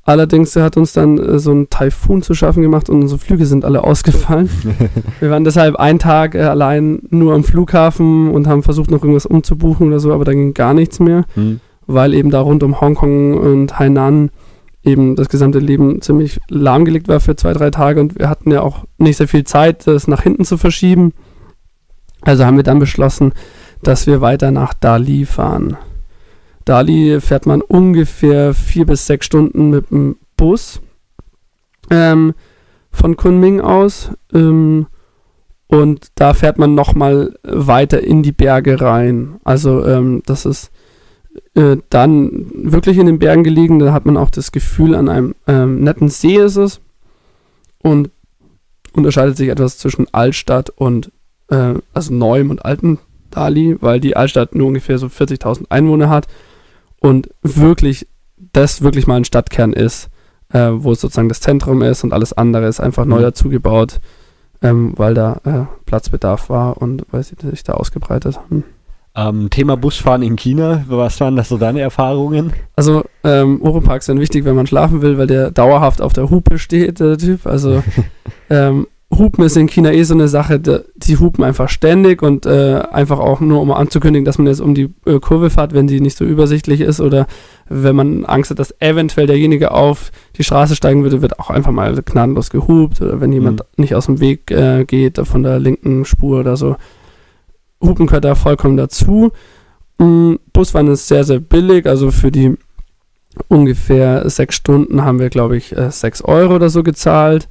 Allerdings 0.04 0.56
hat 0.56 0.76
uns 0.76 0.92
dann 0.92 1.18
äh, 1.18 1.38
so 1.38 1.52
ein 1.52 1.70
Taifun 1.70 2.22
zu 2.22 2.34
schaffen 2.34 2.62
gemacht 2.62 2.90
und 2.90 3.02
unsere 3.02 3.20
Flüge 3.20 3.46
sind 3.46 3.64
alle 3.64 3.84
ausgefallen. 3.84 4.50
wir 5.20 5.30
waren 5.30 5.44
deshalb 5.44 5.76
einen 5.76 6.00
Tag 6.00 6.34
äh, 6.34 6.42
allein 6.42 7.02
nur 7.10 7.34
am 7.34 7.44
Flughafen 7.44 8.30
und 8.32 8.48
haben 8.48 8.64
versucht, 8.64 8.90
noch 8.90 9.02
irgendwas 9.02 9.26
umzubuchen 9.26 9.88
oder 9.88 10.00
so, 10.00 10.12
aber 10.12 10.24
da 10.24 10.32
ging 10.32 10.54
gar 10.54 10.74
nichts 10.74 10.98
mehr, 10.98 11.24
mhm. 11.36 11.60
weil 11.86 12.14
eben 12.14 12.30
da 12.30 12.40
rund 12.40 12.64
um 12.64 12.80
Hongkong 12.80 13.34
und 13.34 13.78
Hainan 13.78 14.30
eben 14.82 15.14
das 15.14 15.28
gesamte 15.28 15.60
Leben 15.60 16.02
ziemlich 16.02 16.40
lahmgelegt 16.48 17.06
war 17.06 17.20
für 17.20 17.36
zwei, 17.36 17.52
drei 17.52 17.70
Tage 17.70 18.00
und 18.00 18.18
wir 18.18 18.28
hatten 18.28 18.50
ja 18.50 18.62
auch 18.62 18.84
nicht 18.98 19.18
sehr 19.18 19.28
viel 19.28 19.44
Zeit, 19.44 19.86
das 19.86 20.08
nach 20.08 20.22
hinten 20.22 20.44
zu 20.44 20.58
verschieben. 20.58 21.12
Also 22.22 22.44
haben 22.44 22.56
wir 22.56 22.64
dann 22.64 22.80
beschlossen, 22.80 23.32
dass 23.84 24.08
wir 24.08 24.20
weiter 24.20 24.50
nach 24.50 24.74
Dali 24.74 25.26
fahren. 25.26 25.76
Dali 26.64 27.20
fährt 27.20 27.46
man 27.46 27.60
ungefähr 27.60 28.54
vier 28.54 28.86
bis 28.86 29.06
sechs 29.06 29.26
Stunden 29.26 29.70
mit 29.70 29.90
dem 29.90 30.16
Bus 30.36 30.80
ähm, 31.90 32.34
von 32.90 33.16
Kunming 33.16 33.60
aus. 33.60 34.10
Ähm, 34.32 34.86
und 35.66 36.08
da 36.16 36.34
fährt 36.34 36.58
man 36.58 36.74
nochmal 36.74 37.38
weiter 37.42 38.02
in 38.02 38.22
die 38.22 38.32
Berge 38.32 38.80
rein. 38.80 39.40
Also 39.44 39.84
ähm, 39.86 40.22
das 40.26 40.44
ist 40.44 40.70
äh, 41.54 41.78
dann 41.88 42.50
wirklich 42.52 42.98
in 42.98 43.06
den 43.06 43.18
Bergen 43.18 43.42
gelegen. 43.42 43.78
Da 43.78 43.92
hat 43.92 44.04
man 44.04 44.16
auch 44.16 44.30
das 44.30 44.52
Gefühl, 44.52 44.94
an 44.94 45.08
einem 45.08 45.34
ähm, 45.46 45.80
netten 45.80 46.08
See 46.08 46.36
ist 46.36 46.56
es. 46.56 46.80
Und 47.82 48.10
unterscheidet 48.92 49.36
sich 49.36 49.48
etwas 49.48 49.78
zwischen 49.78 50.06
Altstadt 50.12 50.70
und 50.70 51.10
äh, 51.48 51.74
also 51.94 52.12
neuem 52.12 52.50
und 52.50 52.64
alten 52.64 52.98
Dali, 53.30 53.76
weil 53.80 53.98
die 53.98 54.14
Altstadt 54.16 54.54
nur 54.54 54.68
ungefähr 54.68 54.98
so 54.98 55.06
40.000 55.06 55.64
Einwohner 55.70 56.10
hat 56.10 56.28
und 57.02 57.28
wirklich 57.42 58.06
das 58.52 58.82
wirklich 58.82 59.06
mal 59.06 59.16
ein 59.16 59.24
Stadtkern 59.24 59.72
ist, 59.72 60.08
äh, 60.52 60.70
wo 60.72 60.92
es 60.92 61.00
sozusagen 61.00 61.28
das 61.28 61.40
Zentrum 61.40 61.82
ist 61.82 62.04
und 62.04 62.12
alles 62.12 62.32
andere 62.32 62.66
ist 62.66 62.80
einfach 62.80 63.04
neu 63.04 63.18
mhm. 63.18 63.22
dazugebaut, 63.22 64.00
ähm, 64.62 64.94
weil 64.96 65.14
da 65.14 65.40
äh, 65.44 65.84
Platzbedarf 65.84 66.48
war 66.48 66.80
und 66.80 67.04
weil 67.10 67.22
sie 67.22 67.34
sich 67.40 67.64
da 67.64 67.74
ausgebreitet 67.74 68.36
haben. 68.36 68.64
Ähm, 69.14 69.50
Thema 69.50 69.76
Busfahren 69.76 70.22
in 70.22 70.36
China, 70.36 70.84
was 70.88 71.20
waren 71.20 71.36
das 71.36 71.48
so 71.48 71.58
deine 71.58 71.80
Erfahrungen? 71.80 72.52
Also 72.76 73.04
ähm, 73.24 73.60
Oroparks 73.60 74.06
sind 74.06 74.20
wichtig, 74.20 74.44
wenn 74.44 74.56
man 74.56 74.66
schlafen 74.66 75.02
will, 75.02 75.18
weil 75.18 75.26
der 75.26 75.50
dauerhaft 75.50 76.00
auf 76.00 76.14
der 76.14 76.30
Hupe 76.30 76.58
steht, 76.58 77.00
der 77.00 77.18
Typ. 77.18 77.46
Also 77.46 77.82
ähm, 78.50 78.86
Hupen 79.18 79.44
ist 79.44 79.56
in 79.58 79.68
China 79.68 79.92
eh 79.92 80.04
so 80.04 80.14
eine 80.14 80.28
Sache, 80.28 80.58
die 80.58 81.18
hupen 81.18 81.44
einfach 81.44 81.68
ständig 81.68 82.22
und 82.22 82.46
äh, 82.46 82.82
einfach 82.90 83.18
auch 83.18 83.40
nur, 83.40 83.60
um 83.60 83.70
anzukündigen, 83.70 84.24
dass 84.24 84.38
man 84.38 84.46
jetzt 84.46 84.60
um 84.60 84.74
die 84.74 84.88
äh, 85.04 85.20
Kurve 85.20 85.50
fährt, 85.50 85.74
wenn 85.74 85.86
die 85.86 86.00
nicht 86.00 86.16
so 86.16 86.24
übersichtlich 86.24 86.80
ist 86.80 87.00
oder 87.00 87.26
wenn 87.68 87.94
man 87.94 88.24
Angst 88.24 88.50
hat, 88.50 88.58
dass 88.58 88.74
eventuell 88.80 89.26
derjenige 89.26 89.72
auf 89.72 90.12
die 90.36 90.44
Straße 90.44 90.76
steigen 90.76 91.02
würde, 91.02 91.20
wird 91.20 91.38
auch 91.38 91.50
einfach 91.50 91.72
mal 91.72 91.94
gnadenlos 92.02 92.48
gehupt 92.48 93.02
oder 93.02 93.20
wenn 93.20 93.32
jemand 93.32 93.60
mhm. 93.60 93.82
nicht 93.82 93.94
aus 93.94 94.06
dem 94.06 94.20
Weg 94.20 94.50
äh, 94.50 94.84
geht 94.84 95.18
von 95.18 95.42
der 95.42 95.58
linken 95.58 96.06
Spur 96.06 96.40
oder 96.40 96.56
so. 96.56 96.76
Hupen 97.82 98.06
gehört 98.06 98.24
da 98.24 98.34
vollkommen 98.34 98.78
dazu. 98.78 99.30
Mhm, 99.98 100.38
Busfahren 100.54 100.88
ist 100.88 101.08
sehr, 101.08 101.24
sehr 101.24 101.40
billig, 101.40 101.86
also 101.86 102.10
für 102.10 102.32
die 102.32 102.56
ungefähr 103.48 104.28
sechs 104.30 104.54
Stunden 104.54 105.04
haben 105.04 105.18
wir, 105.18 105.28
glaube 105.28 105.56
ich, 105.56 105.76
äh, 105.76 105.90
sechs 105.90 106.22
Euro 106.22 106.54
oder 106.54 106.70
so 106.70 106.82
gezahlt. 106.82 107.48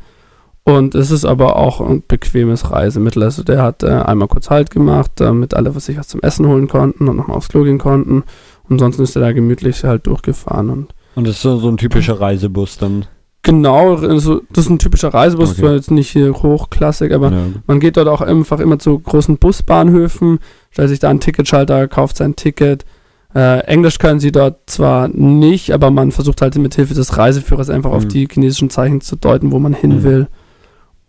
Und 0.63 0.93
es 0.93 1.09
ist 1.09 1.25
aber 1.25 1.55
auch 1.55 1.81
ein 1.81 2.03
bequemes 2.07 2.71
Reisemittel. 2.71 3.23
Also 3.23 3.43
der 3.43 3.63
hat 3.63 3.83
äh, 3.83 3.87
einmal 3.87 4.27
kurz 4.27 4.49
Halt 4.49 4.69
gemacht, 4.69 5.11
damit 5.15 5.53
alle 5.53 5.71
sich 5.79 5.97
was 5.97 6.07
zum 6.07 6.21
Essen 6.21 6.47
holen 6.47 6.67
konnten 6.67 7.07
und 7.07 7.15
nochmal 7.15 7.37
aufs 7.37 7.49
Klo 7.49 7.63
gehen 7.63 7.79
konnten. 7.79 8.23
Und 8.69 8.79
sonst 8.79 8.99
ist 8.99 9.15
er 9.15 9.21
da 9.21 9.31
gemütlich 9.31 9.83
halt 9.83 10.05
durchgefahren. 10.05 10.69
Und, 10.69 10.93
und 11.15 11.27
das 11.27 11.35
ist 11.35 11.41
so, 11.41 11.57
so 11.57 11.67
ein 11.67 11.77
typischer 11.77 12.21
Reisebus 12.21 12.77
dann? 12.77 13.05
Genau, 13.43 13.95
also 13.95 14.41
das 14.51 14.65
ist 14.65 14.69
ein 14.69 14.77
typischer 14.77 15.11
Reisebus, 15.11 15.51
okay. 15.51 15.61
zwar 15.61 15.73
jetzt 15.73 15.89
nicht 15.89 16.11
hier 16.11 16.31
hochklassig, 16.31 17.11
aber 17.11 17.31
ja. 17.31 17.39
man 17.65 17.79
geht 17.79 17.97
dort 17.97 18.07
auch 18.07 18.21
einfach 18.21 18.59
immer 18.59 18.77
zu 18.77 18.99
großen 18.99 19.37
Busbahnhöfen, 19.37 20.37
stellt 20.69 20.89
sich 20.89 20.99
da 20.99 21.09
einen 21.09 21.21
Ticketschalter, 21.21 21.87
kauft 21.87 22.17
sein 22.17 22.35
Ticket. 22.35 22.85
Äh, 23.33 23.61
Englisch 23.61 23.97
können 23.97 24.19
sie 24.19 24.31
dort 24.31 24.69
zwar 24.69 25.07
nicht, 25.07 25.71
aber 25.71 25.89
man 25.89 26.11
versucht 26.11 26.41
halt 26.41 26.55
mit 26.57 26.75
Hilfe 26.75 26.93
des 26.93 27.17
Reiseführers 27.17 27.71
einfach 27.71 27.89
mhm. 27.89 27.95
auf 27.95 28.07
die 28.07 28.27
chinesischen 28.31 28.69
Zeichen 28.69 29.01
zu 29.01 29.15
deuten, 29.15 29.51
wo 29.51 29.57
man 29.57 29.73
hin 29.73 29.97
mhm. 29.97 30.03
will. 30.03 30.27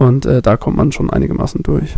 Und 0.02 0.26
äh, 0.26 0.42
da 0.42 0.56
kommt 0.56 0.76
man 0.76 0.90
schon 0.90 1.10
einigermaßen 1.10 1.62
durch. 1.62 1.96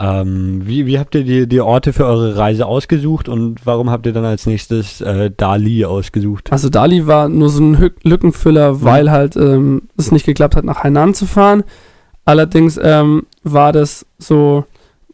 Ähm, 0.00 0.62
wie, 0.64 0.86
wie 0.86 0.98
habt 0.98 1.14
ihr 1.14 1.22
die, 1.22 1.46
die 1.46 1.60
Orte 1.60 1.92
für 1.92 2.04
eure 2.04 2.36
Reise 2.36 2.66
ausgesucht 2.66 3.28
und 3.28 3.64
warum 3.64 3.90
habt 3.90 4.06
ihr 4.06 4.12
dann 4.12 4.24
als 4.24 4.44
nächstes 4.46 5.00
äh, 5.00 5.30
Dali 5.30 5.84
ausgesucht? 5.84 6.50
Also 6.50 6.68
Dali 6.68 7.06
war 7.06 7.28
nur 7.28 7.48
so 7.48 7.62
ein 7.62 7.90
Lückenfüller, 8.02 8.82
weil 8.82 9.12
halt 9.12 9.36
ähm, 9.36 9.82
es 9.96 10.10
nicht 10.10 10.26
geklappt 10.26 10.56
hat, 10.56 10.64
nach 10.64 10.82
Hainan 10.82 11.14
zu 11.14 11.26
fahren. 11.26 11.62
Allerdings 12.24 12.78
ähm, 12.82 13.26
war 13.44 13.70
das 13.72 14.04
so, 14.18 14.64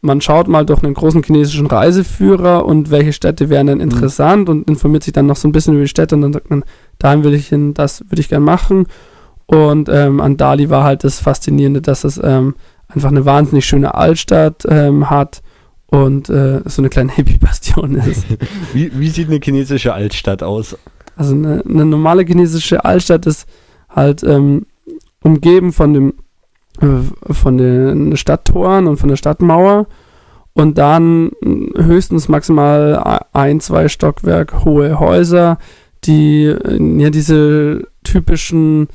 man 0.01 0.23
schaut 0.23 0.49
mal 0.49 0.65
durch 0.65 0.83
einen 0.83 0.95
großen 0.95 1.23
chinesischen 1.23 1.67
Reiseführer 1.67 2.65
und 2.65 2.91
welche 2.91 3.13
Städte 3.13 3.51
wären 3.51 3.67
denn 3.67 3.79
Mhm. 3.79 3.85
interessant 3.85 4.49
und 4.49 4.67
informiert 4.71 5.03
sich 5.03 5.13
dann 5.13 5.27
noch 5.27 5.37
so 5.37 5.47
ein 5.47 5.53
bisschen 5.53 5.75
über 5.75 5.83
die 5.83 5.89
Städte 5.89 6.15
und 6.15 6.23
dann 6.23 6.33
sagt 6.33 6.49
man, 6.49 6.65
dahin 6.99 7.23
will 7.23 7.35
ich 7.35 7.49
hin, 7.49 7.75
das 7.75 8.03
würde 8.09 8.23
ich 8.23 8.31
gern 8.31 8.43
machen. 8.45 8.87
Und 9.51 9.89
ähm, 9.89 10.21
an 10.21 10.37
Dali 10.37 10.71
war 10.71 10.85
halt 10.85 11.03
das 11.03 11.19
Faszinierende, 11.19 11.83
dass 11.83 12.05
es 12.05 12.21
ähm, 12.23 12.55
einfach 12.87 13.09
eine 13.09 13.25
wahnsinnig 13.25 13.67
schöne 13.67 13.95
Altstadt 13.97 14.65
ähm, 14.69 15.11
hat 15.11 15.43
und 15.87 16.31
äh, 16.31 16.61
so 16.67 16.83
eine 16.83 16.89
kleine 16.89 17.11
Hippie-Bastion 17.17 17.97
ist. 17.97 18.27
Wie, 18.73 18.93
wie 18.95 19.09
sieht 19.09 19.27
eine 19.27 19.41
chinesische 19.43 19.93
Altstadt 19.93 20.45
aus? 20.45 20.79
Also 21.17 21.35
eine, 21.35 21.65
eine 21.69 21.85
normale 21.85 22.25
chinesische 22.25 22.85
Altstadt 22.85 23.27
ist 23.27 23.49
halt 23.89 24.23
ähm, 24.23 24.67
umgeben 25.21 25.73
von 25.73 25.95
dem 25.95 26.15
äh, 26.81 27.33
von 27.33 27.59
den 27.59 28.17
Stadttoren 28.17 28.87
und 28.87 28.99
von 28.99 29.09
der 29.09 29.17
Stadtmauer 29.17 29.89
und 30.53 30.79
dann 30.79 31.33
mh, 31.43 31.83
höchstens 31.87 32.29
maximal 32.29 33.25
ein, 33.33 33.59
zwei 33.59 33.89
Stockwerk 33.89 34.65
hohe 34.65 35.01
Häuser, 35.01 35.59
die 36.05 36.45
äh, 36.45 37.01
ja 37.03 37.11
diese 37.11 37.89
typischen 38.05 38.87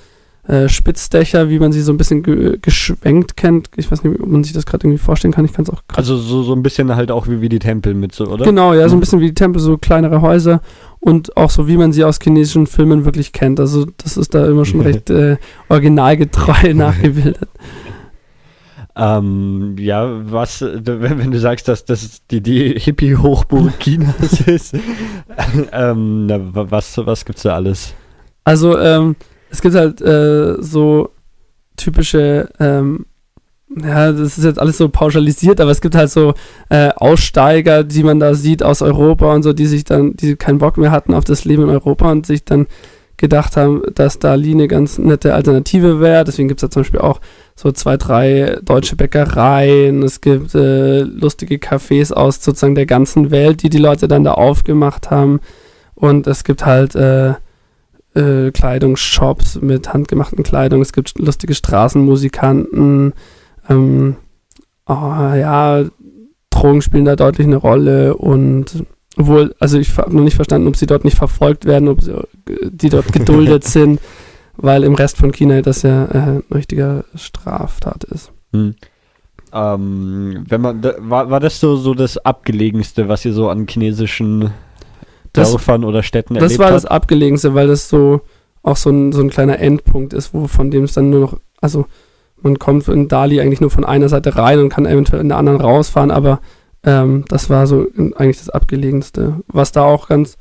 äh, 0.47 0.69
Spitzdächer, 0.69 1.49
wie 1.49 1.57
man 1.59 1.71
sie 1.71 1.81
so 1.81 1.91
ein 1.91 1.97
bisschen 1.97 2.21
ge 2.21 2.57
geschwenkt 2.61 3.35
kennt. 3.35 3.69
Ich 3.77 3.91
weiß 3.91 4.03
nicht, 4.03 4.19
ob 4.19 4.27
man 4.27 4.43
sich 4.43 4.53
das 4.53 4.65
gerade 4.65 4.85
irgendwie 4.85 5.01
vorstellen 5.03 5.33
kann. 5.33 5.43
Ich 5.45 5.53
kann 5.53 5.63
es 5.63 5.69
auch 5.71 5.81
grad 5.87 5.97
Also 5.97 6.17
so, 6.17 6.43
so 6.43 6.53
ein 6.53 6.61
bisschen 6.61 6.95
halt 6.95 7.09
auch 7.09 7.27
wie, 7.27 7.41
wie 7.41 7.49
die 7.49 7.59
Tempel 7.59 7.93
mit 7.95 8.13
so, 8.13 8.25
oder? 8.27 8.45
Genau, 8.45 8.73
ja, 8.73 8.87
so 8.87 8.95
ein 8.95 8.97
Mhm. 8.97 8.99
bisschen 9.01 9.19
wie 9.21 9.27
die 9.27 9.33
Tempel, 9.33 9.59
so 9.59 9.77
kleinere 9.77 10.21
Häuser 10.21 10.61
und 10.99 11.35
auch 11.35 11.49
so, 11.49 11.67
wie 11.67 11.77
man 11.77 11.91
sie 11.93 12.03
aus 12.03 12.19
chinesischen 12.21 12.67
Filmen 12.67 13.05
wirklich 13.05 13.31
kennt. 13.31 13.59
Also 13.59 13.85
das 13.97 14.17
ist 14.17 14.35
da 14.35 14.45
immer 14.47 14.65
schon 14.65 14.81
recht 14.89 15.09
äh, 15.09 15.37
originalgetreu 15.69 16.73
nachgebildet. 16.75 17.49
Ähm, 18.97 19.75
ja, 19.77 20.07
was, 20.31 20.61
wenn, 20.61 21.31
du 21.31 21.39
sagst, 21.39 21.67
dass 21.67 21.83
das 21.83 22.21
die, 22.31 22.39
die 22.41 22.75
Hippie-Hochburg 22.79 23.77
Chinas 23.79 24.39
ist, 24.47 24.73
ähm, 25.73 26.27
na, 26.27 26.39
was, 26.39 26.97
was 26.99 27.25
gibt's 27.25 27.41
da 27.41 27.55
alles? 27.55 27.93
Also 28.45 28.79
ähm, 28.79 29.17
es 29.55 29.61
gibt 29.61 29.75
halt 29.75 30.01
äh, 30.01 30.61
so 30.61 31.11
typische, 31.77 32.49
ähm, 32.59 33.05
ja, 33.69 34.11
das 34.11 34.37
ist 34.37 34.43
jetzt 34.43 34.59
alles 34.59 34.77
so 34.77 34.89
pauschalisiert, 34.89 35.61
aber 35.61 35.71
es 35.71 35.79
gibt 35.79 35.95
halt 35.95 36.11
so 36.11 36.33
äh, 36.69 36.89
Aussteiger, 36.95 37.85
die 37.85 38.03
man 38.03 38.19
da 38.19 38.33
sieht 38.33 38.63
aus 38.63 38.81
Europa 38.81 39.33
und 39.33 39.43
so, 39.43 39.53
die 39.53 39.65
sich 39.65 39.85
dann, 39.85 40.15
die 40.17 40.35
keinen 40.35 40.57
Bock 40.57 40.77
mehr 40.77 40.91
hatten 40.91 41.13
auf 41.13 41.23
das 41.23 41.45
Leben 41.45 41.63
in 41.63 41.69
Europa 41.69 42.11
und 42.11 42.25
sich 42.25 42.43
dann 42.43 42.67
gedacht 43.15 43.55
haben, 43.55 43.81
dass 43.95 44.19
Dali 44.19 44.51
eine 44.51 44.67
ganz 44.67 44.97
nette 44.97 45.33
Alternative 45.33 46.01
wäre. 46.01 46.25
Deswegen 46.25 46.49
gibt 46.49 46.61
es 46.61 46.67
da 46.67 46.69
zum 46.69 46.81
Beispiel 46.81 46.99
auch 46.99 47.21
so 47.55 47.71
zwei, 47.71 47.95
drei 47.95 48.57
deutsche 48.61 48.97
Bäckereien. 48.97 50.03
Es 50.03 50.19
gibt 50.19 50.53
äh, 50.53 50.99
lustige 51.03 51.55
Cafés 51.55 52.11
aus 52.11 52.43
sozusagen 52.43 52.75
der 52.75 52.85
ganzen 52.85 53.31
Welt, 53.31 53.63
die 53.63 53.69
die 53.69 53.77
Leute 53.77 54.09
dann 54.09 54.25
da 54.25 54.33
aufgemacht 54.33 55.11
haben. 55.11 55.39
Und 55.93 56.27
es 56.27 56.43
gibt 56.43 56.65
halt 56.65 56.95
äh, 56.95 57.35
äh, 58.15 58.51
Kleidungsshops 58.51 59.61
mit 59.61 59.93
handgemachten 59.93 60.43
Kleidung. 60.43 60.81
Es 60.81 60.93
gibt 60.93 61.17
lustige 61.19 61.53
Straßenmusikanten. 61.53 63.13
Ähm, 63.69 64.15
oh, 64.87 64.93
ja, 64.93 65.83
Drogen 66.49 66.81
spielen 66.81 67.05
da 67.05 67.15
deutlich 67.15 67.47
eine 67.47 67.57
Rolle 67.57 68.15
und 68.15 68.85
obwohl, 69.17 69.55
also 69.59 69.79
ich 69.79 69.97
habe 69.97 70.15
noch 70.15 70.23
nicht 70.23 70.35
verstanden, 70.35 70.67
ob 70.67 70.75
sie 70.75 70.87
dort 70.87 71.05
nicht 71.05 71.17
verfolgt 71.17 71.65
werden, 71.65 71.87
ob 71.87 72.01
sie, 72.01 72.11
äh, 72.11 72.25
die 72.69 72.89
dort 72.89 73.13
geduldet 73.13 73.63
sind, 73.65 73.99
weil 74.57 74.83
im 74.83 74.95
Rest 74.95 75.17
von 75.17 75.31
China 75.31 75.61
das 75.61 75.83
ja 75.83 76.05
äh, 76.05 76.17
eine 76.17 76.43
richtige 76.53 77.05
Straftat 77.15 78.03
ist. 78.05 78.31
Hm. 78.51 78.75
Ähm, 79.53 80.43
wenn 80.49 80.61
man, 80.61 80.81
da, 80.81 80.95
war, 80.99 81.29
war 81.29 81.39
das 81.39 81.59
so, 81.59 81.77
so 81.77 81.93
das 81.93 82.17
abgelegenste, 82.17 83.07
was 83.07 83.23
ihr 83.23 83.33
so 83.33 83.49
an 83.49 83.67
chinesischen 83.67 84.51
Das- 85.35 85.51
Dörfern 85.51 85.83
oder 85.83 86.03
Städten 86.03 86.33
Das 86.35 86.43
erlebt 86.43 86.59
war 86.59 86.65
habt? 86.67 86.75
das 86.75 86.85
Abgelegenste, 86.85 87.53
weil 87.53 87.67
das 87.67 87.89
so 87.89 88.21
auch 88.63 88.77
so 88.77 88.89
ein, 88.89 89.11
so 89.11 89.21
ein 89.21 89.29
kleiner 89.29 89.59
Endpunkt 89.59 90.13
ist, 90.13 90.33
wo 90.33 90.47
von 90.47 90.71
dem 90.71 90.83
es 90.85 90.93
dann 90.93 91.09
nur 91.11 91.19
noch, 91.19 91.37
also 91.61 91.85
man 92.41 92.57
kommt 92.59 92.87
in 92.87 93.07
Dali 93.07 93.39
eigentlich 93.39 93.61
nur 93.61 93.69
von 93.71 93.85
einer 93.85 94.09
Seite 94.09 94.35
rein 94.37 94.59
und 94.59 94.69
kann 94.69 94.85
eventuell 94.85 95.21
in 95.21 95.29
der 95.29 95.37
anderen 95.37 95.61
rausfahren, 95.61 96.11
aber 96.11 96.39
ähm, 96.83 97.25
das 97.27 97.49
war 97.49 97.65
so 97.67 97.85
eigentlich 98.15 98.39
das 98.39 98.49
Abgelegenste. 98.49 99.35
Was 99.47 99.71
da 99.71 99.83
auch 99.83 100.07
ganz 100.07 100.37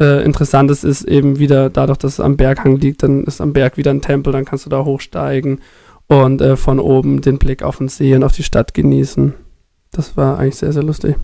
äh, 0.00 0.24
interessant 0.24 0.70
ist, 0.70 0.82
ist 0.84 1.02
eben 1.04 1.38
wieder 1.38 1.70
dadurch, 1.70 1.98
dass 1.98 2.14
es 2.14 2.20
am 2.20 2.36
Berghang 2.36 2.76
liegt, 2.76 3.02
dann 3.04 3.24
ist 3.24 3.40
am 3.40 3.52
Berg 3.52 3.76
wieder 3.76 3.92
ein 3.92 4.00
Tempel, 4.02 4.32
dann 4.32 4.44
kannst 4.44 4.66
du 4.66 4.70
da 4.70 4.84
hochsteigen 4.84 5.60
und 6.08 6.40
äh, 6.42 6.56
von 6.56 6.78
oben 6.80 7.20
den 7.22 7.38
Blick 7.38 7.62
auf 7.62 7.78
den 7.78 7.88
See 7.88 8.14
und 8.14 8.24
auf 8.24 8.32
die 8.32 8.42
Stadt 8.42 8.74
genießen. 8.74 9.34
Das 9.92 10.16
war 10.16 10.38
eigentlich 10.38 10.56
sehr, 10.56 10.72
sehr 10.72 10.82
lustig. 10.82 11.14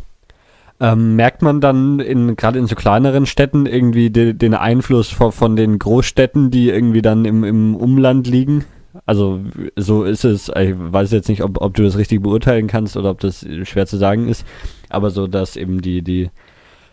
Ähm, 0.82 1.14
merkt 1.14 1.42
man 1.42 1.60
dann 1.60 2.00
in 2.00 2.36
gerade 2.36 2.58
in 2.58 2.66
so 2.66 2.74
kleineren 2.74 3.26
Städten 3.26 3.66
irgendwie 3.66 4.08
de, 4.08 4.32
den 4.32 4.54
Einfluss 4.54 5.10
von, 5.10 5.30
von 5.30 5.54
den 5.54 5.78
Großstädten, 5.78 6.50
die 6.50 6.70
irgendwie 6.70 7.02
dann 7.02 7.26
im, 7.26 7.44
im 7.44 7.76
Umland 7.76 8.26
liegen? 8.26 8.64
Also 9.06 9.40
so 9.76 10.04
ist 10.04 10.24
es, 10.24 10.48
ich 10.48 10.74
weiß 10.76 11.12
jetzt 11.12 11.28
nicht, 11.28 11.42
ob, 11.42 11.60
ob 11.60 11.74
du 11.74 11.82
das 11.82 11.96
richtig 11.96 12.22
beurteilen 12.22 12.66
kannst 12.66 12.96
oder 12.96 13.10
ob 13.10 13.20
das 13.20 13.46
schwer 13.64 13.86
zu 13.86 13.96
sagen 13.98 14.28
ist, 14.28 14.44
aber 14.88 15.10
so, 15.10 15.26
dass 15.26 15.56
eben 15.56 15.80
die, 15.80 16.02
die 16.02 16.30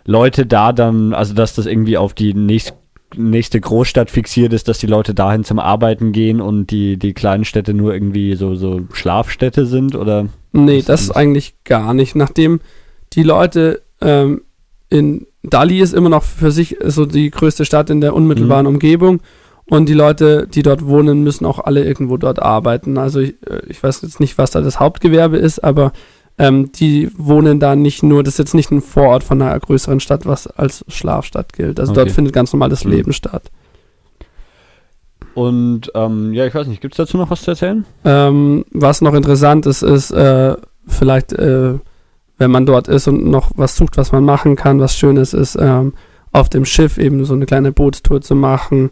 Leute 0.05 0.45
da 0.45 0.73
dann, 0.73 1.13
also 1.13 1.33
dass 1.33 1.55
das 1.55 1.65
irgendwie 1.65 1.97
auf 1.97 2.13
die 2.13 2.33
nächst, 2.33 2.75
nächste 3.15 3.59
Großstadt 3.59 4.11
fixiert 4.11 4.53
ist, 4.53 4.67
dass 4.67 4.79
die 4.79 4.87
Leute 4.87 5.13
dahin 5.13 5.43
zum 5.43 5.59
Arbeiten 5.59 6.11
gehen 6.11 6.41
und 6.41 6.71
die, 6.71 6.97
die 6.97 7.13
kleinen 7.13 7.45
Städte 7.45 7.73
nur 7.73 7.93
irgendwie 7.93 8.35
so, 8.35 8.55
so 8.55 8.81
Schlafstädte 8.93 9.65
sind 9.65 9.95
oder? 9.95 10.27
Nee, 10.51 10.81
Das 10.81 11.01
ist 11.01 11.11
eigentlich 11.11 11.55
gar 11.63 11.93
nicht. 11.93 12.15
Nachdem 12.15 12.59
die 13.17 13.23
Leute 13.23 13.81
ähm, 13.99 14.43
in 14.89 15.27
Dali 15.43 15.81
ist 15.81 15.93
immer 15.93 16.09
noch 16.09 16.23
für 16.23 16.51
sich 16.51 16.77
so 16.85 17.05
die 17.05 17.29
größte 17.29 17.65
Stadt 17.65 17.89
in 17.89 17.99
der 17.99 18.13
unmittelbaren 18.15 18.65
Mhm. 18.65 18.73
Umgebung 18.75 19.19
und 19.69 19.89
die 19.89 19.93
Leute, 19.93 20.47
die 20.47 20.61
dort 20.63 20.85
wohnen, 20.85 21.23
müssen 21.23 21.45
auch 21.45 21.59
alle 21.59 21.83
irgendwo 21.83 22.15
dort 22.17 22.41
arbeiten. 22.41 22.97
Also 22.97 23.19
ich, 23.19 23.35
äh, 23.45 23.61
ich 23.67 23.81
weiß 23.83 24.01
jetzt 24.03 24.19
nicht, 24.21 24.37
was 24.37 24.51
da 24.51 24.61
das 24.61 24.79
Hauptgewerbe 24.79 25.35
ist, 25.37 25.59
aber 25.63 25.91
ähm, 26.37 26.71
die 26.73 27.09
wohnen 27.17 27.59
da 27.59 27.75
nicht 27.75 28.03
nur, 28.03 28.23
das 28.23 28.35
ist 28.35 28.39
jetzt 28.39 28.53
nicht 28.53 28.71
ein 28.71 28.81
Vorort 28.81 29.23
von 29.23 29.41
einer 29.41 29.59
größeren 29.59 29.99
Stadt, 29.99 30.25
was 30.25 30.45
als 30.47 30.85
Schlafstadt 30.87 31.51
gilt. 31.53 31.79
Also 31.79 31.93
dort 31.93 32.05
Okay. 32.07 32.13
findet 32.15 32.33
ganz 32.33 32.53
normal 32.53 32.69
das 32.69 32.85
Mhm. 32.85 32.91
Leben 32.91 33.13
statt. 33.13 33.49
Und 35.33 35.91
ähm, 35.93 36.33
ja, 36.33 36.45
ich 36.45 36.55
weiß 36.55 36.67
nicht, 36.67 36.81
gibt 36.81 36.93
es 36.93 36.97
dazu 36.97 37.17
noch 37.17 37.29
was 37.29 37.41
zu 37.41 37.51
erzählen? 37.51 37.85
Ähm, 38.05 38.65
was 38.71 39.01
noch 39.01 39.13
interessant 39.13 39.65
ist, 39.65 39.81
ist 39.83 40.11
äh, 40.11 40.55
vielleicht, 40.87 41.33
äh, 41.33 41.75
wenn 42.37 42.51
man 42.51 42.65
dort 42.65 42.87
ist 42.87 43.07
und 43.07 43.25
noch 43.25 43.51
was 43.55 43.75
sucht, 43.75 43.97
was 43.97 44.11
man 44.11 44.23
machen 44.23 44.55
kann, 44.55 44.79
was 44.79 44.95
Schönes 44.95 45.33
ist, 45.33 45.57
ähm, 45.59 45.93
auf 46.31 46.49
dem 46.49 46.65
Schiff 46.65 46.97
eben 46.97 47.23
so 47.25 47.33
eine 47.33 47.45
kleine 47.45 47.71
Bootstour 47.71 48.21
zu 48.21 48.35
machen, 48.35 48.89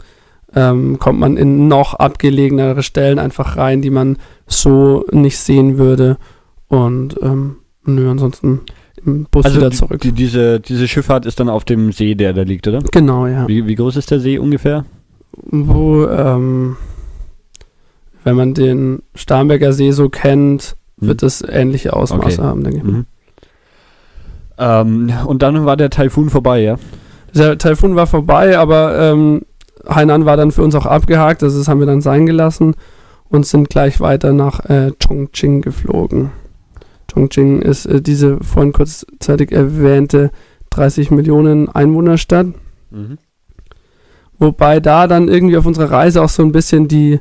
ähm, 0.56 0.98
kommt 1.00 1.20
man 1.20 1.38
in 1.38 1.68
noch 1.68 1.93
abgelegenere 1.96 2.82
Stellen 2.82 3.20
einfach 3.20 3.58
rein, 3.58 3.82
die 3.82 3.89
man 3.89 4.18
so 4.48 5.06
nicht 5.12 5.38
sehen 5.38 5.78
würde. 5.78 6.18
Und 6.70 7.18
ähm, 7.22 7.58
nö, 7.86 8.10
ansonsten 8.10 8.62
im 9.06 9.26
Bus 9.30 9.46
wieder 9.46 9.56
Also 9.66 9.70
die, 9.70 9.76
zurück. 9.76 10.02
Die, 10.02 10.12
diese, 10.12 10.60
diese 10.60 10.88
Schifffahrt 10.88 11.26
ist 11.26 11.39
dann 11.39 11.50
auf 11.50 11.66
dem 11.66 11.91
See, 11.91 12.16
der 12.16 12.34
da 12.34 12.41
liegt, 12.43 12.68
oder? 12.68 12.80
genau, 12.91 13.28
ja. 13.28 13.48
Wie, 13.48 13.67
wie 13.67 13.76
groß 13.76 13.97
ist 13.97 14.09
der 14.12 14.20
See 14.20 14.39
ungefähr? 14.39 14.86
Wo, 15.34 16.05
ähm, 16.08 16.78
wenn 18.24 18.36
man 18.36 18.54
den 18.54 19.04
Starnberger 19.13 19.74
See 19.74 19.92
so 19.92 20.09
kennt, 20.09 20.76
Hm. 21.00 21.09
wird 21.09 21.24
es 21.24 21.42
ähnliche 21.47 21.93
Ausmaße 21.93 22.39
Okay. 22.39 22.42
haben, 22.42 22.63
denke 22.63 22.78
ich. 22.78 22.84
Mhm. 22.86 23.05
Ähm, 24.57 25.11
und 25.25 25.41
dann 25.41 25.65
war 25.65 25.77
der 25.77 25.89
Taifun 25.89 26.29
vorbei, 26.29 26.61
ja? 26.61 26.75
Der 27.33 27.57
Taifun 27.57 27.95
war 27.95 28.07
vorbei, 28.07 28.57
aber 28.57 28.97
ähm, 28.97 29.41
Hainan 29.87 30.25
war 30.25 30.37
dann 30.37 30.51
für 30.51 30.63
uns 30.63 30.73
auch 30.75 30.86
abgehakt, 30.86 31.43
also 31.43 31.57
das 31.59 31.67
haben 31.67 31.79
wir 31.79 31.86
dann 31.87 32.01
sein 32.01 32.25
gelassen 32.25 32.75
und 33.29 33.45
sind 33.45 33.69
gleich 33.69 33.99
weiter 33.99 34.32
nach 34.33 34.61
äh, 34.69 34.91
Chongqing 35.05 35.61
geflogen. 35.61 36.32
Chongqing 37.13 37.61
ist 37.61 37.86
äh, 37.86 38.01
diese 38.01 38.37
vorhin 38.43 38.71
kurzzeitig 38.71 39.51
erwähnte 39.51 40.32
30 40.71 41.11
Millionen 41.11 41.69
Einwohnerstadt, 41.69 42.47
Mhm. 42.91 43.17
wobei 44.39 44.79
da 44.79 45.07
dann 45.07 45.27
irgendwie 45.27 45.57
auf 45.57 45.65
unserer 45.65 45.91
Reise 45.91 46.21
auch 46.21 46.29
so 46.29 46.43
ein 46.43 46.51
bisschen 46.53 46.87
die 46.87 47.19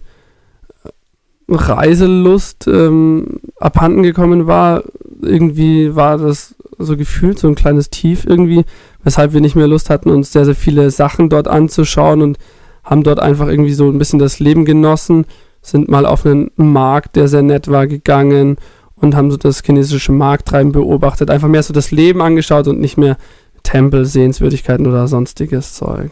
Reiselust 1.49 2.67
ähm, 2.69 3.41
abhanden 3.59 4.03
gekommen 4.03 4.47
war. 4.47 4.83
Irgendwie 5.23 5.95
war 5.95 6.19
das 6.19 6.55
so 6.85 6.97
gefühlt 6.97 7.39
so 7.39 7.49
ein 7.49 7.55
kleines 7.55 7.91
Tief 7.91 8.25
irgendwie, 8.27 8.65
weshalb 9.03 9.33
wir 9.33 9.41
nicht 9.41 9.57
mehr 9.57 9.69
Lust 9.69 9.91
hatten, 9.91 10.11
uns 10.11 10.33
sehr, 10.33 10.45
sehr 10.45 10.55
viele 10.55 10.91
Sachen 10.91 11.29
dort 11.29 11.49
anzuschauen 11.49 12.23
und 12.23 12.39
haben 12.85 13.03
dort 13.03 13.21
einfach 13.21 13.49
irgendwie 13.49 13.73
so 13.73 13.89
ein 13.91 13.99
bisschen 13.99 14.19
das 14.19 14.39
Leben 14.41 14.65
genossen, 14.65 15.27
sind 15.63 15.89
mal 15.89 16.07
auf 16.07 16.27
einen 16.27 16.51
Markt, 16.57 17.17
der 17.17 17.29
sehr 17.29 17.43
nett 17.43 17.69
war, 17.69 17.87
gegangen 17.87 18.57
und 18.97 19.17
haben 19.17 19.31
so 19.31 19.37
das 19.37 19.63
chinesische 19.63 20.13
Markttreiben 20.13 20.73
beobachtet, 20.73 21.31
einfach 21.31 21.49
mehr 21.49 21.63
so 21.63 21.73
das 21.73 21.91
Leben 21.91 22.23
angeschaut 22.23 22.69
und 22.69 22.81
nicht 22.81 22.99
mehr 22.99 23.17
Tempel, 23.63 24.05
Sehenswürdigkeiten 24.05 24.87
oder 24.87 25.09
sonstiges 25.09 25.75
Zeug. 25.75 26.11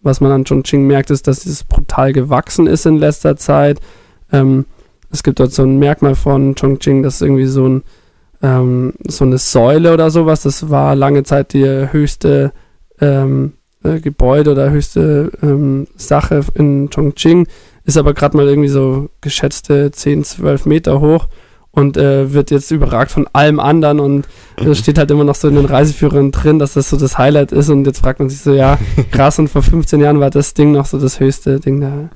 Was 0.00 0.20
man 0.20 0.30
an 0.30 0.44
Chongqing 0.44 0.86
merkt, 0.86 1.10
ist, 1.10 1.26
dass 1.26 1.40
dieses 1.40 1.64
brutal 1.64 2.12
gewachsen 2.12 2.66
ist 2.66 2.86
in 2.86 2.96
letzter 2.96 3.36
Zeit. 3.36 3.80
Ähm, 4.32 4.64
es 5.10 5.22
gibt 5.22 5.40
dort 5.40 5.52
so 5.52 5.64
ein 5.64 5.78
Merkmal 5.78 6.14
von 6.14 6.54
Chongqing, 6.54 7.02
das 7.02 7.20
irgendwie 7.20 7.46
so 7.46 7.68
ein 7.68 7.82
ähm, 8.42 8.94
so 9.06 9.24
eine 9.24 9.38
Säule 9.38 9.92
oder 9.92 10.10
sowas. 10.10 10.42
Das 10.42 10.70
war 10.70 10.94
lange 10.94 11.22
Zeit 11.24 11.52
die 11.52 11.64
höchste 11.64 12.52
ähm, 13.00 13.54
äh, 13.82 14.00
Gebäude 14.00 14.52
oder 14.52 14.70
höchste 14.70 15.32
ähm, 15.42 15.86
Sache 15.96 16.44
in 16.54 16.90
Chongqing. 16.90 17.46
Ist 17.84 17.96
aber 17.96 18.14
gerade 18.14 18.36
mal 18.36 18.46
irgendwie 18.46 18.68
so 18.68 19.08
geschätzte 19.20 19.90
10, 19.90 20.24
12 20.24 20.66
Meter 20.66 21.00
hoch 21.00 21.28
und 21.70 21.96
äh, 21.96 22.32
wird 22.32 22.50
jetzt 22.50 22.70
überragt 22.70 23.10
von 23.12 23.26
allem 23.32 23.60
anderen 23.60 24.00
und 24.00 24.26
das 24.56 24.78
steht 24.78 24.98
halt 24.98 25.10
immer 25.10 25.24
noch 25.24 25.34
so 25.34 25.48
in 25.48 25.54
den 25.54 25.66
Reiseführern 25.66 26.30
drin, 26.32 26.58
dass 26.58 26.74
das 26.74 26.90
so 26.90 26.96
das 26.96 27.18
Highlight 27.18 27.52
ist 27.52 27.68
und 27.68 27.84
jetzt 27.86 28.00
fragt 28.00 28.18
man 28.20 28.28
sich 28.28 28.40
so, 28.40 28.52
ja, 28.52 28.78
krass 29.10 29.38
und 29.38 29.48
vor 29.48 29.62
15 29.62 30.00
Jahren 30.00 30.18
war 30.20 30.30
das 30.30 30.54
Ding 30.54 30.72
noch 30.72 30.86
so 30.86 30.98
das 30.98 31.20
höchste 31.20 31.60
Ding 31.60 31.80
da. 31.80 32.10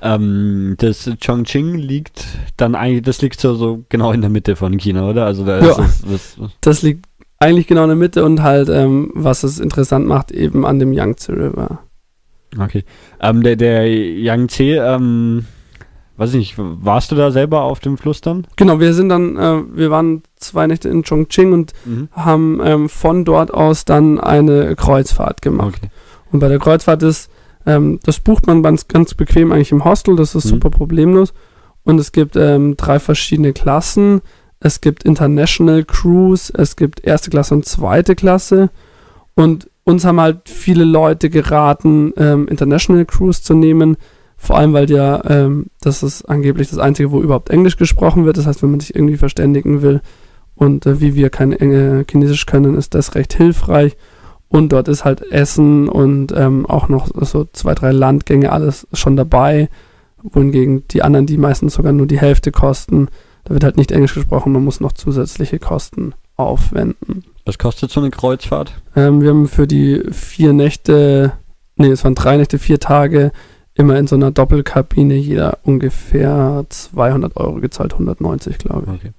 ähm, 0.14 0.74
das 0.78 1.10
Chongqing 1.24 1.74
liegt 1.74 2.24
dann 2.56 2.74
eigentlich, 2.74 3.02
das 3.02 3.20
liegt 3.22 3.40
so, 3.40 3.54
so 3.54 3.84
genau 3.88 4.12
in 4.12 4.20
der 4.20 4.30
Mitte 4.30 4.56
von 4.56 4.76
China, 4.78 5.08
oder? 5.08 5.26
Also 5.26 5.44
da 5.44 5.60
Ja. 5.60 5.70
es, 5.84 6.02
das, 6.02 6.36
Das 6.60 6.82
liegt 6.82 7.04
eigentlich 7.40 7.66
genau 7.66 7.82
in 7.82 7.88
der 7.88 7.96
Mitte 7.96 8.24
und 8.24 8.42
halt, 8.42 8.68
ähm, 8.68 9.10
was 9.14 9.42
es 9.42 9.60
interessant 9.60 10.06
macht, 10.06 10.30
eben 10.30 10.64
an 10.66 10.78
dem 10.78 10.92
Yangtze 10.92 11.32
River. 11.32 11.80
okay. 12.58 12.84
Ähm, 13.20 13.42
der, 13.42 13.56
der 13.56 13.86
Yangtze, 13.88 14.64
ähm, 14.64 15.44
weiß 16.18 16.30
ich 16.30 16.36
nicht, 16.36 16.54
warst 16.58 17.10
du 17.10 17.16
da 17.16 17.30
selber 17.30 17.62
auf 17.62 17.80
dem 17.80 17.96
Fluss 17.96 18.20
dann? 18.20 18.46
Genau, 18.56 18.80
wir 18.80 18.92
sind 18.92 19.08
dann, 19.08 19.36
äh, 19.36 19.62
wir 19.72 19.90
waren 19.90 20.22
zwei 20.36 20.66
Nächte 20.66 20.88
in 20.88 21.02
Chongqing 21.04 21.52
und 21.52 21.72
Mhm. 21.84 22.08
haben 22.12 22.60
ähm, 22.62 22.88
von 22.88 23.24
dort 23.24 23.52
aus 23.54 23.84
dann 23.84 24.20
eine 24.20 24.76
Kreuzfahrt 24.76 25.40
gemacht. 25.42 25.76
Okay. 25.78 25.90
Und 26.32 26.40
bei 26.40 26.48
der 26.48 26.58
Kreuzfahrt 26.58 27.02
ist, 27.02 27.30
ähm, 27.66 28.00
das 28.04 28.20
bucht 28.20 28.46
man 28.46 28.62
ganz, 28.62 28.88
ganz 28.88 29.14
bequem 29.14 29.52
eigentlich 29.52 29.72
im 29.72 29.84
Hostel, 29.84 30.16
das 30.16 30.34
ist 30.34 30.44
Mhm. 30.46 30.48
super 30.50 30.70
problemlos. 30.70 31.32
Und 31.84 31.98
es 31.98 32.12
gibt 32.12 32.36
ähm, 32.36 32.76
drei 32.76 32.98
verschiedene 32.98 33.52
Klassen. 33.52 34.20
Es 34.60 34.80
gibt 34.80 35.04
International 35.04 35.84
Cruise, 35.84 36.52
es 36.54 36.74
gibt 36.76 37.04
erste 37.04 37.30
Klasse 37.30 37.54
und 37.54 37.64
zweite 37.64 38.14
Klasse. 38.16 38.70
Und 39.34 39.70
uns 39.84 40.04
haben 40.04 40.20
halt 40.20 40.48
viele 40.48 40.84
Leute 40.84 41.30
geraten, 41.30 42.12
ähm, 42.16 42.48
International 42.48 43.04
Cruise 43.06 43.42
zu 43.42 43.54
nehmen. 43.54 43.96
Vor 44.40 44.56
allem, 44.56 44.72
weil 44.72 44.88
ja, 44.88 45.20
ähm, 45.28 45.66
das 45.80 46.02
ist 46.02 46.22
angeblich 46.22 46.70
das 46.70 46.78
Einzige, 46.78 47.10
wo 47.10 47.20
überhaupt 47.20 47.50
Englisch 47.50 47.76
gesprochen 47.76 48.24
wird. 48.24 48.38
Das 48.38 48.46
heißt, 48.46 48.62
wenn 48.62 48.70
man 48.70 48.80
sich 48.80 48.94
irgendwie 48.94 49.16
verständigen 49.16 49.82
will 49.82 50.00
und 50.54 50.86
äh, 50.86 51.00
wie 51.00 51.16
wir 51.16 51.28
kein 51.28 51.52
äh, 51.52 52.04
Chinesisch 52.08 52.46
können, 52.46 52.76
ist 52.76 52.94
das 52.94 53.14
recht 53.16 53.34
hilfreich. 53.34 53.96
Und 54.48 54.70
dort 54.70 54.88
ist 54.88 55.04
halt 55.04 55.20
Essen 55.30 55.88
und 55.88 56.32
ähm, 56.32 56.64
auch 56.64 56.88
noch 56.88 57.08
so 57.14 57.46
zwei, 57.52 57.74
drei 57.74 57.92
Landgänge, 57.92 58.50
alles 58.50 58.86
schon 58.92 59.16
dabei. 59.16 59.68
Wohingegen 60.22 60.86
die 60.88 61.02
anderen, 61.02 61.26
die 61.26 61.36
meistens 61.36 61.74
sogar 61.74 61.92
nur 61.92 62.06
die 62.06 62.18
Hälfte 62.18 62.50
kosten, 62.50 63.08
da 63.44 63.54
wird 63.54 63.64
halt 63.64 63.76
nicht 63.76 63.92
Englisch 63.92 64.14
gesprochen, 64.14 64.52
man 64.52 64.64
muss 64.64 64.80
noch 64.80 64.92
zusätzliche 64.92 65.58
Kosten 65.58 66.14
aufwenden. 66.36 67.24
Was 67.44 67.58
kostet 67.58 67.90
so 67.90 68.00
eine 68.00 68.10
Kreuzfahrt? 68.10 68.72
Ähm, 68.96 69.20
wir 69.20 69.30
haben 69.30 69.48
für 69.48 69.66
die 69.66 70.02
vier 70.10 70.52
Nächte, 70.52 71.32
nee, 71.76 71.88
es 71.88 72.04
waren 72.04 72.14
drei 72.14 72.36
Nächte, 72.36 72.58
vier 72.58 72.80
Tage, 72.80 73.32
immer 73.78 73.96
in 73.96 74.06
so 74.06 74.16
einer 74.16 74.30
Doppelkabine 74.30 75.14
jeder 75.14 75.58
ungefähr 75.62 76.64
200 76.68 77.36
Euro 77.36 77.54
gezahlt, 77.54 77.92
190 77.94 78.58
glaube 78.58 78.86
ich. 78.86 78.92
Okay. 79.00 79.12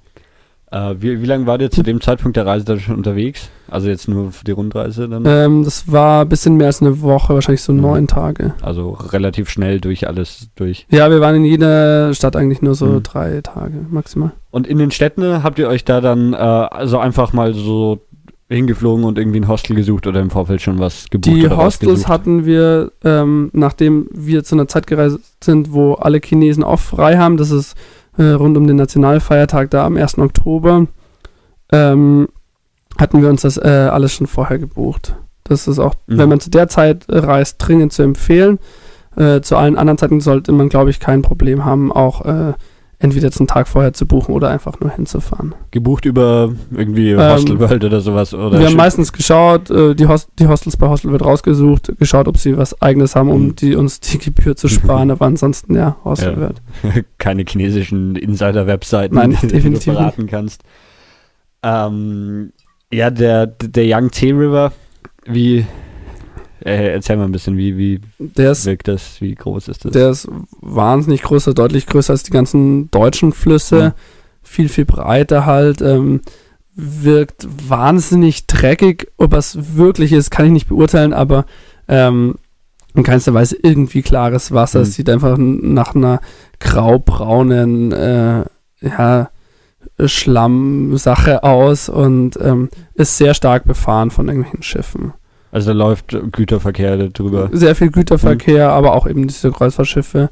Äh, 0.72 0.96
wie, 1.02 1.20
wie 1.20 1.26
lange 1.26 1.48
war 1.48 1.60
ihr 1.60 1.72
zu 1.72 1.82
dem 1.82 2.00
Zeitpunkt 2.00 2.38
der 2.38 2.46
Reise 2.46 2.64
dann 2.64 2.80
schon 2.80 2.96
unterwegs? 2.96 3.50
Also 3.68 3.90
jetzt 3.90 4.08
nur 4.08 4.32
für 4.32 4.46
die 4.46 4.52
Rundreise 4.52 5.10
dann? 5.10 5.24
Ähm, 5.26 5.64
das 5.64 5.92
war 5.92 6.22
ein 6.22 6.30
bisschen 6.30 6.58
mehr 6.58 6.68
als 6.68 6.80
eine 6.82 7.02
Woche, 7.02 7.34
wahrscheinlich 7.34 7.64
so 7.64 7.74
Mhm. 7.74 7.82
neun 7.82 8.08
Tage. 8.08 8.54
Also 8.62 8.92
relativ 8.92 9.50
schnell 9.50 9.80
durch 9.82 10.08
alles 10.08 10.50
durch. 10.56 10.86
Ja, 10.92 11.10
wir 11.10 11.22
waren 11.22 11.38
in 11.38 11.46
jeder 11.46 12.14
Stadt 12.14 12.36
eigentlich 12.36 12.62
nur 12.62 12.76
so 12.76 12.86
Mhm. 12.86 13.04
drei 13.04 13.42
Tage 13.42 13.78
maximal. 13.90 14.32
Und 14.52 14.68
in 14.68 14.78
den 14.78 14.92
Städten 14.92 15.42
habt 15.42 15.58
ihr 15.58 15.68
euch 15.68 15.86
da 15.86 16.02
dann 16.02 16.34
äh, 16.34 16.38
also 16.38 17.00
einfach 17.00 17.34
mal 17.34 17.56
so 17.56 18.00
hingeflogen 18.50 19.06
und 19.06 19.18
irgendwie 19.18 19.40
ein 19.40 19.48
Hostel 19.48 19.76
gesucht 19.76 20.08
oder 20.08 20.20
im 20.20 20.30
Vorfeld 20.32 20.62
schon 20.62 20.80
was 20.80 21.10
gebucht 21.10 21.36
Die 21.36 21.50
Hostels 21.50 22.08
hatten 22.08 22.46
wir, 22.46 22.92
ähm, 23.04 23.50
nachdem 23.54 24.08
wir 24.12 24.44
zu 24.44 24.56
einer 24.56 24.68
Zeit 24.68 24.88
gereist 24.88 25.20
sind, 25.44 25.72
wo 25.72 25.94
alle 25.94 26.20
Chinesen 26.24 26.64
auch 26.64 26.80
frei 26.80 27.18
haben, 27.18 27.38
das 27.38 27.52
ist 27.52 27.76
äh, 28.18 28.24
rund 28.32 28.58
um 28.58 28.66
den 28.68 28.76
Nationalfeiertag 28.78 29.70
da 29.70 29.86
am 29.86 29.98
1. 29.98 30.18
Oktober, 30.18 30.88
ähm, 31.72 32.28
hatten 32.98 33.22
wir 33.22 33.30
uns 33.30 33.44
das 33.44 33.58
äh, 33.58 33.90
alles 33.92 34.14
schon 34.14 34.28
vorher 34.28 34.58
gebucht. 34.58 35.16
Das 35.44 35.68
ist 35.68 35.80
auch, 35.80 35.94
Mhm. 36.08 36.18
wenn 36.18 36.30
man 36.30 36.40
zu 36.40 36.50
der 36.50 36.68
Zeit 36.68 37.06
reist, 37.08 37.58
dringend 37.60 37.94
zu 37.94 38.02
empfehlen. 38.04 38.60
Äh, 39.16 39.42
zu 39.42 39.58
allen 39.58 39.78
anderen 39.78 39.98
Zeiten 39.98 40.22
sollte 40.22 40.52
man, 40.52 40.70
glaube 40.70 40.90
ich, 40.90 41.00
kein 41.00 41.22
Problem 41.22 41.66
haben, 41.66 41.92
auch 41.92 42.26
äh, 42.26 42.54
entweder 43.02 43.30
einen 43.40 43.48
Tag 43.48 43.68
vorher 43.70 43.94
zu 43.94 44.06
buchen 44.06 44.34
oder 44.34 44.50
einfach 44.50 44.80
nur 44.82 44.92
hinzufahren. 44.92 45.56
Gebucht 45.72 46.04
über 46.04 46.54
irgendwie 46.72 47.12
Ähm, 47.12 47.18
Hostelworld 47.20 47.84
oder 47.86 48.02
sowas? 48.02 48.34
Oder 48.34 48.60
wir 48.60 48.66
haben 48.68 48.76
meistens 48.76 49.14
geschaut, 49.14 49.70
äh, 49.72 49.96
die, 49.96 50.06
Host 50.08 50.30
die 50.38 50.48
Hostels 50.48 50.76
bei 50.76 50.88
Hostel 50.90 51.12
wird 51.12 51.24
rausgesucht, 51.24 51.94
geschaut, 51.98 52.28
ob 52.28 52.38
sie 52.38 52.58
was 52.58 52.82
eigenes 52.82 53.16
haben, 53.16 53.30
um 53.30 53.48
Mhm. 53.48 53.56
die, 53.56 53.76
uns 53.76 54.02
die 54.02 54.18
Gebühr 54.18 54.56
zu 54.58 54.68
sparen, 54.68 55.12
aber 55.12 55.26
ansonsten 55.26 55.76
ja, 55.76 55.96
Hostel 56.04 56.34
Ja. 56.34 56.40
wird. 56.40 56.62
keine 57.18 57.46
chinesischen 57.48 58.18
Insider-Webseiten, 58.18 59.16
Nein, 59.16 59.32
die 59.42 59.48
du 59.48 59.54
definitiv 59.54 59.94
beraten 59.94 60.28
kannst. 60.28 60.62
Ähm, 61.64 62.52
ja, 62.92 63.10
der, 63.10 63.48
der 63.48 63.86
Yangtze 63.86 64.28
River, 64.28 64.72
wie, 65.26 65.66
äh, 66.66 66.94
erzähl 66.94 67.18
mal 67.18 67.26
ein 67.26 67.32
bisschen, 67.32 67.58
wie, 67.58 67.78
wie 67.78 68.00
ist, 68.42 68.66
wirkt 68.66 68.88
das, 68.88 69.22
wie 69.22 69.36
groß 69.36 69.68
ist 69.68 69.86
das? 69.86 69.92
der 69.92 70.10
ist 70.10 70.28
wahnsinnig 70.62 71.22
größer, 71.22 71.54
deutlich 71.54 71.86
größer 71.88 72.12
als 72.14 72.24
die 72.24 72.32
ganzen 72.32 72.90
deutschen 72.92 73.32
Flüsse, 73.34 73.80
Ja. 73.80 73.96
viel, 74.44 74.70
viel 74.70 74.86
breiter 74.86 75.46
halt, 75.46 75.82
ähm, 75.82 76.22
wirkt 76.76 77.48
wahnsinnig 77.68 78.48
dreckig, 78.48 79.12
ob 79.18 79.34
es 79.34 79.76
wirklich 79.76 80.14
ist, 80.14 80.32
kann 80.32 80.46
ich 80.46 80.52
nicht 80.52 80.70
beurteilen, 80.70 81.14
aber 81.14 81.46
ähm, 81.88 82.36
in 82.96 83.04
keinster 83.04 83.34
Weise 83.34 83.58
irgendwie 83.62 84.02
klares 84.02 84.52
Wasser. 84.52 84.80
Mhm. 84.80 84.84
Es 84.84 84.94
sieht 84.96 85.10
einfach 85.10 85.38
nach 85.38 85.94
einer 85.96 86.22
graubraunen, 86.60 87.92
äh, 87.92 88.46
ja, 88.82 89.30
Schlammsache 90.06 91.44
aus 91.44 91.90
und 91.90 92.38
ähm, 92.42 92.70
ist 92.94 93.18
sehr 93.18 93.34
stark 93.34 93.66
befahren 93.66 94.12
von 94.12 94.28
irgendwelchen 94.28 94.64
Schiffen. 94.64 95.14
Also 95.52 95.72
da 95.72 95.78
läuft 95.78 96.16
Güterverkehr 96.32 97.10
drüber. 97.10 97.50
Sehr 97.52 97.76
viel 97.76 97.90
Güterverkehr, 97.92 98.70
aber 98.72 98.94
auch 98.94 99.08
eben 99.08 99.28
diese 99.28 99.52
Kreuzfahrtschiffe. 99.52 100.30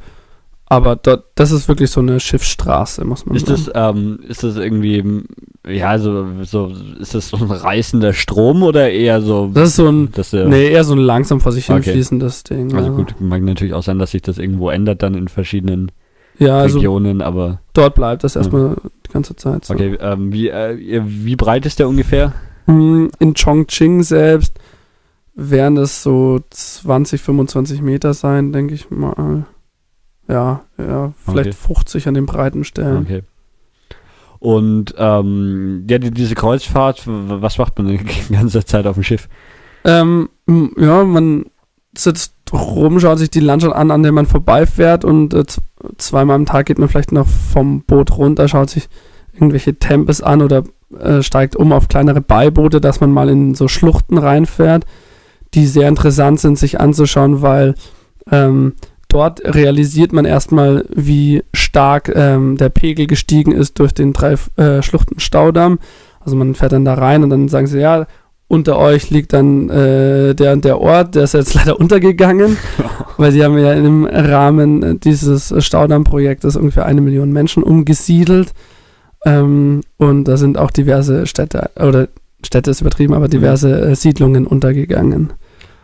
Aber 0.69 0.97
dort, 0.97 1.23
das 1.35 1.51
ist 1.51 1.69
wirklich 1.69 1.89
so 1.89 2.01
eine 2.01 2.19
Schiffsstraße, 2.19 3.05
muss 3.05 3.25
man 3.25 3.37
Ist 3.37 3.47
sagen. 3.47 3.61
das, 3.73 3.95
ähm, 3.95 4.19
ist 4.27 4.43
das 4.43 4.57
irgendwie, 4.57 5.23
ja, 5.65 5.97
so, 5.97 6.25
so, 6.43 6.73
ist 6.99 7.15
das 7.15 7.29
so 7.29 7.37
ein 7.37 7.49
reißender 7.49 8.11
Strom 8.11 8.63
oder 8.63 8.91
eher 8.91 9.21
so, 9.21 9.49
Das 9.53 9.69
ist 9.69 9.75
so 9.77 9.87
ein, 9.87 10.11
dass 10.11 10.31
der, 10.31 10.45
nee, 10.49 10.67
eher 10.69 10.83
so 10.83 10.93
ein 10.93 10.99
langsam 10.99 11.39
vor 11.39 11.53
sich 11.53 11.69
Okay. 11.69 11.83
hinfließendes 11.83 12.43
Ding. 12.43 12.75
also 12.75 12.91
gut, 12.91 13.15
mag 13.21 13.41
natürlich 13.43 13.73
auch 13.73 13.83
sein, 13.83 13.97
dass 13.97 14.11
sich 14.11 14.21
das 14.21 14.39
irgendwo 14.39 14.69
ändert 14.69 15.03
dann 15.03 15.15
in 15.15 15.29
verschiedenen 15.29 15.89
Ja, 16.37 16.59
also 16.59 16.79
Regionen, 16.79 17.21
aber 17.21 17.61
dort 17.73 17.95
bleibt 17.95 18.25
das 18.25 18.35
erstmal 18.35 18.75
die 19.07 19.13
ganze 19.13 19.37
Zeit 19.37 19.63
so. 19.63 19.73
okay, 19.73 19.97
ähm, 20.01 20.33
wie, 20.33 20.49
äh, 20.49 21.01
wie 21.05 21.37
breit 21.37 21.65
ist 21.65 21.79
der 21.79 21.87
ungefähr? 21.87 22.33
Hm, 22.65 23.09
In 23.19 23.33
Chongqing 23.35 24.03
selbst 24.03 24.59
werden 25.39 25.77
es 25.77 26.01
so 26.01 26.39
20, 26.49 27.21
25 27.21 27.81
Meter 27.81 28.13
sein, 28.13 28.51
denke 28.51 28.73
ich 28.73 28.89
mal. 28.89 29.45
Ja, 30.27 30.63
ja, 30.77 31.13
vielleicht 31.25 31.49
Okay. 31.49 31.73
50 31.75 32.07
an 32.07 32.15
den 32.15 32.25
breiten 32.25 32.63
Stellen. 32.63 33.03
Okay. 33.03 33.21
Und 34.39 34.93
ähm, 34.97 35.85
ja, 35.89 35.99
die, 35.99 36.11
diese 36.11 36.35
Kreuzfahrt, 36.35 37.03
was 37.05 37.57
macht 37.59 37.77
man 37.77 37.87
die 37.87 37.99
ganze 38.33 38.65
Zeit 38.65 38.85
auf 38.87 38.95
dem 38.95 39.03
Schiff? 39.03 39.29
Ähm, 39.85 40.29
ja, 40.77 41.03
man 41.03 41.45
sitzt 41.95 42.33
rum, 42.51 42.99
schaut 42.99 43.19
sich 43.19 43.29
die 43.29 43.39
Landschaft 43.39 43.75
an, 43.75 43.91
an 43.91 44.03
der 44.03 44.11
man 44.11 44.25
vorbeifährt 44.25 45.05
und 45.05 45.33
äh, 45.33 45.43
zweimal 45.97 46.35
am 46.35 46.45
Tag 46.45 46.65
geht 46.65 46.79
man 46.79 46.89
vielleicht 46.89 47.11
noch 47.11 47.27
vom 47.27 47.81
Boot 47.81 48.17
runter, 48.17 48.47
schaut 48.47 48.69
sich 48.69 48.89
irgendwelche 49.33 49.75
Tempes 49.75 50.21
an 50.21 50.41
oder 50.41 50.63
äh, 50.99 51.21
steigt 51.21 51.55
um 51.55 51.71
auf 51.73 51.87
kleinere 51.87 52.21
Beiboote, 52.21 52.81
dass 52.81 53.01
man 53.01 53.11
mal 53.11 53.29
in 53.29 53.55
so 53.55 53.67
Schluchten 53.67 54.17
reinfährt, 54.17 54.85
die 55.53 55.65
sehr 55.65 55.87
interessant 55.87 56.39
sind, 56.39 56.57
sich 56.57 56.79
anzuschauen, 56.79 57.41
weil 57.41 57.75
ähm, 58.31 58.73
dort 59.07 59.41
realisiert 59.43 60.13
man 60.13 60.25
erstmal, 60.25 60.85
wie 60.93 61.43
stark 61.53 62.11
ähm, 62.13 62.57
der 62.57 62.69
Pegel 62.69 63.07
gestiegen 63.07 63.51
ist 63.51 63.79
durch 63.79 63.93
den 63.93 64.13
drei 64.13 64.35
äh, 64.57 64.81
Schluchten 64.81 65.19
Staudamm. 65.19 65.79
Also 66.19 66.35
man 66.35 66.55
fährt 66.55 66.73
dann 66.73 66.85
da 66.85 66.95
rein 66.95 67.23
und 67.23 67.29
dann 67.29 67.47
sagen 67.47 67.67
sie, 67.67 67.79
ja, 67.79 68.05
unter 68.49 68.77
euch 68.77 69.09
liegt 69.09 69.33
dann 69.33 69.69
äh, 69.69 70.33
der 70.33 70.53
und 70.53 70.63
der 70.63 70.79
Ort, 70.79 71.15
der 71.15 71.23
ist 71.23 71.33
jetzt 71.33 71.53
leider 71.55 71.79
untergegangen, 71.79 72.57
weil 73.17 73.31
sie 73.31 73.43
haben 73.43 73.57
ja 73.57 73.73
im 73.73 74.05
Rahmen 74.05 74.99
dieses 74.99 75.53
Staudammprojektes 75.57 76.55
ungefähr 76.55 76.85
eine 76.85 77.01
Million 77.01 77.31
Menschen 77.31 77.63
umgesiedelt. 77.63 78.53
Ähm, 79.25 79.81
und 79.97 80.25
da 80.25 80.37
sind 80.37 80.57
auch 80.57 80.71
diverse 80.71 81.25
Städte, 81.25 81.71
oder 81.75 82.07
Städte 82.45 82.71
ist 82.71 82.81
übertrieben, 82.81 83.13
aber 83.13 83.27
diverse 83.27 83.81
äh, 83.81 83.95
Siedlungen 83.95 84.45
untergegangen. 84.45 85.33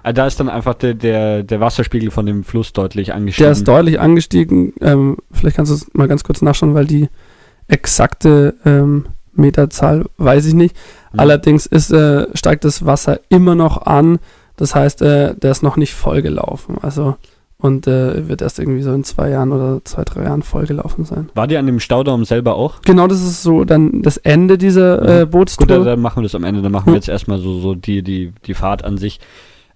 Ah, 0.04 0.12
da 0.12 0.28
ist 0.28 0.40
dann 0.40 0.50
einfach 0.50 0.74
der, 0.74 0.94
der, 0.94 1.44
der 1.44 1.60
Wasserspiegel 1.62 2.12
von 2.12 2.26
dem 2.26 2.44
Fluss 2.44 2.74
deutlich 2.74 3.14
angestiegen. 3.14 3.46
Der 3.46 3.52
ist 3.54 3.68
deutlich 3.68 4.00
angestiegen. 4.00 4.74
Ähm, 4.82 5.18
vielleicht 5.32 5.56
kannst 5.56 5.72
du 5.72 5.76
es 5.76 5.94
mal 5.94 6.10
ganz 6.10 6.24
kurz 6.26 6.42
nachschauen, 6.42 6.74
weil 6.74 6.86
die 6.86 7.08
exakte 7.70 8.56
ähm, 8.66 9.06
Meterzahl 9.34 10.06
weiß 10.18 10.46
ich 10.46 10.54
nicht. 10.54 10.76
Mhm. 11.14 11.20
Allerdings 11.20 11.66
ist, 11.66 11.92
äh, 11.92 12.28
steigt 12.36 12.66
das 12.66 12.86
Wasser 12.86 13.22
immer 13.30 13.56
noch 13.56 13.86
an. 13.86 14.20
Das 14.58 14.76
heißt, 14.76 15.02
äh, 15.02 15.36
der 15.36 15.52
ist 15.52 15.64
noch 15.64 15.78
nicht 15.78 15.94
vollgelaufen. 15.94 16.78
Also 16.82 17.16
und 17.64 17.88
äh, 17.88 18.27
wird 18.27 18.41
erst 18.41 18.60
irgendwie 18.60 18.81
so 18.81 18.91
in 18.94 19.06
zwei 19.06 19.30
Jahren 19.30 19.53
oder 19.53 19.80
zwei, 19.85 20.03
drei 20.03 20.23
Jahren 20.26 20.44
vollgelaufen 20.44 21.06
sein. 21.06 21.30
War 21.34 21.48
die 21.48 21.56
an 21.56 21.65
dem 21.65 21.80
Staudamm 21.80 22.26
selber 22.26 22.56
auch? 22.56 22.81
Genau, 22.81 23.07
das 23.07 23.22
ist 23.22 23.41
so 23.41 23.64
dann 23.64 24.02
das 24.02 24.18
Ende 24.18 24.57
dieser 24.57 25.22
äh, 25.22 25.26
Mhm. 25.26 25.30
Bootstour. 25.30 25.68
Gut, 25.68 25.85
dann, 25.88 26.02
machen 26.02 26.18
wir 26.18 26.23
das 26.23 26.35
am 26.35 26.44
Ende. 26.44 26.61
Dann 26.61 26.73
machen 26.73 26.88
wir 26.88 26.95
jetzt 26.95 27.07
erstmal 27.07 27.40
so, 27.40 27.61
so 27.61 27.73
die, 27.73 28.03
die, 28.03 28.34
die 28.45 28.53
Fahrt 28.53 28.84
an 28.84 28.98
sich. 28.98 29.22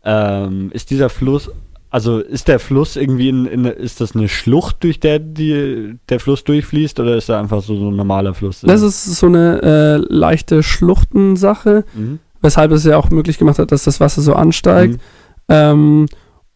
Ähm, 0.04 0.70
ist 0.74 0.90
dieser 0.92 1.08
Fluss, 1.08 1.50
also 1.90 2.20
ist 2.20 2.50
der 2.50 2.60
Fluss 2.60 2.98
irgendwie 2.98 3.30
in, 3.30 3.46
in 3.46 3.64
ist 3.64 4.02
das 4.02 4.16
eine 4.18 4.28
Schlucht, 4.28 4.84
durch 4.84 5.00
der 5.00 5.20
die, 5.20 5.96
der 6.10 6.20
Fluss 6.20 6.44
durchfließt 6.44 7.00
oder 7.00 7.16
ist 7.16 7.30
da 7.30 7.40
einfach 7.40 7.62
so, 7.64 7.78
so 7.78 7.90
ein 7.90 7.96
normaler 7.96 8.34
Fluss? 8.34 8.62
das 8.68 8.82
ist 8.82 9.06
so 9.16 9.28
eine 9.28 9.62
äh, 9.62 9.96
leichte 10.14 10.62
Schluchtensache, 10.62 11.86
Mhm. 11.96 12.20
weshalb 12.42 12.72
es 12.74 12.84
ja 12.84 12.98
auch 12.98 13.10
möglich 13.12 13.38
gemacht 13.38 13.60
hat, 13.60 13.72
dass 13.72 13.86
das 13.86 14.02
Wasser 14.02 14.22
so 14.22 14.34
ansteigt. 14.34 14.96
Mhm. 14.96 15.00
Ähm, 15.48 16.06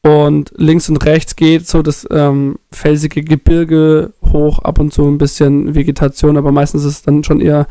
und 0.04 0.52
links 0.58 0.90
und 0.90 1.06
rechts 1.06 1.36
geht 1.36 1.68
so 1.68 1.84
das 1.84 2.08
ähm, 2.10 2.58
felsige 2.72 3.24
Gebirge 3.24 4.14
hoch, 4.24 4.60
ab 4.60 4.80
und 4.80 4.92
zu 4.92 5.08
ein 5.08 5.20
bisschen 5.20 5.76
Vegetation, 5.76 6.38
aber 6.38 6.52
meistens 6.52 6.84
ist 6.84 6.94
es 6.94 7.02
dann 7.04 7.24
schon 7.24 7.40
eher 7.40 7.68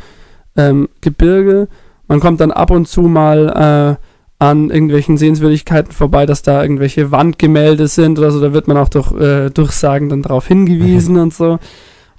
ähm, 0.56 0.88
Gebirge. 1.00 1.68
Man 2.06 2.20
kommt 2.20 2.40
dann 2.40 2.52
ab 2.52 2.70
und 2.70 2.86
zu 2.86 3.02
mal 3.02 3.98
äh, 3.98 4.06
an 4.38 4.70
irgendwelchen 4.70 5.18
Sehenswürdigkeiten 5.18 5.92
vorbei, 5.92 6.24
dass 6.24 6.42
da 6.42 6.62
irgendwelche 6.62 7.10
Wandgemälde 7.10 7.88
sind 7.88 8.18
oder 8.18 8.30
so. 8.30 8.40
Da 8.40 8.52
wird 8.52 8.68
man 8.68 8.76
auch 8.76 8.88
durch 8.88 9.12
äh, 9.12 9.50
Durchsagen 9.50 10.08
dann 10.08 10.22
darauf 10.22 10.46
hingewiesen 10.46 11.16
und 11.18 11.34
so. 11.34 11.58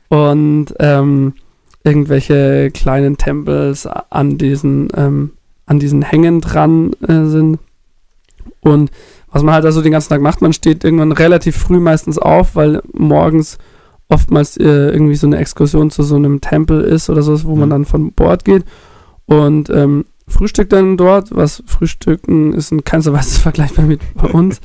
Und 0.10 0.68
ähm, 0.80 1.34
irgendwelche 1.84 2.70
kleinen 2.72 3.18
Tempels 3.18 3.88
an 3.88 4.38
diesen, 4.38 4.90
ähm, 4.96 5.32
an 5.66 5.80
diesen 5.80 6.04
Hängen 6.04 6.42
dran 6.42 6.94
äh, 7.02 7.26
sind. 7.26 7.60
Und 8.62 8.92
was 9.32 9.44
man 9.44 9.54
halt 9.54 9.66
also 9.66 9.82
den 9.82 9.92
ganzen 9.92 10.10
Tag 10.10 10.22
macht, 10.22 10.42
man 10.42 10.54
steht 10.54 10.84
irgendwann 10.84 11.12
relativ 11.12 11.58
früh 11.58 11.80
meistens 11.80 12.18
auf, 12.18 12.56
weil 12.56 12.82
morgens 12.94 13.58
oftmals 14.10 14.58
äh, 14.58 14.90
irgendwie 14.90 15.16
so 15.16 15.26
eine 15.28 15.38
Exkursion 15.38 15.90
zu 15.90 16.04
so 16.04 16.16
einem 16.18 16.42
Tempel 16.42 16.82
ist 16.82 17.10
oder 17.10 17.24
so, 17.24 17.42
wo 17.44 17.56
man 17.56 17.70
Mhm. 17.70 17.72
dann 17.72 17.86
von 17.86 18.12
Bord 18.12 18.44
geht. 18.44 18.66
Und 19.26 19.70
ähm, 19.70 20.06
frühstückt 20.28 20.74
dann 20.74 20.98
dort, 20.98 21.34
was 21.34 21.64
Frühstücken 21.66 22.54
ist 22.54 22.72
in 22.74 22.84
keinster 22.84 23.14
Weise 23.14 23.40
vergleichbar 23.42 23.86
mit 23.86 24.02
bei 24.16 24.28
uns. 24.28 24.60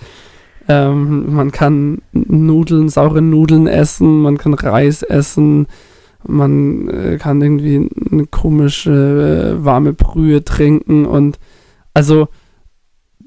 ähm, 0.68 1.32
man 1.32 1.52
kann 1.52 2.02
Nudeln, 2.12 2.88
saure 2.88 3.22
Nudeln 3.22 3.68
essen, 3.68 4.20
man 4.22 4.36
kann 4.36 4.52
Reis 4.54 5.02
essen, 5.04 5.68
man 6.26 6.88
äh, 6.88 7.18
kann 7.18 7.40
irgendwie 7.40 7.88
eine 8.10 8.26
komische 8.26 9.54
äh, 9.60 9.64
warme 9.64 9.92
Brühe 9.92 10.42
trinken 10.42 11.06
und 11.06 11.38
also 11.94 12.26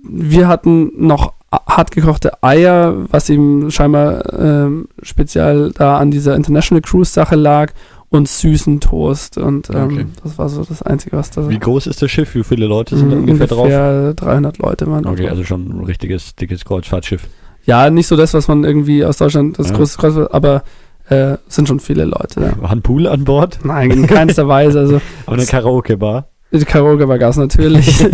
wir 0.04 0.48
hatten 0.48 0.92
noch 1.08 1.34
a- 1.52 1.76
hart 1.78 1.92
gekochte 1.92 2.42
Eier, 2.44 2.96
was 3.12 3.30
ihm 3.30 3.70
scheinbar 3.72 4.34
ähm, 4.40 4.88
speziell 5.02 5.72
da 5.72 5.98
an 5.98 6.12
dieser 6.12 6.36
International 6.36 6.82
Cruise 6.82 7.12
Sache 7.12 7.36
lag 7.36 7.74
und 8.10 8.28
süßen 8.28 8.80
Toast 8.80 9.38
und 9.38 9.70
ähm, 9.70 9.84
Okay. 9.86 10.06
das 10.24 10.38
war 10.38 10.50
so 10.50 10.64
das 10.64 10.82
Einzige, 10.82 11.16
was 11.18 11.30
da 11.32 11.48
Wie 11.50 11.60
groß 11.60 11.86
ist 11.88 12.02
das 12.02 12.10
Schiff? 12.10 12.34
Wie 12.34 12.44
viele 12.44 12.66
Leute 12.66 12.98
sind 12.98 13.12
da 13.12 13.16
Mm, 13.16 13.20
ungefähr 13.20 13.48
drauf? 13.48 13.64
ungefähr 13.66 14.14
300 14.16 14.58
Leute 14.58 14.88
waren 14.88 15.06
Okay, 15.06 15.22
drauf. 15.24 15.32
also 15.32 15.44
schon 15.44 15.68
ein 15.70 15.84
richtiges, 15.86 16.36
dickes 16.36 16.66
Kreuzfahrtschiff. 16.66 17.28
Ja, 17.66 17.90
nicht 17.92 18.08
so 18.08 18.16
das, 18.16 18.34
was 18.34 18.48
man 18.48 18.64
irgendwie 18.64 19.06
aus 19.06 19.18
Deutschland, 19.18 19.60
das 19.60 19.70
Ja. 19.70 19.76
große 19.76 19.98
Kreuzfahrt, 20.00 20.34
aber 20.34 20.64
äh, 21.10 21.38
sind 21.48 21.68
schon 21.68 21.80
viele 21.80 22.06
Leute 22.06 22.40
da. 22.40 22.62
War 22.62 22.72
ein 22.72 22.82
Pool 22.82 23.06
an 23.08 23.26
Bord? 23.26 23.60
Nein, 23.64 23.92
in 23.92 24.08
keinster 24.08 24.48
Weise. 24.48 24.80
Also 24.80 25.02
Aber 25.28 25.36
eine 25.36 25.46
Karaoke-Bar? 25.46 26.28
Die 26.52 26.66
Karaoke 26.66 27.08
war 27.08 27.20
Gas 27.20 27.38
natürlich. 27.38 28.06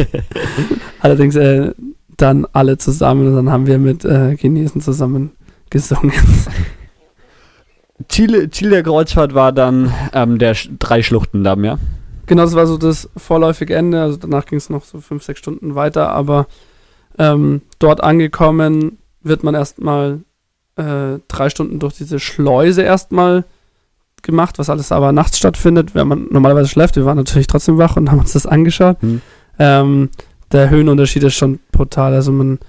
Allerdings 0.99 1.35
äh, 1.35 1.71
dann 2.17 2.47
alle 2.53 2.77
zusammen 2.77 3.27
und 3.27 3.35
dann 3.35 3.51
haben 3.51 3.67
wir 3.67 3.77
mit 3.77 4.05
äh, 4.05 4.35
Chinesen 4.37 4.81
zusammen 4.81 5.31
gesungen. 5.69 6.13
Ziel, 8.09 8.49
Ziel 8.49 8.69
der 8.69 8.83
Kreuzfahrt 8.83 9.33
war 9.33 9.51
dann 9.51 9.93
ähm, 10.13 10.37
der 10.37 10.53
Sch 10.53 10.69
drei 10.79 11.01
Schluchtendamm, 11.01 11.63
ja? 11.63 11.79
Genau, 12.25 12.43
das 12.43 12.55
war 12.55 12.67
so 12.67 12.77
das 12.77 13.09
vorläufige 13.15 13.75
Ende. 13.75 14.01
Also 14.01 14.17
danach 14.17 14.45
ging 14.45 14.57
es 14.57 14.69
noch 14.69 14.83
so 14.83 14.99
fünf, 14.99 15.23
sechs 15.23 15.39
Stunden 15.39 15.75
weiter, 15.75 16.09
aber 16.09 16.47
ähm, 17.17 17.61
dort 17.79 18.03
angekommen 18.03 18.97
wird 19.21 19.43
man 19.43 19.55
erstmal 19.55 20.21
äh, 20.75 21.19
drei 21.27 21.49
Stunden 21.49 21.79
durch 21.79 21.95
diese 21.95 22.19
Schleuse 22.19 22.81
erstmal 22.81 23.45
gemacht, 24.25 24.59
was 24.59 24.69
alles 24.69 24.91
aber 24.91 25.11
nachts 25.11 25.37
stattfindet, 25.37 25.95
wenn 25.95 26.07
man 26.07 26.27
normalerweise 26.29 26.67
schläft. 26.67 26.95
Wir 26.95 27.05
waren 27.05 27.17
natürlich 27.17 27.47
trotzdem 27.47 27.77
wach 27.77 27.95
und 27.95 28.11
haben 28.11 28.19
uns 28.19 28.33
das 28.33 28.45
angeschaut. 28.45 29.01
Hm. 29.01 29.21
Ähm, 29.57 30.09
der 30.51 30.69
Höhenunterschied 30.69 31.23
ist 31.23 31.35
schon 31.35 31.59
brutal. 31.71 32.13
Also 32.13 32.31
man, 32.31 32.59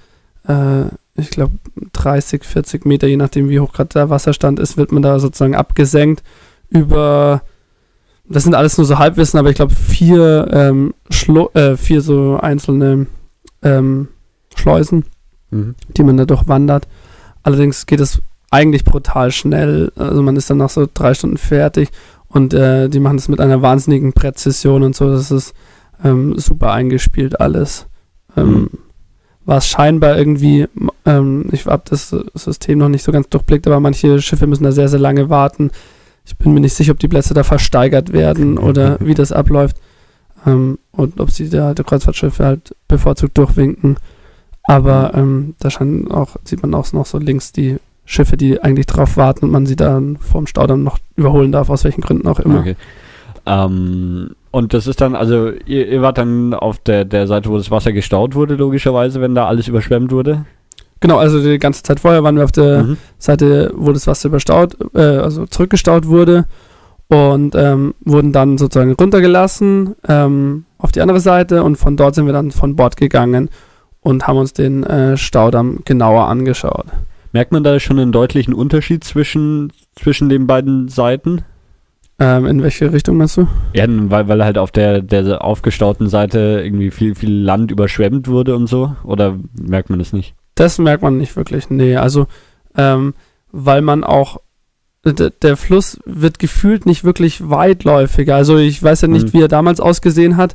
äh, 0.47 0.85
ich 1.17 1.31
glaube, 1.31 1.55
30, 1.93 2.45
40 2.45 2.87
Meter, 2.87 3.07
je 3.09 3.17
nachdem 3.17 3.49
wie 3.49 3.61
hoch 3.61 3.73
gerade 3.73 3.89
der 3.89 4.11
Wasserstand 4.11 4.61
ist, 4.61 4.77
wird 4.77 4.93
man 4.93 5.03
da 5.03 5.19
sozusagen 5.19 5.57
abgesenkt 5.57 6.23
über, 6.69 7.43
das 8.29 8.45
sind 8.45 8.55
alles 8.55 8.77
nur 8.77 8.87
so 8.87 8.99
Halbwissen, 8.99 9.39
aber 9.39 9.51
ich 9.51 9.57
glaube 9.57 9.75
vier, 9.75 10.49
ähm, 10.53 10.95
äh, 11.55 11.77
vier 11.77 12.01
so 12.01 12.39
einzelne 12.41 13.07
ähm, 13.63 14.09
Schleusen, 14.55 15.05
Mhm. 15.51 15.75
die 15.97 16.03
man 16.03 16.17
da 16.17 16.25
durchwandert. 16.25 16.89
Allerdings 17.43 17.87
geht 17.87 18.01
es 18.01 18.21
eigentlich 18.51 18.85
brutal 18.85 19.31
schnell. 19.31 19.93
Also 19.97 20.23
man 20.23 20.37
ist 20.37 20.51
dann 20.51 20.59
nach 20.59 20.71
so 20.71 20.87
drei 20.93 21.15
Stunden 21.15 21.37
fertig 21.37 21.91
und 22.29 22.55
äh, 22.55 22.89
die 22.89 23.01
machen 23.01 23.17
das 23.17 23.29
mit 23.29 23.41
einer 23.41 23.63
wahnsinnigen 23.63 24.13
Präzision 24.13 24.83
und 24.83 24.95
so. 24.95 25.11
Das 25.11 25.31
ist 25.31 25.55
ähm, 26.05 26.39
super 26.39 26.73
eingespielt 26.73 27.41
alles. 27.41 27.87
Ähm, 28.37 28.47
Mhm. 28.47 28.69
War 29.47 29.59
es 29.59 29.69
scheinbar 29.69 30.19
irgendwie, 30.19 30.67
ähm, 31.05 31.47
ich 31.53 31.67
habe 31.67 31.85
das 31.89 32.15
System 32.35 32.79
noch 32.79 32.89
nicht 32.89 33.05
so 33.05 33.13
ganz 33.13 33.29
durchblickt, 33.29 33.69
aber 33.69 33.79
manche 33.79 34.21
Schiffe 34.21 34.49
müssen 34.49 34.65
da 34.65 34.73
sehr, 34.73 34.89
sehr 34.89 34.99
lange 34.99 35.31
warten. 35.31 35.71
Ich 36.25 36.37
bin 36.37 36.53
mir 36.53 36.59
nicht 36.59 36.75
sicher, 36.75 36.91
ob 36.91 36.99
die 36.99 37.07
Plätze 37.07 37.33
da 37.33 37.45
versteigert 37.45 38.13
werden 38.13 38.59
oder 38.69 38.99
wie 38.99 39.15
das 39.15 39.31
abläuft. 39.31 39.77
Ähm, 40.45 40.79
und 40.91 41.21
ob 41.21 41.31
sie 41.31 41.49
da 41.49 41.75
die 41.75 41.85
Kreuzfahrtschiffe 41.85 42.45
halt 42.45 42.75
bevorzugt 42.89 43.39
durchwinken. 43.39 43.99
Aber 44.65 45.13
ähm, 45.15 45.55
da 45.61 45.71
scheinen 45.71 46.11
auch, 46.11 46.37
sieht 46.43 46.63
man 46.63 46.75
auch 46.75 46.93
noch 46.93 47.07
so 47.07 47.19
links 47.19 47.53
die 47.53 47.77
Schiffe, 48.07 48.37
die 48.37 48.63
eigentlich 48.63 48.87
drauf 48.87 49.17
warten 49.17 49.45
und 49.45 49.51
man 49.51 49.67
sie 49.67 49.77
dann 49.77 50.17
vorm 50.17 50.47
Staudamm 50.47 50.83
noch 50.83 50.99
überholen 51.17 51.53
darf, 51.53 51.69
aus 51.69 51.85
welchen 51.85 52.01
Gründen 52.01 52.27
auch 52.27 52.39
immer. 52.41 52.61
Okay. 52.61 52.77
Ähm, 53.45 54.31
und 54.51 54.73
das 54.73 54.87
ist 54.87 55.01
dann, 55.01 55.15
also 55.15 55.51
ihr, 55.67 55.87
ihr 55.89 56.03
wart 56.03 56.19
dann 56.19 56.55
auf 56.55 56.79
der, 56.79 57.05
der 57.05 57.27
Seite, 57.27 57.51
wo 57.51 57.59
das 57.59 57.71
Wasser 57.71 57.93
gestaut 57.93 58.35
wurde, 58.35 58.55
logischerweise, 58.55 59.21
wenn 59.21 59.35
da 59.35 59.47
alles 59.47 59.69
überschwemmt 59.69 60.11
wurde. 60.11 60.47
Genau, 61.01 61.19
also 61.19 61.43
die 61.43 61.59
ganze 61.59 61.83
Zeit 61.83 62.01
vorher 62.01 62.23
waren 62.25 62.37
wir 62.37 62.45
auf 62.45 62.53
der 62.53 62.85
Mhm. 62.85 62.97
Seite, 63.19 63.71
wo 63.77 63.93
das 63.93 64.07
Wasser 64.07 64.29
überstaut, 64.29 64.77
äh, 64.95 65.01
also 65.01 65.47
zurückgestaut 65.47 66.07
wurde 66.07 66.47
und 67.09 67.55
ähm, 67.55 67.95
wurden 68.05 68.33
dann 68.33 68.57
sozusagen 68.57 68.93
runtergelassen 68.93 69.95
ähm, 70.09 70.65
auf 70.79 70.93
die 70.93 71.01
andere 71.01 71.21
Seite 71.21 71.63
und 71.63 71.77
von 71.77 71.97
dort 71.97 72.15
sind 72.15 72.27
wir 72.27 72.33
dann 72.33 72.51
von 72.51 72.77
Bord 72.77 72.97
gegangen 72.97 73.51
und 74.01 74.27
haben 74.27 74.39
uns 74.39 74.53
den 74.55 74.85
äh, 74.85 75.17
Staudamm 75.17 75.81
genauer 75.85 76.29
angeschaut. 76.29 76.87
Merkt 77.33 77.53
man 77.53 77.65
da 77.65 77.79
schon 77.81 77.99
einen 77.99 78.13
deutlichen 78.13 78.55
Unterschied 78.55 79.05
zwischen, 79.05 79.73
zwischen 79.95 80.29
den 80.29 80.47
beiden 80.47 80.89
Seiten? 80.89 81.43
Ähm, 82.19 82.47
in 82.47 82.63
welche 82.63 82.93
Richtung 82.93 83.19
meinst 83.19 83.37
du? 83.37 83.47
Ja, 83.75 83.85
weil, 83.89 84.27
weil 84.29 84.43
halt 84.45 84.57
auf 84.57 84.71
der, 84.71 85.03
der 85.03 85.45
aufgestauten 85.45 86.09
Seite 86.09 86.63
irgendwie 86.65 86.91
viel, 86.91 87.15
viel 87.15 87.31
Land 87.33 87.71
überschwemmt 87.71 88.29
wurde 88.29 88.57
und 88.57 88.69
so? 88.69 88.97
Oder 89.05 89.37
merkt 89.53 89.91
man 89.91 89.99
das 89.99 90.13
nicht? 90.15 90.35
Das 90.55 90.79
merkt 90.79 91.03
man 91.03 91.19
nicht 91.19 91.37
wirklich. 91.37 91.69
Nee, 91.69 91.97
also 91.97 92.27
ähm, 92.75 93.13
weil 93.53 93.83
man 93.83 94.03
auch 94.03 94.41
d- 95.05 95.31
der 95.43 95.59
Fluss 95.59 95.99
wird 96.07 96.39
gefühlt 96.39 96.87
nicht 96.87 97.05
wirklich 97.05 97.51
weitläufiger. 97.51 98.35
Also 98.35 98.57
ich 98.57 98.83
weiß 98.83 99.03
ja 99.03 99.09
nicht, 99.09 99.27
Mhm. 99.27 99.33
wie 99.35 99.43
er 99.43 99.49
damals 99.49 99.81
ausgesehen 99.81 100.39
hat, 100.39 100.55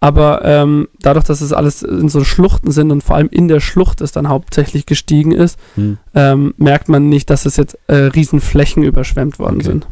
aber 0.00 0.44
ähm, 0.44 0.88
dadurch, 1.00 1.24
dass 1.24 1.40
es 1.40 1.52
alles 1.52 1.82
in 1.82 2.08
so 2.08 2.22
Schluchten 2.24 2.70
sind 2.70 2.90
und 2.92 3.02
vor 3.02 3.16
allem 3.16 3.28
in 3.30 3.48
der 3.48 3.60
Schlucht 3.60 4.00
es 4.00 4.12
dann 4.12 4.28
hauptsächlich 4.28 4.86
gestiegen 4.86 5.32
ist, 5.32 5.58
Hm. 5.74 5.98
ähm, 6.14 6.54
merkt 6.56 6.88
man 6.88 7.08
nicht, 7.08 7.30
dass 7.30 7.46
es 7.46 7.56
jetzt 7.56 7.76
äh, 7.88 7.94
Riesenflächen 7.94 8.82
überschwemmt 8.84 9.38
worden 9.38 9.56
Okay. 9.56 9.64
sind. 9.66 9.86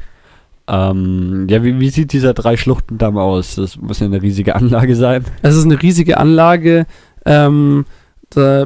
Ähm, 0.69 1.47
ja, 1.49 1.63
wie, 1.63 1.79
wie 1.79 1.91
sieht 1.91 2.13
dieser 2.13 2.35
Drei-Schluchtendamm 2.35 3.17
aus? 3.19 3.55
Das 3.57 3.77
muss 3.77 4.01
ja 4.01 4.07
eine 4.07 4.21
riesige 4.23 4.57
Anlage 4.57 4.97
sein. 4.97 5.25
Es 5.43 5.55
ist 5.57 5.65
eine 5.65 5.81
riesige 5.81 6.19
Anlage, 6.19 6.87
ähm, 7.25 7.85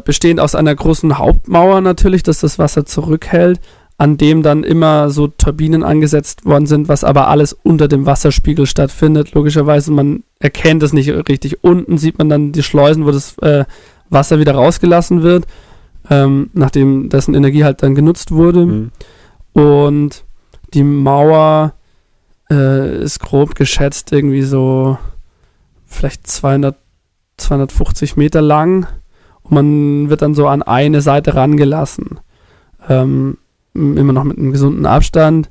bestehend 0.04 0.40
aus 0.40 0.54
einer 0.54 0.74
großen 0.74 1.18
Hauptmauer 1.18 1.80
natürlich, 1.82 2.22
dass 2.22 2.40
das 2.40 2.58
Wasser 2.58 2.86
zurückhält, 2.86 3.60
an 4.00 4.16
dem 4.16 4.42
dann 4.42 4.64
immer 4.64 5.10
so 5.10 5.26
Turbinen 5.26 5.84
angesetzt 5.84 6.46
worden 6.46 6.64
sind, 6.64 6.88
was 6.88 7.04
aber 7.04 7.28
alles 7.28 7.52
unter 7.52 7.86
dem 7.86 8.06
Wasserspiegel 8.06 8.64
stattfindet. 8.64 9.34
Logischerweise, 9.34 9.92
man 9.92 10.24
erkennt 10.38 10.82
es 10.82 10.94
nicht 10.94 11.10
richtig. 11.28 11.62
Unten 11.62 11.98
sieht 11.98 12.16
man 12.16 12.30
dann 12.30 12.52
die 12.52 12.62
Schleusen, 12.62 13.04
wo 13.04 13.10
das 13.10 13.36
äh, 13.40 13.66
Wasser 14.08 14.38
wieder 14.38 14.54
rausgelassen 14.54 15.22
wird, 15.22 15.46
ähm, 16.08 16.48
nachdem 16.54 17.10
dessen 17.10 17.34
Energie 17.34 17.62
halt 17.62 17.82
dann 17.82 17.94
genutzt 17.94 18.32
wurde. 18.32 18.60
Hm. 18.60 18.90
Und 19.52 20.24
die 20.72 20.82
Mauer 20.82 21.74
äh, 22.50 23.02
ist 23.02 23.20
grob 23.20 23.54
geschätzt 23.54 24.12
irgendwie 24.12 24.44
so 24.44 24.96
vielleicht 25.84 26.26
200, 26.26 26.74
250 27.36 28.16
Meter 28.16 28.40
lang 28.40 28.86
und 29.42 29.52
man 29.52 30.08
wird 30.08 30.22
dann 30.22 30.34
so 30.34 30.48
an 30.48 30.62
eine 30.62 31.02
Seite 31.02 31.34
rangelassen. 31.34 32.18
Ähm, 32.88 33.36
immer 33.74 34.12
noch 34.12 34.24
mit 34.24 34.38
einem 34.38 34.52
gesunden 34.52 34.86
Abstand. 34.86 35.50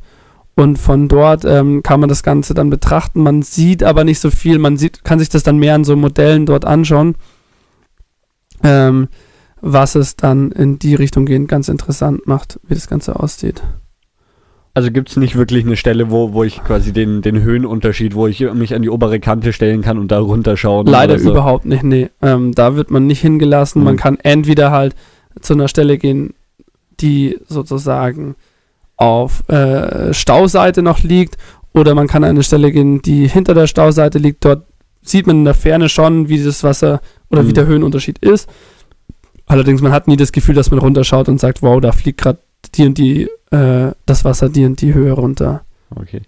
Und 0.55 0.77
von 0.77 1.07
dort 1.07 1.45
ähm, 1.45 1.83
kann 1.83 2.01
man 2.01 2.09
das 2.09 2.21
Ganze 2.21 2.53
dann 2.53 2.69
betrachten. 2.69 3.23
Man 3.23 3.43
sieht 3.43 3.81
aber 3.81 4.03
nicht 4.03 4.19
so 4.19 4.29
viel. 4.29 4.59
Man 4.59 4.75
sieht, 4.75 5.05
kann 5.05 5.19
sich 5.19 5.29
das 5.29 5.43
dann 5.43 5.57
mehr 5.57 5.75
an 5.75 5.85
so 5.85 5.95
Modellen 5.95 6.45
dort 6.45 6.65
anschauen, 6.65 7.15
ähm, 8.61 9.07
was 9.61 9.95
es 9.95 10.17
dann 10.17 10.51
in 10.51 10.77
die 10.77 10.95
Richtung 10.95 11.25
gehend 11.25 11.47
ganz 11.47 11.69
interessant 11.69 12.27
macht, 12.27 12.59
wie 12.67 12.73
das 12.73 12.89
Ganze 12.89 13.17
aussieht. 13.17 13.63
Also 14.73 14.91
gibt 14.91 15.09
es 15.09 15.17
nicht 15.17 15.35
wirklich 15.35 15.65
eine 15.65 15.75
Stelle, 15.75 16.11
wo, 16.11 16.33
wo 16.33 16.43
ich 16.43 16.63
quasi 16.63 16.93
den, 16.93 17.21
den 17.21 17.41
Höhenunterschied, 17.41 18.13
wo 18.13 18.27
ich 18.27 18.41
mich 18.53 18.75
an 18.75 18.81
die 18.81 18.89
obere 18.89 19.19
Kante 19.19 19.51
stellen 19.51 19.81
kann 19.81 19.97
und 19.97 20.11
da 20.11 20.19
runterschauen? 20.19 20.85
Leider 20.87 21.19
so. 21.19 21.31
überhaupt 21.31 21.65
nicht, 21.65 21.83
nee. 21.83 22.09
Ähm, 22.21 22.53
da 22.53 22.75
wird 22.75 22.91
man 22.91 23.07
nicht 23.07 23.21
hingelassen. 23.21 23.81
Mhm. 23.81 23.85
Man 23.85 23.97
kann 23.97 24.17
entweder 24.23 24.71
halt 24.71 24.95
zu 25.41 25.53
einer 25.53 25.67
Stelle 25.67 25.97
gehen, 25.97 26.33
die 27.01 27.39
sozusagen 27.47 28.35
auf 28.97 29.47
äh, 29.49 30.13
Stauseite 30.13 30.81
noch 30.81 31.03
liegt 31.03 31.38
oder 31.73 31.95
man 31.95 32.07
kann 32.07 32.23
an 32.23 32.31
eine 32.31 32.43
Stelle 32.43 32.71
gehen, 32.71 33.01
die 33.01 33.27
hinter 33.27 33.53
der 33.53 33.67
Stauseite 33.67 34.17
liegt. 34.17 34.43
Dort 34.43 34.65
sieht 35.01 35.27
man 35.27 35.38
in 35.38 35.45
der 35.45 35.53
Ferne 35.53 35.89
schon, 35.89 36.30
wie 36.30 36.43
das 36.43 36.63
Wasser 36.63 37.01
oder 37.30 37.43
mhm. 37.43 37.47
wie 37.47 37.53
der 37.53 37.65
Höhenunterschied 37.65 38.19
ist. 38.19 38.49
Allerdings, 39.45 39.81
man 39.81 39.91
hat 39.91 40.07
nie 40.07 40.17
das 40.17 40.31
Gefühl, 40.31 40.55
dass 40.55 40.69
man 40.69 40.80
runterschaut 40.80 41.27
und 41.27 41.39
sagt, 41.39 41.61
wow, 41.61 41.80
da 41.81 41.91
fliegt 41.91 42.21
gerade 42.21 42.39
die 42.76 42.85
und 42.85 42.97
die, 42.97 43.30
äh, 43.51 43.91
das 44.05 44.26
Wasser 44.26 44.49
die 44.49 44.65
und 44.65 44.81
die 44.81 44.93
Höhe 44.93 45.11
runter. 45.13 45.61
Okay. 45.95 46.21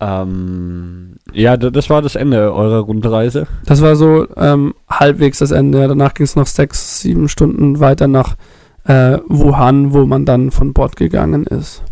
Ähm, 0.00 1.14
ja, 1.32 1.56
das 1.56 1.88
war 1.88 2.02
das 2.02 2.16
Ende 2.16 2.52
eurer 2.52 2.80
Rundreise. 2.80 3.46
Das 3.66 3.82
war 3.82 3.94
so 3.94 4.26
ähm, 4.36 4.74
halbwegs 4.88 5.38
das 5.38 5.52
Ende. 5.52 5.86
Danach 5.86 6.14
ging 6.14 6.24
es 6.24 6.34
noch 6.34 6.48
sechs, 6.48 7.00
sieben 7.00 7.28
Stunden 7.28 7.78
weiter 7.78 8.08
nach 8.08 8.36
äh, 8.84 9.18
Wuhan, 9.28 9.92
wo 9.92 10.06
man 10.06 10.24
dann 10.24 10.50
von 10.50 10.72
Bord 10.72 10.96
gegangen 10.96 11.44
ist. 11.44 11.82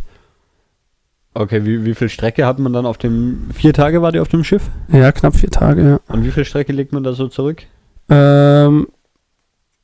Okay, 1.33 1.65
wie, 1.65 1.85
wie 1.85 1.95
viel 1.95 2.09
Strecke 2.09 2.45
hat 2.45 2.59
man 2.59 2.73
dann 2.73 2.87
auf 2.87 2.99
dem, 2.99 3.51
vier 3.55 3.73
Tage 3.73 4.03
war 4.03 4.11
die 4.11 4.19
auf 4.19 4.29
dem 4.29 4.43
Schiff? 4.43 4.69
Ja, 4.89 5.13
knapp 5.13 5.37
vier 5.37 5.51
Tage, 5.51 5.83
ja. 5.83 6.01
Und 6.09 6.25
wie 6.25 6.33
viel 6.33 6.45
Strecke 6.45 6.73
legt 6.73 6.93
man 6.93 7.05
da 7.05 7.13
so 7.13 7.29
zurück? 7.29 7.63
Ähm, 8.09 8.89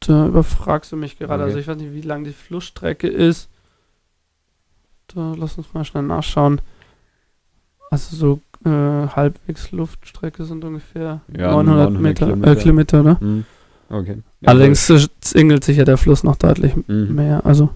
da 0.00 0.26
überfragst 0.26 0.90
du 0.90 0.96
mich 0.96 1.18
gerade. 1.18 1.34
Okay. 1.34 1.44
Also 1.44 1.58
ich 1.58 1.68
weiß 1.68 1.76
nicht, 1.76 1.94
wie 1.94 2.00
lang 2.00 2.24
die 2.24 2.32
Flussstrecke 2.32 3.06
ist. 3.08 3.48
Da 5.14 5.34
lass 5.38 5.56
uns 5.56 5.72
mal 5.72 5.84
schnell 5.84 6.02
nachschauen. 6.02 6.60
Also 7.90 8.16
so 8.16 8.40
äh, 8.68 9.08
halbwegs 9.08 9.70
Luftstrecke 9.70 10.44
sind 10.44 10.64
ungefähr 10.64 11.20
ja, 11.28 11.52
900, 11.52 11.92
900 11.92 12.02
Meter, 12.02 12.26
Kilometer, 12.26 12.50
äh, 12.50 12.56
Kilometer 12.56 13.02
ne? 13.04 13.16
Mhm. 13.20 13.44
Okay. 13.88 14.18
Ja, 14.40 14.48
Allerdings 14.48 14.92
zingelt 15.20 15.64
sich 15.64 15.76
ja 15.76 15.84
der 15.84 15.96
Fluss 15.96 16.24
noch 16.24 16.36
deutlich 16.36 16.74
mhm. 16.86 17.14
mehr. 17.14 17.44
Also. 17.44 17.70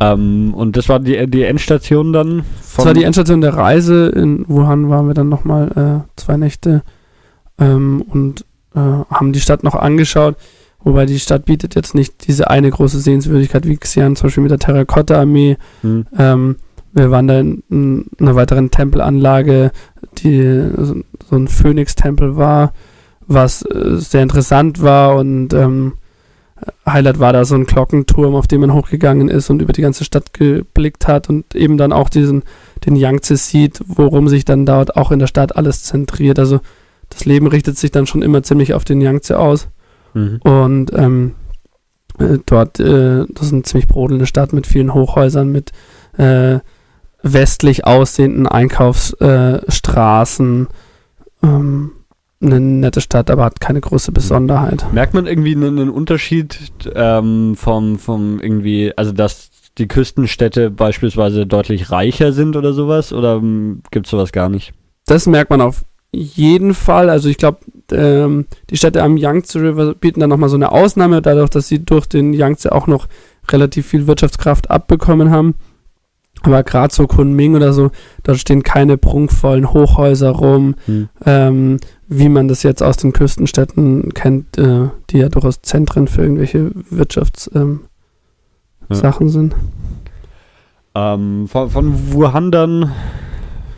Ähm, 0.00 0.54
und 0.54 0.76
das 0.76 0.88
war 0.88 1.00
die, 1.00 1.26
die 1.28 1.44
Endstation 1.44 2.12
dann? 2.12 2.44
das 2.76 2.86
war 2.86 2.94
die 2.94 3.04
Endstation 3.04 3.40
der 3.40 3.54
Reise. 3.54 4.08
In 4.08 4.48
Wuhan 4.48 4.88
waren 4.88 5.06
wir 5.06 5.14
dann 5.14 5.28
nochmal 5.28 6.04
äh, 6.06 6.20
zwei 6.20 6.36
Nächte 6.36 6.82
ähm, 7.58 8.02
und 8.08 8.44
äh, 8.74 8.78
haben 8.78 9.32
die 9.32 9.40
Stadt 9.40 9.62
noch 9.62 9.74
angeschaut. 9.74 10.36
Wobei 10.84 11.06
die 11.06 11.20
Stadt 11.20 11.44
bietet 11.44 11.74
jetzt 11.76 11.94
nicht 11.94 12.26
diese 12.26 12.50
eine 12.50 12.70
große 12.70 12.98
Sehenswürdigkeit 12.98 13.66
wie 13.68 13.76
Xi'an, 13.76 14.16
zum 14.16 14.26
Beispiel 14.26 14.42
mit 14.42 14.50
der 14.50 14.58
Terrakotta-Armee. 14.58 15.56
Mhm. 15.82 16.06
Ähm, 16.18 16.56
wir 16.92 17.10
waren 17.10 17.28
da 17.28 17.38
in, 17.38 17.62
in, 17.70 18.06
einer 18.18 18.34
weiteren 18.34 18.70
Tempelanlage, 18.70 19.70
die 20.18 20.70
so, 20.76 20.96
so 21.28 21.36
ein 21.36 21.48
Phönix-Tempel 21.48 22.36
war, 22.36 22.72
was 23.26 23.62
äh, 23.62 23.96
sehr 23.96 24.22
interessant 24.22 24.82
war 24.82 25.16
und 25.16 25.54
ähm, 25.54 25.94
Highlight 26.86 27.18
war 27.18 27.32
da 27.32 27.44
so 27.44 27.54
ein 27.54 27.66
Glockenturm, 27.66 28.34
auf 28.34 28.46
dem 28.46 28.62
man 28.62 28.72
hochgegangen 28.72 29.28
ist 29.28 29.50
und 29.50 29.60
über 29.62 29.72
die 29.72 29.82
ganze 29.82 30.04
Stadt 30.04 30.32
geblickt 30.32 31.08
hat 31.08 31.28
und 31.28 31.54
eben 31.54 31.76
dann 31.76 31.92
auch 31.92 32.08
diesen, 32.08 32.42
den 32.86 32.96
Yangtze 32.96 33.36
sieht, 33.36 33.80
worum 33.86 34.28
sich 34.28 34.44
dann 34.44 34.66
dort 34.66 34.96
auch 34.96 35.10
in 35.10 35.18
der 35.18 35.26
Stadt 35.26 35.56
alles 35.56 35.82
zentriert. 35.82 36.38
Also 36.38 36.60
das 37.08 37.24
Leben 37.24 37.48
richtet 37.48 37.78
sich 37.78 37.90
dann 37.90 38.06
schon 38.06 38.22
immer 38.22 38.42
ziemlich 38.42 38.74
auf 38.74 38.84
den 38.84 39.00
Yangtze 39.00 39.38
aus. 39.38 39.68
Mhm. 40.14 40.40
Und 40.42 40.92
ähm, 40.94 41.34
äh, 42.18 42.38
dort, 42.46 42.80
äh, 42.80 43.24
das 43.28 43.46
ist 43.46 43.52
eine 43.52 43.62
ziemlich 43.62 43.88
brodelnde 43.88 44.26
Stadt 44.26 44.52
mit 44.52 44.66
vielen 44.66 44.92
Hochhäusern, 44.94 45.50
mit 45.50 45.72
äh, 46.16 46.58
westlich 47.22 47.86
aussehenden 47.86 48.46
Einkaufsstraßen. 48.46 50.68
Ähm, 51.42 51.92
eine 52.42 52.60
nette 52.60 53.00
Stadt, 53.00 53.30
aber 53.30 53.44
hat 53.44 53.60
keine 53.60 53.80
große 53.80 54.10
mhm. 54.10 54.14
Besonderheit. 54.14 54.84
Merkt 54.92 55.14
man 55.14 55.26
irgendwie 55.26 55.54
einen, 55.54 55.90
Unterschied 55.90 56.58
ähm, 56.94 57.54
vom, 57.56 57.98
vom 57.98 58.40
irgendwie, 58.40 58.92
also 58.96 59.12
dass 59.12 59.50
die 59.78 59.88
Küstenstädte 59.88 60.70
beispielsweise 60.70 61.46
deutlich 61.46 61.90
reicher 61.90 62.32
sind 62.32 62.56
oder 62.56 62.72
sowas? 62.72 63.12
Oder 63.12 63.36
ähm, 63.36 63.82
gibt 63.90 64.06
es 64.06 64.10
sowas 64.10 64.32
gar 64.32 64.48
nicht? 64.48 64.72
Das 65.06 65.26
merkt 65.26 65.50
man 65.50 65.60
auf 65.60 65.84
jeden 66.12 66.74
Fall. 66.74 67.08
Also 67.08 67.28
ich 67.28 67.38
glaube, 67.38 67.58
ähm, 67.90 68.46
die 68.70 68.76
Städte 68.76 69.02
am 69.02 69.16
Yangtze 69.16 69.60
River 69.60 69.94
bieten 69.94 70.20
dann 70.20 70.30
nochmal 70.30 70.50
so 70.50 70.56
eine 70.56 70.72
Ausnahme, 70.72 71.22
dadurch, 71.22 71.50
dass 71.50 71.68
sie 71.68 71.84
durch 71.84 72.06
den 72.06 72.34
Yangtze 72.34 72.72
auch 72.72 72.86
noch 72.86 73.08
relativ 73.50 73.86
viel 73.86 74.06
Wirtschaftskraft 74.06 74.70
abbekommen 74.70 75.30
haben. 75.30 75.54
Aber 76.42 76.62
gerade 76.62 76.92
so 76.92 77.06
Kunming 77.06 77.54
oder 77.54 77.72
so, 77.72 77.90
da 78.22 78.34
stehen 78.34 78.62
keine 78.62 78.98
prunkvollen 78.98 79.72
Hochhäuser 79.72 80.30
rum, 80.30 80.74
hm. 80.86 81.08
ähm, 81.24 81.76
wie 82.08 82.28
man 82.28 82.48
das 82.48 82.62
jetzt 82.62 82.82
aus 82.82 82.96
den 82.96 83.12
Küstenstädten 83.12 84.12
kennt, 84.12 84.58
äh, 84.58 84.88
die 85.10 85.18
ja 85.18 85.28
durchaus 85.28 85.62
Zentren 85.62 86.08
für 86.08 86.22
irgendwelche 86.22 86.72
Wirtschaftssachen 86.90 87.80
ähm, 88.90 89.00
ja. 89.02 89.28
sind. 89.28 89.54
Ähm, 90.94 91.48
von, 91.48 91.70
von 91.70 92.12
Wuhan 92.12 92.50
dann 92.50 92.92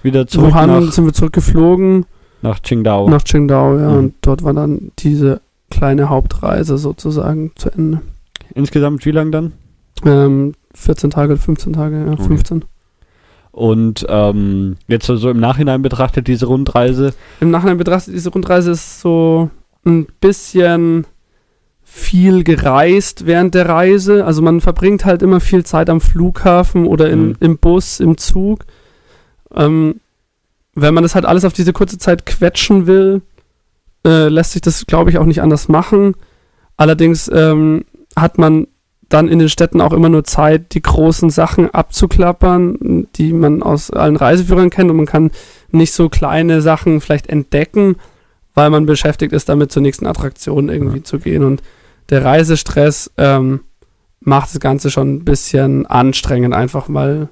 wieder 0.02 0.26
zurück 0.26 0.52
Wuhan 0.52 0.84
nach 0.84 0.92
sind 0.92 1.04
wir 1.04 1.12
zurückgeflogen. 1.12 2.06
Nach 2.42 2.60
Qingdao. 2.60 3.08
Nach 3.08 3.24
Qingdao, 3.24 3.78
ja. 3.78 3.90
Mhm. 3.90 3.98
Und 3.98 4.14
dort 4.20 4.42
war 4.42 4.52
dann 4.52 4.90
diese 4.98 5.40
kleine 5.70 6.08
Hauptreise 6.08 6.76
sozusagen 6.76 7.52
zu 7.56 7.70
Ende. 7.70 8.00
Insgesamt 8.54 9.04
wie 9.06 9.10
lang 9.12 9.32
dann? 9.32 9.52
Ähm, 10.04 10.54
14 10.74 11.10
Tage, 11.10 11.36
15 11.36 11.72
Tage, 11.72 12.04
ja, 12.06 12.12
okay. 12.12 12.24
15. 12.24 12.64
Und 13.52 14.04
ähm, 14.08 14.76
jetzt 14.88 15.06
so 15.06 15.30
im 15.30 15.38
Nachhinein 15.38 15.80
betrachtet 15.80 16.26
diese 16.26 16.46
Rundreise? 16.46 17.14
Im 17.40 17.50
Nachhinein 17.50 17.78
betrachtet 17.78 18.14
diese 18.14 18.30
Rundreise 18.30 18.72
ist 18.72 19.00
so 19.00 19.48
ein 19.84 20.06
bisschen 20.20 21.06
viel 21.84 22.42
gereist 22.42 23.26
während 23.26 23.54
der 23.54 23.68
Reise. 23.68 24.24
Also 24.24 24.42
man 24.42 24.60
verbringt 24.60 25.04
halt 25.04 25.22
immer 25.22 25.38
viel 25.38 25.64
Zeit 25.64 25.88
am 25.88 26.00
Flughafen 26.00 26.86
oder 26.86 27.08
in, 27.08 27.28
mhm. 27.28 27.36
im 27.38 27.58
Bus, 27.58 28.00
im 28.00 28.18
Zug. 28.18 28.64
Ähm, 29.54 30.00
wenn 30.74 30.94
man 30.94 31.04
das 31.04 31.14
halt 31.14 31.24
alles 31.24 31.44
auf 31.44 31.52
diese 31.52 31.72
kurze 31.72 31.98
Zeit 31.98 32.26
quetschen 32.26 32.88
will, 32.88 33.22
äh, 34.04 34.28
lässt 34.28 34.52
sich 34.52 34.62
das, 34.62 34.86
glaube 34.86 35.10
ich, 35.10 35.18
auch 35.18 35.26
nicht 35.26 35.40
anders 35.40 35.68
machen. 35.68 36.16
Allerdings 36.76 37.30
ähm, 37.32 37.84
hat 38.16 38.38
man 38.38 38.66
dann 39.14 39.28
in 39.28 39.38
den 39.38 39.48
Städten 39.48 39.80
auch 39.80 39.92
immer 39.92 40.08
nur 40.08 40.24
Zeit, 40.24 40.74
die 40.74 40.82
großen 40.82 41.30
Sachen 41.30 41.70
abzuklappern, 41.70 43.06
die 43.14 43.32
man 43.32 43.62
aus 43.62 43.92
allen 43.92 44.16
Reiseführern 44.16 44.70
kennt 44.70 44.90
und 44.90 44.96
man 44.96 45.06
kann 45.06 45.30
nicht 45.70 45.92
so 45.92 46.08
kleine 46.08 46.60
Sachen 46.62 47.00
vielleicht 47.00 47.28
entdecken, 47.28 47.94
weil 48.54 48.70
man 48.70 48.86
beschäftigt 48.86 49.32
ist, 49.32 49.48
damit 49.48 49.70
zur 49.70 49.82
nächsten 49.82 50.06
Attraktion 50.06 50.68
irgendwie 50.68 50.98
ja. 50.98 51.04
zu 51.04 51.20
gehen. 51.20 51.44
Und 51.44 51.62
der 52.10 52.24
Reisestress 52.24 53.12
ähm, 53.16 53.60
macht 54.18 54.52
das 54.52 54.58
Ganze 54.58 54.90
schon 54.90 55.14
ein 55.14 55.24
bisschen 55.24 55.86
anstrengend, 55.86 56.52
einfach 56.52 56.86
weil 56.88 57.28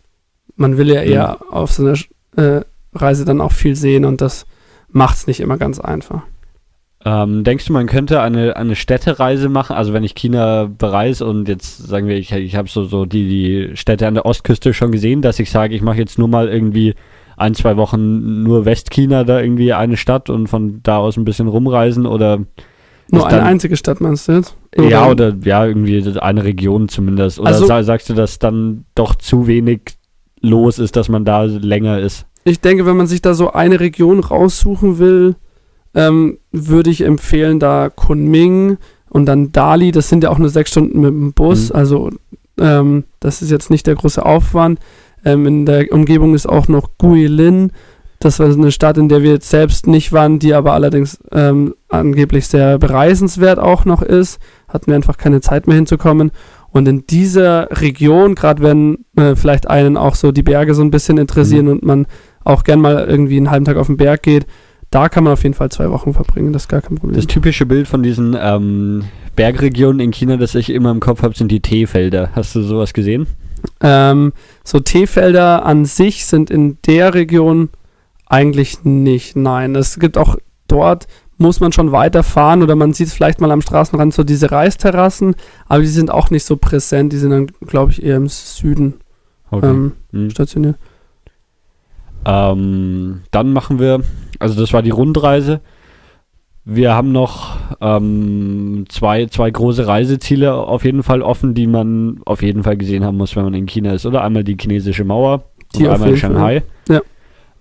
man 0.54 0.76
will 0.76 0.88
ja 0.88 1.02
eher 1.02 1.38
mhm. 1.40 1.52
auf 1.52 1.72
so 1.72 1.84
einer 1.84 1.98
äh, 2.36 2.60
Reise 2.94 3.24
dann 3.24 3.40
auch 3.40 3.52
viel 3.52 3.74
sehen 3.74 4.04
und 4.04 4.20
das 4.20 4.46
macht 4.88 5.16
es 5.16 5.26
nicht 5.26 5.40
immer 5.40 5.56
ganz 5.58 5.80
einfach. 5.80 6.22
Ähm, 7.04 7.42
denkst 7.42 7.66
du, 7.66 7.72
man 7.72 7.86
könnte 7.86 8.20
eine, 8.20 8.56
eine 8.56 8.76
Städtereise 8.76 9.48
machen? 9.48 9.74
Also 9.74 9.92
wenn 9.92 10.04
ich 10.04 10.14
China 10.14 10.66
bereise 10.66 11.26
und 11.26 11.48
jetzt 11.48 11.78
sagen 11.78 12.06
wir, 12.06 12.16
ich, 12.16 12.32
ich 12.32 12.54
habe 12.54 12.68
so, 12.68 12.84
so 12.84 13.06
die, 13.06 13.28
die 13.28 13.76
Städte 13.76 14.06
an 14.06 14.14
der 14.14 14.26
Ostküste 14.26 14.72
schon 14.72 14.92
gesehen, 14.92 15.22
dass 15.22 15.38
ich 15.38 15.50
sage, 15.50 15.74
ich 15.74 15.82
mache 15.82 15.98
jetzt 15.98 16.18
nur 16.18 16.28
mal 16.28 16.48
irgendwie 16.48 16.94
ein, 17.36 17.54
zwei 17.54 17.76
Wochen 17.76 18.42
nur 18.44 18.64
Westchina 18.64 19.24
da 19.24 19.40
irgendwie 19.40 19.72
eine 19.72 19.96
Stadt 19.96 20.30
und 20.30 20.46
von 20.46 20.80
da 20.82 20.98
aus 20.98 21.16
ein 21.16 21.24
bisschen 21.24 21.48
rumreisen 21.48 22.06
oder 22.06 22.40
nur 23.10 23.26
eine 23.26 23.38
dann, 23.38 23.46
einzige 23.46 23.76
Stadt 23.76 24.00
meinst 24.00 24.28
du 24.28 24.32
jetzt? 24.32 24.56
Oder? 24.76 24.88
Ja, 24.88 25.10
oder 25.10 25.34
ja, 25.42 25.66
irgendwie 25.66 26.18
eine 26.20 26.44
Region 26.44 26.88
zumindest. 26.88 27.40
Oder 27.40 27.48
also, 27.48 27.66
sagst 27.82 28.08
du, 28.08 28.14
dass 28.14 28.38
dann 28.38 28.84
doch 28.94 29.16
zu 29.16 29.46
wenig 29.46 29.80
los 30.40 30.78
ist, 30.78 30.96
dass 30.96 31.08
man 31.08 31.24
da 31.24 31.42
länger 31.42 31.98
ist? 31.98 32.26
Ich 32.44 32.60
denke, 32.60 32.86
wenn 32.86 32.96
man 32.96 33.06
sich 33.06 33.20
da 33.20 33.34
so 33.34 33.52
eine 33.52 33.80
Region 33.80 34.20
raussuchen 34.20 34.98
will, 34.98 35.36
ähm, 35.94 36.38
würde 36.50 36.90
ich 36.90 37.02
empfehlen, 37.02 37.58
da 37.58 37.90
Kunming 37.94 38.78
und 39.10 39.26
dann 39.26 39.52
Dali, 39.52 39.92
das 39.92 40.08
sind 40.08 40.24
ja 40.24 40.30
auch 40.30 40.38
nur 40.38 40.48
sechs 40.48 40.70
Stunden 40.70 41.00
mit 41.00 41.10
dem 41.10 41.32
Bus, 41.32 41.70
mhm. 41.70 41.76
also 41.76 42.10
ähm, 42.58 43.04
das 43.20 43.42
ist 43.42 43.50
jetzt 43.50 43.70
nicht 43.70 43.86
der 43.86 43.94
große 43.94 44.24
Aufwand. 44.24 44.78
Ähm, 45.24 45.46
in 45.46 45.66
der 45.66 45.92
Umgebung 45.92 46.34
ist 46.34 46.48
auch 46.48 46.68
noch 46.68 46.90
Guilin. 46.98 47.72
Das 48.18 48.38
war 48.38 48.46
eine 48.46 48.70
Stadt, 48.70 48.98
in 48.98 49.08
der 49.08 49.22
wir 49.22 49.32
jetzt 49.32 49.50
selbst 49.50 49.86
nicht 49.86 50.12
waren, 50.12 50.38
die 50.38 50.54
aber 50.54 50.74
allerdings 50.74 51.18
ähm, 51.32 51.74
angeblich 51.88 52.46
sehr 52.46 52.78
bereisenswert 52.78 53.58
auch 53.58 53.84
noch 53.84 54.00
ist. 54.00 54.38
Hatten 54.68 54.88
wir 54.88 54.94
einfach 54.94 55.16
keine 55.16 55.40
Zeit 55.40 55.66
mehr 55.66 55.76
hinzukommen. 55.76 56.30
Und 56.70 56.86
in 56.88 57.04
dieser 57.06 57.68
Region, 57.80 58.34
gerade 58.34 58.62
wenn 58.62 59.04
äh, 59.16 59.34
vielleicht 59.34 59.68
einen 59.68 59.96
auch 59.96 60.14
so 60.14 60.30
die 60.30 60.42
Berge 60.44 60.74
so 60.74 60.82
ein 60.82 60.90
bisschen 60.90 61.18
interessieren 61.18 61.66
Mhm. 61.66 61.72
und 61.72 61.82
man 61.82 62.06
auch 62.44 62.64
gern 62.64 62.80
mal 62.80 63.04
irgendwie 63.08 63.36
einen 63.36 63.50
halben 63.50 63.64
Tag 63.64 63.76
auf 63.76 63.88
den 63.88 63.96
Berg 63.96 64.22
geht, 64.22 64.46
da 64.92 65.08
kann 65.08 65.24
man 65.24 65.32
auf 65.32 65.42
jeden 65.42 65.54
Fall 65.54 65.70
zwei 65.70 65.90
Wochen 65.90 66.12
verbringen. 66.14 66.52
Das 66.52 66.62
ist 66.62 66.68
gar 66.68 66.80
kein 66.82 66.96
Problem. 66.96 67.16
Das 67.16 67.26
typische 67.26 67.66
Bild 67.66 67.88
von 67.88 68.02
diesen 68.04 68.36
ähm, 68.38 69.04
Bergregionen 69.34 69.98
in 70.00 70.12
China, 70.12 70.36
das 70.36 70.54
ich 70.54 70.70
immer 70.70 70.90
im 70.92 71.00
Kopf 71.00 71.22
habe, 71.22 71.34
sind 71.34 71.50
die 71.50 71.60
Teefelder. 71.60 72.30
Hast 72.34 72.54
du 72.54 72.62
sowas 72.62 72.92
gesehen? 72.92 73.26
Ähm, 73.80 74.32
so 74.64 74.78
Teefelder 74.80 75.64
an 75.64 75.84
sich 75.84 76.26
sind 76.26 76.50
in 76.50 76.78
der 76.86 77.14
Region 77.14 77.70
eigentlich 78.26 78.84
nicht. 78.84 79.34
Nein, 79.36 79.74
es 79.74 79.98
gibt 79.98 80.16
auch 80.18 80.36
dort, 80.68 81.06
muss 81.38 81.60
man 81.60 81.72
schon 81.72 81.90
weiterfahren 81.92 82.62
oder 82.62 82.76
man 82.76 82.92
sieht 82.92 83.08
vielleicht 83.08 83.40
mal 83.40 83.50
am 83.50 83.62
Straßenrand 83.62 84.14
so 84.14 84.24
diese 84.24 84.50
Reisterrassen, 84.52 85.34
aber 85.68 85.80
die 85.80 85.88
sind 85.88 86.10
auch 86.10 86.30
nicht 86.30 86.44
so 86.44 86.56
präsent. 86.56 87.12
Die 87.12 87.18
sind 87.18 87.30
dann, 87.30 87.46
glaube 87.66 87.92
ich, 87.92 88.02
eher 88.02 88.16
im 88.16 88.28
Süden 88.28 88.94
ähm, 89.52 89.92
Mhm. 90.12 90.30
stationiert. 90.30 90.76
Ähm, 92.24 93.22
dann 93.30 93.52
machen 93.52 93.78
wir, 93.78 94.00
also 94.38 94.58
das 94.60 94.72
war 94.72 94.82
die 94.82 94.90
Rundreise. 94.90 95.60
Wir 96.64 96.94
haben 96.94 97.10
noch 97.10 97.56
ähm, 97.80 98.84
zwei, 98.88 99.26
zwei 99.26 99.50
große 99.50 99.86
Reiseziele 99.86 100.54
auf 100.54 100.84
jeden 100.84 101.02
Fall 101.02 101.20
offen, 101.22 101.54
die 101.54 101.66
man 101.66 102.20
auf 102.24 102.42
jeden 102.42 102.62
Fall 102.62 102.76
gesehen 102.76 103.04
haben 103.04 103.16
muss, 103.16 103.34
wenn 103.34 103.44
man 103.44 103.54
in 103.54 103.66
China 103.66 103.92
ist. 103.92 104.06
Oder 104.06 104.22
einmal 104.22 104.44
die 104.44 104.56
chinesische 104.60 105.04
Mauer 105.04 105.42
Die 105.74 105.86
und 105.86 105.94
einmal 105.94 106.10
Fall, 106.10 106.16
Shanghai. 106.18 106.62
Ja. 106.88 107.00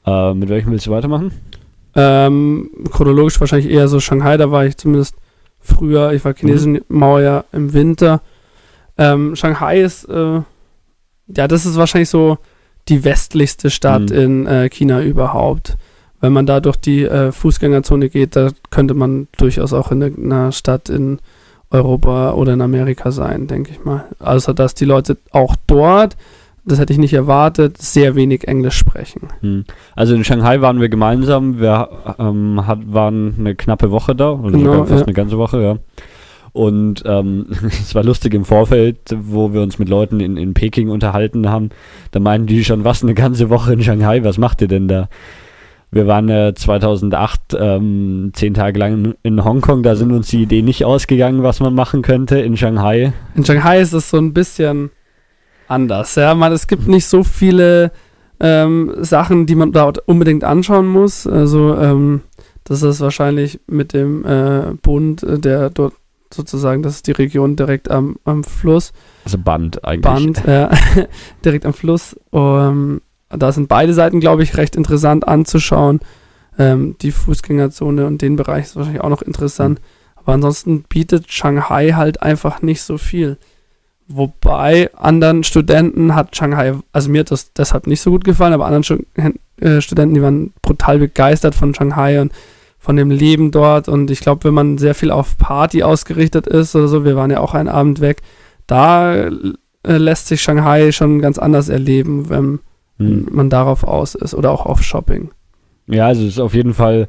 Äh, 0.06 0.34
mit 0.36 0.50
welchem 0.50 0.72
willst 0.72 0.86
du 0.86 0.92
weitermachen? 0.92 1.32
Ähm, 1.96 2.70
chronologisch 2.92 3.40
wahrscheinlich 3.40 3.72
eher 3.72 3.88
so 3.88 4.00
Shanghai, 4.00 4.38
da 4.38 4.52
war 4.52 4.66
ich 4.66 4.78
zumindest 4.78 5.16
früher, 5.60 6.14
ich 6.14 6.24
war 6.24 6.36
chinesische 6.36 6.84
Mauer 6.88 7.22
ja 7.22 7.46
im 7.52 7.74
Winter. 7.74 8.22
Ähm, 8.98 9.36
Shanghai 9.36 9.82
ist, 9.82 10.06
äh, 10.06 10.42
ja, 11.36 11.48
das 11.48 11.66
ist 11.66 11.76
wahrscheinlich 11.76 12.10
so 12.10 12.38
die 12.92 13.04
westlichste 13.04 13.70
Stadt 13.72 14.10
Mhm. 14.12 14.16
in 14.16 14.46
äh, 14.48 14.70
China 14.70 15.02
überhaupt. 15.02 15.78
Wenn 16.20 16.34
man 16.34 16.46
da 16.46 16.60
durch 16.60 16.76
die 16.78 17.04
äh, 17.04 17.32
Fußgängerzone 17.32 18.10
geht, 18.10 18.36
da 18.36 18.50
könnte 18.70 18.94
man 18.94 19.28
durchaus 19.38 19.74
auch 19.74 19.92
in 19.92 20.04
einer 20.04 20.52
Stadt 20.52 20.90
in 20.90 21.18
Europa 21.72 22.34
oder 22.34 22.54
in 22.54 22.62
Amerika 22.62 23.10
sein, 23.12 23.48
denke 23.48 23.72
ich 23.72 23.84
mal. 23.84 24.06
Also, 24.20 24.54
dass 24.54 24.76
die 24.76 24.86
Leute 24.86 25.18
auch 25.32 25.56
dort, 25.66 26.18
das 26.64 26.78
hätte 26.80 26.94
ich 26.94 27.00
nicht 27.00 27.14
erwartet, 27.14 27.80
sehr 27.80 28.14
wenig 28.14 28.48
Englisch 28.48 28.76
sprechen. 28.78 29.30
Hm. 29.40 29.66
Also 29.96 30.14
in 30.14 30.24
Shanghai 30.24 30.62
waren 30.62 30.80
wir 30.80 30.90
gemeinsam. 30.90 31.60
Wir 31.60 31.90
ähm, 32.20 32.68
hat, 32.68 32.80
waren 32.94 33.36
eine 33.40 33.56
knappe 33.56 33.90
Woche 33.90 34.14
da, 34.16 34.32
oder 34.32 34.52
Genau, 34.52 34.74
sogar 34.74 34.86
fast 34.86 35.00
ja. 35.00 35.06
eine 35.08 35.14
ganze 35.14 35.38
Woche, 35.40 35.62
ja. 35.64 35.78
Und 36.54 37.04
ähm, 37.06 37.48
es 37.68 37.96
war 37.96 38.04
lustig 38.04 38.34
im 38.34 38.46
Vorfeld, 38.46 38.98
wo 39.16 39.54
wir 39.54 39.62
uns 39.62 39.80
mit 39.80 39.90
Leuten 39.90 40.20
in, 40.20 40.38
in 40.38 40.54
Peking 40.54 40.90
unterhalten 40.90 41.50
haben. 41.50 41.70
Da 42.12 42.20
meinten 42.20 42.48
die 42.48 42.64
schon, 42.64 42.84
was 42.84 43.04
eine 43.04 43.14
ganze 43.14 43.50
Woche 43.50 43.74
in 43.74 43.84
Shanghai, 43.84 44.24
was 44.24 44.38
macht 44.38 44.62
ihr 44.62 44.68
denn 44.68 44.88
da? 44.88 45.10
Wir 45.94 46.08
waren 46.08 46.30
äh, 46.30 46.54
2008 46.56 47.58
ähm, 47.60 48.32
zehn 48.34 48.54
Tage 48.54 48.80
lang 48.80 49.16
in 49.24 49.44
Hongkong, 49.44 49.84
da 49.84 49.98
sind 49.98 50.14
uns 50.14 50.30
die 50.30 50.44
Idee 50.44 50.62
nicht 50.62 50.86
ausgegangen, 50.86 51.44
was 51.44 51.60
man 51.60 51.74
machen 51.76 52.02
könnte 52.02 52.40
in 52.40 52.56
Shanghai. 52.56 53.12
In 53.36 53.44
Shanghai 53.44 53.82
ist 53.82 53.92
es 53.92 54.10
so 54.10 54.18
ein 54.18 54.34
bisschen 54.34 54.90
anders. 55.68 56.16
Ja, 56.16 56.34
man, 56.34 56.54
es 56.54 56.68
gibt 56.68 56.88
nicht 56.88 57.08
so 57.08 57.26
viele 57.26 57.92
ähm, 58.40 58.94
Sachen, 59.00 59.46
die 59.46 59.56
man 59.56 59.74
dort 59.74 60.00
unbedingt 60.08 60.46
anschauen 60.46 60.88
muss. 60.88 61.28
Also 61.28 61.76
ähm, 61.78 62.22
das 62.64 62.84
ist 62.84 63.02
wahrscheinlich 63.02 63.60
mit 63.68 63.94
dem 63.94 64.26
äh, 64.26 64.74
Bund, 64.82 65.24
äh, 65.24 65.40
der 65.40 65.70
dort 65.70 65.94
sozusagen, 66.34 66.84
das 66.84 66.96
ist 66.96 67.08
die 67.08 67.12
Region 67.12 67.56
direkt 67.56 67.90
am, 67.90 68.18
am 68.26 68.44
Fluss, 68.44 68.94
Also 69.26 69.38
Band 69.38 69.84
eigentlich. 69.86 70.02
Band, 70.02 70.44
ja, 70.48 70.70
direkt 71.46 71.66
am 71.66 71.74
Fluss. 71.74 72.16
Um, 72.32 73.02
da 73.30 73.52
sind 73.52 73.70
beide 73.70 73.94
Seiten, 73.94 74.20
glaube 74.20 74.44
ich, 74.44 74.58
recht 74.58 74.76
interessant 74.76 75.28
anzuschauen. 75.28 76.00
Ähm, 76.60 76.96
die 77.02 77.12
Fußgängerzone 77.12 78.06
und 78.06 78.22
den 78.22 78.36
Bereich 78.36 78.66
ist 78.66 78.76
wahrscheinlich 78.76 79.02
auch 79.02 79.10
noch 79.10 79.22
interessant. 79.22 79.80
Aber 80.16 80.34
ansonsten 80.34 80.84
bietet 80.84 81.32
Shanghai 81.32 81.92
halt 81.94 82.22
einfach 82.22 82.62
nicht 82.62 82.84
so 82.84 82.98
viel. 82.98 83.38
Wobei 84.08 84.94
anderen 84.96 85.44
Studenten 85.44 86.16
hat 86.16 86.36
Shanghai, 86.36 86.74
also 86.92 87.10
mir 87.10 87.22
hat 87.22 87.32
das 87.32 87.54
deshalb 87.54 87.88
nicht 87.88 88.02
so 88.02 88.12
gut 88.12 88.26
gefallen, 88.26 88.54
aber 88.54 88.66
anderen 88.66 89.08
äh, 89.58 89.82
Studenten, 89.82 90.16
die 90.16 90.22
waren 90.22 90.54
brutal 90.62 91.00
begeistert 91.00 91.56
von 91.56 91.74
Shanghai 91.74 92.20
und 92.20 92.34
von 92.82 92.98
dem 92.98 93.12
Leben 93.12 93.52
dort. 93.52 93.88
Und 93.88 94.12
ich 94.12 94.20
glaube, 94.20 94.44
wenn 94.44 94.54
man 94.54 94.78
sehr 94.78 94.96
viel 94.96 95.12
auf 95.12 95.38
Party 95.38 95.84
ausgerichtet 95.84 96.48
ist 96.48 96.76
oder 96.76 96.90
so, 96.90 97.06
wir 97.06 97.16
waren 97.16 97.32
ja 97.32 97.40
auch 97.40 97.54
einen 97.54 97.70
Abend 97.70 98.02
weg, 98.02 98.22
da 98.68 99.28
äh, 99.28 99.32
lässt 99.84 100.28
sich 100.28 100.42
Shanghai 100.42 100.92
schon 100.92 101.22
ganz 101.22 101.40
anders 101.40 101.70
erleben, 101.70 102.30
wenn 102.30 102.60
Hm. 103.02 103.28
man 103.32 103.50
darauf 103.50 103.84
aus 103.84 104.16
ist 104.16 104.36
oder 104.36 104.52
auch 104.52 104.66
auf 104.66 104.84
Shopping. 104.84 105.32
Ja, 105.88 106.08
also 106.08 106.24
es 106.24 106.30
ist 106.34 106.40
auf 106.40 106.54
jeden 106.54 106.74
Fall. 106.74 107.08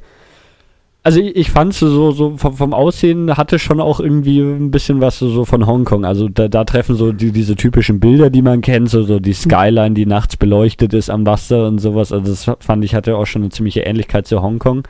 Also 1.05 1.21
ich, 1.21 1.35
ich 1.37 1.51
fand 1.51 1.75
so, 1.75 2.13
so 2.13 2.37
vom, 2.37 2.55
vom 2.55 2.73
Aussehen 2.73 3.37
hatte 3.37 3.59
schon 3.59 3.81
auch 3.81 3.99
irgendwie 3.99 4.41
ein 4.41 4.71
bisschen 4.71 5.01
was 5.01 5.19
so, 5.19 5.29
so 5.29 5.45
von 5.45 5.67
Hongkong. 5.67 6.05
Also 6.05 6.29
da, 6.29 6.49
da 6.49 6.65
treffen 6.65 6.95
so 6.95 7.13
die, 7.13 7.33
diese 7.33 7.57
typischen 7.57 7.99
Bilder, 7.99 8.31
die 8.31 8.43
man 8.43 8.61
kennt, 8.61 8.89
so, 8.89 9.03
so 9.03 9.19
die 9.19 9.33
Skyline, 9.33 9.95
die 9.95 10.07
nachts 10.07 10.37
beleuchtet 10.37 10.95
ist 10.95 11.11
am 11.11 11.27
Wasser 11.27 11.67
und 11.67 11.79
sowas. 11.79 12.13
Also 12.13 12.31
das 12.31 12.51
fand 12.61 12.85
ich 12.85 12.95
hatte 12.95 13.17
auch 13.17 13.27
schon 13.27 13.43
eine 13.43 13.51
ziemliche 13.51 13.81
Ähnlichkeit 13.81 14.27
zu 14.27 14.43
Hongkong. 14.43 14.85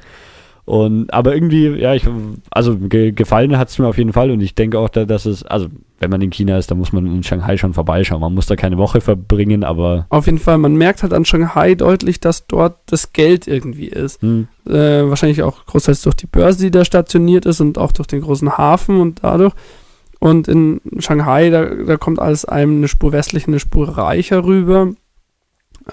Und 0.65 1.13
aber 1.13 1.35
irgendwie, 1.35 1.67
ja, 1.71 1.93
ich, 1.95 2.07
also 2.51 2.79
ge, 2.79 3.11
gefallen 3.11 3.59
hat 3.59 3.69
es 3.69 3.79
mir 3.81 3.89
auf 3.89 3.99
jeden 3.99 4.13
Fall 4.13 4.31
und 4.31 4.41
ich 4.41 4.55
denke 4.55 4.79
auch, 4.79 4.89
da, 4.89 5.05
dass 5.05 5.27
es, 5.27 5.43
also 5.45 5.67
wenn 5.99 6.11
man 6.11 6.23
in 6.23 6.31
China 6.31 6.57
ist, 6.57 6.71
dann 6.71 6.79
muss 6.79 6.93
man 6.93 7.05
in 7.07 7.23
Shanghai 7.25 7.57
schon 7.57 7.75
vorbeischauen. 7.75 8.21
Man 8.21 8.35
muss 8.35 8.47
da 8.47 8.55
keine 8.55 8.79
Woche 8.79 9.01
verbringen, 9.01 9.65
aber 9.65 10.07
Auf 10.09 10.27
jeden 10.27 10.39
Fall, 10.39 10.59
man 10.59 10.77
merkt 10.77 11.03
halt 11.03 11.13
an 11.13 11.25
Shanghai 11.25 11.75
deutlich, 11.75 12.21
dass 12.21 12.47
dort 12.47 12.77
das 12.87 13.13
Geld 13.13 13.49
irgendwie 13.49 13.89
ist. 13.89 14.23
hm, 14.23 14.47
Äh, 14.67 15.09
wahrscheinlich 15.09 15.43
auch 15.43 15.67
großteils 15.67 16.03
durch 16.03 16.15
die 16.15 16.27
Börse, 16.27 16.61
die 16.61 16.71
da 16.71 16.85
stationiert 16.85 17.45
ist 17.45 17.61
und 17.61 17.77
auch 17.77 17.91
durch 17.91 18.07
den 18.07 18.21
großen 18.21 18.57
Hafen 18.57 19.01
und 19.01 19.25
dadurch. 19.25 19.55
Und 20.21 20.47
in 20.47 20.81
Shanghai, 20.99 21.51
da, 21.51 21.65
da 21.65 21.97
kommt 21.97 22.21
alles 22.21 22.45
einem 22.45 22.77
eine 22.77 22.87
Spur 22.89 23.11
westlich, 23.13 23.49
eine 23.49 23.59
Spur 23.59 23.89
reicher 23.99 24.45
rüber. 24.45 24.93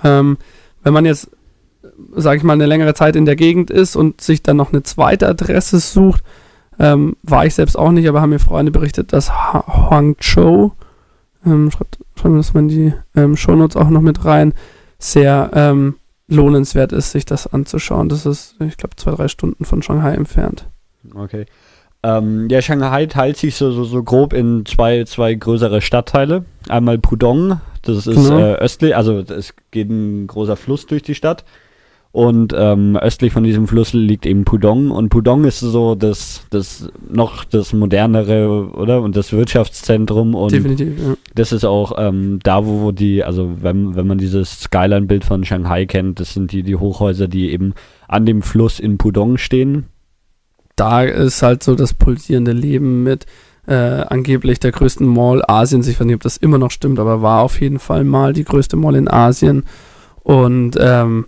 Ähm, 0.04 0.38
wenn 0.84 0.94
man 0.94 1.06
jetzt, 1.06 1.32
sage 2.16 2.38
ich 2.38 2.44
mal, 2.44 2.54
eine 2.54 2.66
längere 2.66 2.94
Zeit 2.94 3.16
in 3.16 3.26
der 3.26 3.36
Gegend 3.36 3.70
ist 3.70 3.96
und 3.96 4.22
sich 4.22 4.42
dann 4.44 4.58
noch 4.58 4.72
eine 4.72 4.84
zweite 4.84 5.28
Adresse 5.28 5.80
sucht, 5.80 6.24
ähm, 6.80 7.16
war 7.24 7.46
ich 7.46 7.56
selbst 7.56 7.78
auch 7.78 7.92
nicht, 7.92 8.08
aber 8.08 8.22
haben 8.22 8.30
mir 8.30 8.40
Freunde 8.40 8.72
berichtet, 8.72 9.12
dass 9.14 9.32
Huangzhou, 9.32 10.72
ähm, 11.46 11.72
schreibt, 11.72 12.00
schreiben 12.16 12.36
wir 12.36 12.40
das 12.40 12.54
mal 12.54 12.62
in 12.62 12.68
die 12.70 12.94
ähm, 13.16 13.36
Shownotes 13.36 13.76
auch 13.76 13.90
noch 13.90 14.02
mit 14.02 14.24
rein, 14.26 14.54
sehr 14.98 15.52
ähm, 15.54 15.96
lohnenswert 16.28 16.92
ist, 16.92 17.12
sich 17.12 17.26
das 17.26 17.52
anzuschauen. 17.52 18.10
Das 18.10 18.26
ist, 18.26 18.56
ich 18.60 18.78
glaube, 18.78 18.96
zwei, 18.96 19.12
drei 19.12 19.28
Stunden 19.28 19.66
von 19.66 19.82
Shanghai 19.82 20.14
entfernt. 20.14 20.66
Okay. 21.16 21.46
Ähm, 22.02 22.48
ja, 22.50 22.62
Shanghai 22.62 23.08
teilt 23.08 23.38
sich 23.38 23.56
so, 23.56 23.72
so, 23.72 23.84
so 23.84 24.04
grob 24.04 24.32
in 24.34 24.66
zwei, 24.66 25.04
zwei 25.04 25.34
größere 25.34 25.82
Stadtteile. 25.82 26.46
Einmal 26.70 26.98
Pudong, 26.98 27.60
das 27.82 28.08
ist 28.08 28.16
Genau. 28.16 28.40
äh, 28.40 28.54
östlich, 28.56 28.96
also 28.96 29.20
es 29.20 29.54
geht 29.72 29.90
ein 29.90 30.28
großer 30.28 30.56
Fluss 30.56 30.86
durch 30.86 31.04
die 31.04 31.16
Stadt. 31.16 31.44
Und 32.12 32.56
ähm, 32.58 32.98
östlich 32.98 33.32
von 33.32 33.44
diesem 33.44 33.68
Fluss 33.68 33.94
liegt 33.94 34.26
eben 34.26 34.44
Pudong. 34.44 34.90
Und 34.90 35.10
Pudong 35.10 35.46
ist 35.46 35.60
so 35.60 35.94
das, 35.94 36.42
das 36.50 36.92
noch 37.08 37.44
das 37.46 37.72
modernere, 37.72 38.72
oder? 38.74 39.04
Und 39.04 39.16
das 39.16 39.32
Wirtschaftszentrum. 39.32 40.34
Und 40.34 40.52
Definitiv, 40.52 40.98
ja. 40.98 41.14
das 41.36 41.52
ist 41.52 41.66
auch 41.66 41.94
ähm, 41.98 42.40
da, 42.42 42.66
wo, 42.66 42.92
die, 42.92 43.24
also 43.24 43.62
wenn, 43.62 43.96
wenn 43.96 44.08
man 44.08 44.18
dieses 44.18 44.62
Skyline-Bild 44.62 45.24
von 45.24 45.46
Shanghai 45.46 45.86
kennt, 45.86 46.20
das 46.20 46.34
sind 46.34 46.52
die, 46.52 46.64
die 46.64 46.76
Hochhäuser, 46.76 47.28
die 47.28 47.52
eben 47.52 47.74
an 48.08 48.26
dem 48.26 48.42
Fluss 48.42 48.80
in 48.80 48.98
Pudong 48.98 49.38
stehen. 49.38 49.86
Da 50.76 51.04
ist 51.04 51.44
halt 51.44 51.62
so 51.62 51.76
das 51.76 51.94
pulsierende 51.94 52.54
Leben 52.54 53.04
mit 53.04 53.28
äh, 53.68 53.74
angeblich 53.76 54.60
der 54.60 54.72
größten 54.72 55.06
Mall 55.06 55.44
Asiens. 55.48 55.88
Ich 55.88 56.00
weiß 56.00 56.08
nicht, 56.08 56.16
ob 56.16 56.24
das 56.24 56.38
immer 56.38 56.58
noch 56.58 56.72
stimmt, 56.72 56.98
aber 56.98 57.22
war 57.22 57.44
auf 57.44 57.62
jeden 57.62 57.78
Fall 57.78 58.04
mal 58.04 58.34
die 58.34 58.46
größte 58.46 58.78
Mall 58.78 58.96
in 58.96 59.08
Asien. 59.08 59.66
Und 60.24 60.76
ähm, 60.80 61.26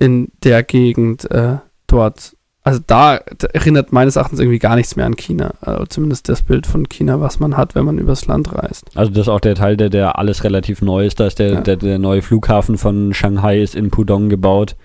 in 0.00 0.30
der 0.44 0.62
Gegend 0.62 1.30
äh, 1.30 1.56
dort, 1.86 2.36
also 2.62 2.80
da, 2.86 3.20
da 3.38 3.46
erinnert 3.48 3.92
meines 3.92 4.16
Erachtens 4.16 4.40
irgendwie 4.40 4.58
gar 4.58 4.76
nichts 4.76 4.94
mehr 4.96 5.06
an 5.06 5.16
China. 5.16 5.54
Also 5.60 5.86
zumindest 5.86 6.28
das 6.28 6.42
Bild 6.42 6.66
von 6.66 6.88
China, 6.88 7.20
was 7.20 7.40
man 7.40 7.56
hat, 7.56 7.74
wenn 7.74 7.84
man 7.84 7.98
übers 7.98 8.26
Land 8.26 8.52
reist. 8.54 8.84
Also 8.94 9.10
das 9.10 9.22
ist 9.22 9.28
auch 9.28 9.40
der 9.40 9.54
Teil, 9.54 9.76
der, 9.76 9.88
der 9.90 10.18
alles 10.18 10.44
relativ 10.44 10.82
neu 10.82 11.06
ist. 11.06 11.18
Da 11.20 11.26
ist 11.26 11.38
der, 11.38 11.52
Ja. 11.54 11.60
der, 11.62 11.76
der 11.76 11.98
neue 11.98 12.22
Flughafen 12.22 12.76
von 12.78 13.14
Shanghai 13.14 13.60
ist 13.62 13.74
in 13.74 13.90
Pudong 13.90 14.28
gebaut. 14.28 14.76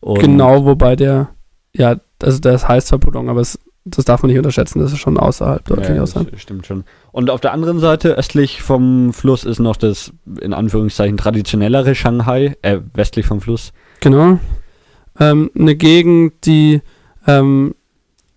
Und 0.00 0.20
Genau, 0.20 0.64
wobei 0.64 0.96
der, 0.96 1.30
ja, 1.74 1.96
also 2.22 2.38
das 2.38 2.68
heißt 2.68 2.88
zwar 2.88 2.98
Pudong, 2.98 3.28
aber 3.28 3.40
es 3.40 3.58
das 3.86 4.06
darf 4.06 4.22
man 4.22 4.30
nicht 4.30 4.38
unterschätzen, 4.38 4.78
das 4.78 4.92
ist 4.92 4.98
schon 5.00 5.18
außerhalb 5.18 5.62
deutlich 5.66 5.90
Ja, 5.90 6.02
außerhalb. 6.02 6.30
das 6.30 6.40
stimmt 6.40 6.64
schon. 6.66 6.84
Und 7.12 7.28
auf 7.28 7.42
der 7.42 7.52
anderen 7.52 7.80
Seite, 7.80 8.14
östlich 8.16 8.62
vom 8.62 9.12
Fluss, 9.12 9.44
ist 9.44 9.58
noch 9.58 9.76
das, 9.76 10.10
in 10.40 10.54
Anführungszeichen, 10.54 11.18
traditionellere 11.18 11.94
Shanghai, 11.94 12.56
äh, 12.62 12.78
westlich 12.94 13.26
vom 13.26 13.42
Fluss. 13.42 13.72
Genau. 14.04 14.38
Ähm, 15.18 15.50
eine 15.58 15.76
Gegend, 15.76 16.44
die 16.44 16.82
ähm, 17.26 17.74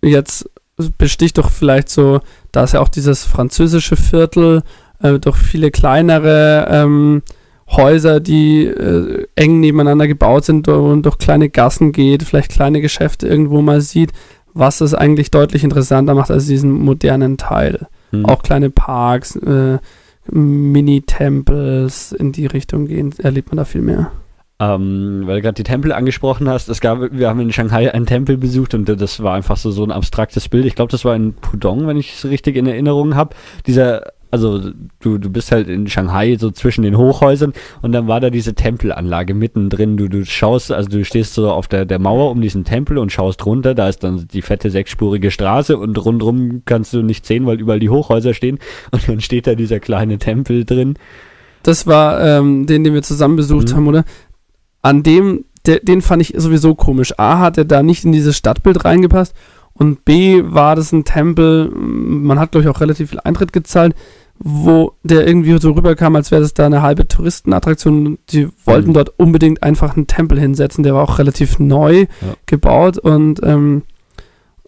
jetzt 0.00 0.48
besticht 0.96 1.36
doch 1.36 1.50
vielleicht 1.50 1.90
so, 1.90 2.20
da 2.52 2.64
ist 2.64 2.72
ja 2.72 2.80
auch 2.80 2.88
dieses 2.88 3.24
französische 3.24 3.96
Viertel, 3.96 4.62
äh, 5.02 5.18
durch 5.18 5.36
viele 5.36 5.70
kleinere 5.70 6.68
ähm, 6.70 7.22
Häuser, 7.68 8.18
die 8.20 8.64
äh, 8.64 9.26
eng 9.34 9.60
nebeneinander 9.60 10.08
gebaut 10.08 10.46
sind 10.46 10.68
und 10.68 11.02
durch 11.02 11.18
kleine 11.18 11.50
Gassen 11.50 11.92
geht, 11.92 12.22
vielleicht 12.22 12.50
kleine 12.50 12.80
Geschäfte 12.80 13.28
irgendwo 13.28 13.60
mal 13.60 13.82
sieht, 13.82 14.12
was 14.54 14.80
es 14.80 14.94
eigentlich 14.94 15.30
deutlich 15.30 15.64
interessanter 15.64 16.14
macht 16.14 16.30
als 16.30 16.46
diesen 16.46 16.72
modernen 16.72 17.36
Teil. 17.36 17.88
Hm. 18.12 18.24
Auch 18.24 18.42
kleine 18.42 18.70
Parks, 18.70 19.36
äh, 19.36 19.76
Mini-Tempels 20.30 22.12
in 22.12 22.32
die 22.32 22.46
Richtung 22.46 22.86
gehen, 22.86 23.14
erlebt 23.18 23.50
man 23.50 23.58
da 23.58 23.66
viel 23.66 23.82
mehr. 23.82 24.10
Ähm, 24.60 25.22
weil 25.24 25.36
du 25.36 25.42
gerade 25.42 25.54
die 25.54 25.62
Tempel 25.62 25.92
angesprochen 25.92 26.48
hast, 26.48 26.68
es 26.68 26.80
gab, 26.80 26.98
wir 27.12 27.28
haben 27.28 27.38
in 27.40 27.52
Shanghai 27.52 27.92
einen 27.94 28.06
Tempel 28.06 28.36
besucht 28.36 28.74
und 28.74 28.88
das 28.88 29.22
war 29.22 29.34
einfach 29.34 29.56
so, 29.56 29.70
so 29.70 29.84
ein 29.84 29.92
abstraktes 29.92 30.48
Bild. 30.48 30.64
Ich 30.66 30.74
glaube, 30.74 30.90
das 30.90 31.04
war 31.04 31.14
in 31.14 31.34
Pudong, 31.34 31.86
wenn 31.86 31.96
ich 31.96 32.14
es 32.14 32.24
richtig 32.24 32.56
in 32.56 32.66
Erinnerung 32.66 33.14
habe. 33.14 33.36
Dieser, 33.68 34.02
also 34.32 34.60
du, 34.98 35.18
du 35.18 35.30
bist 35.30 35.52
halt 35.52 35.68
in 35.68 35.86
Shanghai 35.86 36.36
so 36.40 36.50
zwischen 36.50 36.82
den 36.82 36.98
Hochhäusern 36.98 37.52
und 37.82 37.92
dann 37.92 38.08
war 38.08 38.18
da 38.18 38.30
diese 38.30 38.54
Tempelanlage 38.54 39.32
mittendrin. 39.32 39.96
Du, 39.96 40.08
du 40.08 40.26
schaust, 40.26 40.72
also 40.72 40.88
du 40.88 41.04
stehst 41.04 41.34
so 41.34 41.52
auf 41.52 41.68
der, 41.68 41.84
der 41.84 42.00
Mauer 42.00 42.32
um 42.32 42.40
diesen 42.40 42.64
Tempel 42.64 42.98
und 42.98 43.12
schaust 43.12 43.46
runter, 43.46 43.76
da 43.76 43.88
ist 43.88 44.02
dann 44.02 44.26
die 44.26 44.42
fette 44.42 44.70
sechsspurige 44.70 45.30
Straße 45.30 45.78
und 45.78 46.04
rundrum 46.04 46.62
kannst 46.64 46.92
du 46.92 47.02
nicht 47.02 47.26
sehen, 47.26 47.46
weil 47.46 47.60
überall 47.60 47.78
die 47.78 47.90
Hochhäuser 47.90 48.34
stehen 48.34 48.58
und 48.90 49.08
dann 49.08 49.20
steht 49.20 49.46
da 49.46 49.54
dieser 49.54 49.78
kleine 49.78 50.18
Tempel 50.18 50.64
drin. 50.64 50.94
Das 51.62 51.86
war 51.86 52.20
ähm, 52.24 52.66
den, 52.66 52.84
den 52.84 52.94
wir 52.94 53.02
zusammen 53.02 53.36
besucht 53.36 53.70
Mhm. 53.70 53.76
haben, 53.76 53.86
oder? 53.88 54.04
An 54.82 55.02
dem, 55.02 55.44
der, 55.66 55.80
den 55.80 56.02
fand 56.02 56.22
ich 56.22 56.34
sowieso 56.36 56.74
komisch. 56.74 57.18
A, 57.18 57.38
hat 57.38 57.58
er 57.58 57.64
da 57.64 57.82
nicht 57.82 58.04
in 58.04 58.12
dieses 58.12 58.36
Stadtbild 58.36 58.84
reingepasst 58.84 59.34
und 59.74 60.04
B, 60.04 60.42
war 60.44 60.76
das 60.76 60.92
ein 60.92 61.04
Tempel, 61.04 61.70
man 61.70 62.38
hat, 62.38 62.52
glaube 62.52 62.64
ich, 62.64 62.68
auch 62.74 62.80
relativ 62.80 63.10
viel 63.10 63.20
Eintritt 63.22 63.52
gezahlt, 63.52 63.94
wo 64.40 64.92
der 65.02 65.26
irgendwie 65.26 65.58
so 65.60 65.72
rüberkam, 65.72 66.14
als 66.14 66.30
wäre 66.30 66.42
das 66.42 66.54
da 66.54 66.66
eine 66.66 66.80
halbe 66.82 67.08
Touristenattraktion. 67.08 68.18
Die 68.30 68.48
wollten 68.64 68.90
Mhm. 68.90 68.94
dort 68.94 69.12
unbedingt 69.18 69.62
einfach 69.64 69.96
einen 69.96 70.06
Tempel 70.06 70.38
hinsetzen, 70.38 70.84
der 70.84 70.94
war 70.94 71.02
auch 71.02 71.18
relativ 71.18 71.58
neu 71.58 72.06
gebaut 72.46 72.98
und 72.98 73.40
ähm, 73.42 73.82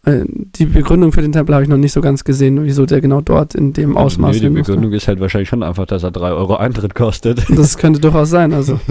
äh, 0.04 0.24
die 0.26 0.66
Begründung 0.66 1.12
für 1.12 1.22
den 1.22 1.30
Tempel 1.32 1.54
habe 1.54 1.62
ich 1.62 1.68
noch 1.70 1.76
nicht 1.76 1.92
so 1.92 2.00
ganz 2.00 2.24
gesehen, 2.24 2.64
wieso 2.64 2.84
der 2.84 3.00
genau 3.00 3.20
dort 3.20 3.54
in 3.54 3.72
dem 3.72 3.96
Ausmaß 3.96 4.34
Nee, 4.36 4.40
die. 4.48 4.48
Begründung 4.50 4.92
ist 4.92 5.06
halt 5.06 5.20
wahrscheinlich 5.20 5.48
schon 5.48 5.62
einfach, 5.62 5.86
dass 5.86 6.02
er 6.02 6.10
3 6.10 6.32
Euro 6.32 6.56
Eintritt 6.56 6.94
kostet. 6.96 7.44
Das 7.50 7.78
könnte 7.78 8.00
durchaus 8.00 8.30
sein, 8.30 8.52
also. 8.52 8.80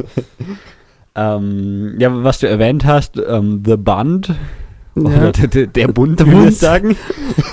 Ähm, 1.15 1.95
ja, 1.99 2.09
was 2.23 2.39
du 2.39 2.47
erwähnt 2.47 2.85
hast, 2.85 3.17
ähm, 3.17 3.63
The 3.65 3.77
Bund, 3.77 4.33
oder 4.95 5.31
Ja. 5.31 5.47
der, 5.65 5.87
Bund, 5.87 6.17
Bund. 6.17 6.47
es 6.49 6.59
sagen. 6.59 6.95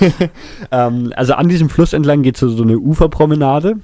ähm, 0.71 1.13
also 1.15 1.33
an 1.33 1.49
diesem 1.49 1.69
Fluss 1.69 1.93
entlang 1.93 2.21
geht 2.21 2.37
so, 2.37 2.49
so 2.49 2.63
eine 2.63 2.77
Uferpromenade, 2.77 3.77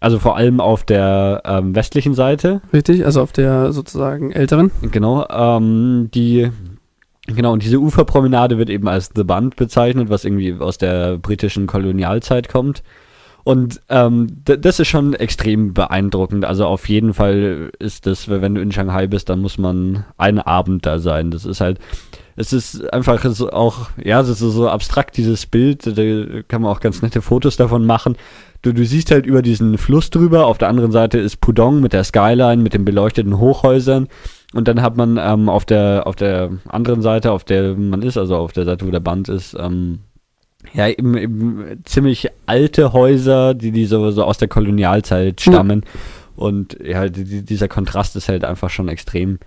also 0.00 0.18
vor 0.18 0.36
allem 0.36 0.60
auf 0.60 0.84
der 0.84 1.42
ähm, 1.44 1.74
westlichen 1.74 2.14
Seite, 2.14 2.60
Richtig, 2.72 3.04
also 3.04 3.22
auf 3.22 3.32
der 3.32 3.72
sozusagen 3.72 4.32
älteren. 4.32 4.70
genau, 4.90 5.26
ähm, 5.28 6.10
die 6.14 6.50
Genau, 7.28 7.52
und 7.52 7.64
diese 7.64 7.78
Uferpromenade 7.80 8.56
wird 8.56 8.70
eben 8.70 8.86
als 8.86 9.10
The 9.12 9.24
Bund 9.24 9.56
bezeichnet, 9.56 10.08
was 10.10 10.24
irgendwie 10.24 10.54
aus 10.60 10.78
der 10.78 11.18
britischen 11.18 11.66
Kolonialzeit 11.66 12.48
kommt. 12.48 12.84
Und 13.46 13.80
ähm, 13.90 14.42
das 14.42 14.80
ist 14.80 14.88
schon 14.88 15.14
extrem 15.14 15.72
beeindruckend. 15.72 16.44
Also 16.44 16.66
auf 16.66 16.88
jeden 16.88 17.14
Fall 17.14 17.70
ist 17.78 18.04
das, 18.04 18.28
wenn 18.28 18.56
du 18.56 18.60
in 18.60 18.72
Shanghai 18.72 19.06
bist, 19.06 19.28
dann 19.28 19.40
muss 19.40 19.56
man 19.56 20.04
einen 20.16 20.40
Abend 20.40 20.84
da 20.84 20.98
sein. 20.98 21.30
Das 21.30 21.44
ist 21.44 21.60
halt, 21.60 21.78
es 22.34 22.52
ist 22.52 22.92
einfach 22.92 23.24
so 23.24 23.50
auch, 23.50 23.90
ja, 24.02 24.20
es 24.20 24.28
ist 24.30 24.40
so 24.40 24.68
abstrakt, 24.68 25.16
dieses 25.16 25.46
Bild. 25.46 25.86
Da 25.86 26.42
kann 26.48 26.60
man 26.60 26.72
auch 26.72 26.80
ganz 26.80 27.02
nette 27.02 27.22
Fotos 27.22 27.56
davon 27.56 27.86
machen. 27.86 28.16
Du, 28.62 28.72
du 28.72 28.84
siehst 28.84 29.12
halt 29.12 29.26
über 29.26 29.42
diesen 29.42 29.78
Fluss 29.78 30.10
drüber. 30.10 30.46
Auf 30.46 30.58
der 30.58 30.66
anderen 30.66 30.90
Seite 30.90 31.18
ist 31.18 31.40
Pudong 31.40 31.80
mit 31.80 31.92
der 31.92 32.02
Skyline, 32.02 32.60
mit 32.60 32.74
den 32.74 32.84
beleuchteten 32.84 33.38
Hochhäusern. 33.38 34.08
Und 34.54 34.66
dann 34.66 34.82
hat 34.82 34.96
man 34.96 35.20
ähm, 35.22 35.48
auf 35.48 35.64
der 35.64 36.08
auf 36.08 36.16
der 36.16 36.50
anderen 36.68 37.00
Seite, 37.00 37.30
auf 37.30 37.44
der 37.44 37.76
man 37.76 38.02
ist, 38.02 38.18
also 38.18 38.38
auf 38.38 38.52
der 38.52 38.64
Seite, 38.64 38.88
wo 38.88 38.90
der 38.90 38.98
Band 38.98 39.28
ist, 39.28 39.54
ähm, 39.56 40.00
ja, 40.74 40.88
eben, 40.88 41.16
eben 41.16 41.64
ziemlich 41.84 42.28
alte 42.46 42.92
Häuser, 42.92 43.54
die, 43.54 43.70
die 43.72 43.86
so, 43.86 44.10
so 44.10 44.24
aus 44.24 44.38
der 44.38 44.48
Kolonialzeit 44.48 45.40
stammen. 45.40 45.84
Und 46.36 46.76
ja, 46.84 47.08
die, 47.08 47.24
die- 47.24 47.44
dieser 47.44 47.68
Kontrast 47.68 48.14
ist 48.16 48.28
halt 48.28 48.44
einfach 48.44 48.68
schon 48.70 48.88
extrem. 48.88 49.38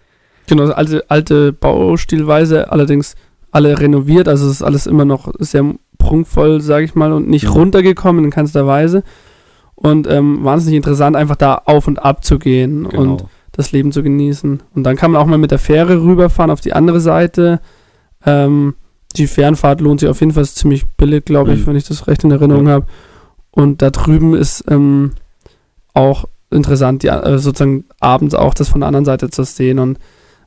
Genau, 0.47 0.63
also 0.63 0.73
alte, 0.73 1.05
alte 1.09 1.53
Baustilweise, 1.53 2.71
allerdings 2.71 3.15
alle 3.51 3.79
renoviert, 3.79 4.27
also 4.27 4.45
es 4.47 4.53
ist 4.53 4.63
alles 4.63 4.87
immer 4.87 5.05
noch 5.05 5.31
sehr 5.39 5.63
prunkvoll, 5.97 6.61
sage 6.61 6.85
ich 6.85 6.95
mal, 6.95 7.11
und 7.13 7.27
nicht 7.29 7.45
Mhm. 7.45 7.51
runtergekommen 7.53 8.25
in 8.25 8.31
keinster 8.31 8.65
Weise. 8.65 9.03
Und 9.75 10.07
ähm, 10.07 10.43
wahnsinnig 10.43 10.77
interessant, 10.77 11.15
einfach 11.15 11.35
da 11.35 11.61
auf 11.65 11.87
und 11.87 11.99
ab 12.03 12.23
zu 12.23 12.37
gehen 12.39 12.87
Genau. 12.89 13.01
und 13.01 13.25
das 13.51 13.71
Leben 13.71 13.91
zu 13.91 14.03
genießen. 14.03 14.61
Und 14.75 14.83
dann 14.83 14.95
kann 14.95 15.11
man 15.11 15.21
auch 15.21 15.25
mal 15.25 15.37
mit 15.37 15.51
der 15.51 15.59
Fähre 15.59 16.01
rüberfahren 16.01 16.51
auf 16.51 16.61
die 16.61 16.73
andere 16.73 16.99
Seite. 16.99 17.59
Ähm, 18.25 18.75
die 19.15 19.27
Fernfahrt 19.27 19.81
lohnt 19.81 19.99
sich 20.01 20.09
auf 20.09 20.19
jeden 20.19 20.33
Fall, 20.33 20.43
ist 20.43 20.57
ziemlich 20.57 20.85
billig, 20.87 21.25
glaube 21.25 21.53
ich, 21.53 21.61
Mhm. 21.61 21.67
wenn 21.67 21.75
ich 21.75 21.87
das 21.87 22.07
recht 22.07 22.23
in 22.23 22.31
Erinnerung 22.31 22.67
Ja. 22.67 22.73
habe. 22.73 22.85
Und 23.51 23.81
da 23.81 23.89
drüben 23.89 24.35
ist 24.35 24.63
ähm, 24.69 25.11
auch 25.93 26.25
interessant, 26.51 27.03
die, 27.03 27.07
äh, 27.07 27.37
sozusagen 27.39 27.85
abends 27.99 28.35
auch 28.35 28.53
das 28.53 28.69
von 28.69 28.81
der 28.81 28.87
anderen 28.87 29.05
Seite 29.05 29.29
zu 29.29 29.43
sehen. 29.43 29.79
Und 29.79 29.97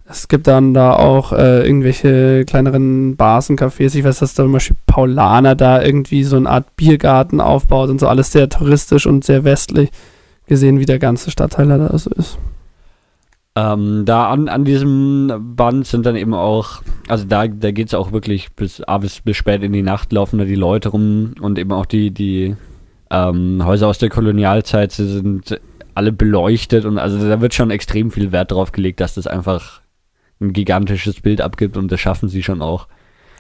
es 0.09 0.29
gibt 0.29 0.47
dann 0.47 0.75
da 0.75 0.95
auch 0.95 1.33
äh, 1.33 1.67
irgendwelche 1.67 2.45
kleineren 2.45 3.17
Bars 3.17 3.51
und 3.51 3.61
Cafés. 3.61 3.97
Ich 3.97 4.05
weiß, 4.05 4.19
dass 4.21 4.35
da 4.35 4.45
zum 4.45 4.53
Beispiel 4.53 4.77
Paulaner 4.87 5.55
da 5.55 5.83
irgendwie 5.83 6.23
so 6.25 6.37
eine 6.37 6.49
Art 6.51 6.77
Biergarten 6.77 7.41
aufbaut 7.41 7.91
und 7.91 7.99
so 8.01 8.09
alles 8.09 8.31
sehr 8.33 8.49
touristisch 8.49 9.07
und 9.07 9.25
sehr 9.25 9.45
westlich 9.45 9.91
gesehen, 10.47 10.79
wie 10.81 10.87
der 10.87 10.99
ganze 10.99 11.31
Stadtteil 11.31 11.67
da 11.69 11.97
so 11.99 12.11
ist. 12.11 12.39
Ähm, 13.55 14.05
da 14.07 14.31
an, 14.31 14.49
an 14.49 14.65
diesem 14.65 15.55
Band 15.57 15.87
sind 15.87 16.07
dann 16.07 16.17
eben 16.17 16.33
auch, 16.33 16.83
also 17.09 17.27
da, 17.27 17.47
da 17.47 17.71
geht 17.71 17.89
es 17.89 17.95
auch 17.95 18.11
wirklich 18.11 18.53
bis, 18.53 18.83
ah, 18.83 18.99
bis, 18.99 19.21
bis 19.21 19.37
spät 19.37 19.63
in 19.63 19.73
die 19.73 19.83
Nacht 19.83 20.11
laufen 20.13 20.39
da 20.39 20.45
die 20.47 20.55
Leute 20.55 20.89
rum 20.89 21.35
und 21.41 21.59
eben 21.59 21.73
auch 21.73 21.85
die, 21.85 22.13
die 22.13 22.57
ähm, 23.11 23.63
Häuser 23.65 23.89
aus 23.89 23.99
der 23.99 24.09
Kolonialzeit 24.09 24.93
sie 24.93 25.07
sind 25.07 25.61
alle 25.95 26.13
beleuchtet 26.13 26.87
und 26.87 26.99
also 26.99 27.19
da 27.29 27.43
wird 27.43 27.53
schon 27.53 27.71
extrem 27.71 28.11
viel 28.11 28.33
Wert 28.33 28.53
drauf 28.53 28.73
gelegt, 28.73 29.01
dass 29.01 29.15
das 29.15 29.27
einfach 29.27 29.83
ein 30.41 30.55
gigantisches 30.55 31.21
Bild 31.21 31.43
abgibt 31.43 31.77
und 31.77 31.93
das 31.93 32.01
schaffen 32.01 32.31
sie 32.31 32.43
schon 32.43 32.63
auch. 32.63 32.89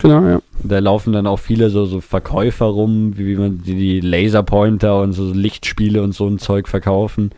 Genau, 0.00 0.22
ja. 0.26 0.42
Da 0.62 0.78
laufen 0.80 1.12
dann 1.12 1.26
auch 1.26 1.38
viele 1.38 1.70
so, 1.70 1.86
so 1.86 2.00
Verkäufer 2.00 2.66
rum, 2.66 3.16
wie, 3.16 3.26
wie 3.26 3.36
man 3.36 3.62
die, 3.62 3.74
die 3.74 4.00
Laserpointer 4.00 5.00
und 5.00 5.12
so 5.12 5.32
Lichtspiele 5.32 6.02
und 6.02 6.12
so 6.12 6.26
ein 6.26 6.38
Zeug 6.38 6.68
verkaufen. 6.68 7.30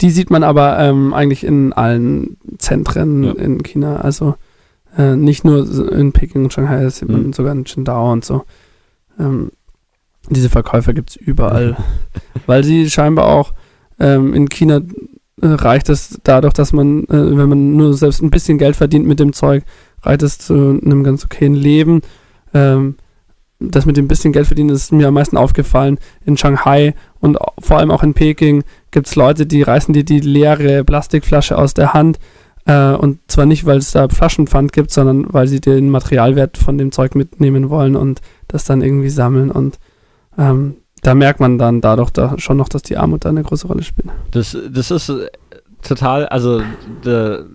Die 0.00 0.10
sieht 0.10 0.30
man 0.30 0.42
aber 0.44 0.78
ähm, 0.78 1.12
eigentlich 1.12 1.44
in 1.44 1.72
allen 1.72 2.36
Zentren 2.58 3.24
Ja. 3.24 3.32
in 3.32 3.62
China. 3.62 3.96
Also 3.96 4.36
äh, 4.96 5.16
nicht 5.16 5.44
nur 5.44 5.66
in 5.92 6.12
Peking 6.12 6.44
und 6.44 6.52
Shanghai, 6.52 6.82
das 6.82 6.98
sieht 6.98 7.08
man 7.08 7.26
Mhm. 7.26 7.32
sogar 7.32 7.52
in 7.52 7.64
Qingdao 7.64 8.12
und 8.12 8.24
so. 8.24 8.44
Ähm, 9.18 9.50
diese 10.30 10.48
Verkäufer 10.50 10.92
gibt 10.92 11.10
es 11.10 11.16
überall. 11.16 11.76
Weil 12.46 12.62
sie 12.64 12.88
scheinbar 12.90 13.26
auch 13.26 13.52
ähm, 13.98 14.34
in 14.34 14.48
China 14.48 14.76
äh, 15.42 15.46
reicht 15.46 15.88
es 15.88 16.18
dadurch, 16.22 16.52
dass 16.54 16.72
man, 16.72 17.04
äh, 17.04 17.36
wenn 17.36 17.48
man 17.48 17.76
nur 17.76 17.94
selbst 17.94 18.22
ein 18.22 18.30
bisschen 18.30 18.58
Geld 18.58 18.76
verdient 18.76 19.06
mit 19.06 19.18
dem 19.20 19.32
Zeug, 19.32 19.64
reicht 20.02 20.22
es 20.22 20.38
zu 20.38 20.54
einem 20.84 21.02
ganz 21.02 21.24
okayen 21.24 21.54
Leben. 21.54 22.02
Ähm, 22.54 22.94
das 23.60 23.86
mit 23.86 23.96
dem 23.96 24.06
bisschen 24.06 24.32
Geld 24.32 24.46
verdienen 24.46 24.70
ist 24.70 24.92
mir 24.92 25.08
am 25.08 25.14
meisten 25.14 25.36
aufgefallen. 25.36 25.98
In 26.24 26.36
Shanghai 26.36 26.94
und 27.18 27.36
vor 27.58 27.78
allem 27.78 27.90
auch 27.90 28.04
in 28.04 28.14
Peking 28.14 28.62
gibt 28.90 29.06
es 29.06 29.16
Leute, 29.16 29.46
die 29.46 29.62
reißen 29.62 29.94
dir 29.94 30.04
die 30.04 30.20
leere 30.20 30.84
Plastikflasche 30.84 31.56
aus 31.56 31.74
der 31.74 31.92
Hand. 31.92 32.18
Äh, 32.66 32.92
und 32.92 33.18
zwar 33.28 33.46
nicht, 33.46 33.66
weil 33.66 33.78
es 33.78 33.92
da 33.92 34.08
Flaschenpfand 34.08 34.72
gibt, 34.72 34.90
sondern 34.90 35.32
weil 35.32 35.48
sie 35.48 35.60
den 35.60 35.90
Materialwert 35.90 36.58
von 36.58 36.78
dem 36.78 36.92
Zeug 36.92 37.14
mitnehmen 37.14 37.70
wollen 37.70 37.96
und 37.96 38.20
das 38.46 38.64
dann 38.64 38.82
irgendwie 38.82 39.08
sammeln. 39.08 39.50
Und 39.50 39.78
ähm, 40.38 40.76
da 41.02 41.14
merkt 41.14 41.40
man 41.40 41.58
dann 41.58 41.80
dadurch 41.80 42.10
da 42.10 42.34
schon 42.38 42.56
noch, 42.56 42.68
dass 42.68 42.82
die 42.82 42.96
Armut 42.96 43.24
da 43.24 43.30
eine 43.30 43.42
große 43.42 43.66
Rolle 43.66 43.82
spielt. 43.82 44.08
Das, 44.30 44.56
das 44.70 44.90
ist 44.90 45.08
äh, 45.08 45.28
total, 45.82 46.26
also 46.26 46.62
der, 47.04 47.46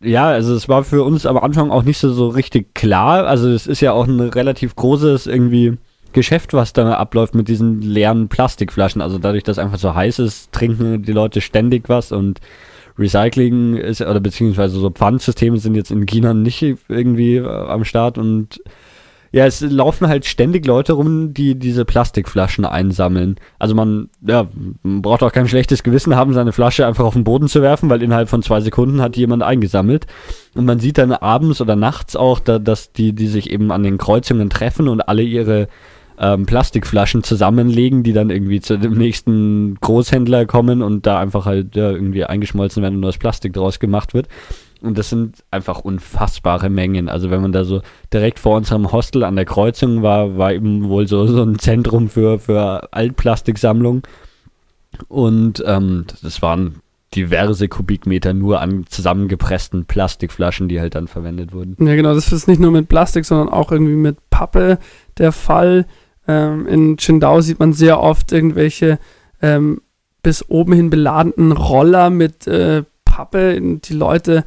ja, 0.00 0.28
also 0.28 0.54
es 0.54 0.68
war 0.68 0.84
für 0.84 1.02
uns 1.02 1.26
am 1.26 1.36
Anfang 1.38 1.70
auch 1.70 1.82
nicht 1.82 1.98
so, 1.98 2.12
so 2.12 2.28
richtig 2.28 2.74
klar. 2.74 3.26
Also 3.26 3.48
es 3.48 3.66
ist 3.66 3.80
ja 3.80 3.92
auch 3.92 4.06
ein 4.06 4.20
relativ 4.20 4.76
großes 4.76 5.26
irgendwie 5.26 5.78
Geschäft, 6.12 6.54
was 6.54 6.72
da 6.72 6.92
abläuft 6.94 7.34
mit 7.34 7.48
diesen 7.48 7.82
leeren 7.82 8.28
Plastikflaschen. 8.28 9.00
Also 9.00 9.18
dadurch, 9.18 9.42
dass 9.42 9.58
einfach 9.58 9.78
so 9.78 9.94
heiß 9.94 10.18
ist, 10.18 10.52
trinken 10.52 11.02
die 11.02 11.12
Leute 11.12 11.40
ständig 11.40 11.88
was 11.88 12.12
und 12.12 12.40
Recycling 12.98 13.76
ist, 13.76 14.00
oder 14.00 14.20
beziehungsweise 14.20 14.78
so 14.78 14.90
Pfandsysteme 14.90 15.58
sind 15.58 15.74
jetzt 15.74 15.90
in 15.90 16.06
China 16.06 16.32
nicht 16.32 16.62
irgendwie 16.88 17.36
äh, 17.36 17.46
am 17.46 17.84
Start 17.84 18.16
und 18.16 18.60
Ja, 19.32 19.44
es 19.44 19.60
laufen 19.60 20.08
halt 20.08 20.24
ständig 20.24 20.64
Leute 20.66 20.94
rum, 20.94 21.34
die 21.34 21.58
diese 21.58 21.84
Plastikflaschen 21.84 22.64
einsammeln. 22.64 23.36
Also 23.58 23.74
man, 23.74 24.08
ja, 24.26 24.46
man 24.82 25.02
braucht 25.02 25.22
auch 25.22 25.32
kein 25.32 25.48
schlechtes 25.48 25.82
Gewissen 25.82 26.16
haben, 26.16 26.32
seine 26.32 26.52
Flasche 26.52 26.86
einfach 26.86 27.04
auf 27.04 27.12
den 27.12 27.24
Boden 27.24 27.48
zu 27.48 27.60
werfen, 27.60 27.90
weil 27.90 28.02
innerhalb 28.02 28.30
von 28.30 28.42
zwei 28.42 28.62
Sekunden 28.62 29.02
hat 29.02 29.16
jemand 29.16 29.42
eingesammelt. 29.42 30.06
Und 30.54 30.64
man 30.64 30.80
sieht 30.80 30.96
dann 30.96 31.12
abends 31.12 31.60
oder 31.60 31.76
nachts 31.76 32.16
auch, 32.16 32.38
da, 32.38 32.58
dass 32.58 32.92
die, 32.92 33.12
die 33.12 33.26
sich 33.26 33.50
eben 33.50 33.72
an 33.72 33.82
den 33.82 33.98
Kreuzungen 33.98 34.48
treffen 34.48 34.88
und 34.88 35.06
alle 35.06 35.22
ihre 35.22 35.68
ähm, 36.18 36.46
Plastikflaschen 36.46 37.22
zusammenlegen, 37.22 38.02
die 38.02 38.12
dann 38.12 38.30
irgendwie 38.30 38.60
zu 38.60 38.78
dem 38.78 38.94
nächsten 38.94 39.76
Großhändler 39.80 40.46
kommen 40.46 40.82
und 40.82 41.06
da 41.06 41.20
einfach 41.20 41.46
halt 41.46 41.76
ja, 41.76 41.90
irgendwie 41.90 42.24
eingeschmolzen 42.24 42.82
werden 42.82 42.96
und 42.96 43.02
das 43.02 43.18
Plastik 43.18 43.52
draus 43.52 43.78
gemacht 43.78 44.14
wird. 44.14 44.28
Und 44.82 44.98
das 44.98 45.08
sind 45.08 45.42
einfach 45.50 45.80
unfassbare 45.80 46.68
Mengen. 46.68 47.08
Also 47.08 47.30
wenn 47.30 47.40
man 47.40 47.52
da 47.52 47.64
so 47.64 47.80
direkt 48.12 48.38
vor 48.38 48.56
unserem 48.56 48.92
Hostel 48.92 49.24
an 49.24 49.36
der 49.36 49.44
Kreuzung 49.44 50.02
war, 50.02 50.36
war 50.36 50.52
eben 50.52 50.88
wohl 50.88 51.08
so, 51.08 51.26
so 51.26 51.42
ein 51.42 51.58
Zentrum 51.58 52.08
für, 52.08 52.38
für 52.38 52.92
Altplastiksammlung. 52.92 54.02
Und 55.08 55.62
ähm, 55.66 56.04
das 56.22 56.42
waren 56.42 56.76
diverse 57.14 57.68
Kubikmeter 57.68 58.34
nur 58.34 58.60
an 58.60 58.84
zusammengepressten 58.86 59.86
Plastikflaschen, 59.86 60.68
die 60.68 60.80
halt 60.80 60.94
dann 60.94 61.08
verwendet 61.08 61.52
wurden. 61.52 61.76
Ja, 61.84 61.94
genau, 61.94 62.14
das 62.14 62.32
ist 62.32 62.48
nicht 62.48 62.60
nur 62.60 62.70
mit 62.70 62.88
Plastik, 62.88 63.24
sondern 63.24 63.48
auch 63.48 63.72
irgendwie 63.72 63.94
mit 63.94 64.18
Pappe 64.30 64.78
der 65.18 65.32
Fall. 65.32 65.86
Ähm, 66.28 66.66
in 66.66 66.96
Qingdao 66.96 67.40
sieht 67.40 67.58
man 67.58 67.72
sehr 67.72 68.00
oft 68.00 68.32
irgendwelche 68.32 68.98
ähm, 69.42 69.80
bis 70.22 70.48
oben 70.48 70.72
hin 70.72 70.90
beladenen 70.90 71.52
Roller 71.52 72.10
mit 72.10 72.46
äh, 72.46 72.82
Pappe. 73.04 73.60
Die 73.60 73.94
Leute 73.94 74.44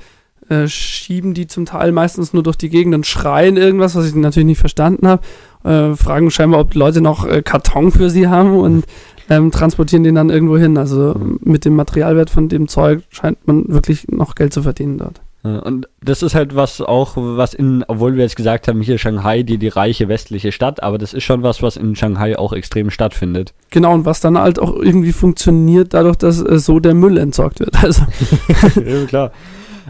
äh, 0.49 0.67
schieben 0.67 1.33
die 1.33 1.47
zum 1.47 1.65
Teil 1.65 1.91
meistens 1.91 2.33
nur 2.33 2.43
durch 2.43 2.57
die 2.57 2.69
Gegend 2.69 2.95
und 2.95 3.05
schreien 3.05 3.55
irgendwas, 3.55 3.95
was 3.95 4.07
ich 4.07 4.15
natürlich 4.15 4.47
nicht 4.47 4.59
verstanden 4.59 5.07
habe. 5.07 5.21
Äh, 5.63 5.95
fragen 5.95 6.31
scheinbar, 6.31 6.59
ob 6.59 6.71
die 6.71 6.79
Leute 6.79 7.01
noch 7.01 7.25
äh, 7.25 7.41
Karton 7.41 7.91
für 7.91 8.09
sie 8.09 8.27
haben 8.27 8.57
und 8.57 8.85
ähm, 9.29 9.51
transportieren 9.51 10.03
den 10.03 10.15
dann 10.15 10.29
irgendwo 10.29 10.57
hin. 10.57 10.77
Also 10.77 11.15
mit 11.41 11.65
dem 11.65 11.75
Materialwert 11.75 12.29
von 12.29 12.49
dem 12.49 12.67
Zeug 12.67 13.03
scheint 13.09 13.45
man 13.47 13.69
wirklich 13.69 14.07
noch 14.07 14.35
Geld 14.35 14.53
zu 14.53 14.63
verdienen 14.63 14.97
dort. 14.97 15.21
Und 15.41 15.87
das 16.01 16.21
ist 16.21 16.35
halt 16.35 16.53
was 16.55 16.81
auch, 16.81 17.13
was 17.15 17.53
in, 17.53 17.85
obwohl 17.87 18.15
wir 18.15 18.23
jetzt 18.23 18.35
gesagt 18.35 18.67
haben, 18.67 18.81
hier 18.81 18.97
Shanghai, 18.97 19.43
die, 19.43 19.57
die 19.57 19.69
reiche 19.69 20.09
westliche 20.09 20.51
Stadt, 20.51 20.83
aber 20.83 20.97
das 20.97 21.13
ist 21.13 21.23
schon 21.23 21.43
was, 21.43 21.61
was 21.61 21.77
in 21.77 21.95
Shanghai 21.95 22.37
auch 22.37 22.51
extrem 22.51 22.89
stattfindet. 22.89 23.53
Genau, 23.69 23.93
und 23.93 24.05
was 24.05 24.19
dann 24.19 24.37
halt 24.37 24.59
auch 24.59 24.75
irgendwie 24.75 25.13
funktioniert, 25.13 25.93
dadurch, 25.93 26.17
dass 26.17 26.41
äh, 26.41 26.59
so 26.59 26.81
der 26.81 26.93
Müll 26.93 27.17
entsorgt 27.17 27.59
wird. 27.61 27.75
Also. 27.81 28.03
ja, 28.85 29.05
klar. 29.05 29.31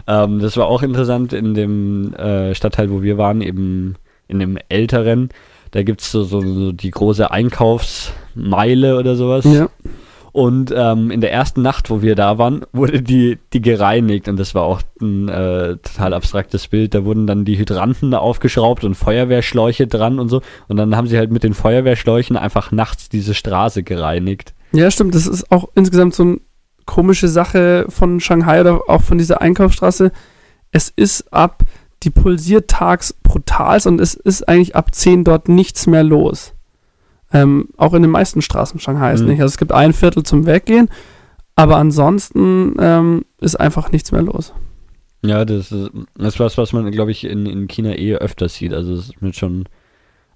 Ähm, 0.06 0.38
das 0.38 0.56
war 0.56 0.66
auch 0.66 0.82
interessant 0.82 1.32
in 1.32 1.54
dem 1.54 2.14
äh, 2.14 2.54
Stadtteil, 2.54 2.90
wo 2.90 3.02
wir 3.02 3.18
waren, 3.18 3.40
eben 3.40 3.96
in 4.28 4.38
dem 4.38 4.58
älteren. 4.68 5.30
Da 5.72 5.82
gibt 5.82 6.00
es 6.00 6.12
so, 6.12 6.22
so, 6.22 6.40
so 6.40 6.72
die 6.72 6.90
große 6.90 7.30
Einkaufsmeile 7.30 8.96
oder 8.96 9.16
sowas. 9.16 9.44
Ja. 9.44 9.68
Und 10.32 10.72
ähm, 10.76 11.10
in 11.10 11.20
der 11.20 11.32
ersten 11.32 11.62
Nacht, 11.62 11.90
wo 11.90 12.02
wir 12.02 12.14
da 12.14 12.38
waren, 12.38 12.64
wurde 12.72 13.02
die, 13.02 13.38
die 13.52 13.60
gereinigt 13.60 14.28
und 14.28 14.38
das 14.38 14.54
war 14.54 14.62
auch 14.62 14.82
ein 15.00 15.28
äh, 15.28 15.76
total 15.78 16.14
abstraktes 16.14 16.68
Bild. 16.68 16.94
Da 16.94 17.04
wurden 17.04 17.26
dann 17.26 17.44
die 17.44 17.58
Hydranten 17.58 18.14
aufgeschraubt 18.14 18.84
und 18.84 18.94
Feuerwehrschläuche 18.94 19.86
dran 19.86 20.18
und 20.18 20.28
so. 20.28 20.42
Und 20.68 20.76
dann 20.76 20.96
haben 20.96 21.06
sie 21.06 21.18
halt 21.18 21.30
mit 21.30 21.42
den 21.42 21.54
Feuerwehrschläuchen 21.54 22.36
einfach 22.36 22.70
nachts 22.70 23.08
diese 23.08 23.34
Straße 23.34 23.82
gereinigt. 23.82 24.54
Ja, 24.72 24.90
stimmt. 24.90 25.14
Das 25.14 25.26
ist 25.26 25.50
auch 25.50 25.68
insgesamt 25.74 26.14
so 26.14 26.22
eine 26.22 26.40
komische 26.86 27.28
Sache 27.28 27.86
von 27.88 28.20
Shanghai 28.20 28.60
oder 28.60 28.82
auch 28.88 29.02
von 29.02 29.18
dieser 29.18 29.40
Einkaufsstraße. 29.40 30.12
Es 30.72 30.92
ist 30.94 31.32
ab, 31.32 31.64
die 32.02 32.10
pulsiert 32.10 32.70
tags 32.70 33.12
brutal 33.12 33.80
und 33.86 34.00
es 34.00 34.14
ist 34.14 34.48
eigentlich 34.48 34.76
ab 34.76 34.94
10 34.94 35.24
dort 35.24 35.48
nichts 35.48 35.86
mehr 35.86 36.02
los. 36.02 36.54
Ähm, 37.32 37.68
auch 37.76 37.94
in 37.94 38.02
den 38.02 38.10
meisten 38.10 38.42
Straßen 38.42 38.80
Shanghais 38.80 39.20
mhm. 39.20 39.28
nicht. 39.28 39.40
Also 39.40 39.52
es 39.52 39.58
gibt 39.58 39.72
ein 39.72 39.92
Viertel 39.92 40.22
zum 40.22 40.46
Weggehen, 40.46 40.88
aber 41.54 41.76
ansonsten 41.76 42.74
ähm, 42.78 43.24
ist 43.40 43.58
einfach 43.58 43.92
nichts 43.92 44.12
mehr 44.12 44.22
los. 44.22 44.52
Ja, 45.22 45.44
das 45.44 45.70
ist, 45.70 45.90
das 46.16 46.34
ist 46.34 46.40
was, 46.40 46.58
was 46.58 46.72
man, 46.72 46.90
glaube 46.90 47.10
ich, 47.10 47.24
in, 47.24 47.46
in 47.46 47.68
China 47.68 47.96
eh 47.96 48.14
öfter 48.14 48.48
sieht. 48.48 48.72
Also 48.72 48.94
es 48.94 49.10
ist 49.10 49.22
mit 49.22 49.36
schon, 49.36 49.68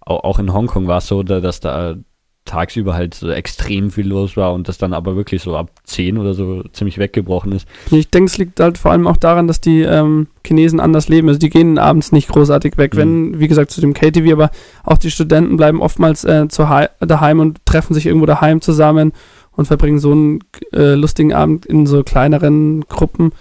auch, 0.00 0.24
auch 0.24 0.38
in 0.38 0.52
Hongkong 0.52 0.86
war 0.86 0.98
es 0.98 1.06
so, 1.06 1.22
da, 1.22 1.40
dass 1.40 1.60
da 1.60 1.96
tagsüber 2.44 2.94
halt 2.94 3.14
so 3.14 3.30
extrem 3.30 3.90
viel 3.90 4.06
los 4.06 4.36
war 4.36 4.52
und 4.52 4.68
das 4.68 4.76
dann 4.76 4.92
aber 4.92 5.16
wirklich 5.16 5.42
so 5.42 5.56
ab 5.56 5.70
10 5.84 6.18
oder 6.18 6.34
so 6.34 6.62
ziemlich 6.72 6.98
weggebrochen 6.98 7.52
ist. 7.52 7.66
Ich 7.90 8.10
denke, 8.10 8.30
es 8.30 8.36
liegt 8.36 8.60
halt 8.60 8.76
vor 8.76 8.92
allem 8.92 9.06
auch 9.06 9.16
daran, 9.16 9.46
dass 9.46 9.60
die 9.60 9.80
ähm, 9.80 10.26
Chinesen 10.46 10.78
anders 10.78 11.08
leben. 11.08 11.28
Also 11.28 11.38
die 11.38 11.48
gehen 11.48 11.78
abends 11.78 12.12
nicht 12.12 12.28
großartig 12.28 12.76
weg, 12.76 12.94
mhm. 12.94 12.98
wenn, 12.98 13.40
wie 13.40 13.48
gesagt, 13.48 13.70
zu 13.70 13.80
dem 13.80 13.94
KTV, 13.94 14.32
aber 14.32 14.50
auch 14.82 14.98
die 14.98 15.10
Studenten 15.10 15.56
bleiben 15.56 15.80
oftmals 15.80 16.24
äh, 16.24 16.46
zu 16.48 16.68
daheim 17.00 17.40
und 17.40 17.64
treffen 17.64 17.94
sich 17.94 18.06
irgendwo 18.06 18.26
daheim 18.26 18.60
zusammen 18.60 19.12
und 19.52 19.66
verbringen 19.66 19.98
so 19.98 20.12
einen 20.12 20.40
äh, 20.72 20.94
lustigen 20.94 21.32
Abend 21.32 21.64
in 21.64 21.86
so 21.86 22.02
kleineren 22.02 22.82
Gruppen, 22.88 23.32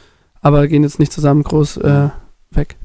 aber 0.42 0.68
gehen 0.68 0.84
jetzt 0.84 1.00
nicht 1.00 1.12
zusammen 1.12 1.44
groß 1.44 1.78
äh, 1.78 2.10
weg. 2.52 2.78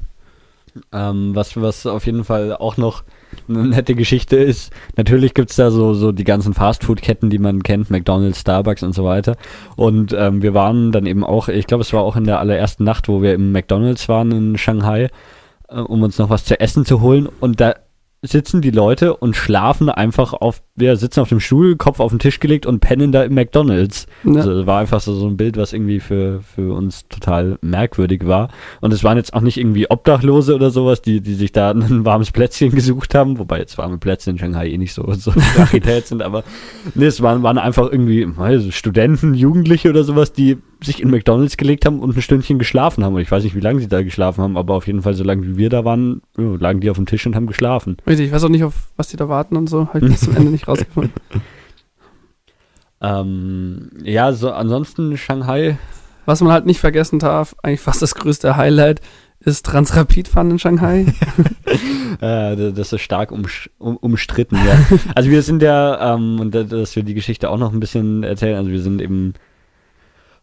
Ähm, 0.93 1.35
was, 1.35 1.61
was 1.61 1.87
auf 1.87 2.07
jeden 2.07 2.25
Fall 2.25 2.57
auch 2.57 2.77
noch 2.77 3.05
eine 3.49 3.67
nette 3.67 3.95
Geschichte 3.95 4.37
ist, 4.37 4.73
natürlich 4.97 5.35
gibt 5.35 5.51
es 5.51 5.57
da 5.57 5.71
so, 5.71 5.95
so 5.95 6.13
die 6.13 6.25
ganzen 6.25 6.55
Fastfood-Ketten, 6.55 7.31
die 7.31 7.39
man 7.39 7.63
kennt, 7.63 7.91
McDonalds, 7.91 8.41
Starbucks 8.41 8.83
und 8.83 8.95
so 8.95 9.05
weiter. 9.05 9.37
Und 9.77 10.15
ähm, 10.17 10.43
wir 10.43 10.55
waren 10.55 10.93
dann 10.93 11.07
eben 11.07 11.25
auch, 11.25 11.49
ich 11.49 11.67
glaube, 11.67 11.83
es 11.83 11.93
war 11.93 12.03
auch 12.03 12.17
in 12.17 12.25
der 12.25 12.41
allerersten 12.41 12.85
Nacht, 12.85 13.09
wo 13.09 13.23
wir 13.23 13.35
im 13.35 13.53
McDonalds 13.53 14.09
waren 14.09 14.31
in 14.33 14.59
Shanghai, 14.59 15.09
äh, 15.69 15.79
um 15.79 16.03
uns 16.03 16.19
noch 16.19 16.31
was 16.31 16.45
zu 16.45 16.61
essen 16.61 16.85
zu 16.85 17.01
holen. 17.01 17.29
Und 17.41 17.61
da 17.61 17.75
sitzen 18.23 18.61
die 18.61 18.71
Leute 18.71 19.17
und 19.17 19.37
schlafen 19.37 19.89
einfach 19.89 20.33
auf, 20.33 20.63
wir 20.75 20.97
sitzen 20.97 21.21
auf 21.21 21.29
dem 21.29 21.39
Stuhl, 21.39 21.77
Kopf 21.77 22.01
auf 22.01 22.11
den 22.11 22.19
Tisch 22.19 22.41
gelegt 22.41 22.67
und 22.67 22.81
pennen 22.81 23.13
da 23.13 23.23
im 23.23 23.35
McDonalds. 23.35 24.07
Ja. 24.25 24.41
Also 24.41 24.67
war 24.67 24.81
einfach 24.81 25.01
so, 25.01 25.15
so 25.15 25.27
ein 25.29 25.37
Bild, 25.37 25.57
was 25.57 25.73
irgendwie 25.73 26.01
für, 26.01 26.41
für 26.41 26.75
uns 26.75 27.07
total 27.09 27.59
merkwürdig 27.63 28.27
war. 28.27 28.49
Und 28.81 28.93
es 28.93 29.05
waren 29.05 29.19
jetzt 29.19 29.35
auch 29.35 29.41
nicht 29.41 29.57
irgendwie 29.57 29.89
Obdachlose 29.89 30.55
oder 30.55 30.71
sowas, 30.71 31.01
die, 31.01 31.21
die 31.21 31.35
sich 31.35 31.53
da 31.53 31.71
ein 31.73 32.05
warmes 32.05 32.33
Plätzchen 32.33 32.73
gesucht 32.73 33.15
haben, 33.15 33.39
wobei 33.39 33.59
jetzt 33.59 33.79
warme 33.79 33.99
Plätze 33.99 34.31
in 34.31 34.39
Shanghai 34.39 34.69
eh 34.69 34.79
nicht 34.79 34.95
so, 34.95 35.13
so 35.13 35.33
Rarität 35.57 36.09
sind, 36.09 36.23
aber 36.23 36.43
nee, 36.95 37.07
es 37.07 37.23
waren, 37.23 37.43
waren 37.45 37.59
einfach 37.59 37.91
irgendwie 37.91 38.27
also 38.37 38.73
Studenten, 38.73 39.35
Jugendliche 39.35 39.91
oder 39.91 40.03
sowas, 40.03 40.33
die 40.33 40.59
sich 40.83 41.03
in 41.03 41.11
McDonalds 41.11 41.57
gelegt 41.57 41.87
haben 41.87 42.01
und 42.01 42.17
ein 42.17 42.23
Stündchen 42.23 42.59
geschlafen 42.59 43.05
haben. 43.05 43.15
Und 43.15 43.21
ich 43.21 43.31
weiß 43.31 43.43
nicht, 43.45 43.55
wie 43.55 43.61
lange 43.61 43.81
sie 43.81 43.89
da 43.89 44.03
geschlafen 44.03 44.43
haben, 44.43 44.57
aber 44.57 44.75
auf 44.75 44.87
jeden 44.87 45.03
Fall, 45.03 45.15
so 45.15 45.25
lange 45.25 45.43
wie 45.45 45.57
wir 45.57 45.71
da 45.71 45.85
waren, 45.85 46.23
ja, 46.37 46.55
lagen 46.59 46.81
die 46.81 46.91
auf 46.91 46.97
dem 46.97 47.07
Tisch 47.07 47.27
und 47.27 47.35
haben 47.35 47.47
geschlafen. 47.47 47.97
Richtig, 48.07 48.27
ich 48.27 48.33
weiß 48.33 48.45
auch 48.45 48.49
nicht, 48.49 48.65
auf 48.65 48.89
was 48.97 49.09
die 49.09 49.17
da 49.17 49.29
warten 49.29 49.57
und 49.57 49.69
so. 49.69 49.89
Habe 49.89 50.01
ich 50.01 50.13
bis 50.13 50.21
zum 50.21 50.37
Ende 50.37 50.51
nicht 50.51 50.69
rausgefunden. 50.69 51.13
ähm, 53.01 53.91
ja, 54.03 54.33
so 54.33 54.51
ansonsten 54.53 55.17
Shanghai. 55.17 55.79
Was 56.27 56.43
man 56.43 56.53
halt 56.53 56.67
nicht 56.67 56.81
vergessen 56.81 57.19
darf, 57.19 57.57
eigentlich 57.63 57.81
fast 57.81 58.03
das 58.03 58.15
größte 58.15 58.57
Highlight, 58.57 59.01
ist 59.41 59.65
Transrapid-Fahren 59.67 60.51
in 60.51 60.59
Shanghai. 60.59 61.07
äh, 62.21 62.73
das 62.73 62.93
ist 62.93 63.01
stark 63.01 63.33
um, 63.33 63.47
um, 63.79 63.97
umstritten, 63.97 64.57
ja. 64.57 64.79
Also 65.15 65.31
wir 65.31 65.43
sind 65.43 65.63
ja, 65.63 66.15
ähm, 66.15 66.39
und 66.41 66.55
dass 66.55 66.97
wir 66.97 67.03
die 67.03 67.15
Geschichte 67.15 67.49
auch 67.49 67.59
noch 67.59 67.73
ein 67.73 67.81
bisschen 67.81 68.25
erzählen, 68.25 68.57
also 68.57 68.71
wir 68.71 68.83
sind 68.83 69.01
eben 69.01 69.35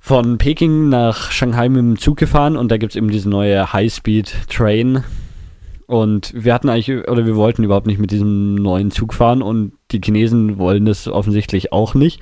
von 0.05 0.37
Peking 0.37 0.89
nach 0.89 1.31
Shanghai 1.31 1.67
mit 1.67 1.79
dem 1.79 1.97
Zug 1.97 2.17
gefahren 2.17 2.57
und 2.57 2.69
da 2.69 2.77
gibt 2.77 2.91
es 2.91 2.95
eben 2.95 3.09
diese 3.09 3.27
neue 3.27 3.73
High-Speed-Train. 3.73 5.03
Und 5.87 6.31
wir 6.35 6.53
hatten 6.53 6.69
eigentlich, 6.69 7.09
oder 7.09 7.25
wir 7.25 7.35
wollten 7.35 7.63
überhaupt 7.63 7.87
nicht 7.87 7.99
mit 7.99 8.11
diesem 8.11 8.53
neuen 8.53 8.91
Zug 8.91 9.15
fahren 9.15 9.41
und 9.41 9.71
die 9.89 9.99
Chinesen 9.99 10.59
wollen 10.59 10.85
das 10.85 11.07
offensichtlich 11.07 11.73
auch 11.73 11.95
nicht, 11.95 12.21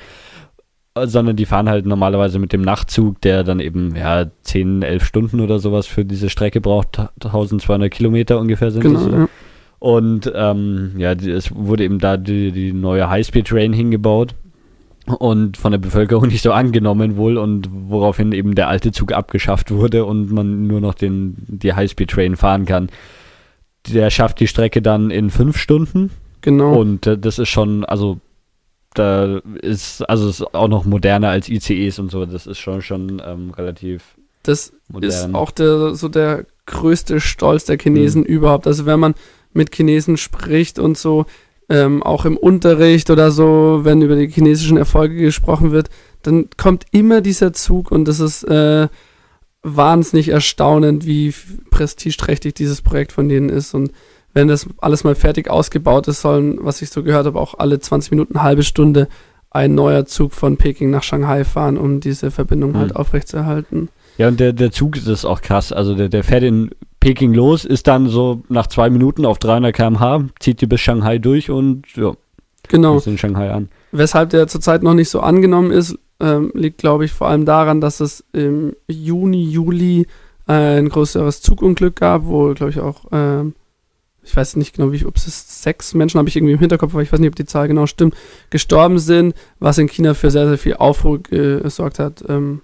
sondern 0.98 1.36
die 1.36 1.46
fahren 1.46 1.68
halt 1.68 1.86
normalerweise 1.86 2.40
mit 2.40 2.54
dem 2.54 2.62
Nachtzug, 2.62 3.20
der 3.20 3.44
dann 3.44 3.60
eben, 3.60 3.98
ja, 3.98 4.28
10, 4.44 4.82
11 4.82 5.04
Stunden 5.04 5.42
oder 5.42 5.60
sowas 5.60 5.86
für 5.86 6.06
diese 6.06 6.30
Strecke 6.30 6.62
braucht, 6.62 7.00
1200 7.00 7.92
Kilometer 7.92 8.40
ungefähr 8.40 8.72
sind 8.72 8.84
genau, 8.84 9.06
das. 9.06 9.12
Ja. 9.14 9.30
Und 9.80 10.32
ähm, 10.34 10.94
ja, 10.98 11.12
es 11.12 11.54
wurde 11.54 11.84
eben 11.84 12.00
da 12.00 12.16
die, 12.16 12.54
die 12.54 12.72
neue 12.72 13.10
High-Speed-Train 13.10 13.74
hingebaut 13.74 14.36
und 15.06 15.58
von 15.58 15.72
der 15.72 15.80
Bevölkerung 15.80 16.28
nicht 16.28 16.42
so 16.42 16.52
angenommen 16.52 17.18
wohl 17.18 17.38
und 17.38 17.68
woraufhin 17.72 18.32
eben 18.32 18.56
der 18.56 18.70
alte 18.70 18.92
Zug 18.92 19.12
abgeschafft 19.12 19.72
wurde 19.72 20.06
und 20.06 20.32
man 20.32 20.68
nur 20.68 20.80
noch 20.80 20.94
den, 20.94 21.36
die 21.48 21.74
Highspeed-Train 21.74 22.36
fahren 22.36 22.66
kann. 22.66 22.90
Der 23.90 24.10
schafft 24.10 24.40
die 24.40 24.48
Strecke 24.48 24.82
dann 24.82 25.12
in 25.12 25.30
fünf 25.30 25.58
Stunden. 25.58 26.12
Genau. 26.42 26.80
Und 26.80 27.06
äh, 27.06 27.18
das 27.18 27.38
ist 27.38 27.50
schon, 27.50 27.84
also 27.84 28.20
da 28.94 29.40
ist, 29.62 30.08
also 30.10 30.30
ist 30.30 30.54
auch 30.54 30.68
noch 30.68 30.86
moderner 30.86 31.30
als 31.30 31.50
ICEs 31.50 32.00
und 32.00 32.12
so. 32.12 32.26
Das 32.26 32.48
ist 32.48 32.60
schon 32.60 32.82
schon 32.82 33.22
ähm, 33.26 33.52
relativ. 33.52 34.16
Das 34.44 34.74
modern. 34.88 35.10
ist 35.10 35.34
auch 35.34 35.52
der 35.52 35.96
so 35.96 36.10
der 36.10 36.46
größte 36.66 37.20
Stolz 37.20 37.66
der 37.66 37.78
Chinesen 37.78 38.22
mhm. 38.22 38.28
überhaupt. 38.28 38.68
Also 38.68 38.86
wenn 38.86 39.00
man 39.00 39.16
mit 39.54 39.76
Chinesen 39.76 40.18
spricht 40.18 40.80
und 40.80 40.98
so, 40.98 41.26
ähm, 41.70 42.04
auch 42.04 42.26
im 42.26 42.38
Unterricht 42.38 43.10
oder 43.10 43.32
so, 43.32 43.82
wenn 43.84 44.02
über 44.02 44.16
die 44.16 44.28
chinesischen 44.30 44.78
Erfolge 44.78 45.16
gesprochen 45.16 45.72
wird, 45.72 45.90
dann 46.22 46.50
kommt 46.58 46.86
immer 46.92 47.22
dieser 47.22 47.54
Zug 47.54 47.92
und 47.92 48.06
das 48.08 48.20
ist 48.20 48.44
äh, 48.44 48.88
wahnsinnig 49.62 50.30
erstaunend, 50.30 51.06
wie 51.06 51.34
prestigeträchtig 51.70 52.54
dieses 52.54 52.82
Projekt 52.82 53.12
von 53.14 53.30
denen 53.30 53.50
ist 53.50 53.74
und 53.74 53.92
wenn 54.34 54.48
das 54.48 54.68
alles 54.80 55.04
mal 55.04 55.16
fertig 55.16 55.50
ausgebaut 55.50 56.08
ist, 56.08 56.22
sollen, 56.22 56.58
was 56.62 56.82
ich 56.82 56.90
so 56.90 57.04
gehört 57.04 57.28
habe, 57.28 57.40
auch 57.40 57.60
alle 57.60 57.80
20 57.80 58.12
Minuten, 58.12 58.36
eine 58.36 58.44
halbe 58.44 58.64
Stunde 58.64 59.08
ein 59.52 59.76
neuer 59.76 60.06
Zug 60.06 60.34
von 60.34 60.58
Peking 60.58 60.90
nach 60.90 61.04
Shanghai 61.04 61.46
fahren, 61.46 61.78
um 61.78 62.00
diese 62.00 62.32
Verbindung 62.32 62.72
Mhm. 62.72 62.78
halt 62.78 62.96
aufrechtzuerhalten. 62.96 63.90
Ja, 64.18 64.28
und 64.28 64.40
der, 64.40 64.52
der 64.54 64.72
Zug 64.72 64.98
ist 64.98 65.26
auch 65.26 65.42
krass. 65.42 65.72
Also 65.72 65.94
der, 65.94 66.10
der 66.10 66.24
fährt 66.24 66.42
in 66.44 66.72
Peking 67.04 67.34
los, 67.34 67.66
ist 67.66 67.88
dann 67.88 68.08
so 68.08 68.44
nach 68.48 68.68
zwei 68.68 68.90
Minuten 68.90 69.26
auf 69.26 69.38
300 69.38 69.76
km/h, 69.76 70.24
zieht 70.40 70.62
die 70.62 70.68
bis 70.68 70.80
Shanghai 70.80 71.18
durch 71.18 71.50
und 71.50 71.84
ja, 71.96 72.14
Genau. 72.70 72.96
ist 72.96 73.08
in 73.08 73.18
Shanghai 73.18 73.52
an. 73.52 73.68
Weshalb 73.92 74.30
der 74.30 74.48
zurzeit 74.48 74.84
noch 74.84 74.94
nicht 74.94 75.10
so 75.10 75.20
angenommen 75.20 75.72
ist, 75.72 76.00
ähm, 76.22 76.52
liegt, 76.54 76.78
glaube 76.78 77.04
ich, 77.04 77.12
vor 77.12 77.28
allem 77.28 77.46
daran, 77.46 77.82
dass 77.82 78.00
es 78.00 78.24
im 78.32 78.74
Juni, 78.88 79.44
Juli 79.44 80.08
äh, 80.48 80.80
ein 80.80 80.88
größeres 80.88 81.42
Zugunglück 81.42 81.98
gab, 81.98 82.26
wo, 82.26 82.54
glaube 82.54 82.72
ich, 82.72 82.80
auch, 82.80 83.06
ähm, 83.12 83.54
ich 84.24 84.34
weiß 84.34 84.56
nicht 84.56 84.78
genau, 84.78 84.94
wie, 84.94 85.06
ob 85.06 85.18
es 85.18 85.62
sechs 85.62 85.94
Menschen, 85.94 86.20
habe 86.20 86.30
ich 86.30 86.38
irgendwie 86.38 86.54
im 86.54 86.60
Hinterkopf, 86.60 86.94
aber 86.94 87.04
ich 87.04 87.12
weiß 87.12 87.20
nicht, 87.20 87.30
ob 87.30 87.36
die 87.36 87.46
Zahl 87.46 87.68
genau 87.68 87.86
stimmt, 87.86 88.16
gestorben 88.50 88.98
sind, 88.98 89.36
was 89.60 89.78
in 89.78 89.90
China 89.90 90.14
für 90.14 90.32
sehr, 90.32 90.48
sehr 90.48 90.58
viel 90.58 90.76
Aufruhr 90.76 91.20
äh, 91.32 91.60
gesorgt 91.60 92.00
hat. 92.00 92.24
Ähm, 92.30 92.62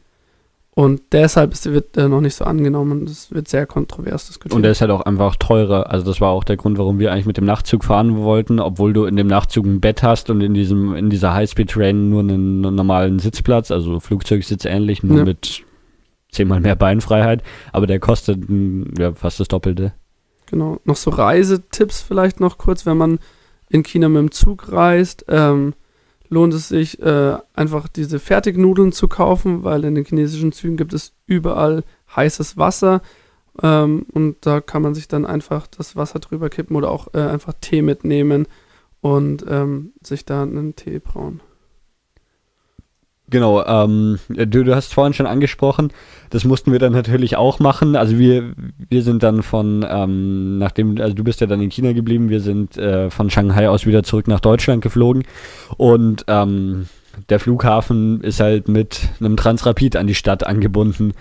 und 0.80 1.02
deshalb 1.12 1.52
ist, 1.52 1.70
wird 1.70 1.98
er 1.98 2.08
noch 2.08 2.22
nicht 2.22 2.36
so 2.36 2.46
angenommen. 2.46 3.06
Das 3.06 3.34
wird 3.34 3.50
sehr 3.50 3.66
kontrovers 3.66 4.28
diskutiert. 4.28 4.56
Und 4.56 4.62
der 4.62 4.72
ist 4.72 4.80
halt 4.80 4.92
auch 4.92 5.02
einfach 5.02 5.36
teurer. 5.36 5.92
Also 5.92 6.06
das 6.06 6.22
war 6.22 6.30
auch 6.30 6.46
der 6.46 6.56
Grund, 6.56 6.78
warum 6.78 7.00
wir 7.00 7.12
eigentlich 7.12 7.26
mit 7.26 7.36
dem 7.36 7.44
Nachtzug 7.44 7.84
fahren 7.84 8.16
wollten, 8.16 8.62
obwohl 8.62 8.94
du 8.94 9.04
in 9.04 9.18
dem 9.18 9.28
Nachtzug 9.28 9.66
ein 9.66 9.82
Bett 9.82 10.04
hast 10.04 10.30
und 10.30 10.40
in 10.40 10.54
diesem 10.54 10.96
in 10.96 11.10
dieser 11.10 11.34
Highspeed-Train 11.34 12.10
nur 12.10 12.22
einen 12.22 12.62
normalen 12.62 13.20
Sitzplatz, 13.20 13.72
also 13.72 14.00
Flugzeugsitz 14.00 14.64
ähnlich, 14.64 15.04
nur 15.04 15.18
Ja. 15.18 15.26
mit 15.26 15.66
zehnmal 16.32 16.62
mehr 16.62 16.78
Beinfreiheit. 16.78 17.44
Aber 17.74 17.86
der 17.86 18.00
kostet 18.00 18.50
mm, 18.50 18.84
ja, 18.98 19.12
fast 19.12 19.42
das 19.42 19.50
Doppelte. 19.50 19.92
Genau. 20.46 20.80
Noch 20.86 20.96
so 20.96 21.10
Reisetipps 21.12 22.02
vielleicht 22.02 22.40
noch 22.40 22.58
kurz, 22.58 22.86
wenn 22.86 22.96
man 22.96 23.20
in 23.70 23.84
China 23.84 24.08
mit 24.08 24.20
dem 24.20 24.32
Zug 24.32 24.72
reist, 24.72 25.26
ähm, 25.28 25.74
lohnt 26.30 26.54
es 26.54 26.70
sich 26.70 27.02
äh, 27.02 27.38
einfach 27.54 27.88
diese 27.88 28.20
Fertignudeln 28.20 28.92
zu 28.92 29.08
kaufen, 29.08 29.64
weil 29.64 29.84
in 29.84 29.96
den 29.96 30.06
chinesischen 30.06 30.52
Zügen 30.52 30.78
gibt 30.78 30.94
es 30.94 31.14
überall 31.26 31.84
heißes 32.16 32.58
Wasser 32.58 33.02
ähm, 33.62 34.06
und 34.14 34.38
da 34.42 34.62
kann 34.62 34.82
man 34.82 34.94
sich 34.94 35.08
dann 35.08 35.26
einfach 35.26 35.68
das 35.68 35.96
Wasser 35.96 36.20
drüber 36.20 36.50
kippen 36.50 36.76
oder 36.76 36.92
auch 36.92 37.14
äh, 37.14 37.22
einfach 37.22 37.54
Tee 37.60 37.82
mitnehmen 37.82 38.48
und 39.02 39.46
ähm, 39.48 39.94
sich 40.02 40.26
da 40.26 40.44
einen 40.44 40.76
Tee 40.76 41.00
brauen. 41.00 41.42
Genau, 43.30 43.64
ähm, 43.66 44.20
du, 44.30 44.64
du 44.64 44.76
hast 44.76 44.94
vorhin 44.94 45.14
schon 45.14 45.26
angesprochen, 45.28 45.92
das 46.30 46.46
mussten 46.46 46.72
wir 46.72 46.80
dann 46.80 46.94
natürlich 46.94 47.36
auch 47.36 47.60
machen. 47.60 47.96
Also 47.96 48.18
wir, 48.18 48.54
wir 48.90 49.04
sind 49.04 49.24
dann 49.24 49.44
von, 49.44 49.86
ähm, 49.90 50.58
nachdem, 50.58 51.00
also 51.00 51.14
du 51.14 51.24
bist 51.24 51.42
ja 51.42 51.48
dann 51.48 51.62
in 51.62 51.70
China 51.70 51.94
geblieben, 51.94 52.30
wir 52.30 52.40
sind 52.42 52.78
äh, 52.78 53.10
von 53.10 53.30
Shanghai 53.30 53.70
aus 53.70 53.86
wieder 53.86 54.04
zurück 54.04 54.28
nach 54.28 54.40
Deutschland 54.40 54.82
geflogen 54.82 55.24
und 55.78 56.26
ähm, 56.28 56.88
der 57.30 57.40
Flughafen 57.40 58.22
ist 58.22 58.40
halt 58.40 58.68
mit 58.70 59.02
einem 59.20 59.36
Transrapid 59.36 59.96
an 59.96 60.08
die 60.08 60.16
Stadt 60.16 60.46
angebunden 60.46 61.14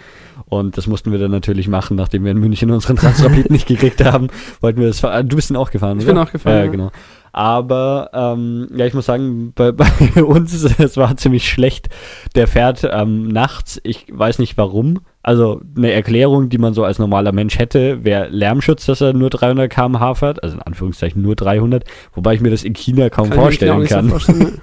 und 0.48 0.76
das 0.76 0.86
mussten 0.86 1.10
wir 1.12 1.18
dann 1.18 1.30
natürlich 1.30 1.68
machen, 1.68 1.96
nachdem 1.96 2.24
wir 2.24 2.30
in 2.30 2.38
München 2.38 2.70
unseren 2.70 2.96
Transrapid 2.96 3.50
nicht 3.50 3.66
gekriegt 3.66 4.04
haben, 4.04 4.28
wollten 4.60 4.80
wir 4.80 4.86
das 4.88 5.00
fahren. 5.00 5.28
Du 5.28 5.36
bist 5.36 5.50
ihn 5.50 5.56
auch 5.56 5.70
gefahren, 5.70 5.98
Ich 5.98 6.04
oder? 6.04 6.14
bin 6.14 6.22
auch 6.22 6.30
gefahren, 6.32 6.56
Ja, 6.56 6.64
ja. 6.64 6.70
genau. 6.70 6.92
Aber 7.32 8.10
ähm, 8.12 8.68
ja, 8.74 8.86
ich 8.86 8.94
muss 8.94 9.06
sagen, 9.06 9.52
bei, 9.54 9.72
bei 9.72 10.22
uns 10.22 10.52
es 10.62 10.96
war 10.96 11.16
ziemlich 11.16 11.48
schlecht. 11.48 11.88
Der 12.34 12.46
fährt 12.46 12.88
ähm, 12.90 13.28
nachts, 13.28 13.80
ich 13.84 14.06
weiß 14.10 14.38
nicht 14.38 14.56
warum. 14.56 15.00
Also 15.22 15.60
eine 15.76 15.92
Erklärung, 15.92 16.48
die 16.48 16.58
man 16.58 16.74
so 16.74 16.84
als 16.84 16.98
normaler 16.98 17.32
Mensch 17.32 17.58
hätte, 17.58 18.04
wäre 18.04 18.28
Lärmschutz, 18.28 18.86
dass 18.86 19.00
er 19.00 19.12
nur 19.12 19.30
300 19.30 19.70
km/h 19.70 20.14
fährt, 20.14 20.42
also 20.42 20.56
in 20.56 20.62
Anführungszeichen 20.62 21.20
nur 21.20 21.36
300, 21.36 21.84
wobei 22.14 22.34
ich 22.34 22.40
mir 22.40 22.50
das 22.50 22.64
in 22.64 22.72
China 22.72 23.10
kaum 23.10 23.28
Kann 23.28 23.38
vorstellen 23.38 23.84
kann. 23.84 24.12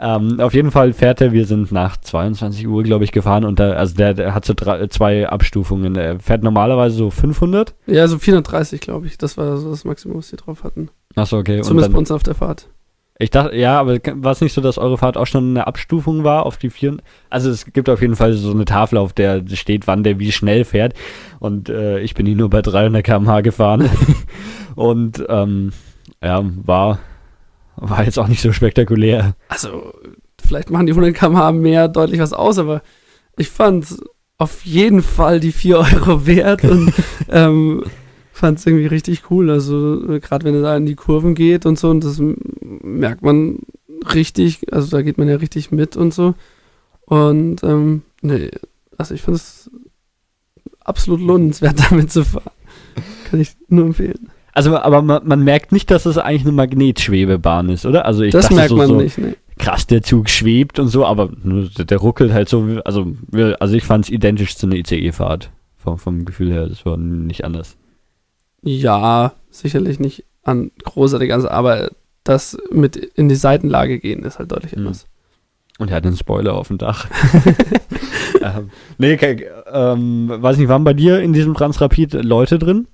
Ähm, 0.00 0.38
auf 0.40 0.54
jeden 0.54 0.70
Fall 0.70 0.92
fährt 0.92 1.20
er, 1.20 1.32
wir 1.32 1.44
sind 1.44 1.72
nach 1.72 1.96
22 1.96 2.68
Uhr, 2.68 2.82
glaube 2.84 3.04
ich, 3.04 3.12
gefahren 3.12 3.44
und 3.44 3.58
da, 3.58 3.72
also 3.72 3.96
der, 3.96 4.14
der 4.14 4.34
hat 4.34 4.44
so 4.44 4.54
drei, 4.54 4.86
zwei 4.86 5.28
Abstufungen. 5.28 5.96
Er 5.96 6.20
fährt 6.20 6.44
normalerweise 6.44 6.96
so 6.96 7.10
500. 7.10 7.74
ja, 7.86 8.06
so 8.06 8.18
430, 8.18 8.80
glaube 8.80 9.06
ich. 9.06 9.18
Das 9.18 9.36
war 9.36 9.56
so 9.56 9.70
das 9.70 9.84
Maximum, 9.84 10.18
was 10.18 10.28
sie 10.28 10.36
drauf 10.36 10.62
hatten. 10.62 10.90
Achso, 11.16 11.38
okay. 11.38 11.62
Zumindest 11.62 11.92
bei 11.92 11.98
uns 11.98 12.10
auf 12.12 12.22
der 12.22 12.34
Fahrt. 12.34 12.68
Ich 13.20 13.30
dachte, 13.30 13.56
ja, 13.56 13.80
aber 13.80 13.98
war 14.14 14.30
es 14.30 14.40
nicht 14.40 14.52
so, 14.52 14.60
dass 14.60 14.78
eure 14.78 14.96
Fahrt 14.96 15.16
auch 15.16 15.26
schon 15.26 15.50
eine 15.50 15.66
Abstufung 15.66 16.22
war 16.22 16.46
auf 16.46 16.56
die 16.56 16.70
vier? 16.70 16.98
Also 17.30 17.50
es 17.50 17.64
gibt 17.64 17.88
auf 17.88 18.00
jeden 18.00 18.14
Fall 18.14 18.32
so 18.34 18.52
eine 18.52 18.64
Tafel, 18.64 18.98
auf 18.98 19.12
der 19.12 19.42
steht, 19.54 19.88
wann 19.88 20.04
der 20.04 20.20
wie 20.20 20.30
schnell 20.30 20.64
fährt. 20.64 20.94
Und 21.40 21.68
äh, 21.68 21.98
ich 21.98 22.14
bin 22.14 22.26
hier 22.26 22.36
nur 22.36 22.48
bei 22.48 22.62
300 22.62 23.04
km/h 23.04 23.40
gefahren. 23.40 23.90
Und 24.76 25.24
ähm, 25.28 25.72
ja, 26.22 26.44
war, 26.64 27.00
war 27.80 28.04
jetzt 28.04 28.18
auch 28.18 28.28
nicht 28.28 28.42
so 28.42 28.52
spektakulär. 28.52 29.34
also 29.48 29.92
vielleicht 30.44 30.70
machen 30.70 30.86
die 30.86 30.92
100 30.92 31.14
km/h 31.14 31.52
mehr 31.52 31.88
deutlich 31.88 32.20
was 32.20 32.32
aus, 32.32 32.58
aber 32.58 32.82
ich 33.36 33.50
fand 33.50 33.98
auf 34.38 34.64
jeden 34.64 35.02
Fall 35.02 35.40
die 35.40 35.52
4 35.52 35.78
Euro 35.78 36.26
wert 36.26 36.64
und 36.64 36.92
ähm, 37.28 37.84
fand 38.32 38.58
es 38.58 38.66
irgendwie 38.66 38.86
richtig 38.86 39.30
cool. 39.30 39.50
Also 39.50 40.18
gerade 40.20 40.44
wenn 40.44 40.54
er 40.54 40.62
da 40.62 40.76
in 40.76 40.86
die 40.86 40.94
Kurven 40.94 41.34
geht 41.34 41.66
und 41.66 41.78
so 41.78 41.90
und 41.90 42.04
das 42.04 42.20
merkt 42.20 43.22
man 43.22 43.60
richtig, 44.14 44.72
also 44.72 44.88
da 44.90 45.02
geht 45.02 45.18
man 45.18 45.28
ja 45.28 45.36
richtig 45.36 45.70
mit 45.70 45.96
und 45.96 46.14
so. 46.14 46.34
Und 47.04 47.62
ähm, 47.64 48.02
nee, 48.22 48.50
also 48.96 49.14
ich 49.14 49.22
finde 49.22 49.36
es 49.36 49.70
absolut 50.80 51.20
lohnenswert, 51.20 51.80
damit 51.90 52.12
zu 52.12 52.24
fahren. 52.24 52.50
Kann 53.30 53.40
ich 53.40 53.56
nur 53.68 53.86
empfehlen. 53.86 54.30
Also, 54.58 54.76
aber 54.76 55.02
man, 55.02 55.20
man 55.24 55.44
merkt 55.44 55.70
nicht, 55.70 55.88
dass 55.90 56.04
es 56.04 56.18
eigentlich 56.18 56.42
eine 56.42 56.50
Magnetschwebebahn 56.52 57.68
ist, 57.68 57.86
oder? 57.86 58.04
Also 58.06 58.24
ich 58.24 58.32
das 58.32 58.42
dachte 58.46 58.54
merkt 58.56 58.70
so, 58.70 58.76
man 58.76 58.86
so 58.88 58.94
nicht, 58.96 59.16
ne? 59.18 59.36
krass, 59.56 59.86
der 59.86 60.02
Zug 60.02 60.28
schwebt 60.28 60.80
und 60.80 60.88
so, 60.88 61.06
aber 61.06 61.30
der, 61.44 61.98
ruckelt 61.98 62.32
halt 62.32 62.48
so, 62.48 62.66
also, 62.84 63.06
also 63.60 63.74
ich 63.76 63.84
fand 63.84 64.06
es 64.06 64.10
identisch 64.10 64.56
zu 64.56 64.66
einer 64.66 64.74
ICE-Fahrt. 64.76 65.50
Vom, 65.76 65.96
vom 65.98 66.24
Gefühl 66.24 66.50
her, 66.52 66.66
das 66.66 66.84
war 66.84 66.96
nicht 66.96 67.44
anders. 67.44 67.76
Ja, 68.62 69.34
sicherlich 69.48 70.00
nicht 70.00 70.24
an 70.42 70.72
großartig, 70.82 71.32
also, 71.32 71.48
aber 71.48 71.90
das 72.24 72.58
mit 72.72 72.96
in 72.96 73.28
die 73.28 73.36
Seitenlage 73.36 74.00
gehen 74.00 74.24
ist 74.24 74.40
halt 74.40 74.50
deutlich 74.50 74.72
Mhm. 74.72 74.78
anders. 74.88 75.06
Und 75.78 75.90
er 75.90 75.96
hat 75.98 76.04
einen 76.06 76.16
Spoiler 76.16 76.54
auf 76.54 76.66
dem 76.66 76.78
Dach. 76.78 77.06
ähm, 78.42 78.70
nee, 78.98 79.16
ke- 79.16 79.46
ähm, 79.72 80.28
weiß 80.28 80.56
nicht, 80.58 80.68
waren 80.68 80.82
bei 80.82 80.94
dir 80.94 81.20
in 81.20 81.32
diesem 81.32 81.54
Transrapid 81.54 82.14
Leute 82.24 82.58
drin? 82.58 82.88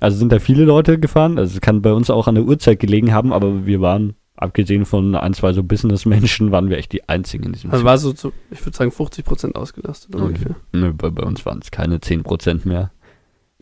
Also 0.00 0.16
sind 0.16 0.32
da 0.32 0.38
viele 0.38 0.64
Leute 0.64 0.98
gefahren? 0.98 1.38
Also 1.38 1.54
es 1.54 1.60
kann 1.60 1.82
bei 1.82 1.92
uns 1.92 2.10
auch 2.10 2.26
an 2.26 2.34
der 2.34 2.44
Uhrzeit 2.44 2.80
gelegen 2.80 3.12
haben, 3.12 3.32
aber 3.32 3.66
wir 3.66 3.80
waren, 3.80 4.14
abgesehen 4.36 4.86
von 4.86 5.14
ein, 5.14 5.34
zwei 5.34 5.52
so 5.52 5.62
Businessmenschen, 5.62 6.50
waren 6.52 6.70
wir 6.70 6.78
echt 6.78 6.92
die 6.92 7.06
einzigen 7.08 7.44
in 7.44 7.52
diesem 7.52 7.70
Also 7.70 7.84
war 7.84 7.98
so, 7.98 8.12
zu, 8.14 8.32
ich 8.50 8.64
würde 8.64 8.76
sagen, 8.76 8.90
50% 8.90 9.54
ausgelastet 9.54 10.14
Okay. 10.14 10.24
ungefähr. 10.24 10.54
Nö, 10.72 10.92
bei, 10.94 11.10
bei 11.10 11.22
uns 11.22 11.44
waren 11.44 11.60
es 11.62 11.70
keine 11.70 11.98
10% 11.98 12.66
mehr. 12.66 12.90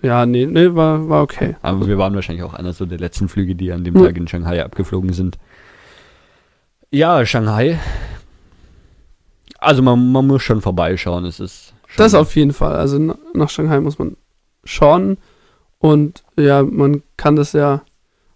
Ja, 0.01 0.27
nee, 0.27 0.47
nee, 0.47 0.73
war, 0.77 1.09
war 1.09 1.23
okay. 1.23 1.56
Aber 1.60 1.89
wir 1.89 1.98
waren 1.98 2.15
wahrscheinlich 2.15 2.44
auch 2.44 2.55
einer 2.55 2.73
so 2.73 2.86
der 2.86 2.98
letzten 2.98 3.28
Flüge, 3.28 3.56
die 3.56 3.73
an 3.73 3.82
dem 3.82 3.97
Ja. 3.97 4.05
Tag 4.06 4.16
in 4.16 4.28
Shanghai 4.28 4.65
abgeflogen 4.65 5.12
sind. 5.12 5.39
Ja, 6.93 7.27
Shanghai. 7.27 7.81
Also 9.59 9.82
man, 9.82 10.12
man 10.12 10.27
muss 10.27 10.43
schon 10.43 10.60
vorbeischauen. 10.60 11.24
Es 11.24 11.40
ist 11.40 11.74
schon 11.89 11.97
Das 12.05 12.15
auf 12.15 12.36
jeden 12.36 12.52
Fall. 12.52 12.77
Also 12.77 12.98
na- 12.98 13.19
nach 13.35 13.51
Shanghai 13.51 13.81
muss 13.81 13.98
man 13.98 14.16
schauen 14.65 15.19
und 15.78 16.24
ja, 16.36 16.62
man 16.62 17.02
kann 17.16 17.36
das 17.36 17.52
ja 17.52 17.82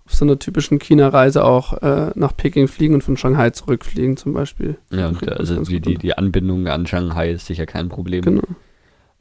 auf 0.07 0.15
so 0.15 0.25
einer 0.25 0.39
typischen 0.39 0.79
China-Reise 0.79 1.45
auch 1.45 1.75
äh, 1.83 2.11
nach 2.15 2.37
Peking 2.37 2.69
fliegen 2.69 2.95
und 2.95 3.03
von 3.03 3.17
Shanghai 3.17 3.51
zurückfliegen 3.51 4.17
zum 4.17 4.33
Beispiel. 4.33 4.77
Ja, 4.91 5.09
und 5.09 5.27
also 5.29 5.63
die, 5.63 5.81
die, 5.81 5.97
die 5.97 6.17
Anbindung 6.19 6.67
an 6.67 6.87
Shanghai 6.87 7.31
ist 7.31 7.47
sicher 7.47 7.67
kein 7.67 7.89
Problem. 7.89 8.23
Genau. 8.23 8.43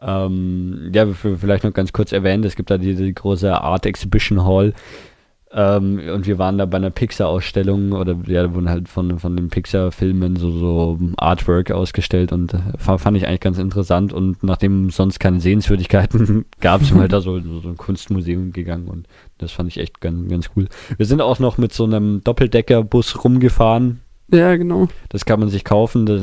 Ähm, 0.01 0.89
ja, 0.93 1.05
vielleicht 1.07 1.63
noch 1.63 1.73
ganz 1.73 1.93
kurz 1.93 2.11
erwähnt, 2.11 2.43
es 2.45 2.55
gibt 2.55 2.71
da 2.71 2.77
die, 2.79 2.95
die 2.95 3.13
große 3.13 3.53
Art 3.61 3.85
Exhibition 3.85 4.43
Hall. 4.43 4.73
Ähm, 5.53 5.99
und 6.13 6.27
wir 6.27 6.37
waren 6.37 6.57
da 6.57 6.65
bei 6.65 6.77
einer 6.77 6.91
Pixar-Ausstellung 6.91 7.91
oder 7.91 8.15
ja, 8.27 8.43
da 8.43 8.53
wurden 8.53 8.69
halt 8.69 8.87
von, 8.87 9.19
von 9.19 9.35
den 9.35 9.49
Pixar-Filmen 9.49 10.37
so, 10.37 10.49
so 10.51 10.99
Artwork 11.17 11.71
ausgestellt 11.71 12.31
und 12.31 12.55
fa- 12.77 12.97
fand 12.97 13.17
ich 13.17 13.27
eigentlich 13.27 13.41
ganz 13.41 13.57
interessant. 13.57 14.13
Und 14.13 14.43
nachdem 14.43 14.89
sonst 14.91 15.19
keine 15.19 15.41
Sehenswürdigkeiten 15.41 16.45
gab, 16.61 16.83
sind 16.83 16.95
wir 16.95 17.01
halt 17.01 17.13
da 17.13 17.19
so, 17.19 17.37
so, 17.39 17.67
ein 17.67 17.75
Kunstmuseum 17.77 18.53
gegangen 18.53 18.87
und 18.87 19.07
das 19.39 19.51
fand 19.51 19.67
ich 19.69 19.77
echt 19.77 19.99
ganz, 19.99 20.29
ganz 20.29 20.49
cool. 20.55 20.67
Wir 20.95 21.05
sind 21.05 21.19
auch 21.21 21.39
noch 21.39 21.57
mit 21.57 21.73
so 21.73 21.83
einem 21.83 22.21
Doppeldeckerbus 22.23 23.23
rumgefahren. 23.23 23.99
Ja, 24.31 24.55
genau. 24.55 24.87
Das 25.09 25.25
kann 25.25 25.41
man 25.41 25.49
sich 25.49 25.65
kaufen. 25.65 26.05
Das, 26.05 26.21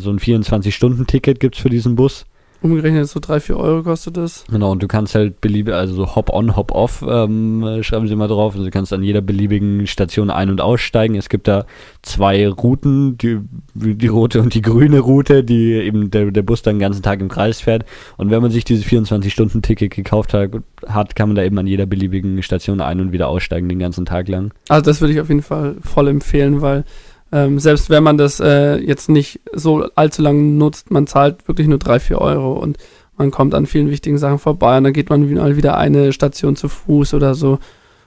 so 0.00 0.10
ein 0.10 0.18
24-Stunden-Ticket 0.18 1.38
gibt's 1.38 1.58
für 1.60 1.70
diesen 1.70 1.94
Bus. 1.94 2.26
Umgerechnet 2.64 3.06
so 3.08 3.20
3, 3.20 3.40
4 3.40 3.56
Euro 3.58 3.82
kostet 3.82 4.16
das. 4.16 4.46
Genau, 4.50 4.72
und 4.72 4.82
du 4.82 4.88
kannst 4.88 5.14
halt 5.14 5.42
beliebig, 5.42 5.74
also 5.74 5.94
so 5.94 6.16
Hop-on, 6.16 6.56
Hop-off, 6.56 7.04
ähm, 7.06 7.82
schreiben 7.82 8.08
sie 8.08 8.16
mal 8.16 8.26
drauf. 8.26 8.54
Also 8.54 8.64
du 8.64 8.70
kannst 8.70 8.92
an 8.94 9.02
jeder 9.02 9.20
beliebigen 9.20 9.86
Station 9.86 10.30
ein- 10.30 10.48
und 10.48 10.62
aussteigen. 10.62 11.14
Es 11.14 11.28
gibt 11.28 11.46
da 11.46 11.66
zwei 12.00 12.48
Routen, 12.48 13.18
die, 13.18 13.40
die 13.74 14.06
rote 14.06 14.40
und 14.40 14.54
die 14.54 14.62
grüne 14.62 15.00
Route, 15.00 15.44
die 15.44 15.74
eben 15.74 16.10
der, 16.10 16.30
der 16.30 16.42
Bus 16.42 16.62
dann 16.62 16.76
den 16.76 16.80
ganzen 16.80 17.02
Tag 17.02 17.20
im 17.20 17.28
Kreis 17.28 17.60
fährt. 17.60 17.84
Und 18.16 18.30
wenn 18.30 18.40
man 18.40 18.50
sich 18.50 18.64
dieses 18.64 18.86
24-Stunden-Ticket 18.86 19.92
gekauft 19.92 20.32
hat, 20.32 20.50
hat, 20.86 21.14
kann 21.16 21.28
man 21.28 21.36
da 21.36 21.42
eben 21.42 21.58
an 21.58 21.66
jeder 21.66 21.84
beliebigen 21.84 22.42
Station 22.42 22.80
ein- 22.80 23.00
und 23.00 23.12
wieder 23.12 23.28
aussteigen 23.28 23.68
den 23.68 23.78
ganzen 23.78 24.06
Tag 24.06 24.26
lang. 24.28 24.54
Also 24.70 24.82
das 24.82 25.02
würde 25.02 25.12
ich 25.12 25.20
auf 25.20 25.28
jeden 25.28 25.42
Fall 25.42 25.76
voll 25.82 26.08
empfehlen, 26.08 26.62
weil 26.62 26.84
ähm, 27.32 27.58
selbst 27.58 27.90
wenn 27.90 28.02
man 28.02 28.18
das 28.18 28.40
äh, 28.40 28.76
jetzt 28.76 29.08
nicht 29.08 29.40
so 29.52 29.88
allzu 29.94 30.22
lange 30.22 30.42
nutzt, 30.42 30.90
man 30.90 31.06
zahlt 31.06 31.46
wirklich 31.48 31.66
nur 31.66 31.78
3, 31.78 32.00
4 32.00 32.20
Euro 32.20 32.52
und 32.54 32.78
man 33.16 33.30
kommt 33.30 33.54
an 33.54 33.66
vielen 33.66 33.90
wichtigen 33.90 34.18
Sachen 34.18 34.38
vorbei 34.38 34.76
und 34.76 34.84
dann 34.84 34.92
geht 34.92 35.10
man 35.10 35.32
mal 35.32 35.56
wieder 35.56 35.76
eine 35.76 36.12
Station 36.12 36.56
zu 36.56 36.68
Fuß 36.68 37.14
oder 37.14 37.34
so. 37.34 37.58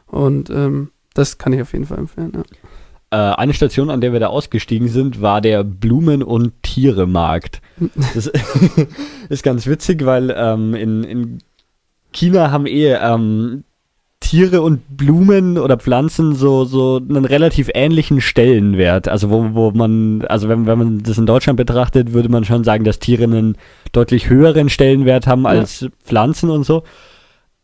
Und 0.05 0.49
ähm, 0.49 0.91
das 1.13 1.37
kann 1.37 1.53
ich 1.53 1.61
auf 1.61 1.73
jeden 1.73 1.85
Fall 1.85 1.99
empfehlen. 1.99 2.33
Ja. 2.35 2.43
Äh, 3.09 3.35
eine 3.35 3.53
Station, 3.53 3.89
an 3.89 4.01
der 4.01 4.11
wir 4.11 4.19
da 4.19 4.27
ausgestiegen 4.27 4.89
sind, 4.89 5.21
war 5.21 5.39
der 5.39 5.63
Blumen- 5.63 6.23
und 6.23 6.61
Tieremarkt. 6.63 7.61
Das 8.13 8.27
ist 9.29 9.43
ganz 9.43 9.67
witzig, 9.67 10.03
weil 10.05 10.33
ähm, 10.35 10.73
in, 10.73 11.03
in 11.03 11.37
China 12.11 12.51
haben 12.51 12.65
eh 12.65 12.93
ähm, 12.93 13.63
Tiere 14.27 14.61
und 14.61 14.81
Blumen 14.89 15.57
oder 15.57 15.77
Pflanzen 15.77 16.35
so, 16.35 16.65
so 16.65 16.97
einen 16.97 17.23
relativ 17.23 17.69
ähnlichen 17.73 18.19
Stellenwert. 18.19 19.07
Also 19.07 19.29
wo, 19.29 19.53
wo 19.53 19.71
man, 19.71 20.25
also 20.25 20.49
wenn, 20.49 20.65
wenn 20.65 20.77
man 20.77 21.01
das 21.01 21.17
in 21.17 21.25
Deutschland 21.25 21.55
betrachtet, 21.55 22.11
würde 22.11 22.27
man 22.27 22.43
schon 22.43 22.65
sagen, 22.65 22.83
dass 22.83 22.99
Tiere 22.99 23.23
einen 23.23 23.57
deutlich 23.93 24.29
höheren 24.29 24.67
Stellenwert 24.67 25.27
haben 25.27 25.47
als 25.47 25.79
ja. 25.79 25.87
Pflanzen 26.03 26.49
und 26.49 26.65
so. 26.65 26.83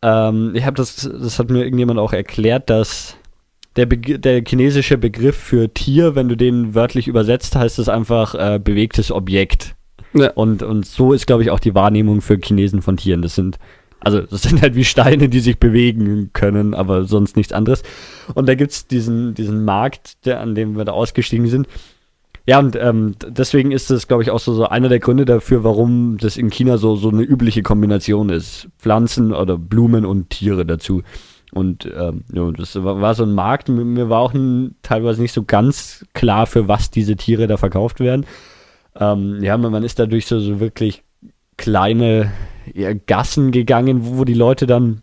Ähm, 0.00 0.52
ich 0.54 0.64
habe 0.64 0.78
das, 0.78 1.02
das 1.02 1.38
hat 1.38 1.50
mir 1.50 1.64
irgendjemand 1.64 2.00
auch 2.00 2.14
erklärt, 2.14 2.70
dass 2.70 3.18
der, 3.76 3.84
Be 3.84 3.98
der 3.98 4.42
chinesische 4.42 4.96
Begriff 4.96 5.36
für 5.36 5.68
Tier, 5.74 6.14
wenn 6.14 6.30
du 6.30 6.36
den 6.36 6.74
wörtlich 6.74 7.08
übersetzt, 7.08 7.56
heißt 7.56 7.78
es 7.78 7.90
einfach 7.90 8.34
äh, 8.36 8.58
bewegtes 8.58 9.12
Objekt. 9.12 9.74
Ja. 10.14 10.30
Und, 10.30 10.62
und 10.62 10.86
so 10.86 11.12
ist, 11.12 11.26
glaube 11.26 11.42
ich, 11.42 11.50
auch 11.50 11.60
die 11.60 11.74
Wahrnehmung 11.74 12.22
für 12.22 12.38
Chinesen 12.38 12.80
von 12.80 12.96
Tieren. 12.96 13.20
Das 13.20 13.34
sind 13.34 13.58
also 14.04 14.20
das 14.20 14.42
sind 14.42 14.62
halt 14.62 14.74
wie 14.74 14.84
Steine, 14.84 15.28
die 15.28 15.40
sich 15.40 15.58
bewegen 15.58 16.30
können, 16.32 16.74
aber 16.74 17.04
sonst 17.04 17.36
nichts 17.36 17.52
anderes. 17.52 17.82
Und 18.34 18.48
da 18.48 18.54
gibt's 18.54 18.86
diesen, 18.86 19.34
diesen 19.34 19.64
Markt, 19.64 20.24
der, 20.26 20.40
an 20.40 20.54
dem 20.54 20.76
wir 20.76 20.84
da 20.84 20.92
ausgestiegen 20.92 21.46
sind. 21.48 21.66
Ja, 22.46 22.58
und 22.58 22.76
ähm, 22.76 23.14
deswegen 23.26 23.72
ist 23.72 23.88
das, 23.88 24.06
glaube 24.06 24.22
ich, 24.22 24.30
auch 24.30 24.38
so, 24.38 24.52
so 24.52 24.68
einer 24.68 24.90
der 24.90 24.98
Gründe 24.98 25.24
dafür, 25.24 25.64
warum 25.64 26.18
das 26.18 26.36
in 26.36 26.50
China 26.50 26.76
so, 26.76 26.94
so 26.94 27.08
eine 27.08 27.22
übliche 27.22 27.62
Kombination 27.62 28.28
ist. 28.28 28.68
Pflanzen 28.78 29.32
oder 29.32 29.56
Blumen 29.56 30.04
und 30.04 30.28
Tiere 30.28 30.66
dazu. 30.66 31.02
Und 31.52 31.88
ähm, 31.96 32.24
ja, 32.32 32.50
das 32.50 32.82
war, 32.82 33.00
war, 33.00 33.14
so 33.14 33.22
ein 33.22 33.32
Markt. 33.32 33.68
Mir 33.70 34.10
war 34.10 34.20
auch 34.20 34.34
ein, 34.34 34.74
teilweise 34.82 35.22
nicht 35.22 35.32
so 35.32 35.44
ganz 35.44 36.04
klar, 36.12 36.46
für 36.46 36.68
was 36.68 36.90
diese 36.90 37.16
Tiere 37.16 37.46
da 37.46 37.56
verkauft 37.56 38.00
werden. 38.00 38.26
Ähm, 38.96 39.38
ja, 39.42 39.56
man, 39.56 39.72
man 39.72 39.84
ist 39.84 39.98
dadurch 39.98 40.26
so, 40.26 40.38
so 40.38 40.60
wirklich 40.60 41.02
kleine 41.56 42.30
Gassen 43.06 43.52
gegangen, 43.52 44.00
wo, 44.02 44.24
die 44.24 44.34
Leute 44.34 44.66
dann, 44.66 45.02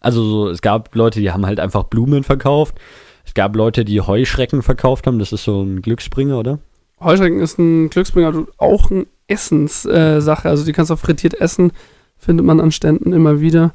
also 0.00 0.22
so, 0.22 0.48
es 0.48 0.62
gab 0.62 0.94
Leute, 0.94 1.20
die 1.20 1.30
haben 1.32 1.46
halt 1.46 1.60
einfach 1.60 1.84
Blumen 1.84 2.24
verkauft. 2.24 2.76
Es 3.24 3.34
gab 3.34 3.54
Leute, 3.56 3.84
die 3.84 4.00
Heuschrecken 4.00 4.62
verkauft 4.62 5.06
haben. 5.06 5.18
Das 5.18 5.32
ist 5.32 5.44
so 5.44 5.62
ein 5.62 5.82
Glücksbringer, 5.82 6.38
oder? 6.38 6.58
Heuschrecken 7.00 7.40
ist 7.40 7.58
ein 7.58 7.90
Glücksbringer, 7.90 8.46
auch 8.56 8.90
eine 8.90 9.06
Essenssache. 9.26 10.48
Äh, 10.48 10.50
also 10.50 10.64
die 10.64 10.72
kannst 10.72 10.90
du 10.90 10.94
auch 10.94 10.98
frittiert 10.98 11.34
essen, 11.34 11.72
findet 12.16 12.46
man 12.46 12.60
an 12.60 12.72
Ständen 12.72 13.12
immer 13.12 13.40
wieder. 13.40 13.74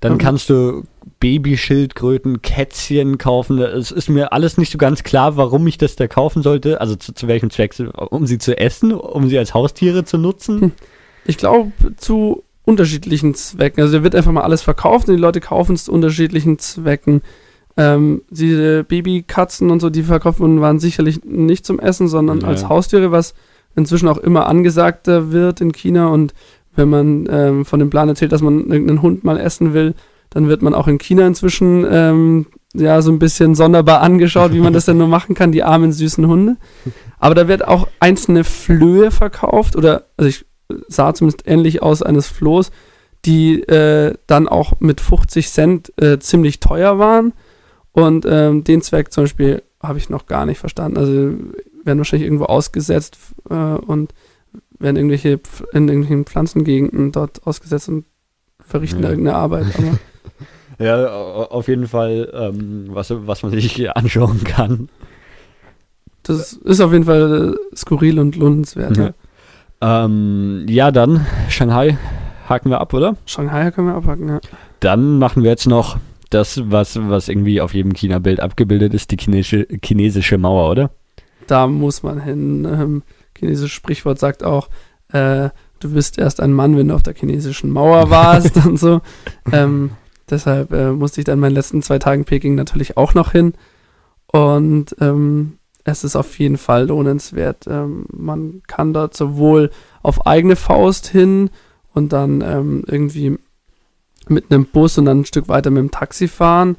Dann 0.00 0.18
kannst 0.18 0.50
du 0.50 0.82
Babyschildkröten, 1.20 2.42
Kätzchen 2.42 3.16
kaufen. 3.16 3.58
Es 3.58 3.90
ist 3.90 4.10
mir 4.10 4.34
alles 4.34 4.58
nicht 4.58 4.70
so 4.70 4.76
ganz 4.76 5.02
klar, 5.02 5.38
warum 5.38 5.66
ich 5.66 5.78
das 5.78 5.96
da 5.96 6.06
kaufen 6.08 6.42
sollte. 6.42 6.80
Also 6.80 6.94
zu, 6.96 7.14
zu 7.14 7.26
welchem 7.26 7.48
Zweck? 7.48 7.74
Um 8.10 8.26
sie 8.26 8.36
zu 8.36 8.58
essen? 8.58 8.92
Um 8.92 9.28
sie 9.28 9.38
als 9.38 9.54
Haustiere 9.54 10.04
zu 10.04 10.18
nutzen? 10.18 10.60
Hm. 10.60 10.72
Ich 11.24 11.38
glaube, 11.38 11.72
zu 11.96 12.44
unterschiedlichen 12.64 13.34
Zwecken. 13.34 13.82
Also 13.82 13.98
da 13.98 14.04
wird 14.04 14.14
einfach 14.14 14.32
mal 14.32 14.42
alles 14.42 14.62
verkauft 14.62 15.08
und 15.08 15.14
die 15.14 15.20
Leute 15.20 15.40
kaufen 15.40 15.74
es 15.74 15.84
zu 15.84 15.92
unterschiedlichen 15.92 16.58
Zwecken. 16.58 17.22
Ähm, 17.76 18.22
diese 18.30 18.84
Babykatzen 18.84 19.70
und 19.70 19.80
so, 19.80 19.90
die 19.90 20.04
verkauft 20.04 20.40
wurden, 20.40 20.60
waren 20.60 20.78
sicherlich 20.78 21.24
nicht 21.24 21.66
zum 21.66 21.80
Essen, 21.80 22.08
sondern 22.08 22.40
ja. 22.40 22.48
als 22.48 22.68
Haustiere, 22.68 23.10
was 23.10 23.34
inzwischen 23.76 24.08
auch 24.08 24.18
immer 24.18 24.46
angesagter 24.46 25.32
wird 25.32 25.60
in 25.60 25.72
China. 25.72 26.08
Und 26.08 26.34
wenn 26.76 26.88
man 26.88 27.28
ähm, 27.30 27.64
von 27.64 27.80
dem 27.80 27.90
Plan 27.90 28.08
erzählt, 28.08 28.32
dass 28.32 28.42
man 28.42 28.70
irgendeinen 28.70 29.02
Hund 29.02 29.24
mal 29.24 29.38
essen 29.38 29.74
will, 29.74 29.94
dann 30.30 30.48
wird 30.48 30.62
man 30.62 30.74
auch 30.74 30.88
in 30.88 30.98
China 30.98 31.26
inzwischen 31.26 31.86
ähm, 31.88 32.46
ja 32.74 33.02
so 33.02 33.12
ein 33.12 33.18
bisschen 33.18 33.54
sonderbar 33.54 34.00
angeschaut, 34.00 34.52
wie 34.52 34.60
man 34.60 34.72
das 34.72 34.84
denn 34.84 34.98
nur 34.98 35.08
machen 35.08 35.34
kann, 35.34 35.52
die 35.52 35.62
armen 35.62 35.92
süßen 35.92 36.26
Hunde. 36.26 36.56
Aber 37.18 37.34
da 37.34 37.48
wird 37.48 37.66
auch 37.66 37.88
einzelne 38.00 38.44
Flöhe 38.44 39.10
verkauft 39.10 39.76
oder 39.76 40.06
also 40.16 40.28
ich 40.28 40.44
sah 40.88 41.14
zumindest 41.14 41.46
ähnlich 41.46 41.82
aus 41.82 42.02
eines 42.02 42.26
Flohs, 42.26 42.70
die 43.24 43.62
äh, 43.62 44.14
dann 44.26 44.48
auch 44.48 44.80
mit 44.80 45.00
50 45.00 45.50
Cent 45.50 45.92
äh, 46.00 46.18
ziemlich 46.18 46.60
teuer 46.60 46.98
waren. 46.98 47.32
Und 47.92 48.26
ähm, 48.28 48.64
den 48.64 48.82
Zweck 48.82 49.12
zum 49.12 49.24
Beispiel 49.24 49.62
habe 49.82 49.98
ich 49.98 50.10
noch 50.10 50.26
gar 50.26 50.46
nicht 50.46 50.58
verstanden. 50.58 50.98
Also 50.98 51.12
werden 51.84 51.98
wahrscheinlich 51.98 52.26
irgendwo 52.26 52.44
ausgesetzt 52.44 53.16
äh, 53.48 53.54
und 53.54 54.12
werden 54.78 54.96
irgendwelche 54.96 55.40
in 55.72 55.88
irgendwelchen 55.88 56.24
Pflanzengegenden 56.24 57.12
dort 57.12 57.46
ausgesetzt 57.46 57.88
und 57.88 58.04
verrichten 58.64 59.00
ja. 59.00 59.08
da 59.08 59.10
irgendeine 59.10 59.36
Arbeit. 59.36 59.66
ja, 60.78 61.06
auf 61.06 61.68
jeden 61.68 61.86
Fall, 61.86 62.30
ähm, 62.34 62.86
was, 62.88 63.10
was 63.10 63.42
man 63.42 63.52
sich 63.52 63.90
anschauen 63.96 64.42
kann. 64.44 64.88
Das 66.22 66.54
ist 66.54 66.80
auf 66.80 66.92
jeden 66.92 67.04
Fall 67.04 67.54
äh, 67.54 67.76
skurril 67.76 68.18
und 68.18 68.36
lohnenswert. 68.36 68.96
Ja. 68.96 69.14
Ähm, 69.84 70.64
ja, 70.66 70.90
dann 70.90 71.26
Shanghai 71.50 71.98
haken 72.48 72.70
wir 72.70 72.80
ab, 72.80 72.94
oder? 72.94 73.16
Shanghai 73.26 73.70
können 73.70 73.88
wir 73.88 73.94
abhaken, 73.94 74.28
ja. 74.28 74.40
Dann 74.80 75.18
machen 75.18 75.42
wir 75.42 75.50
jetzt 75.50 75.66
noch 75.66 75.98
das, 76.30 76.62
was, 76.70 76.98
was 77.08 77.28
irgendwie 77.28 77.60
auf 77.60 77.74
jedem 77.74 77.92
China-Bild 77.92 78.40
abgebildet 78.40 78.94
ist, 78.94 79.10
die 79.10 79.18
chinesische, 79.18 79.66
chinesische 79.84 80.38
Mauer, 80.38 80.70
oder? 80.70 80.90
Da 81.46 81.66
muss 81.66 82.02
man 82.02 82.18
hin. 82.22 82.64
Ähm, 82.64 83.02
chinesisches 83.36 83.72
Sprichwort 83.72 84.18
sagt 84.18 84.42
auch, 84.42 84.68
äh, 85.12 85.50
du 85.80 85.92
bist 85.92 86.18
erst 86.18 86.40
ein 86.40 86.54
Mann, 86.54 86.78
wenn 86.78 86.88
du 86.88 86.94
auf 86.94 87.02
der 87.02 87.14
chinesischen 87.14 87.70
Mauer 87.70 88.08
warst 88.10 88.56
und 88.64 88.78
so. 88.78 89.02
Ähm, 89.52 89.90
deshalb 90.30 90.72
äh, 90.72 90.92
musste 90.92 91.20
ich 91.20 91.26
dann 91.26 91.40
meinen 91.40 91.54
letzten 91.54 91.82
zwei 91.82 91.98
Tagen 91.98 92.24
Peking 92.24 92.54
natürlich 92.54 92.96
auch 92.96 93.12
noch 93.12 93.32
hin. 93.32 93.52
Und 94.28 94.96
ähm, 95.00 95.58
es 95.84 96.02
ist 96.02 96.16
auf 96.16 96.38
jeden 96.38 96.56
Fall 96.56 96.88
lohnenswert. 96.88 97.66
Ähm, 97.68 98.06
man 98.10 98.62
kann 98.66 98.92
dort 98.92 99.14
sowohl 99.14 99.70
auf 100.02 100.26
eigene 100.26 100.56
Faust 100.56 101.06
hin 101.06 101.50
und 101.92 102.12
dann 102.12 102.40
ähm, 102.40 102.84
irgendwie 102.86 103.38
mit 104.28 104.50
einem 104.50 104.64
Bus 104.64 104.96
und 104.98 105.04
dann 105.04 105.20
ein 105.20 105.24
Stück 105.26 105.48
weiter 105.48 105.70
mit 105.70 105.82
dem 105.82 105.90
Taxi 105.90 106.28
fahren. 106.28 106.76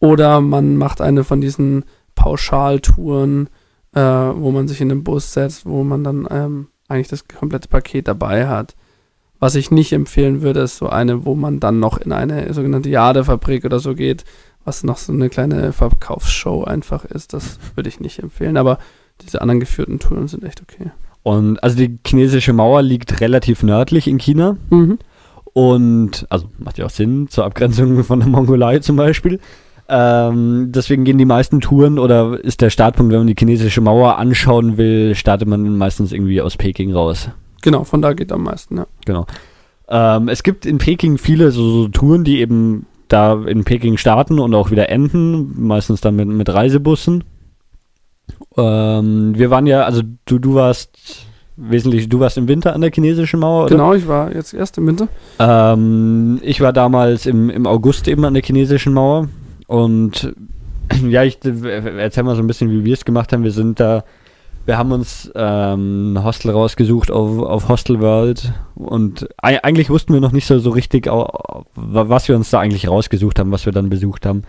Oder 0.00 0.40
man 0.40 0.76
macht 0.76 1.00
eine 1.00 1.24
von 1.24 1.40
diesen 1.40 1.84
Pauschaltouren, 2.16 3.48
äh, 3.94 4.00
wo 4.00 4.50
man 4.50 4.68
sich 4.68 4.80
in 4.80 4.88
den 4.88 5.04
Bus 5.04 5.32
setzt, 5.32 5.64
wo 5.64 5.84
man 5.84 6.02
dann 6.02 6.26
ähm, 6.30 6.68
eigentlich 6.88 7.08
das 7.08 7.28
komplette 7.28 7.68
Paket 7.68 8.08
dabei 8.08 8.48
hat. 8.48 8.74
Was 9.38 9.54
ich 9.54 9.70
nicht 9.70 9.92
empfehlen 9.92 10.42
würde, 10.42 10.60
ist 10.60 10.76
so 10.76 10.88
eine, 10.88 11.24
wo 11.24 11.34
man 11.34 11.60
dann 11.60 11.78
noch 11.78 11.98
in 11.98 12.12
eine 12.12 12.52
sogenannte 12.52 12.88
Jadefabrik 12.88 13.64
oder 13.64 13.78
so 13.78 13.94
geht, 13.94 14.24
was 14.64 14.84
noch 14.84 14.98
so 14.98 15.12
eine 15.12 15.28
kleine 15.28 15.72
Verkaufsshow 15.72 16.64
einfach 16.64 17.04
ist. 17.04 17.32
Das 17.32 17.58
würde 17.74 17.88
ich 17.88 18.00
nicht 18.00 18.18
empfehlen, 18.18 18.56
aber 18.56 18.78
diese 19.20 19.40
anderen 19.40 19.60
geführten 19.60 19.98
Touren 19.98 20.28
sind 20.28 20.44
echt 20.44 20.62
okay. 20.62 20.90
Und 21.22 21.62
also 21.62 21.76
die 21.76 21.98
chinesische 22.06 22.52
Mauer 22.52 22.82
liegt 22.82 23.20
relativ 23.20 23.62
nördlich 23.62 24.08
in 24.08 24.18
China. 24.18 24.56
Mhm. 24.70 24.98
Und, 25.52 26.26
also 26.30 26.46
macht 26.58 26.78
ja 26.78 26.86
auch 26.86 26.90
Sinn, 26.90 27.28
zur 27.28 27.44
Abgrenzung 27.44 28.02
von 28.04 28.20
der 28.20 28.28
Mongolei 28.28 28.80
zum 28.80 28.96
Beispiel. 28.96 29.40
Ähm, 29.88 30.72
deswegen 30.72 31.04
gehen 31.04 31.18
die 31.18 31.26
meisten 31.26 31.60
Touren 31.60 31.98
oder 31.98 32.42
ist 32.42 32.60
der 32.60 32.70
Startpunkt, 32.70 33.12
wenn 33.12 33.20
man 33.20 33.26
die 33.26 33.36
chinesische 33.38 33.80
Mauer 33.80 34.18
anschauen 34.18 34.78
will, 34.78 35.14
startet 35.14 35.46
man 35.46 35.76
meistens 35.76 36.12
irgendwie 36.12 36.40
aus 36.40 36.56
Peking 36.56 36.92
raus. 36.92 37.28
Genau, 37.62 37.84
von 37.84 38.02
da 38.02 38.14
geht 38.14 38.32
am 38.32 38.42
meisten, 38.44 38.78
ja. 38.78 38.86
Genau. 39.04 39.26
Ähm, 39.88 40.28
es 40.28 40.42
gibt 40.42 40.64
in 40.64 40.78
Peking 40.78 41.18
viele 41.18 41.50
so, 41.50 41.70
so 41.70 41.88
Touren, 41.88 42.24
die 42.24 42.40
eben 42.40 42.86
da 43.08 43.42
in 43.44 43.64
Peking 43.64 43.96
starten 43.96 44.38
und 44.38 44.54
auch 44.54 44.70
wieder 44.70 44.88
enden, 44.88 45.54
meistens 45.66 46.00
dann 46.00 46.16
mit, 46.16 46.28
mit 46.28 46.48
Reisebussen. 46.48 47.24
Ähm, 48.56 49.36
wir 49.36 49.50
waren 49.50 49.66
ja, 49.66 49.84
also 49.84 50.02
du, 50.24 50.38
du 50.38 50.54
warst 50.54 51.26
wesentlich, 51.56 52.08
du 52.08 52.20
warst 52.20 52.36
im 52.38 52.48
Winter 52.48 52.74
an 52.74 52.80
der 52.80 52.90
chinesischen 52.90 53.40
Mauer, 53.40 53.64
oder? 53.64 53.76
Genau, 53.76 53.94
ich 53.94 54.08
war 54.08 54.34
jetzt 54.34 54.54
erst 54.54 54.78
im 54.78 54.86
Winter. 54.86 55.08
Ähm, 55.38 56.40
ich 56.42 56.60
war 56.60 56.72
damals 56.72 57.26
im, 57.26 57.50
im 57.50 57.66
August 57.66 58.08
eben 58.08 58.24
an 58.24 58.34
der 58.34 58.42
chinesischen 58.42 58.92
Mauer 58.92 59.28
und 59.66 60.34
ja, 61.08 61.22
ich 61.22 61.38
erzähl 61.44 62.24
mal 62.24 62.36
so 62.36 62.42
ein 62.42 62.46
bisschen, 62.46 62.70
wie 62.70 62.84
wir 62.84 62.94
es 62.94 63.04
gemacht 63.04 63.32
haben. 63.32 63.44
Wir 63.44 63.52
sind 63.52 63.80
da 63.80 64.04
Wir 64.66 64.78
haben 64.78 64.92
uns 64.92 65.30
ähm, 65.34 66.14
ein 66.14 66.24
Hostel 66.24 66.50
rausgesucht 66.50 67.10
auf, 67.10 67.38
auf 67.38 67.68
Hostel 67.68 68.00
World 68.00 68.52
und 68.74 69.28
ei- 69.36 69.62
eigentlich 69.62 69.90
wussten 69.90 70.14
wir 70.14 70.22
noch 70.22 70.32
nicht 70.32 70.46
so, 70.46 70.58
so 70.58 70.70
richtig, 70.70 71.06
was 71.06 72.28
wir 72.28 72.36
uns 72.36 72.48
da 72.48 72.60
eigentlich 72.60 72.88
rausgesucht 72.88 73.38
haben, 73.38 73.52
was 73.52 73.66
wir 73.66 73.74
dann 73.74 73.90
besucht 73.90 74.24
haben. 74.24 74.42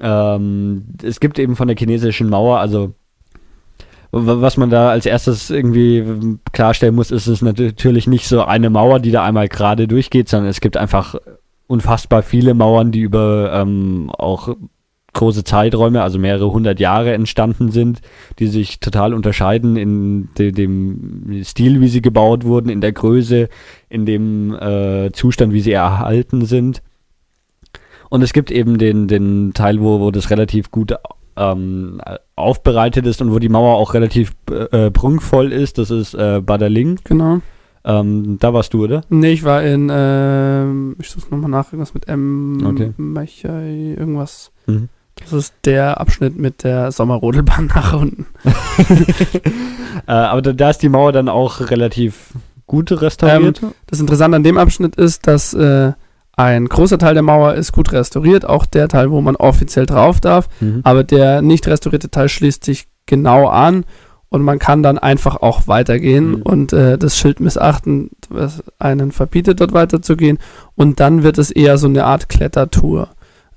Ähm, 0.00 0.86
es 1.00 1.20
gibt 1.20 1.38
eben 1.38 1.54
von 1.54 1.68
der 1.68 1.76
chinesischen 1.76 2.28
Mauer, 2.28 2.58
also 2.58 2.94
wa- 4.10 4.40
was 4.40 4.56
man 4.56 4.68
da 4.70 4.90
als 4.90 5.06
erstes 5.06 5.48
irgendwie 5.48 5.98
ähm, 5.98 6.40
klarstellen 6.52 6.96
muss, 6.96 7.12
ist 7.12 7.28
es 7.28 7.40
natürlich 7.40 8.08
nicht 8.08 8.26
so 8.26 8.42
eine 8.44 8.68
Mauer, 8.68 8.98
die 8.98 9.12
da 9.12 9.24
einmal 9.24 9.46
gerade 9.46 9.86
durchgeht, 9.86 10.28
sondern 10.28 10.50
es 10.50 10.60
gibt 10.60 10.76
einfach 10.76 11.14
unfassbar 11.68 12.22
viele 12.24 12.54
Mauern, 12.54 12.90
die 12.90 13.00
über 13.00 13.52
ähm, 13.52 14.10
auch 14.18 14.56
große 15.16 15.42
Zeiträume, 15.44 16.02
also 16.02 16.18
mehrere 16.18 16.52
hundert 16.52 16.78
Jahre 16.78 17.12
entstanden 17.12 17.70
sind, 17.70 18.00
die 18.38 18.46
sich 18.46 18.78
total 18.80 19.12
unterscheiden 19.12 19.76
in 19.76 20.28
de 20.38 20.52
dem 20.52 21.42
Stil, 21.42 21.80
wie 21.80 21.88
sie 21.88 22.02
gebaut 22.02 22.44
wurden, 22.44 22.68
in 22.68 22.80
der 22.80 22.92
Größe, 22.92 23.48
in 23.88 24.06
dem 24.06 24.54
äh, 24.54 25.10
Zustand, 25.12 25.52
wie 25.52 25.60
sie 25.60 25.72
erhalten 25.72 26.44
sind. 26.44 26.82
Und 28.08 28.22
es 28.22 28.32
gibt 28.32 28.50
eben 28.52 28.78
den, 28.78 29.08
den 29.08 29.52
Teil, 29.52 29.80
wo, 29.80 30.00
wo 30.00 30.10
das 30.12 30.30
relativ 30.30 30.70
gut 30.70 30.94
ähm, 31.36 32.00
aufbereitet 32.36 33.06
ist 33.06 33.20
und 33.20 33.32
wo 33.32 33.38
die 33.38 33.48
Mauer 33.48 33.76
auch 33.76 33.94
relativ 33.94 34.32
äh, 34.50 34.90
prunkvoll 34.90 35.52
ist. 35.52 35.78
Das 35.78 35.90
ist 35.90 36.14
äh, 36.14 36.40
Badaling. 36.40 37.00
Genau. 37.04 37.40
Ähm, 37.84 38.38
da 38.40 38.52
warst 38.52 38.74
du, 38.74 38.84
oder? 38.84 39.02
Nee, 39.10 39.32
ich 39.32 39.44
war 39.44 39.62
in, 39.62 39.90
ähm, 39.92 40.96
ich 41.00 41.08
suche 41.08 41.30
nochmal 41.30 41.50
nach, 41.50 41.72
irgendwas 41.72 41.94
mit 41.94 42.08
M. 42.08 42.58
Okay. 42.66 42.92
Machai, 42.96 43.94
irgendwas. 43.96 44.50
Mhm. 44.66 44.88
Das 45.20 45.32
ist 45.32 45.54
der 45.64 46.00
Abschnitt 46.00 46.36
mit 46.38 46.62
der 46.62 46.92
Sommerrodelbahn 46.92 47.66
nach 47.74 47.92
unten. 47.94 48.26
Äh, 50.06 50.12
aber 50.12 50.42
da, 50.42 50.52
da 50.52 50.70
ist 50.70 50.82
die 50.82 50.90
Mauer 50.90 51.10
dann 51.12 51.28
auch 51.28 51.70
relativ 51.70 52.34
gut 52.66 52.92
restauriert. 52.92 53.60
Das 53.86 53.98
Interessante 53.98 54.36
an 54.36 54.42
dem 54.42 54.58
Abschnitt 54.58 54.94
ist, 54.96 55.26
dass 55.26 55.54
äh, 55.54 55.92
ein 56.36 56.66
großer 56.68 56.98
Teil 56.98 57.14
der 57.14 57.22
Mauer 57.22 57.54
ist 57.54 57.72
gut 57.72 57.92
restauriert, 57.92 58.44
auch 58.44 58.66
der 58.66 58.88
Teil, 58.88 59.10
wo 59.10 59.20
man 59.22 59.36
offiziell 59.36 59.86
drauf 59.86 60.20
darf, 60.20 60.48
Mhm. 60.60 60.80
aber 60.84 61.02
der 61.02 61.40
nicht 61.40 61.66
restaurierte 61.66 62.10
Teil 62.10 62.28
schließt 62.28 62.62
sich 62.62 62.86
genau 63.06 63.48
an 63.48 63.84
und 64.28 64.42
man 64.42 64.58
kann 64.58 64.82
dann 64.82 64.98
einfach 64.98 65.36
auch 65.36 65.66
weitergehen 65.66 66.32
Mhm. 66.32 66.42
und 66.42 66.72
äh, 66.74 66.98
das 66.98 67.16
Schild 67.16 67.40
missachten, 67.40 68.10
was 68.28 68.62
einen 68.78 69.12
verbietet, 69.12 69.60
dort 69.62 69.72
weiterzugehen 69.72 70.38
und 70.74 71.00
dann 71.00 71.22
wird 71.22 71.38
es 71.38 71.50
eher 71.50 71.78
so 71.78 71.86
eine 71.88 72.04
Art 72.04 72.28
Klettertour. 72.28 73.08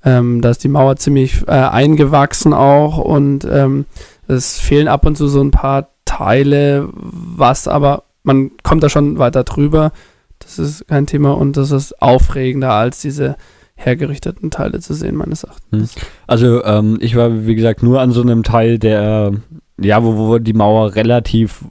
Ähm, 0.04 0.40
da 0.40 0.50
ist 0.50 0.64
die 0.64 0.68
Mauer 0.68 0.96
ziemlich 0.96 1.42
äh, 1.46 1.50
eingewachsen 1.50 2.54
auch 2.54 2.98
und 2.98 3.44
ähm, 3.44 3.84
es 4.28 4.58
fehlen 4.58 4.88
ab 4.88 5.04
und 5.04 5.16
zu 5.16 5.28
so 5.28 5.42
ein 5.42 5.50
paar 5.50 5.88
Teile, 6.04 6.88
was 6.92 7.68
aber 7.68 8.04
man 8.22 8.50
kommt 8.62 8.82
da 8.82 8.88
schon 8.88 9.18
weiter 9.18 9.44
drüber. 9.44 9.92
Das 10.38 10.58
ist 10.58 10.88
kein 10.88 11.06
Thema 11.06 11.32
und 11.36 11.56
das 11.56 11.70
ist 11.70 12.00
aufregender 12.00 12.72
als 12.72 13.00
diese 13.00 13.36
hergerichteten 13.74 14.50
Teile 14.50 14.80
zu 14.80 14.94
sehen, 14.94 15.16
meines 15.16 15.44
Erachtens. 15.44 15.94
Also 16.26 16.64
ähm, 16.64 16.98
ich 17.00 17.16
war, 17.16 17.46
wie 17.46 17.54
gesagt, 17.54 17.82
nur 17.82 18.00
an 18.00 18.12
so 18.12 18.20
einem 18.22 18.42
Teil, 18.42 18.78
der, 18.78 19.32
ja, 19.80 20.04
wo, 20.04 20.16
wo 20.16 20.38
die 20.38 20.52
Mauer 20.52 20.94
relativ, 20.94 21.64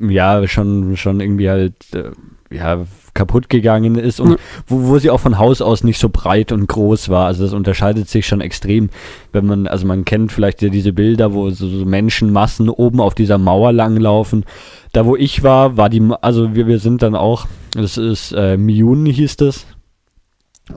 ja, 0.00 0.46
schon, 0.46 0.96
schon 0.96 1.20
irgendwie 1.20 1.50
halt, 1.50 1.74
äh, 1.92 2.10
ja, 2.54 2.84
kaputt 3.14 3.48
gegangen 3.48 3.96
ist 3.96 4.20
und 4.20 4.32
Ja. 4.32 4.36
wo, 4.66 4.88
wo 4.88 4.98
sie 4.98 5.10
auch 5.10 5.20
von 5.20 5.38
Haus 5.38 5.60
aus 5.60 5.84
nicht 5.84 5.98
so 5.98 6.08
breit 6.08 6.52
und 6.52 6.66
groß 6.66 7.08
war. 7.08 7.26
Also 7.26 7.44
das 7.44 7.52
unterscheidet 7.52 8.08
sich 8.08 8.26
schon 8.26 8.40
extrem, 8.40 8.90
wenn 9.32 9.46
man, 9.46 9.66
also 9.66 9.86
man 9.86 10.04
kennt 10.04 10.32
vielleicht 10.32 10.62
ja 10.62 10.68
diese 10.68 10.92
Bilder, 10.92 11.32
wo 11.32 11.50
so, 11.50 11.68
so 11.68 11.84
Menschenmassen 11.84 12.68
oben 12.68 13.00
auf 13.00 13.14
dieser 13.14 13.38
Mauer 13.38 13.72
langlaufen. 13.72 14.44
Da 14.92 15.06
wo 15.06 15.16
ich 15.16 15.42
war, 15.42 15.76
war 15.76 15.88
die, 15.88 16.02
also 16.20 16.54
wir, 16.54 16.66
wir 16.66 16.78
sind 16.78 17.02
dann 17.02 17.14
auch, 17.14 17.46
das 17.74 17.96
ist 17.96 18.32
äh, 18.32 18.56
Miyun 18.56 19.06
hieß 19.06 19.36
das, 19.36 19.66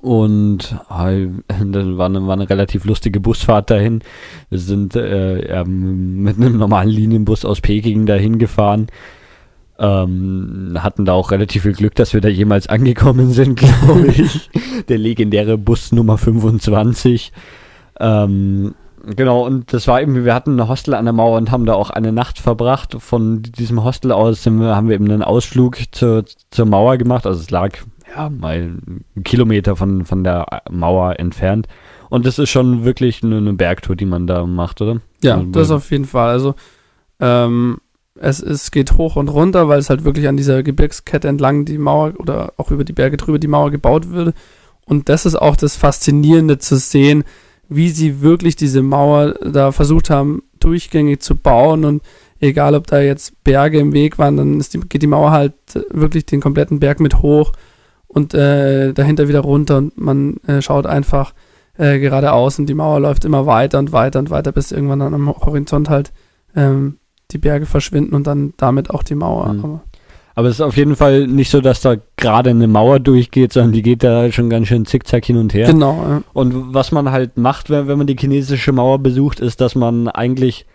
und 0.02 0.76
äh, 0.90 1.28
das 1.48 1.98
war 1.98 2.06
eine, 2.08 2.26
war 2.26 2.34
eine 2.34 2.50
relativ 2.50 2.86
lustige 2.86 3.20
Busfahrt 3.20 3.70
dahin. 3.70 4.02
Wir 4.50 4.60
sind 4.60 4.96
äh, 4.96 5.50
ja, 5.50 5.64
mit 5.66 6.38
einem 6.38 6.58
normalen 6.58 6.90
Linienbus 6.90 7.46
aus 7.46 7.62
Peking 7.62 8.06
dahin 8.06 8.40
gefahren. 8.40 8.88
Ähm, 9.80 10.78
hatten 10.80 11.06
da 11.06 11.14
auch 11.14 11.32
relativ 11.32 11.64
viel 11.64 11.74
Glück, 11.74 11.96
dass 11.96 12.14
wir 12.14 12.22
da 12.22 12.28
jemals 12.28 12.68
angekommen 12.68 13.32
sind, 13.32 13.56
glaube 13.60 14.08
ich. 14.08 14.50
Der 14.88 14.98
legendäre 14.98 15.58
Bus 15.58 15.92
Nummer 15.92 16.18
25. 16.18 17.32
Ähm, 18.00 18.76
genau, 19.16 19.46
und 19.46 19.74
das 19.74 19.88
war 19.88 20.02
eben, 20.02 20.26
wir 20.26 20.34
hatten 20.36 20.60
ein 20.60 20.68
Hostel 20.68 20.94
an 20.94 21.06
der 21.06 21.14
Mauer 21.14 21.38
und 21.38 21.52
haben 21.52 21.66
da 21.66 21.74
auch 21.74 21.90
eine 21.90 22.12
Nacht 22.12 22.40
verbracht. 22.40 22.96
Von 23.00 23.42
diesem 23.42 23.84
Hostel 23.84 24.12
aus 24.12 24.46
wir, 24.46 24.76
haben 24.76 24.90
wir 24.90 24.96
eben 24.96 25.10
einen 25.10 25.24
Ausflug 25.24 25.78
zur, 25.92 26.26
zur 26.52 26.66
Mauer 26.66 26.98
gemacht. 26.98 27.26
Also 27.26 27.40
es 27.40 27.50
lag 27.50 27.72
ja 28.16 28.30
mal 28.30 28.54
einen 28.56 29.24
Kilometer 29.24 29.76
von, 29.76 30.06
von 30.06 30.24
der 30.24 30.46
Mauer 30.70 31.20
entfernt. 31.20 31.68
Und 32.10 32.28
das 32.28 32.38
ist 32.38 32.50
schon 32.50 32.86
wirklich 32.86 33.24
eine, 33.24 33.38
eine 33.38 33.54
Bergtour, 33.54 33.96
die 33.96 34.06
man 34.06 34.28
da 34.28 34.46
macht, 34.46 34.82
oder? 34.82 35.02
Ja, 35.24 35.38
Also, 35.38 35.50
das 35.52 35.72
auf 35.72 35.90
jeden 35.90 36.06
Fall. 36.06 36.30
Also 36.30 36.54
ähm, 37.20 37.78
es, 38.16 38.42
es 38.42 38.72
geht 38.72 38.94
hoch 38.98 39.16
und 39.16 39.30
runter, 39.30 39.68
weil 39.68 39.80
es 39.80 39.90
halt 39.90 40.04
wirklich 40.04 40.28
an 40.28 40.38
dieser 40.38 40.64
Gebirgskette 40.64 41.28
entlang 41.28 41.66
die 41.66 41.78
Mauer 41.78 42.14
oder 42.18 42.54
auch 42.58 42.72
über 42.72 42.84
die 42.84 42.94
Berge 42.94 43.18
drüber 43.18 43.40
die 43.40 43.48
Mauer 43.48 43.72
gebaut 43.72 44.10
würde. 44.10 44.34
Und 44.86 45.10
das 45.10 45.26
ist 45.26 45.36
auch 45.36 45.56
das 45.56 45.76
Faszinierende 45.76 46.60
zu 46.60 46.78
sehen, 46.78 47.24
wie 47.70 47.90
sie 47.90 48.22
wirklich 48.22 48.56
diese 48.56 48.82
Mauer 48.82 49.34
da 49.34 49.72
versucht 49.72 50.10
haben, 50.10 50.44
durchgängig 50.60 51.22
zu 51.22 51.36
bauen. 51.36 51.86
Und 51.86 52.04
egal, 52.40 52.76
ob 52.76 52.88
da 52.88 53.02
jetzt 53.02 53.44
Berge 53.44 53.80
im 53.80 53.94
Weg 53.94 54.20
waren, 54.20 54.38
dann 54.38 54.60
ist 54.60 54.74
die, 54.74 54.80
geht 54.82 55.02
die 55.02 55.08
Mauer 55.08 55.32
halt 55.32 55.54
wirklich 55.90 56.26
den 56.26 56.42
kompletten 56.42 56.80
Berg 56.80 57.00
mit 57.00 57.22
hoch 57.22 57.54
und 58.08 58.34
äh, 58.34 58.94
dahinter 58.94 59.28
wieder 59.28 59.40
runter. 59.40 59.78
Und 59.78 59.98
man 59.98 60.38
äh, 60.46 60.62
schaut 60.62 60.86
einfach 60.86 61.34
äh, 61.78 62.00
geradeaus 62.00 62.60
und 62.60 62.68
die 62.68 62.76
Mauer 62.76 63.00
läuft 63.00 63.26
immer 63.26 63.46
weiter 63.46 63.80
und 63.80 63.92
weiter 63.92 64.20
und 64.20 64.30
weiter, 64.30 64.52
bis 64.52 64.72
irgendwann 64.72 65.00
dann 65.00 65.14
am 65.14 65.30
Horizont 65.30 65.90
halt 65.90 66.12
ähm, 66.56 66.98
die 67.32 67.38
Berge 67.38 67.66
verschwinden 67.66 68.16
und 68.16 68.28
dann 68.28 68.54
damit 68.58 68.90
auch 68.90 69.04
die 69.04 69.16
Mauer. 69.16 69.54
Mhm. 69.54 69.64
Aber 69.64 69.82
Aber 70.36 70.48
es 70.48 70.56
ist 70.56 70.62
auf 70.62 70.78
jeden 70.78 70.96
Fall 70.96 71.28
nicht 71.28 71.52
so, 71.52 71.62
dass 71.62 71.82
da 71.82 71.96
gerade 72.18 72.50
eine 72.50 72.68
Mauer 72.68 73.00
durchgeht, 73.00 73.54
sondern 73.54 73.72
die 73.72 73.84
geht 73.84 74.04
da 74.04 74.32
schon 74.32 74.50
ganz 74.50 74.68
schön 74.68 74.86
zickzack 74.86 75.26
hin 75.26 75.38
und 75.38 75.54
her. 75.54 75.68
Genau, 75.68 76.04
ja. 76.08 76.24
Und 76.34 76.74
was 76.74 76.92
man 76.92 77.12
halt 77.12 77.38
macht, 77.38 77.70
wenn, 77.70 77.88
wenn 77.88 77.98
man 77.98 78.08
die 78.08 78.18
chinesische 78.18 78.72
Mauer 78.72 79.00
besucht, 79.00 79.40
ist, 79.40 79.62
dass 79.62 79.76
man 79.76 80.08
eigentlich, 80.08 80.66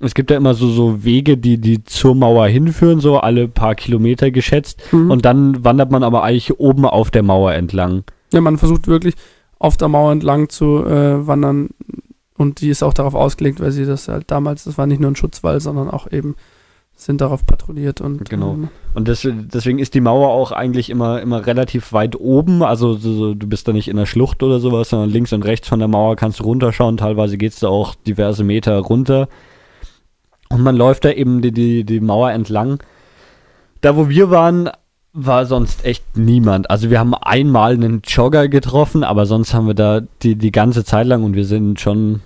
es 0.00 0.14
gibt 0.14 0.32
ja 0.32 0.36
immer 0.36 0.54
so, 0.54 0.68
so 0.68 1.04
Wege, 1.04 1.36
die, 1.36 1.58
die 1.58 1.84
zur 1.84 2.16
Mauer 2.16 2.48
hinführen, 2.48 2.98
so 2.98 3.18
alle 3.18 3.46
paar 3.46 3.76
Kilometer 3.76 4.32
geschätzt. 4.32 4.82
Mhm. 4.90 5.10
Und 5.12 5.24
dann 5.24 5.64
wandert 5.64 5.92
man 5.92 6.02
aber 6.02 6.24
eigentlich 6.24 6.58
oben 6.58 6.84
auf 6.84 7.12
der 7.12 7.22
Mauer 7.22 7.52
entlang. 7.54 8.02
ja, 8.32 8.40
man 8.40 8.58
versucht 8.58 8.88
wirklich 8.88 9.14
auf 9.60 9.76
der 9.76 9.88
Mauer 9.88 10.10
entlang 10.12 10.48
zu 10.48 10.84
äh, 10.84 11.26
wandern 11.26 11.70
und 12.36 12.60
die 12.60 12.68
ist 12.68 12.82
auch 12.82 12.94
darauf 12.94 13.14
ausgelegt, 13.14 13.60
weil 13.60 13.70
sie 13.72 13.86
das 13.86 14.08
halt 14.08 14.30
damals, 14.30 14.64
das 14.64 14.78
war 14.78 14.86
nicht 14.86 15.00
nur 15.00 15.10
ein 15.10 15.16
Schutzwall, 15.16 15.60
sondern 15.60 15.90
auch 15.90 16.10
eben 16.10 16.34
sind 16.96 17.20
darauf 17.20 17.44
patrouilliert 17.44 18.00
und 18.00 18.28
Genau. 18.30 18.52
ähm, 18.52 18.68
Und 18.94 19.08
deswegen 19.08 19.78
ist 19.80 19.94
die 19.94 20.00
Mauer 20.00 20.28
auch 20.28 20.52
eigentlich 20.52 20.90
immer, 20.90 21.20
immer 21.20 21.44
relativ 21.44 21.92
weit 21.92 22.14
oben. 22.18 22.62
Also 22.62 22.94
so, 22.94 23.12
so, 23.12 23.34
du 23.34 23.48
bist 23.48 23.66
da 23.66 23.72
nicht 23.72 23.88
in 23.88 23.96
der 23.96 24.06
Schlucht 24.06 24.42
oder 24.44 24.60
sowas, 24.60 24.90
sondern 24.90 25.10
links 25.10 25.32
und 25.32 25.44
rechts 25.44 25.68
von 25.68 25.80
der 25.80 25.88
Mauer 25.88 26.14
kannst 26.14 26.38
du 26.38 26.44
runterschauen. 26.44 26.96
Teilweise 26.96 27.36
geht's 27.36 27.58
da 27.60 27.68
auch 27.68 27.96
diverse 27.96 28.44
Meter 28.44 28.78
runter. 28.78 29.28
Und 30.50 30.62
man 30.62 30.76
läuft 30.76 31.04
da 31.04 31.10
eben 31.10 31.42
die, 31.42 31.50
die, 31.50 31.82
die 31.84 32.00
Mauer 32.00 32.30
entlang. 32.30 32.80
Da, 33.80 33.96
wo 33.96 34.08
wir 34.08 34.30
waren, 34.30 34.70
war 35.16 35.46
sonst 35.46 35.84
echt 35.84 36.16
niemand. 36.16 36.68
Also 36.70 36.90
wir 36.90 36.98
haben 36.98 37.14
einmal 37.14 37.72
einen 37.74 38.02
Jogger 38.04 38.48
getroffen, 38.48 39.04
aber 39.04 39.26
sonst 39.26 39.54
haben 39.54 39.68
wir 39.68 39.74
da 39.74 40.00
die, 40.22 40.34
die 40.34 40.50
ganze 40.50 40.84
Zeit 40.84 41.06
lang 41.06 41.22
und 41.22 41.34
wir 41.34 41.44
sind 41.44 41.80
schon 41.80 42.14
ein 42.14 42.22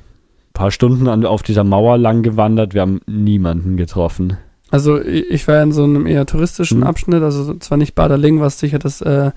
paar 0.54 0.70
Stunden 0.70 1.06
an, 1.06 1.24
auf 1.26 1.42
dieser 1.42 1.64
Mauer 1.64 1.98
lang 1.98 2.22
gewandert. 2.22 2.72
Wir 2.72 2.80
haben 2.80 3.00
niemanden 3.06 3.76
getroffen. 3.76 4.38
Also 4.70 5.00
ich 5.00 5.46
war 5.48 5.62
in 5.62 5.72
so 5.72 5.84
einem 5.84 6.06
eher 6.06 6.24
touristischen 6.26 6.78
Mhm. 6.78 6.86
Abschnitt, 6.86 7.22
also 7.22 7.54
zwar 7.56 7.76
nicht 7.78 7.94
Baderling, 7.94 8.40
was 8.40 8.58
sicher 8.58 8.78
das 8.78 9.00
äh, 9.02 9.32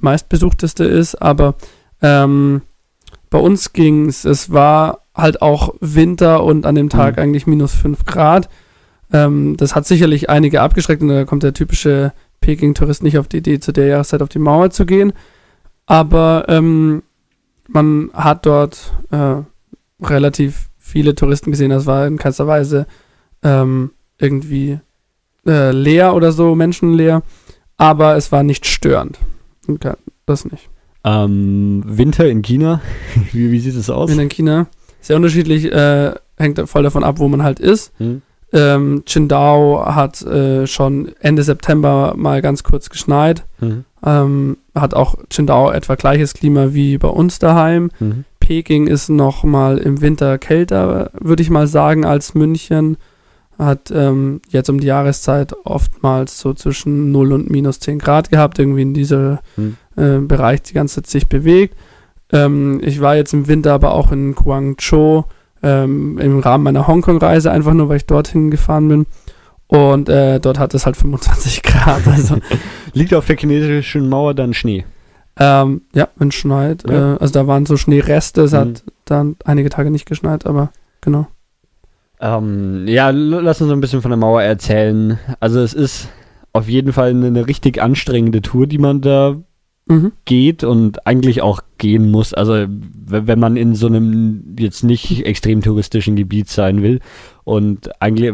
meistbesuchteste 0.00 0.84
ist, 0.84 1.14
aber 1.16 1.54
ähm, 2.02 2.62
bei 3.30 3.38
uns 3.38 3.72
ging 3.72 4.06
es, 4.08 4.24
es 4.24 4.52
war 4.52 5.00
halt 5.14 5.42
auch 5.42 5.74
Winter 5.80 6.42
und 6.42 6.66
an 6.66 6.74
dem 6.74 6.88
Tag 6.88 7.16
Mhm. 7.16 7.22
eigentlich 7.22 7.46
minus 7.46 7.72
5 7.74 8.04
Grad. 8.04 8.48
Ähm, 9.12 9.56
das 9.56 9.74
hat 9.76 9.86
sicherlich 9.86 10.28
einige 10.30 10.60
abgeschreckt 10.60 11.02
und 11.02 11.08
da 11.08 11.24
kommt 11.24 11.42
der 11.44 11.54
typische 11.54 12.12
Peking-Tourist 12.40 13.02
nicht 13.02 13.18
auf 13.18 13.28
die 13.28 13.38
Idee, 13.38 13.60
zu 13.60 13.72
der 13.72 13.86
Jahreszeit 13.86 14.22
auf 14.22 14.28
die 14.28 14.38
Mauer 14.38 14.70
zu 14.70 14.86
gehen. 14.86 15.12
Aber 15.86 16.46
ähm, 16.48 17.02
man 17.68 18.10
hat 18.14 18.46
dort 18.46 18.94
äh, 19.10 19.36
relativ 20.02 20.70
viele 20.78 21.14
Touristen 21.14 21.50
gesehen. 21.50 21.70
Das 21.70 21.86
war 21.86 22.06
in 22.06 22.18
keinster 22.18 22.46
Weise 22.46 22.86
ähm, 23.42 23.90
irgendwie 24.18 24.78
äh, 25.46 25.72
leer 25.72 26.14
oder 26.14 26.32
so, 26.32 26.54
menschenleer. 26.54 27.22
Aber 27.76 28.16
es 28.16 28.30
war 28.32 28.42
nicht 28.42 28.66
störend. 28.66 29.18
Das 30.26 30.44
nicht. 30.44 30.68
Ähm, 31.04 31.82
Winter 31.86 32.28
in 32.28 32.42
China, 32.42 32.80
wie, 33.32 33.50
wie 33.50 33.60
sieht 33.60 33.76
es 33.76 33.88
aus? 33.88 34.10
In 34.10 34.28
China 34.28 34.66
sehr 35.00 35.16
unterschiedlich, 35.16 35.72
äh, 35.72 36.12
hängt 36.36 36.60
voll 36.68 36.82
davon 36.82 37.04
ab, 37.04 37.18
wo 37.18 37.28
man 37.28 37.42
halt 37.42 37.58
ist. 37.58 37.92
Hm? 37.98 38.22
Ähm, 38.52 39.02
Qingdao 39.06 39.84
hat 39.86 40.22
äh, 40.22 40.66
schon 40.66 41.12
Ende 41.20 41.42
September 41.42 42.14
mal 42.16 42.42
ganz 42.42 42.62
kurz 42.64 42.90
geschneit. 42.90 43.44
Mhm. 43.60 43.84
Ähm, 44.04 44.56
hat 44.74 44.94
auch 44.94 45.16
Qingdao 45.28 45.70
etwa 45.70 45.94
gleiches 45.94 46.34
Klima 46.34 46.72
wie 46.72 46.98
bei 46.98 47.08
uns 47.08 47.38
daheim. 47.38 47.90
Mhm. 48.00 48.24
Peking 48.40 48.86
ist 48.88 49.08
noch 49.08 49.44
mal 49.44 49.78
im 49.78 50.00
Winter 50.00 50.38
kälter, 50.38 51.10
würde 51.20 51.42
ich 51.42 51.50
mal 51.50 51.66
sagen, 51.68 52.04
als 52.04 52.34
München. 52.34 52.96
Hat 53.58 53.92
ähm, 53.94 54.40
jetzt 54.48 54.70
um 54.70 54.80
die 54.80 54.86
Jahreszeit 54.86 55.54
oftmals 55.64 56.40
so 56.40 56.54
zwischen 56.54 57.12
0 57.12 57.32
und 57.34 57.50
minus 57.50 57.78
10 57.78 57.98
Grad 57.98 58.30
gehabt, 58.30 58.58
irgendwie 58.58 58.82
in 58.82 58.94
diesem 58.94 59.38
Mhm. 59.56 59.76
äh, 59.96 60.18
Bereich 60.18 60.62
die 60.62 60.72
ganze 60.72 60.96
Zeit 61.02 61.06
sich 61.08 61.28
bewegt. 61.28 61.76
Ähm, 62.32 62.80
ich 62.82 63.00
war 63.00 63.16
jetzt 63.16 63.34
im 63.34 63.48
Winter 63.48 63.74
aber 63.74 63.92
auch 63.92 64.10
in 64.12 64.34
Guangzhou 64.34 65.24
ähm, 65.62 66.18
im 66.18 66.38
Rahmen 66.40 66.64
meiner 66.64 66.86
Hongkong-Reise, 66.86 67.50
einfach 67.50 67.74
nur, 67.74 67.88
weil 67.88 67.96
ich 67.98 68.06
dorthin 68.06 68.50
gefahren 68.50 68.88
bin. 68.88 69.06
Und 69.66 70.08
äh, 70.08 70.40
dort 70.40 70.58
hat 70.58 70.74
es 70.74 70.84
halt 70.86 70.96
25 70.96 71.62
Grad. 71.62 72.06
Also 72.08 72.38
Liegt 72.92 73.14
auf 73.14 73.26
der 73.26 73.36
chinesischen 73.36 74.08
Mauer 74.08 74.34
dann 74.34 74.54
Schnee? 74.54 74.84
ähm, 75.38 75.82
ja, 75.94 76.08
wenn 76.16 76.28
es 76.28 76.34
schneit. 76.34 76.82
Ja. 76.90 77.14
Äh, 77.14 77.18
also 77.18 77.32
da 77.32 77.46
waren 77.46 77.64
so 77.66 77.76
Schneereste, 77.76 78.42
es 78.42 78.52
Mhm. 78.52 78.56
hat 78.56 78.84
dann 79.04 79.36
einige 79.44 79.70
Tage 79.70 79.90
nicht 79.90 80.06
geschneit, 80.06 80.44
aber 80.46 80.70
genau. 81.00 81.28
Ähm, 82.20 82.84
ja, 82.86 83.10
lass 83.10 83.62
uns 83.62 83.72
ein 83.72 83.80
bisschen 83.80 84.02
von 84.02 84.10
der 84.10 84.18
Mauer 84.18 84.42
erzählen. 84.42 85.18
Also 85.38 85.60
es 85.60 85.72
ist 85.72 86.08
auf 86.52 86.68
jeden 86.68 86.92
Fall 86.92 87.10
eine, 87.10 87.28
eine 87.28 87.46
richtig 87.46 87.80
anstrengende 87.80 88.42
Tour, 88.42 88.66
die 88.66 88.78
man 88.78 89.00
da 89.00 89.36
Mhm. 89.90 90.12
geht 90.24 90.62
und 90.62 91.04
eigentlich 91.04 91.42
auch 91.42 91.62
gehen 91.78 92.12
muss. 92.12 92.32
Also 92.32 92.66
wenn 92.68 93.40
man 93.40 93.56
in 93.56 93.74
so 93.74 93.88
einem 93.88 94.54
jetzt 94.56 94.84
nicht 94.84 95.26
extrem 95.26 95.62
touristischen 95.62 96.14
Gebiet 96.14 96.48
sein 96.48 96.80
will. 96.80 97.00
Und 97.42 97.90
eigentlich, 98.00 98.32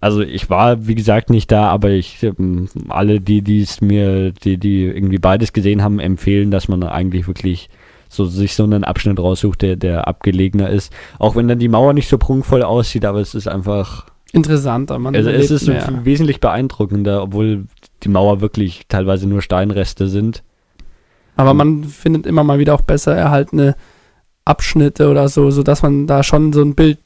also 0.00 0.20
ich 0.20 0.50
war 0.50 0.86
wie 0.86 0.94
gesagt 0.94 1.30
nicht 1.30 1.50
da, 1.50 1.68
aber 1.68 1.90
ich 1.90 2.22
ähm, 2.22 2.68
alle, 2.90 3.22
die 3.22 3.40
die 3.40 3.62
es 3.62 3.80
mir, 3.80 4.32
die 4.32 4.58
die 4.58 4.84
irgendwie 4.84 5.18
beides 5.18 5.54
gesehen 5.54 5.82
haben, 5.82 5.98
empfehlen, 5.98 6.50
dass 6.50 6.68
man 6.68 6.82
eigentlich 6.82 7.26
wirklich 7.26 7.70
so 8.10 8.26
sich 8.26 8.54
so 8.54 8.64
einen 8.64 8.84
Abschnitt 8.84 9.18
raussucht, 9.18 9.62
der 9.62 9.76
der 9.76 10.06
abgelegener 10.06 10.68
ist. 10.68 10.92
Auch 11.18 11.36
wenn 11.36 11.48
dann 11.48 11.58
die 11.58 11.68
Mauer 11.68 11.94
nicht 11.94 12.08
so 12.08 12.18
prunkvoll 12.18 12.62
aussieht, 12.62 13.06
aber 13.06 13.20
es 13.20 13.34
ist 13.34 13.48
einfach 13.48 14.04
Interessanter, 14.32 14.98
man 14.98 15.16
also 15.16 15.30
es 15.30 15.50
ist 15.50 15.68
mehr. 15.68 16.04
wesentlich 16.04 16.40
beeindruckender, 16.40 17.22
obwohl 17.22 17.64
die 18.02 18.08
Mauer 18.10 18.42
wirklich 18.42 18.82
teilweise 18.88 19.26
nur 19.26 19.40
Steinreste 19.40 20.08
sind. 20.08 20.42
Aber 21.36 21.54
man 21.54 21.84
findet 21.84 22.26
immer 22.26 22.44
mal 22.44 22.58
wieder 22.58 22.74
auch 22.74 22.80
besser 22.80 23.14
erhaltene 23.14 23.76
Abschnitte 24.44 25.10
oder 25.10 25.28
so, 25.28 25.50
sodass 25.50 25.82
man 25.82 26.06
da 26.06 26.22
schon 26.22 26.52
so 26.52 26.62
ein 26.62 26.74
Bild 26.74 26.98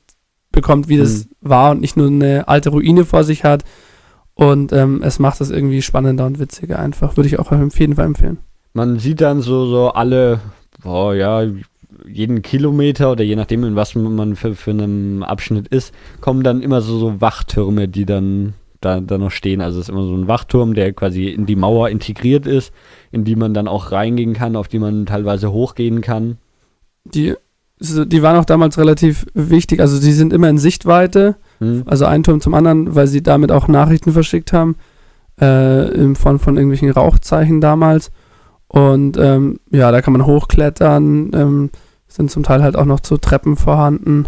bekommt, 0.53 0.89
wie 0.89 0.97
das 0.97 1.29
war 1.41 1.73
und 1.73 1.81
nicht 1.81 1.97
nur 1.97 2.09
eine 2.09 2.49
alte 2.49 2.71
Ruine 2.71 3.05
vor 3.05 3.25
sich 3.25 3.45
hat. 3.45 3.65
Und 4.35 4.73
ähm, 4.73 5.03
es 5.03 5.19
macht 5.19 5.41
es 5.41 5.51
irgendwie 5.51 5.83
spannender 5.83 6.27
und 6.27 6.39
witziger 6.39 6.79
einfach. 6.79 7.17
Würde 7.17 7.29
ich 7.29 7.39
auch 7.39 7.53
auf 7.53 7.79
jeden 7.79 7.97
Fall 7.97 8.07
empfehlen. 8.07 8.39
Man 8.73 8.99
sieht 8.99 9.21
dann 9.21 9.43
so, 9.43 9.67
so 9.67 9.91
alle, 9.91 10.41
boah, 10.83 11.15
ja, 11.15 11.45
jeden 12.07 12.43
Kilometer 12.43 13.13
oder 13.13 13.25
je 13.25 13.37
nachdem, 13.37 13.65
in 13.65 13.77
was 13.77 13.95
man 13.95 14.37
für, 14.37 14.55
für 14.55 14.71
einen 14.71 15.23
Abschnitt 15.23 15.69
ist, 15.69 15.93
kommen 16.21 16.43
dann 16.43 16.63
immer 16.63 16.81
so, 16.81 16.99
so 16.99 17.21
Wachtürme, 17.21 17.89
die 17.89 18.07
dann 18.07 18.55
da, 18.81 19.01
da 19.01 19.19
noch 19.19 19.31
stehen. 19.31 19.61
Also 19.61 19.79
es 19.79 19.87
ist 19.87 19.91
immer 19.91 20.05
so 20.05 20.15
ein 20.15 20.29
Wachturm, 20.29 20.75
der 20.75 20.93
quasi 20.93 21.29
in 21.29 21.47
die 21.47 21.57
Mauer 21.57 21.89
integriert 21.89 22.47
ist, 22.47 22.73
in 23.11 23.25
die 23.25 23.37
man 23.37 23.55
dann 23.55 23.69
auch 23.69 23.93
reingehen 23.93 24.33
kann, 24.33 24.57
auf 24.57 24.69
die 24.69 24.79
man 24.79 25.07
teilweise 25.07 25.53
hochgehen 25.53 26.01
kann. 26.01 26.39
Die, 27.05 27.35
die 27.79 28.23
waren 28.23 28.37
auch 28.37 28.45
damals 28.45 28.79
relativ 28.79 29.27
wichtig. 29.35 29.81
Also 29.81 30.01
die 30.01 30.13
sind 30.13 30.33
immer 30.33 30.49
in 30.49 30.59
Sichtweite. 30.59 31.37
Hm? 31.59 31.85
Also 31.87 32.07
ein 32.07 32.23
Turm 32.23 32.41
zum 32.41 32.55
anderen, 32.55 32.95
weil 32.95 33.07
sie 33.07 33.23
damit 33.23 33.53
auch 33.53 33.69
Nachrichten 33.69 34.13
verschickt 34.13 34.53
haben. 34.53 34.77
Äh, 35.41 35.89
in 35.95 36.17
Form 36.17 36.39
von 36.39 36.57
irgendwelchen 36.57 36.91
Rauchzeichen 36.91 37.61
damals. 37.61 38.11
Und 38.69 39.17
ähm, 39.17 39.61
ja, 39.71 39.91
da 39.91 40.01
kann 40.03 40.13
man 40.13 40.27
hochklettern. 40.27 41.31
Ähm, 41.35 41.71
sind 42.09 42.31
zum 42.31 42.43
Teil 42.43 42.63
halt 42.63 42.77
auch 42.77 42.85
noch 42.85 43.01
so 43.03 43.17
Treppen 43.17 43.57
vorhanden. 43.57 44.27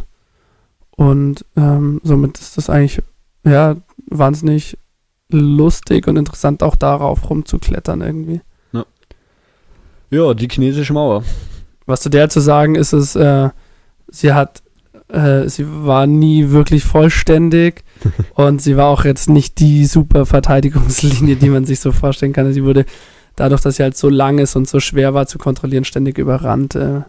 Und 0.97 1.45
ähm, 1.57 2.01
somit 2.05 2.39
ist 2.39 2.57
das 2.57 2.71
eigentlich 2.71 3.03
ja 3.45 3.77
wahnsinnig 4.07 4.79
lustig 5.31 6.07
und 6.09 6.17
interessant, 6.17 6.63
auch 6.63 6.77
darauf 6.77 7.29
rumzuklettern 7.29 8.01
irgendwie. 8.01 8.41
Ja, 10.13 10.35
die 10.35 10.47
chinesische 10.47 10.93
Mauer. 10.93 11.25
Was 11.87 12.03
zu 12.03 12.11
der 12.11 12.29
zu 12.29 12.41
sagen 12.41 12.75
ist, 12.75 12.93
ist, 12.93 13.17
äh, 13.17 13.49
sie 14.09 14.35
hat, 14.35 14.63
äh, 15.09 15.49
sie 15.49 15.65
war 15.67 16.07
nie 16.07 16.51
wirklich 16.51 16.85
vollständig 16.85 17.83
und 18.35 18.61
sie 18.61 18.77
war 18.77 18.89
auch 18.89 19.07
jetzt 19.07 19.31
nicht 19.31 19.59
die 19.59 19.87
super 19.87 20.27
Verteidigungslinie, 20.27 21.37
die 21.37 21.49
man 21.49 21.65
sich 21.65 21.81
so 21.81 21.93
vorstellen 21.93 22.35
kann. 22.35 22.53
Sie 22.53 22.63
wurde 22.63 22.85
dadurch, 23.37 23.63
dass 23.63 23.77
sie 23.77 23.83
halt 23.83 23.97
so 23.97 24.11
lang 24.11 24.39
ist 24.39 24.55
und 24.55 24.69
so 24.69 24.81
schwer 24.81 25.15
war 25.15 25.27
zu 25.27 25.39
kontrollieren, 25.39 25.85
ständig 25.85 26.19
überrannt. 26.19 26.75
Äh. 26.75 27.03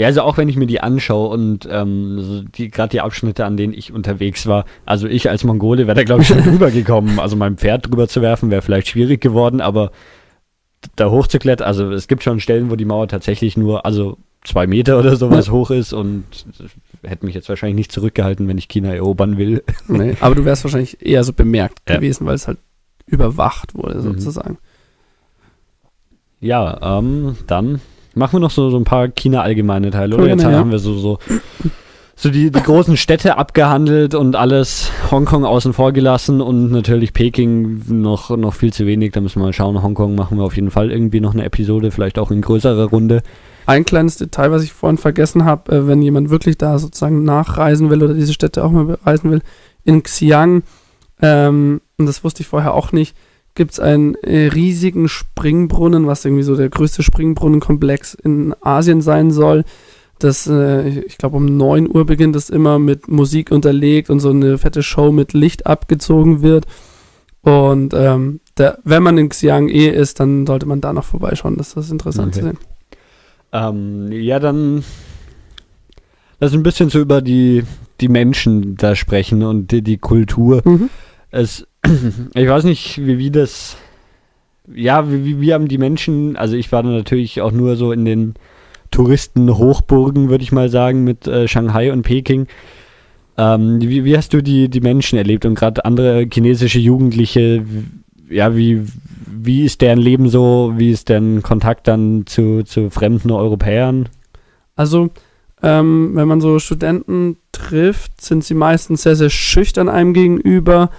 Ja, 0.00 0.06
also 0.06 0.22
auch 0.22 0.38
wenn 0.38 0.48
ich 0.48 0.56
mir 0.56 0.66
die 0.66 0.80
anschaue 0.80 1.28
und 1.28 1.68
ähm, 1.70 2.20
so 2.20 2.42
die, 2.42 2.70
gerade 2.70 2.90
die 2.90 3.02
Abschnitte, 3.02 3.44
an 3.44 3.58
denen 3.58 3.74
ich 3.74 3.92
unterwegs 3.92 4.46
war, 4.46 4.64
also 4.86 5.06
ich 5.06 5.28
als 5.28 5.44
Mongole 5.44 5.86
wäre 5.86 5.94
da 5.94 6.04
glaube 6.04 6.22
ich 6.22 6.28
schon 6.28 6.38
drüber 6.42 6.70
gekommen. 6.70 7.20
Also 7.20 7.36
mein 7.36 7.58
Pferd 7.58 7.86
drüber 7.90 8.08
zu 8.08 8.22
werfen 8.22 8.50
wäre 8.50 8.62
vielleicht 8.62 8.88
schwierig 8.88 9.20
geworden, 9.20 9.60
aber 9.60 9.90
da 10.96 11.10
hochzuklettern, 11.10 11.66
also 11.66 11.90
es 11.92 12.08
gibt 12.08 12.22
schon 12.22 12.40
Stellen, 12.40 12.70
wo 12.70 12.76
die 12.76 12.86
Mauer 12.86 13.08
tatsächlich 13.08 13.58
nur, 13.58 13.84
also 13.84 14.16
zwei 14.42 14.66
Meter 14.66 14.98
oder 14.98 15.16
sowas 15.16 15.50
hoch 15.50 15.70
ist 15.70 15.92
und 15.92 16.24
hätte 17.02 17.26
mich 17.26 17.34
jetzt 17.34 17.50
wahrscheinlich 17.50 17.76
nicht 17.76 17.92
zurückgehalten, 17.92 18.48
wenn 18.48 18.56
ich 18.56 18.68
China 18.68 18.94
erobern 18.94 19.36
will. 19.36 19.62
Nee, 19.88 20.16
aber 20.20 20.34
du 20.34 20.46
wärst 20.46 20.64
wahrscheinlich 20.64 21.04
eher 21.04 21.24
so 21.24 21.34
bemerkt 21.34 21.80
Ja. 21.86 21.96
gewesen, 21.96 22.24
weil 22.26 22.36
es 22.36 22.48
halt 22.48 22.56
überwacht 23.06 23.74
wurde, 23.74 23.96
Mhm. 23.98 24.02
sozusagen. 24.18 24.56
Ja, 26.40 26.98
ähm, 26.98 27.36
dann 27.46 27.82
machen 28.20 28.34
wir 28.34 28.40
noch 28.40 28.50
so, 28.52 28.70
so 28.70 28.76
ein 28.76 28.84
paar 28.84 29.08
China-allgemeine 29.08 29.90
Teile. 29.90 30.14
Oder 30.14 30.28
jetzt 30.28 30.44
ja. 30.44 30.52
haben 30.52 30.70
wir 30.70 30.78
so, 30.78 30.94
so, 30.94 31.18
so 32.14 32.30
die, 32.30 32.50
die 32.52 32.62
großen 32.62 32.96
Städte 32.96 33.36
abgehandelt 33.38 34.14
und 34.14 34.36
alles 34.36 34.92
Hongkong 35.10 35.44
außen 35.44 35.72
vor 35.72 35.92
gelassen 35.92 36.40
und 36.40 36.70
natürlich 36.70 37.12
Peking 37.12 37.82
noch, 37.88 38.30
noch 38.36 38.54
viel 38.54 38.72
zu 38.72 38.86
wenig. 38.86 39.12
Da 39.12 39.20
müssen 39.20 39.40
wir 39.40 39.46
mal 39.46 39.52
schauen. 39.52 39.82
Hongkong 39.82 40.14
machen 40.14 40.38
wir 40.38 40.44
auf 40.44 40.54
jeden 40.54 40.70
Fall 40.70 40.92
irgendwie 40.92 41.20
noch 41.20 41.32
eine 41.32 41.44
Episode, 41.44 41.90
vielleicht 41.90 42.18
auch 42.18 42.30
in 42.30 42.42
größerer 42.42 42.90
Runde. 42.90 43.22
Ein 43.66 43.84
kleines 43.84 44.18
Detail, 44.18 44.52
was 44.52 44.62
ich 44.62 44.72
vorhin 44.72 44.98
vergessen 44.98 45.44
habe, 45.44 45.72
äh, 45.72 45.86
wenn 45.88 46.02
jemand 46.02 46.28
wirklich 46.28 46.58
da 46.58 46.78
sozusagen 46.78 47.24
nachreisen 47.24 47.88
will 47.88 48.02
oder 48.02 48.14
diese 48.14 48.34
Städte 48.34 48.62
auch 48.64 48.70
mal 48.70 48.84
bereisen 48.84 49.30
will, 49.30 49.40
in 49.84 50.02
Xi'an, 50.02 50.62
ähm, 51.22 51.80
und 51.96 52.06
das 52.06 52.22
wusste 52.22 52.42
ich 52.42 52.48
vorher 52.48 52.74
auch 52.74 52.92
nicht, 52.92 53.16
gibt 53.54 53.72
es 53.72 53.80
einen 53.80 54.14
äh, 54.16 54.46
riesigen 54.48 55.08
Springbrunnen, 55.08 56.06
was 56.06 56.24
irgendwie 56.24 56.42
so 56.44 56.56
der 56.56 56.68
größte 56.68 57.02
Springbrunnenkomplex 57.02 58.14
in 58.14 58.54
Asien 58.60 59.00
sein 59.00 59.30
soll. 59.30 59.64
Das, 60.18 60.46
äh, 60.46 60.88
ich- 61.06 61.18
glaube, 61.18 61.36
um 61.36 61.46
9 61.56 61.88
Uhr 61.88 62.04
beginnt 62.06 62.36
es 62.36 62.50
immer 62.50 62.78
mit 62.78 63.08
Musik 63.08 63.50
unterlegt 63.50 64.10
und 64.10 64.20
so 64.20 64.30
eine 64.30 64.58
fette 64.58 64.82
Show 64.82 65.12
mit 65.12 65.32
Licht 65.32 65.66
abgezogen 65.66 66.42
wird. 66.42 66.66
Und 67.42 67.94
ähm, 67.94 68.40
der, 68.58 68.78
wenn 68.84 69.02
man 69.02 69.16
in 69.16 69.30
Xi'an 69.30 69.68
eh 69.70 69.88
ist, 69.88 70.20
dann 70.20 70.46
sollte 70.46 70.66
man 70.66 70.80
da 70.82 70.92
noch 70.92 71.04
vorbeischauen. 71.04 71.56
Das 71.56 71.72
ist 71.74 71.90
interessant 71.90 72.28
Okay. 72.36 72.40
zu 72.40 72.46
sehen. 72.46 72.58
Ähm, 73.52 74.12
ja, 74.12 74.38
dann 74.38 74.84
lass 76.38 76.52
ein 76.52 76.62
bisschen 76.62 76.90
so 76.90 77.00
über 77.00 77.22
die, 77.22 77.64
die 78.00 78.08
Menschen 78.08 78.76
da 78.76 78.94
sprechen 78.94 79.42
und 79.42 79.72
die, 79.72 79.82
die 79.82 79.98
Kultur. 79.98 80.62
Mhm. 80.64 80.90
Es, 81.30 81.66
ich 81.84 82.48
weiß 82.48 82.64
nicht, 82.64 82.98
wie, 82.98 83.18
wie 83.18 83.30
das, 83.30 83.76
ja, 84.72 85.10
wie, 85.10 85.24
wie, 85.24 85.40
wie 85.40 85.54
haben 85.54 85.68
die 85.68 85.78
Menschen, 85.78 86.36
also 86.36 86.56
ich 86.56 86.70
war 86.72 86.82
natürlich 86.82 87.40
auch 87.40 87.52
nur 87.52 87.76
so 87.76 87.92
in 87.92 88.04
den 88.04 88.34
Touristenhochburgen, 88.90 90.30
würde 90.30 90.44
ich 90.44 90.52
mal 90.52 90.68
sagen, 90.68 91.04
mit 91.04 91.26
äh, 91.26 91.48
Shanghai 91.48 91.92
und 91.92 92.02
Peking. 92.02 92.46
Ähm, 93.38 93.80
wie, 93.80 94.04
wie 94.04 94.16
hast 94.16 94.32
du 94.32 94.42
die, 94.42 94.68
die 94.68 94.80
Menschen 94.80 95.16
erlebt 95.16 95.44
und 95.44 95.54
gerade 95.54 95.84
andere 95.84 96.26
chinesische 96.30 96.78
Jugendliche, 96.78 97.64
ja, 98.28 98.56
wie, 98.56 98.82
wie 99.26 99.64
ist 99.64 99.80
deren 99.80 99.98
Leben 99.98 100.28
so, 100.28 100.74
wie 100.76 100.90
ist 100.90 101.08
deren 101.08 101.42
Kontakt 101.42 101.88
dann 101.88 102.24
zu, 102.26 102.62
zu 102.64 102.90
fremden 102.90 103.30
Europäern? 103.30 104.08
Also, 104.76 105.10
ähm, 105.62 106.12
wenn 106.14 106.28
man 106.28 106.40
so 106.40 106.58
Studenten 106.58 107.36
trifft, 107.52 108.20
sind 108.20 108.44
sie 108.44 108.54
meistens 108.54 109.02
sehr, 109.02 109.16
sehr 109.16 109.30
schüchtern 109.30 109.88
einem 109.88 110.14
gegenüber, 110.14 110.90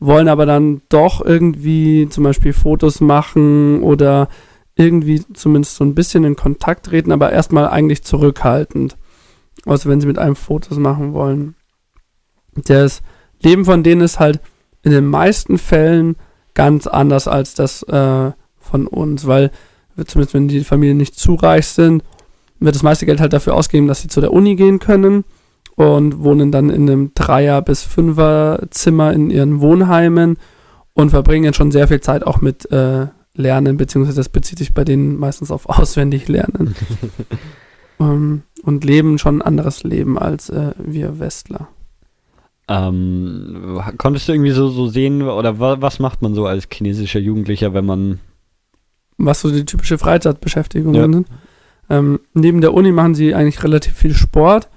wollen 0.00 0.28
aber 0.28 0.46
dann 0.46 0.80
doch 0.88 1.24
irgendwie 1.24 2.08
zum 2.08 2.24
Beispiel 2.24 2.52
Fotos 2.52 3.00
machen 3.00 3.82
oder 3.82 4.28
irgendwie 4.74 5.22
zumindest 5.34 5.76
so 5.76 5.84
ein 5.84 5.94
bisschen 5.94 6.24
in 6.24 6.36
Kontakt 6.36 6.86
treten, 6.86 7.12
aber 7.12 7.30
erstmal 7.30 7.68
eigentlich 7.68 8.02
zurückhaltend. 8.02 8.96
Außer 9.66 9.90
wenn 9.90 10.00
sie 10.00 10.06
mit 10.06 10.18
einem 10.18 10.36
Fotos 10.36 10.78
machen 10.78 11.12
wollen. 11.12 11.54
Das 12.54 13.02
Leben 13.42 13.66
von 13.66 13.82
denen 13.82 14.00
ist 14.00 14.18
halt 14.18 14.40
in 14.82 14.90
den 14.92 15.06
meisten 15.06 15.58
Fällen 15.58 16.16
ganz 16.54 16.86
anders 16.86 17.28
als 17.28 17.54
das 17.54 17.82
äh, 17.84 18.32
von 18.58 18.86
uns, 18.86 19.26
weil 19.26 19.50
zumindest 20.06 20.34
wenn 20.34 20.48
die 20.48 20.64
Familien 20.64 20.96
nicht 20.96 21.18
zu 21.18 21.34
reich 21.34 21.66
sind, 21.66 22.02
wird 22.58 22.74
das 22.74 22.82
meiste 22.82 23.06
Geld 23.06 23.20
halt 23.20 23.32
dafür 23.32 23.54
ausgegeben, 23.54 23.88
dass 23.88 24.00
sie 24.00 24.08
zu 24.08 24.20
der 24.20 24.32
Uni 24.32 24.56
gehen 24.56 24.78
können. 24.78 25.24
Und 25.76 26.22
wohnen 26.22 26.52
dann 26.52 26.70
in 26.70 26.88
einem 26.90 27.12
Dreier- 27.14 27.62
bis 27.62 27.82
Fünfer-Zimmer 27.82 29.12
in 29.12 29.30
ihren 29.30 29.60
Wohnheimen 29.60 30.36
und 30.94 31.10
verbringen 31.10 31.54
schon 31.54 31.70
sehr 31.70 31.88
viel 31.88 32.00
Zeit 32.00 32.26
auch 32.26 32.40
mit 32.40 32.70
äh, 32.70 33.06
Lernen, 33.34 33.76
beziehungsweise 33.76 34.16
das 34.16 34.28
bezieht 34.28 34.58
sich 34.58 34.74
bei 34.74 34.84
denen 34.84 35.16
meistens 35.18 35.50
auf 35.50 35.66
auswendig 35.68 36.28
Lernen. 36.28 36.74
um, 37.98 38.42
und 38.62 38.84
leben 38.84 39.18
schon 39.18 39.38
ein 39.38 39.42
anderes 39.42 39.82
Leben 39.84 40.18
als 40.18 40.50
äh, 40.50 40.72
wir 40.78 41.18
Westler. 41.18 41.68
Ähm, 42.68 43.80
konntest 43.98 44.28
du 44.28 44.32
irgendwie 44.32 44.52
so, 44.52 44.68
so 44.68 44.86
sehen, 44.86 45.22
oder 45.22 45.58
wa 45.58 45.78
was 45.80 45.98
macht 45.98 46.22
man 46.22 46.34
so 46.34 46.46
als 46.46 46.68
chinesischer 46.72 47.18
Jugendlicher, 47.18 47.74
wenn 47.74 47.84
man. 47.84 48.20
Was 49.18 49.40
so 49.40 49.50
die 49.50 49.64
typische 49.64 49.98
Freizeitbeschäftigung 49.98 50.94
Ja. 50.94 51.02
sind. 51.02 51.26
Ähm, 51.88 52.20
neben 52.32 52.60
der 52.60 52.72
Uni 52.72 52.92
machen 52.92 53.14
sie 53.16 53.34
eigentlich 53.34 53.64
relativ 53.64 53.94
viel 53.94 54.14
Sport, 54.14 54.68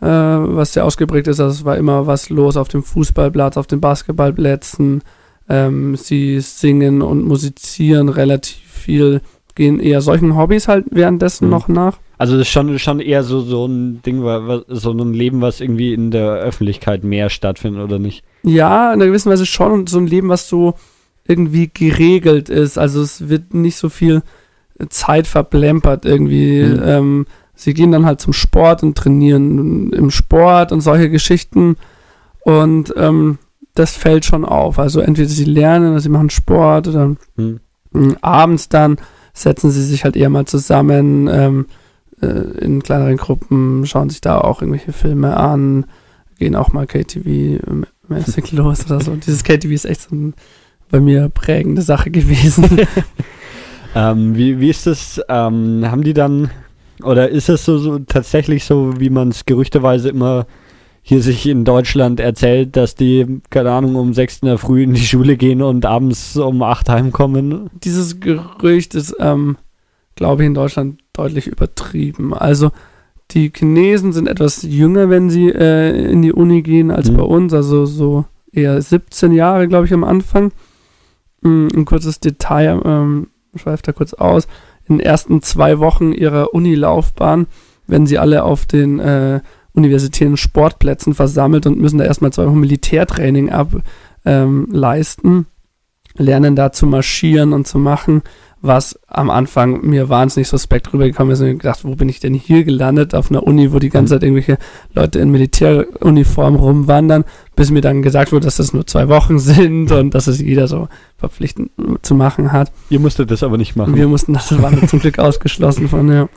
äh, 0.00 0.06
was 0.06 0.72
sehr 0.74 0.84
ausgeprägt 0.84 1.26
ist. 1.28 1.40
Also 1.40 1.52
es 1.52 1.64
war 1.64 1.76
immer 1.76 2.06
was 2.06 2.28
los 2.30 2.56
auf 2.56 2.68
dem 2.68 2.82
Fußballplatz, 2.82 3.56
auf 3.56 3.66
den 3.66 3.80
Basketballplätzen. 3.80 5.02
Ähm, 5.48 5.96
sie 5.96 6.40
singen 6.40 7.02
und 7.02 7.24
musizieren 7.24 8.08
relativ 8.08 8.58
viel, 8.68 9.20
gehen 9.54 9.78
eher 9.80 10.00
solchen 10.02 10.36
Hobbys 10.36 10.68
halt 10.68 10.86
währenddessen 10.90 11.46
Mhm. 11.46 11.50
noch 11.50 11.68
nach. 11.68 11.98
Also 12.18 12.32
das 12.34 12.42
ist 12.46 12.52
schon, 12.52 12.78
schon 12.78 13.00
eher 13.00 13.22
so, 13.22 13.40
so 13.40 13.66
ein 13.66 14.00
Ding, 14.02 14.22
so 14.68 14.90
ein 14.92 15.12
Leben, 15.12 15.40
was 15.42 15.60
irgendwie 15.60 15.92
in 15.92 16.10
der 16.10 16.30
Öffentlichkeit 16.30 17.04
mehr 17.04 17.28
stattfindet, 17.28 17.82
oder 17.84 17.98
nicht? 17.98 18.24
Ja, 18.42 18.88
in 18.88 19.00
einer 19.00 19.06
gewissen 19.06 19.30
Weise 19.30 19.44
schon 19.44 19.70
und 19.72 19.88
so 19.90 19.98
ein 19.98 20.06
Leben, 20.06 20.28
was 20.30 20.48
so 20.48 20.74
irgendwie 21.28 21.70
geregelt 21.72 22.48
ist. 22.48 22.78
Also 22.78 23.02
es 23.02 23.28
wird 23.28 23.52
nicht 23.52 23.76
so 23.76 23.88
viel 23.88 24.22
Zeit 24.88 25.26
verplempert 25.26 26.04
irgendwie. 26.04 26.62
Mhm. 26.64 26.82
Ähm, 26.84 27.26
sie 27.56 27.74
gehen 27.74 27.90
dann 27.90 28.06
halt 28.06 28.20
zum 28.20 28.32
Sport 28.32 28.82
und 28.82 28.96
trainieren 28.96 29.92
im 29.92 30.10
Sport 30.10 30.70
und 30.70 30.82
solche 30.82 31.10
Geschichten. 31.10 31.76
Und 32.40 32.94
ähm, 32.96 33.38
das 33.74 33.96
fällt 33.96 34.24
schon 34.24 34.44
auf. 34.44 34.78
Also 34.78 35.00
entweder 35.00 35.28
sie 35.28 35.44
lernen 35.44 35.90
oder 35.90 36.00
sie 36.00 36.08
machen 36.08 36.30
Sport 36.30 36.88
oder 36.88 37.16
Hm. 37.36 38.16
abends 38.20 38.68
dann 38.68 38.98
setzen 39.32 39.70
sie 39.70 39.82
sich 39.82 40.04
halt 40.04 40.16
eher 40.16 40.28
mal 40.28 40.44
zusammen 40.44 41.28
ähm, 41.32 41.66
äh, 42.20 42.26
in 42.26 42.82
kleineren 42.82 43.16
Gruppen, 43.16 43.86
schauen 43.86 44.10
sich 44.10 44.20
da 44.20 44.38
auch 44.38 44.60
irgendwelche 44.60 44.92
Filme 44.92 45.36
an, 45.36 45.86
gehen 46.38 46.56
auch 46.56 46.72
mal 46.72 46.84
KTV-mäßig 46.86 48.52
los 48.54 48.84
oder 48.86 49.00
so. 49.00 49.14
Dieses 49.14 49.44
KTV 49.44 49.70
ist 49.70 49.86
echt 49.86 50.02
so 50.02 50.14
ein, 50.14 50.34
bei 50.90 51.00
mir 51.00 51.28
prägende 51.28 51.82
Sache 51.82 52.10
gewesen. 52.10 52.86
Ähm, 53.96 54.36
wie, 54.36 54.60
wie 54.60 54.68
ist 54.68 54.86
das? 54.86 55.22
Ähm, 55.30 55.82
haben 55.90 56.04
die 56.04 56.12
dann, 56.12 56.50
oder 57.02 57.28
ist 57.28 57.48
es 57.48 57.64
so, 57.64 57.78
so 57.78 57.98
tatsächlich 58.00 58.64
so, 58.64 58.94
wie 58.98 59.10
man 59.10 59.28
es 59.28 59.44
gerüchteweise 59.46 60.08
immer 60.08 60.46
hier 61.02 61.22
sich 61.22 61.46
in 61.46 61.64
Deutschland 61.64 62.18
erzählt, 62.18 62.74
dass 62.76 62.96
die, 62.96 63.40
keine 63.50 63.70
Ahnung, 63.70 63.94
um 63.94 64.12
6 64.12 64.38
in 64.38 64.48
der 64.48 64.58
Früh 64.58 64.82
in 64.82 64.94
die 64.94 65.00
Schule 65.06 65.36
gehen 65.36 65.62
und 65.62 65.86
abends 65.86 66.36
um 66.36 66.60
8 66.62 66.88
heimkommen? 66.88 67.70
Dieses 67.84 68.18
Gerücht 68.18 68.94
ist, 68.96 69.14
ähm, 69.20 69.56
glaube 70.16 70.42
ich, 70.42 70.46
in 70.48 70.54
Deutschland 70.54 70.98
deutlich 71.12 71.46
übertrieben. 71.46 72.34
Also 72.34 72.72
die 73.30 73.52
Chinesen 73.54 74.12
sind 74.12 74.26
etwas 74.28 74.62
jünger, 74.62 75.08
wenn 75.08 75.30
sie 75.30 75.48
äh, 75.48 76.10
in 76.10 76.22
die 76.22 76.32
Uni 76.32 76.62
gehen, 76.62 76.90
als 76.90 77.10
Mhm. 77.10 77.16
bei 77.16 77.22
uns. 77.22 77.54
Also 77.54 77.86
so 77.86 78.24
eher 78.52 78.80
17 78.82 79.30
Jahre, 79.32 79.68
glaube 79.68 79.86
ich, 79.86 79.92
am 79.92 80.02
Anfang. 80.04 80.50
Mm, 81.42 81.68
Ein 81.74 81.84
kurzes 81.84 82.18
Detail, 82.18 82.80
ähm, 82.84 83.28
schweift 83.54 83.86
da 83.86 83.92
kurz 83.92 84.12
aus. 84.14 84.48
In 84.88 84.98
den 84.98 85.06
ersten 85.06 85.42
zwei 85.42 85.78
Wochen 85.78 86.12
ihrer 86.12 86.54
Unilaufbahn 86.54 87.46
werden 87.86 88.06
sie 88.06 88.18
alle 88.18 88.44
auf 88.44 88.66
den 88.66 88.98
äh, 88.98 89.40
universitären 89.72 90.36
Sportplätzen 90.36 91.14
versammelt 91.14 91.66
und 91.66 91.78
müssen 91.78 91.98
da 91.98 92.04
erstmal 92.04 92.32
zwei 92.32 92.46
Wochen 92.46 92.60
Militärtraining 92.60 93.50
ableisten, 93.50 95.30
ähm, 95.30 95.46
lernen 96.16 96.56
da 96.56 96.72
zu 96.72 96.86
marschieren 96.86 97.52
und 97.52 97.66
zu 97.66 97.78
machen, 97.78 98.22
was 98.62 98.98
am 99.06 99.30
Anfang 99.30 99.82
mir 99.86 100.08
wahnsinnig 100.08 100.48
suspekt 100.48 100.92
rübergekommen 100.92 101.32
ist 101.32 101.40
und 101.40 101.48
ich 101.48 101.58
gedacht, 101.58 101.84
wo 101.84 101.94
bin 101.94 102.08
ich 102.08 102.20
denn 102.20 102.34
hier 102.34 102.64
gelandet 102.64 103.14
auf 103.14 103.30
einer 103.30 103.42
Uni, 103.42 103.72
wo 103.72 103.78
die 103.78 103.90
ganze 103.90 104.14
Zeit 104.14 104.22
irgendwelche 104.22 104.58
Leute 104.94 105.18
in 105.18 105.30
Militäruniform 105.30 106.56
rumwandern, 106.56 107.24
bis 107.54 107.70
mir 107.70 107.82
dann 107.82 108.02
gesagt 108.02 108.32
wurde, 108.32 108.46
dass 108.46 108.56
das 108.56 108.72
nur 108.72 108.86
zwei 108.86 109.08
Wochen 109.08 109.38
sind 109.38 109.92
und 109.92 110.14
dass 110.14 110.26
es 110.26 110.40
jeder 110.40 110.68
so 110.68 110.88
verpflichtend 111.16 111.70
zu 112.02 112.14
machen 112.14 112.52
hat. 112.52 112.72
Ihr 112.88 113.00
musstet 113.00 113.30
das 113.30 113.42
aber 113.42 113.58
nicht 113.58 113.76
machen. 113.76 113.94
Wir 113.94 114.08
mussten, 114.08 114.32
das 114.32 114.60
waren 114.60 114.88
zum 114.88 115.00
Glück 115.00 115.18
ausgeschlossen 115.18 115.88
von, 115.88 116.10
ja. 116.10 116.28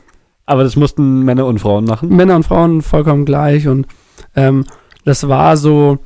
aber 0.46 0.62
das 0.62 0.76
mussten 0.76 1.22
Männer 1.22 1.46
und 1.46 1.58
Frauen 1.58 1.84
machen. 1.84 2.14
Männer 2.14 2.36
und 2.36 2.44
Frauen 2.44 2.82
vollkommen 2.82 3.24
gleich 3.24 3.66
und 3.66 3.86
ähm, 4.36 4.64
das 5.04 5.26
war 5.26 5.56
so 5.56 5.98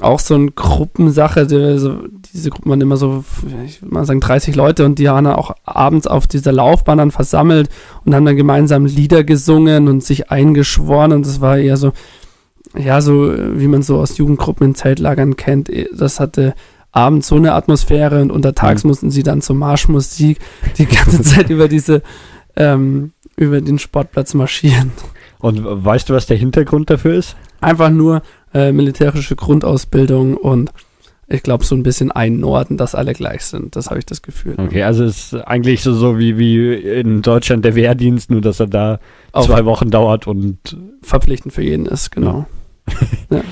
auch 0.00 0.20
so 0.20 0.34
eine 0.34 0.50
Gruppensache. 0.50 1.46
Die, 1.46 1.78
so, 1.78 1.96
diese 2.34 2.50
Gruppen 2.50 2.70
waren 2.70 2.80
immer 2.80 2.96
so, 2.96 3.24
ich 3.64 3.82
würde 3.82 3.94
mal 3.94 4.04
sagen, 4.04 4.20
30 4.20 4.54
Leute 4.54 4.84
und 4.84 4.98
die 4.98 5.08
haben 5.08 5.24
dann 5.24 5.34
auch 5.36 5.54
abends 5.64 6.06
auf 6.06 6.26
dieser 6.26 6.52
Laufbahn 6.52 6.98
dann 6.98 7.10
versammelt 7.10 7.68
und 8.04 8.14
haben 8.14 8.24
dann 8.24 8.36
gemeinsam 8.36 8.86
Lieder 8.86 9.24
gesungen 9.24 9.88
und 9.88 10.02
sich 10.04 10.30
eingeschworen 10.30 11.12
und 11.12 11.26
das 11.26 11.40
war 11.40 11.58
eher 11.58 11.76
so, 11.76 11.92
ja, 12.76 13.00
so 13.00 13.32
wie 13.58 13.68
man 13.68 13.82
so 13.82 13.98
aus 13.98 14.18
Jugendgruppen 14.18 14.68
in 14.68 14.74
Zeltlagern 14.74 15.36
kennt. 15.36 15.70
Das 15.96 16.20
hatte 16.20 16.54
abends 16.92 17.28
so 17.28 17.36
eine 17.36 17.52
Atmosphäre 17.52 18.20
und 18.22 18.32
untertags 18.32 18.84
Mhm. 18.84 18.88
mussten 18.88 19.10
sie 19.10 19.22
dann 19.22 19.42
zur 19.42 19.56
Marschmusik 19.56 20.38
die 20.78 20.86
ganze 20.86 21.22
Zeit 21.22 21.50
über 21.50 21.68
diese 21.68 22.02
ähm, 22.56 23.12
über 23.36 23.60
den 23.60 23.78
Sportplatz 23.78 24.34
marschieren. 24.34 24.92
Und 25.38 25.60
weißt 25.64 26.08
du, 26.08 26.14
was 26.14 26.26
der 26.26 26.36
Hintergrund 26.36 26.90
dafür 26.90 27.14
ist? 27.14 27.36
Einfach 27.60 27.90
nur 27.90 28.22
äh, 28.54 28.72
militärische 28.72 29.36
Grundausbildung 29.36 30.36
und 30.36 30.70
ich 31.30 31.42
glaube 31.42 31.64
so 31.64 31.74
ein 31.74 31.82
bisschen 31.82 32.10
einnorden, 32.10 32.78
dass 32.78 32.94
alle 32.94 33.12
gleich 33.12 33.44
sind. 33.44 33.76
Das 33.76 33.90
habe 33.90 33.98
ich 33.98 34.06
das 34.06 34.22
Gefühl. 34.22 34.54
Okay, 34.56 34.82
also 34.82 35.04
es 35.04 35.32
ist 35.32 35.46
eigentlich 35.46 35.82
so, 35.82 35.92
so 35.92 36.18
wie, 36.18 36.38
wie 36.38 36.74
in 36.74 37.20
Deutschland 37.20 37.64
der 37.64 37.74
Wehrdienst, 37.74 38.30
nur 38.30 38.40
dass 38.40 38.60
er 38.60 38.66
da 38.66 38.98
Auch 39.32 39.44
zwei 39.44 39.66
Wochen 39.66 39.90
dauert 39.90 40.26
und 40.26 40.76
verpflichtend 41.02 41.52
für 41.52 41.62
jeden 41.62 41.84
ist, 41.84 42.10
genau. 42.10 42.46
ähm, 43.30 43.42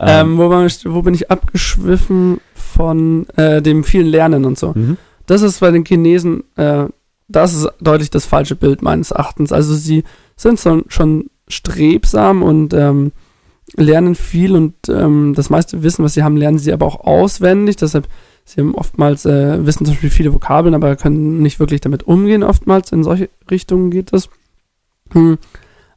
Ähm, 0.00 0.38
wo, 0.38 0.64
ich, 0.64 0.84
wo 0.86 1.02
bin 1.02 1.12
ich 1.12 1.30
abgeschwiffen 1.30 2.40
von 2.54 3.28
äh, 3.36 3.60
dem 3.60 3.84
vielen 3.84 4.06
Lernen 4.06 4.44
und 4.44 4.58
so? 4.58 4.72
mhm. 4.74 4.96
Das 5.26 5.42
ist 5.42 5.60
bei 5.60 5.70
den 5.70 5.84
Chinesen, 5.84 6.44
äh, 6.56 6.86
das 7.28 7.52
ist 7.52 7.68
deutlich 7.80 8.08
das 8.08 8.24
falsche 8.24 8.56
Bild 8.56 8.80
meines 8.80 9.10
Erachtens. 9.10 9.52
Also 9.52 9.74
sie 9.74 10.04
sind 10.36 10.58
so, 10.58 10.82
schon 10.88 11.28
strebsam 11.48 12.42
und 12.42 12.72
ähm, 12.72 13.12
lernen 13.76 14.14
viel 14.14 14.54
und 14.54 14.74
ähm, 14.88 15.34
das 15.34 15.50
meiste 15.50 15.82
Wissen, 15.82 16.04
was 16.04 16.14
sie 16.14 16.22
haben, 16.22 16.36
lernen 16.36 16.58
sie 16.58 16.72
aber 16.72 16.86
auch 16.86 17.00
auswendig. 17.00 17.76
Deshalb, 17.76 18.08
sie 18.44 18.60
haben 18.60 18.74
oftmals, 18.74 19.26
äh, 19.26 19.64
wissen 19.66 19.84
zum 19.84 19.94
Beispiel 19.94 20.10
viele 20.10 20.32
Vokabeln, 20.32 20.74
aber 20.74 20.96
können 20.96 21.42
nicht 21.42 21.60
wirklich 21.60 21.80
damit 21.80 22.04
umgehen. 22.04 22.42
Oftmals 22.42 22.92
in 22.92 23.04
solche 23.04 23.28
Richtungen 23.50 23.90
geht 23.90 24.12
es. 24.12 24.28
Hm. 25.12 25.38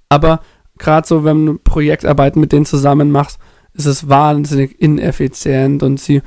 Aber 0.09 0.41
gerade 0.77 1.07
so, 1.07 1.23
wenn 1.23 1.45
du 1.45 1.57
Projektarbeiten 1.57 2.41
mit 2.41 2.51
denen 2.51 2.65
zusammen 2.65 3.11
machst, 3.11 3.39
ist 3.73 3.85
es 3.85 4.09
wahnsinnig 4.09 4.81
ineffizient 4.81 5.81
und 5.83 5.99
sie 5.99 6.21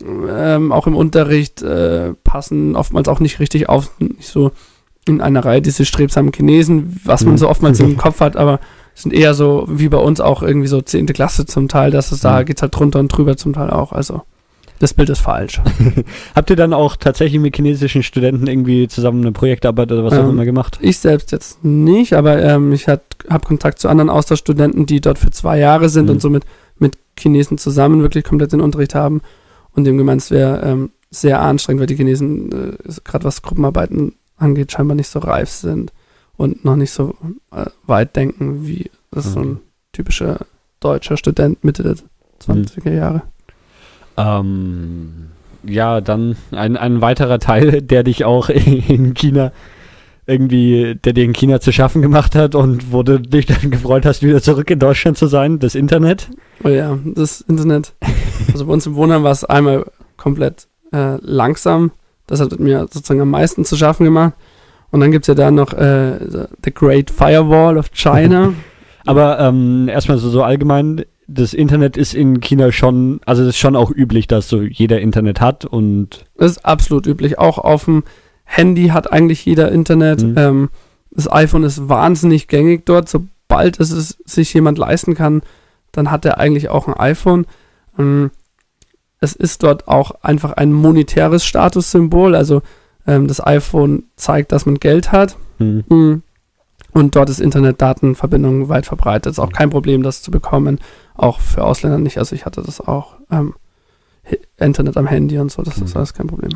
ähm, 0.00 0.72
auch 0.72 0.86
im 0.86 0.96
Unterricht 0.96 1.60
äh, 1.62 2.14
passen 2.24 2.76
oftmals 2.76 3.08
auch 3.08 3.20
nicht 3.20 3.40
richtig 3.40 3.68
auf, 3.68 3.90
nicht 3.98 4.28
so 4.28 4.52
in 5.06 5.20
einer 5.20 5.44
Reihe 5.44 5.60
diese 5.60 5.84
strebsamen 5.84 6.32
Chinesen, 6.32 7.00
was 7.04 7.24
man 7.24 7.34
Mhm. 7.34 7.38
so 7.38 7.48
oftmals 7.48 7.80
im 7.80 7.96
Kopf 7.98 8.20
hat, 8.20 8.36
aber 8.36 8.60
sind 8.94 9.12
eher 9.14 9.34
so 9.34 9.66
wie 9.68 9.88
bei 9.88 9.98
uns 9.98 10.20
auch 10.20 10.42
irgendwie 10.42 10.68
so 10.68 10.80
10. 10.82 11.06
Klasse 11.06 11.46
zum 11.46 11.68
Teil, 11.68 11.90
dass 11.90 12.12
es 12.12 12.20
da 12.20 12.40
Mhm. 12.40 12.44
geht's 12.46 12.62
halt 12.62 12.76
drunter 12.76 13.00
und 13.00 13.08
drüber 13.08 13.36
zum 13.36 13.52
Teil 13.52 13.70
auch. 13.70 13.92
Also 13.92 14.22
das 14.80 14.94
Bild 14.94 15.08
ist 15.10 15.20
falsch. 15.20 15.60
Habt 16.34 16.50
ihr 16.50 16.56
dann 16.56 16.72
auch 16.74 16.96
tatsächlich 16.96 17.40
mit 17.40 17.54
chinesischen 17.56 18.02
Studenten 18.02 18.46
irgendwie 18.48 18.88
zusammen 18.88 19.20
eine 19.22 19.32
Projektarbeit 19.32 19.92
oder 19.92 20.04
was 20.04 20.14
auch 20.14 20.24
Ähm, 20.24 20.30
immer 20.30 20.44
gemacht? 20.44 20.78
Ich 20.82 20.98
selbst 20.98 21.30
jetzt 21.32 21.64
nicht, 21.64 22.14
aber 22.14 22.42
ähm, 22.42 22.72
ich 22.72 22.88
habe 22.88 23.00
Kontakt 23.46 23.78
zu 23.78 23.88
anderen 23.88 24.10
Austauschstudenten, 24.10 24.84
die 24.86 25.00
dort 25.00 25.18
für 25.18 25.30
zwei 25.30 25.58
Jahre 25.58 25.88
sind 25.88 26.06
Mhm. 26.06 26.10
und 26.10 26.20
somit 26.20 26.44
mit 26.78 26.98
Chinesen 27.18 27.58
zusammen 27.58 28.02
wirklich 28.02 28.24
komplett 28.24 28.52
den 28.52 28.60
Unterricht 28.60 28.94
haben. 28.94 29.20
Und 29.74 29.84
dem 29.84 29.96
gemeint, 29.98 30.20
es 30.22 30.30
wäre 30.30 30.60
ähm, 30.64 30.90
sehr 31.10 31.40
anstrengend, 31.40 31.80
weil 31.80 31.86
die 31.86 31.96
Chinesen, 31.96 32.50
äh, 32.86 32.92
gerade 33.04 33.24
was 33.24 33.40
Gruppenarbeiten 33.42 34.14
angeht, 34.36 34.72
scheinbar 34.72 34.96
nicht 34.96 35.08
so 35.08 35.20
reif 35.20 35.48
sind 35.48 35.92
und 36.36 36.64
noch 36.64 36.76
nicht 36.76 36.92
so 36.92 37.14
äh, 37.52 37.66
weit 37.86 38.16
denken, 38.16 38.66
wie 38.66 38.90
das 39.10 39.26
ist 39.26 39.32
so 39.34 39.40
ein 39.40 39.60
typischer 39.92 40.46
deutscher 40.80 41.16
Student 41.16 41.62
Mitte 41.64 41.82
der 41.82 41.96
20er 42.40 42.90
Jahre. 42.90 43.22
Ähm, 44.16 45.28
ja, 45.64 46.00
dann 46.00 46.36
ein, 46.50 46.76
ein 46.76 47.00
weiterer 47.00 47.38
Teil, 47.38 47.82
der 47.82 48.02
dich 48.02 48.24
auch 48.24 48.48
in 48.48 49.14
China 49.14 49.52
irgendwie, 50.26 50.94
der 50.94 51.12
dir 51.12 51.24
in 51.24 51.32
China 51.32 51.60
zu 51.60 51.72
schaffen 51.72 52.00
gemacht 52.00 52.34
hat 52.34 52.54
und 52.54 52.92
wo 52.92 53.02
du 53.02 53.20
dich 53.20 53.46
dann 53.46 53.70
gefreut 53.70 54.06
hast, 54.06 54.22
wieder 54.22 54.40
zurück 54.40 54.70
in 54.70 54.78
Deutschland 54.78 55.18
zu 55.18 55.26
sein, 55.26 55.58
das 55.58 55.74
Internet. 55.74 56.30
Oh 56.62 56.68
ja, 56.68 56.98
das 57.04 57.40
Internet. 57.40 57.92
Also 58.52 58.66
bei 58.66 58.72
uns 58.72 58.86
im 58.86 58.94
Wohnheim 58.94 59.24
war 59.24 59.32
es 59.32 59.44
einmal 59.44 59.84
komplett 60.16 60.68
äh, 60.92 61.16
langsam. 61.20 61.90
Das 62.26 62.40
hat 62.40 62.58
mir 62.60 62.80
sozusagen 62.90 63.20
am 63.20 63.30
meisten 63.30 63.64
zu 63.64 63.76
schaffen 63.76 64.04
gemacht. 64.04 64.34
Und 64.92 65.00
dann 65.00 65.10
gibt 65.10 65.24
es 65.24 65.26
ja 65.26 65.34
da 65.34 65.50
noch 65.50 65.72
äh, 65.72 66.18
The 66.64 66.72
Great 66.72 67.10
Firewall 67.10 67.78
of 67.78 67.90
China. 67.92 68.52
Aber 69.06 69.40
ähm, 69.40 69.88
erstmal 69.88 70.18
so, 70.18 70.30
so 70.30 70.44
allgemein, 70.44 71.04
das 71.26 71.54
Internet 71.54 71.96
ist 71.96 72.14
in 72.14 72.40
China 72.40 72.70
schon, 72.70 73.20
also 73.24 73.42
es 73.42 73.48
ist 73.48 73.58
schon 73.58 73.74
auch 73.74 73.90
üblich, 73.90 74.28
dass 74.28 74.48
so 74.48 74.62
jeder 74.62 75.00
Internet 75.00 75.40
hat 75.40 75.64
und. 75.64 76.24
Das 76.36 76.52
ist 76.52 76.64
absolut 76.64 77.06
üblich. 77.06 77.38
Auch 77.38 77.58
auf 77.58 77.86
dem 77.86 78.04
Handy 78.44 78.88
hat 78.88 79.12
eigentlich 79.12 79.44
jeder 79.44 79.72
Internet. 79.72 80.22
Mhm. 80.22 80.34
Ähm, 80.36 80.70
das 81.10 81.30
iPhone 81.30 81.64
ist 81.64 81.88
wahnsinnig 81.88 82.48
gängig 82.48 82.84
dort. 82.84 83.08
Sobald 83.08 83.80
es, 83.80 83.90
es 83.90 84.18
sich 84.24 84.52
jemand 84.52 84.78
leisten 84.78 85.14
kann, 85.14 85.42
dann 85.90 86.10
hat 86.10 86.24
er 86.24 86.38
eigentlich 86.38 86.68
auch 86.68 86.86
ein 86.86 86.94
iPhone. 86.94 87.46
Ähm, 87.98 88.30
es 89.20 89.34
ist 89.34 89.62
dort 89.62 89.88
auch 89.88 90.22
einfach 90.22 90.52
ein 90.52 90.72
monetäres 90.72 91.44
Statussymbol. 91.44 92.34
Also 92.34 92.62
ähm, 93.06 93.26
das 93.28 93.44
iPhone 93.44 94.04
zeigt, 94.16 94.52
dass 94.52 94.66
man 94.66 94.76
Geld 94.76 95.12
hat. 95.12 95.36
Hm. 95.58 95.84
Mhm. 95.88 96.22
Und 96.92 97.16
dort 97.16 97.30
ist 97.30 97.40
Internetdatenverbindung 97.40 98.68
weit 98.68 98.86
verbreitet. 98.86 99.32
Ist 99.32 99.38
auch 99.38 99.52
kein 99.52 99.70
Problem, 99.70 100.02
das 100.02 100.22
zu 100.22 100.30
bekommen. 100.30 100.78
Auch 101.14 101.40
für 101.40 101.64
Ausländer 101.64 101.98
nicht. 101.98 102.18
Also 102.18 102.34
ich 102.34 102.44
hatte 102.44 102.62
das 102.62 102.80
auch. 102.80 103.14
Ähm, 103.30 103.54
Internet 104.58 104.96
am 104.96 105.06
Handy 105.06 105.38
und 105.38 105.50
so, 105.50 105.62
das 105.62 105.78
ist 105.78 105.94
Mhm. 105.94 105.96
alles 105.96 106.14
kein 106.14 106.26
Problem. 106.28 106.50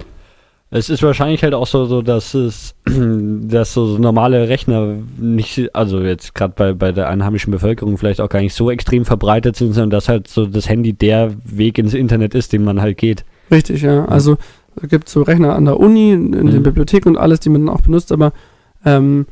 Es 0.71 0.91
ist 0.91 1.03
wahrscheinlich 1.03 1.43
halt 1.43 1.55
auch 1.55 1.67
so, 1.67 1.87
so 1.87 2.03
dass 2.03 2.35
es, 2.35 2.75
dass 2.85 3.73
so, 3.73 3.87
so 3.87 3.99
normale 3.99 4.49
Rechner 4.49 4.97
nicht, 5.19 5.75
also 5.75 6.01
jetzt 6.01 6.35
gerade 6.35 6.55
bei, 6.57 6.73
bei 6.73 6.93
der 6.93 7.09
einheimischen 7.09 7.53
Bevölkerung 7.53 7.99
vielleicht 7.99 8.21
auch 8.21 8.29
gar 8.29 8.41
nicht 8.41 8.55
so 8.55 8.71
extrem 8.71 9.05
verbreitet 9.05 9.57
sind, 9.57 9.73
sondern 9.73 9.91
dass 9.91 10.09
halt 10.09 10.29
so 10.29 10.47
das 10.47 10.69
Handy 10.69 10.93
der 10.93 11.33
Weg 11.45 11.79
ins 11.79 11.95
Internet 11.95 12.35
ist, 12.35 12.53
den 12.53 12.65
man 12.65 12.81
halt 12.81 12.99
geht. 12.99 13.25
Richtig, 13.51 13.83
ja. 13.83 14.05
Also 14.07 14.37
es 14.83 14.89
gibt 14.89 15.09
so 15.09 15.23
Rechner 15.23 15.55
an 15.57 15.65
der 15.65 15.79
Uni, 15.81 16.13
in, 16.13 16.33
in 16.33 16.47
den 16.47 16.59
Mhm. 16.59 16.63
Bibliotheken 16.63 17.09
und 17.11 17.17
alles, 17.19 17.41
die 17.41 17.49
man 17.49 17.67
dann 17.67 17.75
auch 17.75 17.81
benutzt, 17.83 18.13
aber 18.13 18.33
ähm, 18.85 19.27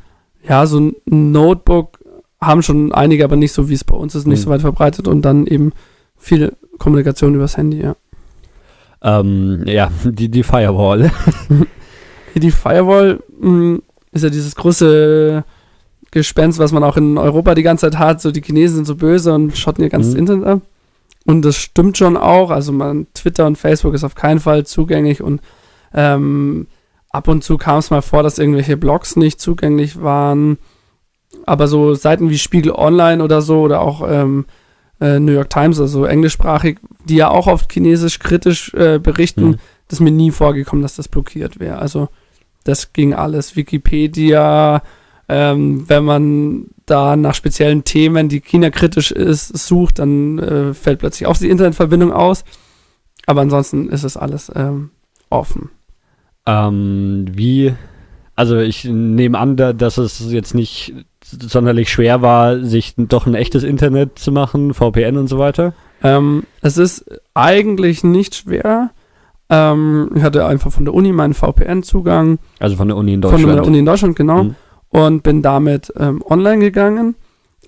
ja, 0.47 0.65
so 0.65 0.79
ein 0.79 0.95
Notebook 1.05 1.99
haben 2.41 2.61
schon 2.61 2.91
einige, 2.93 3.23
aber 3.23 3.35
nicht 3.35 3.53
so, 3.53 3.69
wie 3.69 3.73
es 3.73 3.83
bei 3.83 3.95
uns 3.95 4.13
ist, 4.15 4.27
nicht 4.27 4.39
Mhm. 4.39 4.43
so 4.43 4.49
weit 4.49 4.61
verbreitet 4.61 5.07
und 5.07 5.21
dann 5.23 5.47
eben 5.47 5.71
viel 6.17 6.53
Kommunikation 6.77 7.35
übers 7.35 7.57
Handy, 7.57 7.81
ja. 7.81 7.95
Ähm, 9.01 9.63
ja, 9.65 9.89
die, 10.03 10.29
die 10.29 10.43
Firewall. 10.43 11.11
Die 12.37 12.51
Firewall 12.51 13.21
mh, 13.39 13.79
ist 14.11 14.23
ja 14.25 14.29
dieses 14.29 14.55
große 14.55 15.45
Gespenst, 16.11 16.59
was 16.59 16.73
man 16.73 16.83
auch 16.83 16.97
in 16.97 17.17
Europa 17.17 17.55
die 17.55 17.63
ganze 17.63 17.89
Zeit 17.89 17.97
hat. 17.97 18.19
So 18.21 18.31
die 18.31 18.41
Chinesen 18.41 18.75
sind 18.75 18.85
so 18.87 18.95
böse 18.97 19.33
und 19.33 19.57
schotten 19.57 19.83
ihr 19.85 19.89
ganzes 19.89 20.13
Mhm. 20.15 20.19
Internet 20.19 20.45
ab. 20.47 20.61
Und 21.25 21.41
das 21.43 21.57
stimmt 21.57 21.97
schon 21.97 22.17
auch. 22.17 22.51
Also 22.51 22.71
man 22.71 23.07
Twitter 23.13 23.45
und 23.47 23.57
Facebook 23.57 23.93
ist 23.93 24.03
auf 24.03 24.15
keinen 24.15 24.39
Fall 24.39 24.65
zugänglich 24.65 25.21
und 25.21 25.41
ähm, 25.93 26.67
ab 27.09 27.27
und 27.27 27.43
zu 27.43 27.57
kam 27.57 27.79
es 27.79 27.89
mal 27.89 28.01
vor, 28.01 28.21
dass 28.23 28.37
irgendwelche 28.37 28.77
Blogs 28.77 29.15
nicht 29.15 29.39
zugänglich 29.41 30.01
waren. 30.01 30.57
Aber 31.45 31.67
so 31.67 31.93
Seiten 31.93 32.29
wie 32.29 32.37
Spiegel 32.37 32.71
Online 32.71 33.23
oder 33.23 33.41
so 33.41 33.61
oder 33.61 33.81
auch 33.81 34.07
ähm, 34.07 34.45
äh, 35.01 35.19
New 35.19 35.31
York 35.31 35.49
Times, 35.49 35.79
also 35.79 36.05
englischsprachig, 36.05 36.79
die 37.05 37.15
ja 37.15 37.29
auch 37.29 37.47
oft 37.47 37.71
chinesisch 37.71 38.19
kritisch 38.19 38.73
äh, 38.73 38.99
berichten, 38.99 39.49
Mhm. 39.49 39.57
das 39.87 39.99
ist 39.99 40.01
mir 40.01 40.11
nie 40.11 40.31
vorgekommen, 40.31 40.83
dass 40.83 40.95
das 40.95 41.07
blockiert 41.07 41.59
wäre. 41.59 41.79
Also 41.79 42.09
das 42.63 42.93
ging 42.93 43.13
alles. 43.13 43.55
Wikipedia, 43.55 44.81
ähm, 45.27 45.85
wenn 45.87 46.03
man 46.03 46.65
da 46.85 47.15
nach 47.15 47.33
speziellen 47.33 47.83
Themen, 47.83 48.29
die 48.29 48.41
China-kritisch 48.41 49.11
ist, 49.11 49.57
sucht, 49.57 49.99
dann 49.99 50.39
äh, 50.39 50.73
fällt 50.73 50.99
plötzlich 50.99 51.27
auch 51.27 51.37
die 51.37 51.49
Internetverbindung 51.49 52.11
aus. 52.11 52.43
Aber 53.25 53.41
ansonsten 53.41 53.89
ist 53.89 54.03
es 54.03 54.17
alles 54.17 54.51
ähm, 54.55 54.91
offen. 55.29 55.69
Ähm, 56.45 57.25
wie, 57.31 57.73
also 58.35 58.57
ich 58.57 58.85
nehme 58.85 59.39
an, 59.39 59.57
da, 59.57 59.73
dass 59.73 59.97
es 59.97 60.31
jetzt 60.31 60.53
nicht 60.53 60.93
sonderlich 61.23 61.89
schwer 61.89 62.21
war, 62.21 62.63
sich 62.63 62.93
doch 62.97 63.25
ein 63.25 63.33
echtes 63.33 63.63
Internet 63.63 64.19
zu 64.19 64.31
machen, 64.31 64.75
VPN 64.75 65.17
und 65.17 65.27
so 65.27 65.39
weiter. 65.39 65.73
Ähm, 66.03 66.43
es 66.61 66.77
ist 66.77 67.05
eigentlich 67.33 68.03
nicht 68.03 68.35
schwer. 68.35 68.91
Ähm, 69.49 70.11
ich 70.15 70.21
hatte 70.21 70.45
einfach 70.45 70.71
von 70.71 70.85
der 70.85 70.93
Uni 70.93 71.11
meinen 71.11 71.33
VPN-Zugang. 71.33 72.37
Also 72.59 72.75
von 72.75 72.87
der 72.87 72.97
Uni 72.97 73.13
in 73.13 73.21
Von 73.23 73.31
Deutschland. 73.31 73.57
der 73.57 73.65
Uni 73.65 73.79
in 73.79 73.85
Deutschland, 73.85 74.15
genau. 74.15 74.43
Mhm. 74.43 74.55
Und 74.95 75.23
bin 75.23 75.41
damit 75.41 75.91
ähm, 75.97 76.23
online 76.25 76.59
gegangen. 76.59 77.15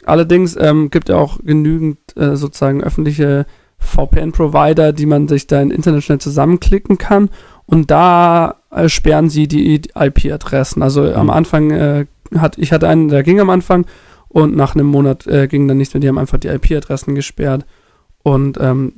Allerdings 0.06 0.56
ähm, 0.58 0.90
gibt 0.90 1.10
ja 1.10 1.18
auch 1.18 1.40
genügend 1.44 1.98
äh, 2.16 2.38
sozusagen 2.38 2.82
öffentliche 2.82 3.46
VPN-Provider, 3.80 4.94
die 4.94 5.06
man 5.06 5.28
sich 5.28 5.48
da 5.48 5.62
im 5.62 5.72
Internet 5.72 6.04
schnell 6.04 6.20
zusammenklicken 6.20 6.98
kann. 6.98 7.30
Und 7.66 7.92
da 7.92 8.56
äh, 8.72 8.88
sperren 8.88 9.30
sie 9.30 9.48
die 9.48 9.76
IP-Adressen. 9.94 10.82
Also 10.82 11.12
am 11.14 11.26
Mhm. 11.26 11.30
Anfang 11.32 11.72
äh, 11.72 12.06
hat 12.38 12.58
ich 12.58 12.72
hatte 12.72 12.88
einen, 12.88 13.10
der 13.10 13.24
ging 13.24 13.40
am 13.42 13.50
Anfang 13.50 13.86
und 14.30 14.56
nach 14.56 14.76
einem 14.76 14.88
Monat 14.88 15.28
äh, 15.28 15.48
ging 15.48 15.68
dann 15.68 15.78
nichts 15.78 15.94
mehr. 15.94 16.02
Die 16.02 16.08
haben 16.08 16.18
einfach 16.18 16.38
die 16.38 16.48
IP-Adressen 16.48 17.14
gesperrt. 17.16 17.66
Und 18.24 18.58
ähm, 18.62 18.94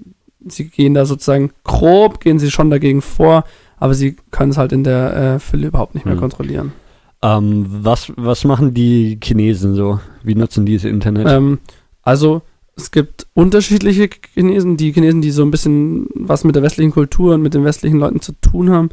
sie 0.48 0.66
gehen 0.70 0.94
da 0.94 1.06
sozusagen 1.06 1.50
grob, 1.64 2.20
gehen 2.20 2.38
sie 2.38 2.52
schon 2.52 2.70
dagegen 2.70 3.02
vor, 3.02 3.44
aber 3.78 3.94
sie 3.96 4.16
können 4.32 4.52
es 4.52 4.58
halt 4.58 4.72
in 4.72 4.84
der 4.84 5.16
äh, 5.36 5.40
Fülle 5.40 5.68
überhaupt 5.68 5.96
nicht 5.96 6.06
mehr 6.06 6.16
Mhm. 6.16 6.20
kontrollieren. 6.20 6.74
Ähm, 7.22 7.66
was, 7.68 8.12
was 8.16 8.46
machen 8.46 8.74
die 8.74 9.20
Chinesen 9.22 9.76
so? 9.76 10.00
Wie 10.24 10.36
nutzen 10.36 10.66
die 10.66 10.76
das 10.76 10.86
Internet? 10.86 11.28
Ähm, 11.28 11.60
also 12.02 12.42
es 12.76 12.92
gibt 12.92 13.28
unterschiedliche 13.34 14.10
Chinesen, 14.34 14.78
die 14.78 14.94
Chinesen, 14.94 15.22
die 15.22 15.32
so 15.32 15.44
ein 15.44 15.52
bisschen 15.52 16.08
was 16.16 16.44
mit 16.44 16.56
der 16.56 16.64
westlichen 16.64 16.92
Kultur 16.92 17.36
und 17.36 17.42
mit 17.42 17.54
den 17.54 17.66
westlichen 17.66 18.00
Leuten 18.00 18.22
zu 18.22 18.32
tun 18.34 18.70
haben, 18.70 18.90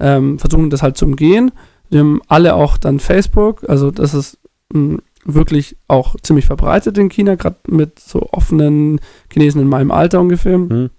ähm, 0.00 0.38
versuchen 0.38 0.70
das 0.70 0.82
halt 0.82 0.96
zu 0.96 1.04
umgehen. 1.04 1.52
Die 1.90 1.98
haben 1.98 2.20
alle 2.28 2.54
auch 2.54 2.78
dann 2.78 2.98
Facebook, 2.98 3.68
also 3.68 3.90
das 3.90 4.14
ist 4.14 4.38
mh, 4.72 4.98
wirklich 5.24 5.76
auch 5.86 6.16
ziemlich 6.22 6.46
verbreitet 6.46 6.96
in 6.98 7.08
China, 7.08 7.34
gerade 7.34 7.58
mit 7.68 7.98
so 7.98 8.22
offenen 8.32 9.00
Chinesen 9.30 9.60
in 9.60 9.68
meinem 9.68 9.90
Alter 9.90 10.20
ungefähr. 10.20 10.54
Hm? 10.54 10.90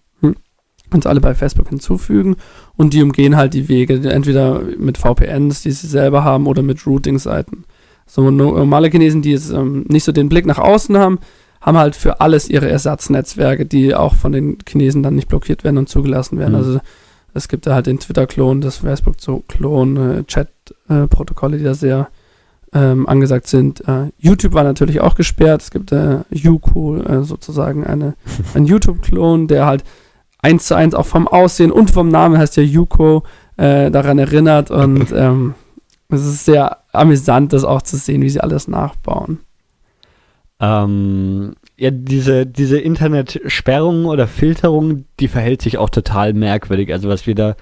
Kannst 0.90 1.08
alle 1.08 1.20
bei 1.20 1.36
Facebook 1.36 1.70
hinzufügen 1.70 2.36
und 2.76 2.94
die 2.94 3.04
umgehen 3.04 3.36
halt 3.36 3.54
die 3.54 3.68
Wege, 3.68 3.96
entweder 4.10 4.62
mit 4.78 4.98
VPNs, 4.98 5.62
die 5.62 5.72
sie 5.72 5.88
selber 5.88 6.24
haben, 6.24 6.48
oder 6.48 6.62
mit 6.62 6.86
Routing-Seiten. 6.88 7.66
So 8.06 8.32
no- 8.32 8.58
normale 8.58 8.90
Chinesen, 8.90 9.22
die 9.22 9.32
jetzt 9.32 9.52
ähm, 9.52 9.86
nicht 9.90 10.06
so 10.06 10.12
den 10.14 10.30
Blick 10.30 10.46
nach 10.46 10.60
außen 10.60 10.98
haben, 10.98 11.20
haben 11.60 11.78
halt 11.78 11.96
für 11.96 12.22
alles 12.22 12.50
ihre 12.50 12.70
Ersatznetzwerke, 12.70 13.66
die 13.66 13.96
auch 13.96 14.16
von 14.16 14.32
den 14.32 14.58
Chinesen 14.68 15.04
dann 15.04 15.16
nicht 15.16 15.28
blockiert 15.28 15.64
werden 15.64 15.78
und 15.78 15.90
zugelassen 15.90 16.40
werden. 16.40 16.54
Mhm. 16.54 16.58
Also 16.58 16.80
es 17.34 17.50
gibt 17.50 17.68
da 17.68 17.74
halt 17.74 17.88
den 17.88 18.00
Twitter-Klon, 18.00 18.62
das 18.62 18.78
Facebook-Klon, 18.78 19.98
äh, 19.98 20.24
Chat-Protokolle, 20.24 21.58
die 21.58 21.64
da 21.64 21.74
sehr 21.74 22.08
ähm, 22.74 23.08
angesagt 23.08 23.48
sind. 23.48 23.88
Äh, 23.88 24.12
YouTube 24.18 24.54
war 24.54 24.64
natürlich 24.64 25.02
auch 25.02 25.16
gesperrt. 25.16 25.62
Es 25.62 25.72
gibt 25.72 25.92
äh, 25.92 26.20
Youku, 26.30 26.98
äh, 26.98 27.24
sozusagen 27.24 27.86
eine, 27.86 28.16
ein 28.54 28.66
YouTube-Klon, 28.66 29.48
der 29.48 29.66
halt 29.66 29.84
eins 30.40 30.66
zu 30.66 30.76
eins 30.76 30.94
auch 30.94 31.06
vom 31.06 31.28
Aussehen 31.28 31.72
und 31.72 31.92
vom 31.92 32.10
Namen 32.10 32.38
heißt 32.38 32.58
ja 32.58 32.64
Yuko 32.64 33.24
äh, 33.58 33.92
daran 33.92 34.20
erinnert 34.20 34.72
und 34.72 35.12
ähm, 35.16 35.56
es 36.10 36.26
ist 36.26 36.46
sehr 36.46 36.78
amüsant, 36.94 37.54
das 37.54 37.64
auch 37.64 37.82
zu 37.82 37.98
sehen, 37.98 38.22
wie 38.22 38.30
sie 38.30 38.42
alles 38.42 38.68
nachbauen. 38.68 39.40
Ähm, 40.60 41.56
ja, 41.78 41.92
diese, 41.92 42.46
diese 42.46 42.80
Internetsperrung 42.80 44.06
oder 44.06 44.28
Filterung, 44.28 45.06
die 45.20 45.28
verhält 45.28 45.62
sich 45.62 45.78
auch 45.78 45.90
total 45.90 46.34
merkwürdig. 46.34 46.92
Also 46.92 47.10
was 47.10 47.28
wir 47.28 47.36
da. 47.36 47.56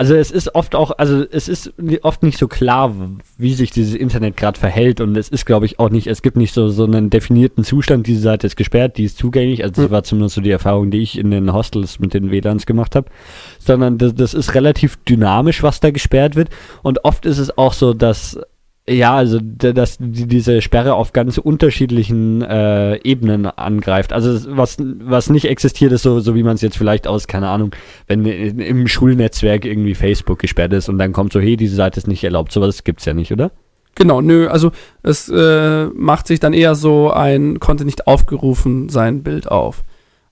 Also 0.00 0.14
es 0.14 0.30
ist 0.30 0.54
oft 0.54 0.74
auch, 0.74 0.92
also 0.92 1.26
es 1.30 1.46
ist 1.46 1.74
oft 2.00 2.22
nicht 2.22 2.38
so 2.38 2.48
klar, 2.48 2.96
wie 3.36 3.52
sich 3.52 3.70
dieses 3.70 3.94
Internet 3.94 4.38
gerade 4.38 4.58
verhält. 4.58 5.02
Und 5.02 5.14
es 5.14 5.28
ist, 5.28 5.44
glaube 5.44 5.66
ich, 5.66 5.78
auch 5.78 5.90
nicht, 5.90 6.06
es 6.06 6.22
gibt 6.22 6.38
nicht 6.38 6.54
so, 6.54 6.70
so 6.70 6.84
einen 6.84 7.10
definierten 7.10 7.64
Zustand, 7.64 8.06
diese 8.06 8.22
Seite 8.22 8.46
ist 8.46 8.56
gesperrt, 8.56 8.96
die 8.96 9.04
ist 9.04 9.18
zugänglich, 9.18 9.62
also 9.62 9.74
das 9.82 9.90
Mhm. 9.90 9.92
war 9.92 10.02
zumindest 10.02 10.36
so 10.36 10.40
die 10.40 10.52
Erfahrung, 10.52 10.90
die 10.90 11.02
ich 11.02 11.18
in 11.18 11.30
den 11.30 11.52
Hostels 11.52 11.98
mit 11.98 12.14
den 12.14 12.30
WLANs 12.30 12.64
gemacht 12.64 12.96
habe, 12.96 13.10
sondern 13.58 13.98
das, 13.98 14.14
das 14.14 14.32
ist 14.32 14.54
relativ 14.54 14.96
dynamisch, 15.04 15.62
was 15.62 15.80
da 15.80 15.90
gesperrt 15.90 16.34
wird. 16.34 16.48
Und 16.82 17.04
oft 17.04 17.26
ist 17.26 17.36
es 17.36 17.58
auch 17.58 17.74
so, 17.74 17.92
dass 17.92 18.40
ja, 18.88 19.14
also 19.14 19.38
dass 19.40 19.98
die, 20.00 20.26
diese 20.26 20.62
Sperre 20.62 20.94
auf 20.94 21.12
ganz 21.12 21.38
unterschiedlichen 21.38 22.42
äh, 22.42 22.96
Ebenen 23.02 23.46
angreift. 23.46 24.12
Also 24.12 24.56
was, 24.56 24.78
was 24.80 25.30
nicht 25.30 25.44
existiert, 25.44 25.92
ist 25.92 26.02
so, 26.02 26.20
so 26.20 26.34
wie 26.34 26.42
man 26.42 26.54
es 26.54 26.62
jetzt 26.62 26.76
vielleicht 26.76 27.06
aus, 27.06 27.28
keine 27.28 27.48
Ahnung, 27.48 27.74
wenn 28.08 28.24
in, 28.24 28.58
im 28.58 28.88
Schulnetzwerk 28.88 29.64
irgendwie 29.64 29.94
Facebook 29.94 30.38
gesperrt 30.38 30.72
ist 30.72 30.88
und 30.88 30.98
dann 30.98 31.12
kommt 31.12 31.32
so, 31.32 31.40
hey, 31.40 31.56
diese 31.56 31.76
Seite 31.76 31.98
ist 31.98 32.08
nicht 32.08 32.24
erlaubt. 32.24 32.50
Sowas 32.52 32.82
gibt's 32.82 33.04
ja 33.04 33.14
nicht, 33.14 33.32
oder? 33.32 33.52
Genau, 33.96 34.20
nö, 34.20 34.48
also 34.48 34.72
es 35.02 35.28
äh, 35.28 35.86
macht 35.86 36.26
sich 36.26 36.40
dann 36.40 36.52
eher 36.52 36.74
so 36.74 37.10
ein 37.10 37.60
konnte 37.60 37.84
nicht 37.84 38.06
aufgerufen 38.06 38.88
sein 38.88 39.22
Bild 39.22 39.48
auf. 39.50 39.84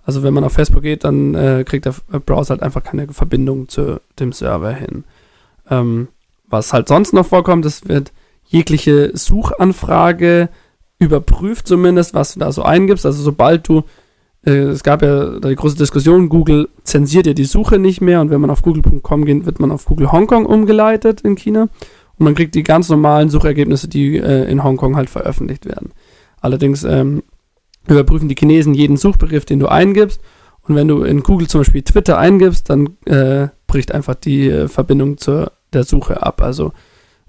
Also 0.04 0.22
wenn 0.22 0.32
man 0.32 0.44
auf 0.44 0.54
Facebook 0.54 0.82
geht, 0.82 1.04
dann 1.04 1.34
äh, 1.34 1.64
kriegt 1.66 1.84
der 1.84 1.90
F- 1.90 2.04
Browser 2.24 2.54
halt 2.54 2.62
einfach 2.62 2.82
keine 2.82 3.08
Verbindung 3.08 3.68
zu 3.68 4.00
dem 4.18 4.32
Server 4.32 4.72
hin. 4.72 5.04
Ähm, 5.70 6.08
was 6.48 6.72
halt 6.72 6.88
sonst 6.88 7.12
noch 7.12 7.26
vorkommt, 7.26 7.66
es 7.66 7.86
wird 7.88 8.12
jegliche 8.48 9.10
Suchanfrage 9.14 10.48
überprüft 10.98 11.68
zumindest, 11.68 12.14
was 12.14 12.34
du 12.34 12.40
da 12.40 12.50
so 12.50 12.62
eingibst. 12.62 13.06
Also 13.06 13.22
sobald 13.22 13.68
du, 13.68 13.84
äh, 14.44 14.50
es 14.50 14.82
gab 14.82 15.02
ja 15.02 15.38
die 15.38 15.54
große 15.54 15.76
Diskussion, 15.76 16.28
Google 16.28 16.68
zensiert 16.82 17.26
ja 17.26 17.34
die 17.34 17.44
Suche 17.44 17.78
nicht 17.78 18.00
mehr 18.00 18.20
und 18.20 18.30
wenn 18.30 18.40
man 18.40 18.50
auf 18.50 18.62
google.com 18.62 19.24
geht, 19.24 19.46
wird 19.46 19.60
man 19.60 19.70
auf 19.70 19.84
Google 19.84 20.10
Hongkong 20.10 20.46
umgeleitet 20.46 21.20
in 21.20 21.36
China 21.36 21.68
und 22.18 22.24
man 22.24 22.34
kriegt 22.34 22.54
die 22.54 22.64
ganz 22.64 22.88
normalen 22.88 23.30
Suchergebnisse, 23.30 23.86
die 23.88 24.16
äh, 24.16 24.50
in 24.50 24.64
Hongkong 24.64 24.96
halt 24.96 25.08
veröffentlicht 25.10 25.66
werden. 25.66 25.92
Allerdings 26.40 26.84
ähm, 26.84 27.22
überprüfen 27.86 28.28
die 28.28 28.36
Chinesen 28.36 28.74
jeden 28.74 28.96
Suchbegriff, 28.96 29.44
den 29.44 29.60
du 29.60 29.68
eingibst. 29.68 30.20
Und 30.62 30.74
wenn 30.74 30.88
du 30.88 31.02
in 31.02 31.22
Google 31.22 31.48
zum 31.48 31.60
Beispiel 31.60 31.82
Twitter 31.82 32.18
eingibst, 32.18 32.68
dann 32.68 32.96
äh, 33.06 33.48
bricht 33.66 33.92
einfach 33.92 34.14
die 34.14 34.48
äh, 34.48 34.68
Verbindung 34.68 35.16
zur 35.16 35.52
der 35.72 35.84
Suche 35.84 36.22
ab. 36.22 36.42
Also 36.42 36.72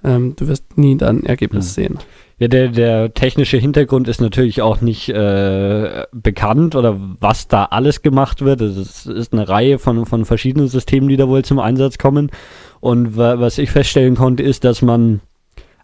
ähm, 0.03 0.35
du 0.35 0.47
wirst 0.47 0.77
nie 0.77 0.97
dann 0.97 1.23
Ergebnis 1.23 1.65
Mhm. 1.77 1.81
sehen. 1.81 1.99
Ja, 2.39 2.47
der, 2.47 2.69
der 2.69 3.13
technische 3.13 3.57
Hintergrund 3.57 4.07
ist 4.07 4.21
natürlich 4.21 4.61
auch 4.61 4.79
nicht 4.79 5.09
äh, 5.09 6.05
bekannt 6.13 6.73
oder 6.75 6.97
was 7.19 7.49
da 7.49 7.65
alles 7.65 8.01
gemacht 8.01 8.41
wird. 8.41 8.61
Es 8.61 9.05
ist, 9.05 9.33
eine 9.33 9.49
Reihe 9.49 9.77
von, 9.77 10.05
von 10.05 10.23
verschiedenen 10.23 10.69
Systemen, 10.69 11.09
die 11.09 11.17
da 11.17 11.27
wohl 11.27 11.43
zum 11.43 11.59
Einsatz 11.59 11.97
kommen. 11.97 12.31
Und 12.79 13.17
wa 13.17 13.39
was 13.41 13.57
ich 13.57 13.71
feststellen 13.71 14.15
konnte, 14.15 14.41
ist, 14.43 14.63
dass 14.63 14.81
man, 14.81 15.19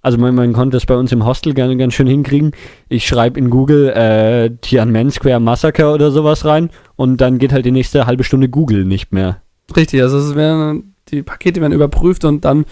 also 0.01 0.17
man, 0.17 0.33
man 0.33 0.53
konnte 0.53 0.77
das 0.77 0.85
bei 0.85 0.95
uns 0.95 1.11
im 1.11 1.25
Hostel 1.25 1.53
gerne 1.53 1.75
ganz 1.75 1.93
schön 1.93 2.07
hinkriegen. 2.07 2.51
Ich 2.87 3.05
schreibe 3.05 3.37
in 3.37 3.49
Google 3.49 3.89
äh, 3.89 4.51
Tiananmen 4.61 5.11
Square 5.11 5.41
Massacre 5.41 5.93
oder 5.93 6.09
sowas 6.11 6.45
rein 6.45 6.69
und 6.95 7.19
dann 7.19 7.37
geht 7.37 7.51
halt 7.51 7.65
die 7.65 7.71
nächste 7.71 8.05
halbe 8.07 8.23
Stunde 8.23 8.47
Google 8.47 8.85
nicht 8.85 9.11
mehr. 9.11 9.41
Richtig, 9.75 10.01
also 10.01 10.19
es 10.19 10.35
werden, 10.35 10.95
die 11.09 11.21
Pakete 11.21 11.59
werden 11.59 11.73
überprüft 11.73 12.23
und 12.23 12.45
dann, 12.45 12.63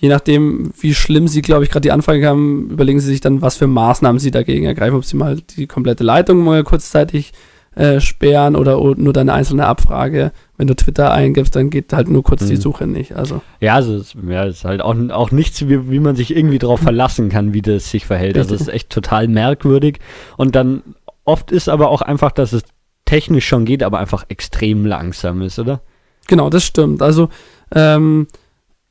je 0.00 0.08
nachdem, 0.08 0.70
wie 0.78 0.94
schlimm 0.94 1.28
sie, 1.28 1.42
glaube 1.42 1.64
ich, 1.64 1.70
gerade 1.70 1.82
die 1.82 1.92
Anfrage 1.92 2.26
haben, 2.26 2.70
überlegen 2.70 3.00
sie 3.00 3.08
sich 3.08 3.20
dann, 3.20 3.42
was 3.42 3.56
für 3.56 3.66
Maßnahmen 3.66 4.18
sie 4.18 4.30
dagegen 4.30 4.66
ergreifen, 4.66 4.96
ob 4.96 5.04
sie 5.04 5.16
mal 5.16 5.38
die 5.56 5.66
komplette 5.66 6.04
Leitung 6.04 6.44
mal 6.44 6.62
kurzzeitig 6.64 7.32
äh, 7.74 8.00
sperren 8.00 8.56
oder 8.56 8.78
nur 8.96 9.12
deine 9.12 9.34
einzelne 9.34 9.66
Abfrage. 9.66 10.32
Wenn 10.56 10.66
du 10.66 10.74
Twitter 10.74 11.12
eingibst, 11.12 11.54
dann 11.54 11.68
geht 11.68 11.92
halt 11.92 12.08
nur 12.08 12.22
kurz 12.22 12.46
die 12.46 12.54
Mhm. 12.54 12.60
Suche 12.60 12.86
nicht. 12.86 13.14
Also 13.14 13.42
Ja, 13.60 13.74
also 13.74 13.96
es 13.96 14.16
ja, 14.26 14.44
ist 14.44 14.64
halt 14.64 14.80
auch, 14.80 14.96
auch 15.10 15.30
nichts, 15.30 15.68
wie, 15.68 15.90
wie 15.90 15.98
man 16.00 16.16
sich 16.16 16.34
irgendwie 16.34 16.58
darauf 16.58 16.80
verlassen 16.80 17.28
kann, 17.28 17.52
wie 17.52 17.60
das 17.60 17.90
sich 17.90 18.06
verhält. 18.06 18.38
Also 18.38 18.54
es 18.54 18.62
ist 18.62 18.68
echt 18.68 18.88
total 18.88 19.28
merkwürdig. 19.28 19.98
Und 20.38 20.56
dann 20.56 20.82
oft 21.24 21.50
ist 21.50 21.68
aber 21.68 21.90
auch 21.90 22.00
einfach, 22.00 22.32
dass 22.32 22.54
es 22.54 22.62
technisch 23.04 23.46
schon 23.46 23.66
geht, 23.66 23.82
aber 23.82 23.98
einfach 23.98 24.24
extrem 24.28 24.86
langsam 24.86 25.42
ist, 25.42 25.58
oder? 25.58 25.82
Genau, 26.28 26.48
das 26.50 26.64
stimmt. 26.64 27.02
Also, 27.02 27.28
ähm, 27.74 28.26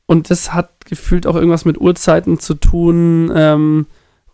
und 0.06 0.30
das 0.30 0.54
hat 0.54 0.84
gefühlt 0.86 1.26
auch 1.26 1.34
irgendwas 1.34 1.64
mit 1.64 1.80
Uhrzeiten 1.80 2.38
zu 2.38 2.54
tun, 2.54 3.30
ähm, 3.34 3.86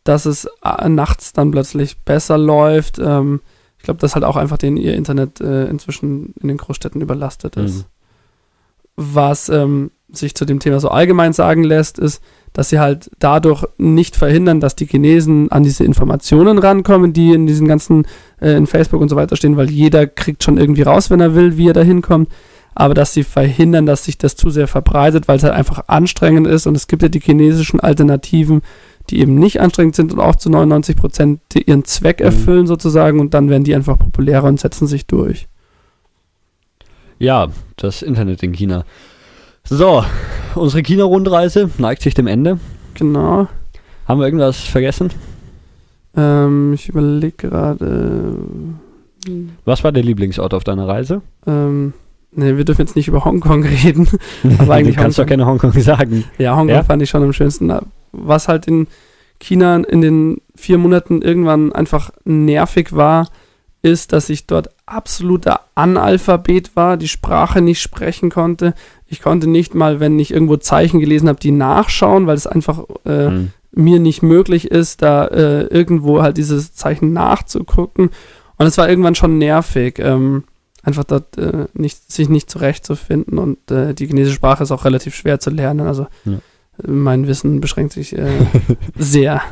dass 0.04 0.26
es 0.26 0.48
äh, 0.64 0.88
nachts 0.88 1.32
dann 1.32 1.50
plötzlich 1.50 1.98
besser 2.00 2.36
läuft. 2.38 2.98
Ähm, 2.98 3.40
ich 3.78 3.84
glaube, 3.84 4.00
dass 4.00 4.14
halt 4.14 4.24
auch 4.24 4.36
einfach 4.36 4.58
den 4.58 4.76
ihr 4.76 4.94
Internet 4.94 5.40
äh, 5.40 5.66
inzwischen 5.66 6.34
in 6.40 6.48
den 6.48 6.58
Großstädten 6.58 7.00
überlastet 7.00 7.56
ist. 7.56 7.78
Mhm. 7.78 7.84
Was 8.96 9.48
ähm, 9.48 9.90
sich 10.10 10.34
zu 10.34 10.44
dem 10.44 10.60
Thema 10.60 10.78
so 10.78 10.88
allgemein 10.88 11.32
sagen 11.32 11.64
lässt, 11.64 11.98
ist, 11.98 12.22
dass 12.52 12.68
sie 12.68 12.78
halt 12.78 13.10
dadurch 13.18 13.64
nicht 13.78 14.14
verhindern, 14.14 14.60
dass 14.60 14.76
die 14.76 14.86
Chinesen 14.86 15.50
an 15.50 15.62
diese 15.62 15.84
Informationen 15.84 16.58
rankommen, 16.58 17.14
die 17.14 17.32
in 17.32 17.46
diesen 17.46 17.66
ganzen, 17.66 18.06
äh, 18.40 18.52
in 18.52 18.66
Facebook 18.66 19.00
und 19.00 19.08
so 19.08 19.16
weiter 19.16 19.36
stehen, 19.36 19.56
weil 19.56 19.70
jeder 19.70 20.06
kriegt 20.06 20.44
schon 20.44 20.58
irgendwie 20.58 20.82
raus, 20.82 21.08
wenn 21.08 21.20
er 21.20 21.34
will, 21.34 21.56
wie 21.56 21.68
er 21.68 21.72
da 21.72 21.82
hinkommt. 21.82 22.28
Aber 22.74 22.94
dass 22.94 23.12
sie 23.12 23.22
verhindern, 23.24 23.86
dass 23.86 24.04
sich 24.04 24.16
das 24.18 24.34
zu 24.36 24.50
sehr 24.50 24.66
verbreitet, 24.68 25.28
weil 25.28 25.36
es 25.36 25.42
halt 25.42 25.52
einfach 25.54 25.84
anstrengend 25.88 26.46
ist. 26.46 26.66
Und 26.66 26.74
es 26.76 26.86
gibt 26.86 27.02
ja 27.02 27.08
die 27.08 27.20
chinesischen 27.20 27.80
Alternativen, 27.80 28.62
die 29.10 29.20
eben 29.20 29.34
nicht 29.34 29.60
anstrengend 29.60 29.94
sind 29.96 30.12
und 30.12 30.20
auch 30.20 30.36
zu 30.36 30.48
99 30.48 30.96
Prozent 30.96 31.40
ihren 31.54 31.84
Zweck 31.84 32.20
Mhm. 32.20 32.26
erfüllen 32.26 32.66
sozusagen. 32.66 33.20
Und 33.20 33.34
dann 33.34 33.50
werden 33.50 33.64
die 33.64 33.74
einfach 33.74 33.98
populärer 33.98 34.44
und 34.44 34.60
setzen 34.60 34.86
sich 34.86 35.06
durch. 35.06 35.48
Ja, 37.18 37.48
das 37.76 38.02
Internet 38.02 38.42
in 38.42 38.52
China. 38.52 38.84
So, 39.64 40.04
unsere 40.54 40.82
China-Rundreise 40.82 41.70
neigt 41.78 42.02
sich 42.02 42.14
dem 42.14 42.26
Ende. 42.26 42.58
Genau. 42.94 43.48
Haben 44.08 44.20
wir 44.20 44.26
irgendwas 44.26 44.58
vergessen? 44.60 45.10
Ähm, 46.16 46.72
ich 46.74 46.88
überlege 46.88 47.48
gerade. 47.48 48.36
Was 49.64 49.84
war 49.84 49.92
der 49.92 50.02
Lieblingsort 50.02 50.52
auf 50.52 50.64
deiner 50.64 50.88
Reise? 50.88 51.22
Ähm, 51.46 51.92
ne, 52.34 52.56
wir 52.56 52.64
dürfen 52.64 52.82
jetzt 52.82 52.96
nicht 52.96 53.08
über 53.08 53.24
Hongkong 53.24 53.64
reden. 53.84 54.08
Aber 54.58 54.74
eigentlich 54.74 54.96
du 54.96 55.02
kannst 55.02 55.18
doch 55.18 55.26
gerne 55.26 55.46
Hongkong 55.46 55.72
sagen. 55.80 56.24
Ja, 56.38 56.56
Hongkong 56.56 56.76
Ja? 56.76 56.82
fand 56.82 57.02
ich 57.02 57.10
schon 57.10 57.22
am 57.22 57.32
schönsten. 57.32 57.72
Was 58.12 58.48
halt 58.48 58.66
in 58.66 58.86
China 59.40 59.76
in 59.76 60.00
den 60.00 60.40
vier 60.54 60.78
Monaten 60.78 61.22
irgendwann 61.22 61.72
einfach 61.72 62.10
nervig 62.24 62.94
war, 62.94 63.28
ist, 63.84 64.12
dass 64.12 64.28
ich 64.30 64.46
dort 64.46 64.70
absoluter 64.86 65.60
Analphabet 65.74 66.76
war, 66.76 66.96
die 66.96 67.08
Sprache 67.08 67.60
nicht 67.60 67.80
sprechen 67.82 68.30
konnte. 68.30 68.74
Ich 69.08 69.20
konnte 69.20 69.48
nicht 69.48 69.74
mal, 69.74 69.98
wenn 69.98 70.18
ich 70.20 70.32
irgendwo 70.32 70.56
Zeichen 70.56 71.00
gelesen 71.00 71.28
habe, 71.28 71.40
die 71.40 71.50
nachschauen, 71.50 72.26
weil 72.28 72.36
es 72.36 72.46
einfach 72.46 72.84
äh, 73.04 73.26
Hm. 73.26 73.50
mir 73.72 73.98
nicht 73.98 74.22
möglich 74.22 74.70
ist, 74.70 75.02
da 75.02 75.26
äh, 75.26 75.62
irgendwo 75.64 76.22
halt 76.22 76.36
dieses 76.36 76.74
Zeichen 76.74 77.12
nachzugucken. 77.12 78.10
Und 78.58 78.66
es 78.66 78.78
war 78.78 78.88
irgendwann 78.88 79.16
schon 79.16 79.38
nervig, 79.38 79.98
ähm, 79.98 80.44
einfach 80.82 81.04
dort 81.04 81.38
äh, 81.38 81.66
nicht, 81.74 82.10
sich 82.10 82.28
nicht 82.28 82.50
zurechtzufinden. 82.50 83.38
Und 83.38 83.70
äh, 83.70 83.94
die 83.94 84.06
chinesische 84.06 84.36
Sprache 84.36 84.62
ist 84.62 84.72
auch 84.72 84.84
relativ 84.84 85.14
schwer 85.14 85.38
zu 85.40 85.50
lernen. 85.50 85.86
Also 85.86 86.06
Ja. 86.24 86.32
äh, 86.34 86.90
mein 86.90 87.26
Wissen 87.26 87.60
beschränkt 87.60 87.92
sich 87.92 88.16
äh, 88.16 88.28
sehr 88.96 89.42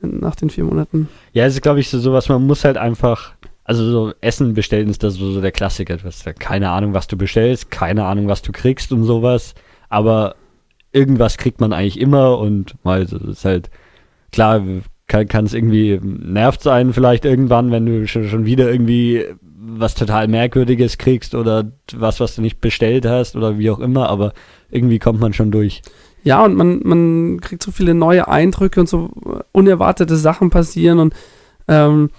nach 0.00 0.34
den 0.36 0.50
vier 0.50 0.64
Monaten. 0.64 1.08
Ja, 1.32 1.46
es 1.46 1.54
ist, 1.54 1.62
glaube 1.62 1.80
ich, 1.80 1.88
so 1.88 1.98
sowas, 1.98 2.28
man 2.28 2.46
muss 2.46 2.64
halt 2.64 2.76
einfach, 2.76 3.32
also 3.64 3.88
so 3.90 4.12
Essen 4.20 4.54
bestellen 4.54 4.88
ist 4.88 5.02
das 5.02 5.14
so, 5.14 5.32
so 5.32 5.40
der 5.40 5.52
Klassiker. 5.52 5.96
Du 5.96 6.04
hast 6.04 6.24
ja 6.26 6.32
keine 6.32 6.70
Ahnung, 6.70 6.92
was 6.94 7.06
du 7.06 7.16
bestellst, 7.16 7.70
keine 7.70 8.04
Ahnung, 8.04 8.28
was 8.28 8.42
du 8.42 8.52
kriegst 8.52 8.92
und 8.92 9.04
sowas, 9.04 9.54
aber 9.88 10.34
irgendwas 10.92 11.36
kriegt 11.38 11.60
man 11.60 11.72
eigentlich 11.72 12.00
immer 12.00 12.38
und 12.38 12.74
mal, 12.84 13.06
das 13.06 13.22
ist 13.22 13.44
halt, 13.44 13.70
klar, 14.32 14.62
kann 15.06 15.44
es 15.44 15.54
irgendwie 15.54 16.00
nervt 16.02 16.62
sein 16.62 16.92
vielleicht 16.92 17.24
irgendwann, 17.24 17.70
wenn 17.70 17.86
du 17.86 18.06
schon, 18.08 18.28
schon 18.28 18.44
wieder 18.44 18.70
irgendwie 18.70 19.24
was 19.66 19.94
total 19.94 20.28
Merkwürdiges 20.28 20.98
kriegst 20.98 21.34
oder 21.34 21.72
was, 21.92 22.20
was 22.20 22.36
du 22.36 22.42
nicht 22.42 22.60
bestellt 22.60 23.06
hast 23.06 23.36
oder 23.36 23.58
wie 23.58 23.70
auch 23.70 23.80
immer, 23.80 24.08
aber 24.08 24.32
irgendwie 24.70 24.98
kommt 24.98 25.20
man 25.20 25.32
schon 25.32 25.50
durch. 25.50 25.82
Ja, 26.22 26.44
und 26.44 26.54
man, 26.56 26.80
man 26.84 27.40
kriegt 27.40 27.62
so 27.62 27.70
viele 27.70 27.94
neue 27.94 28.28
Eindrücke 28.28 28.80
und 28.80 28.88
so 28.88 29.10
äh, 29.24 29.42
unerwartete 29.52 30.16
Sachen 30.16 30.50
passieren 30.50 30.98
und 30.98 31.14
ähm, 31.68 32.10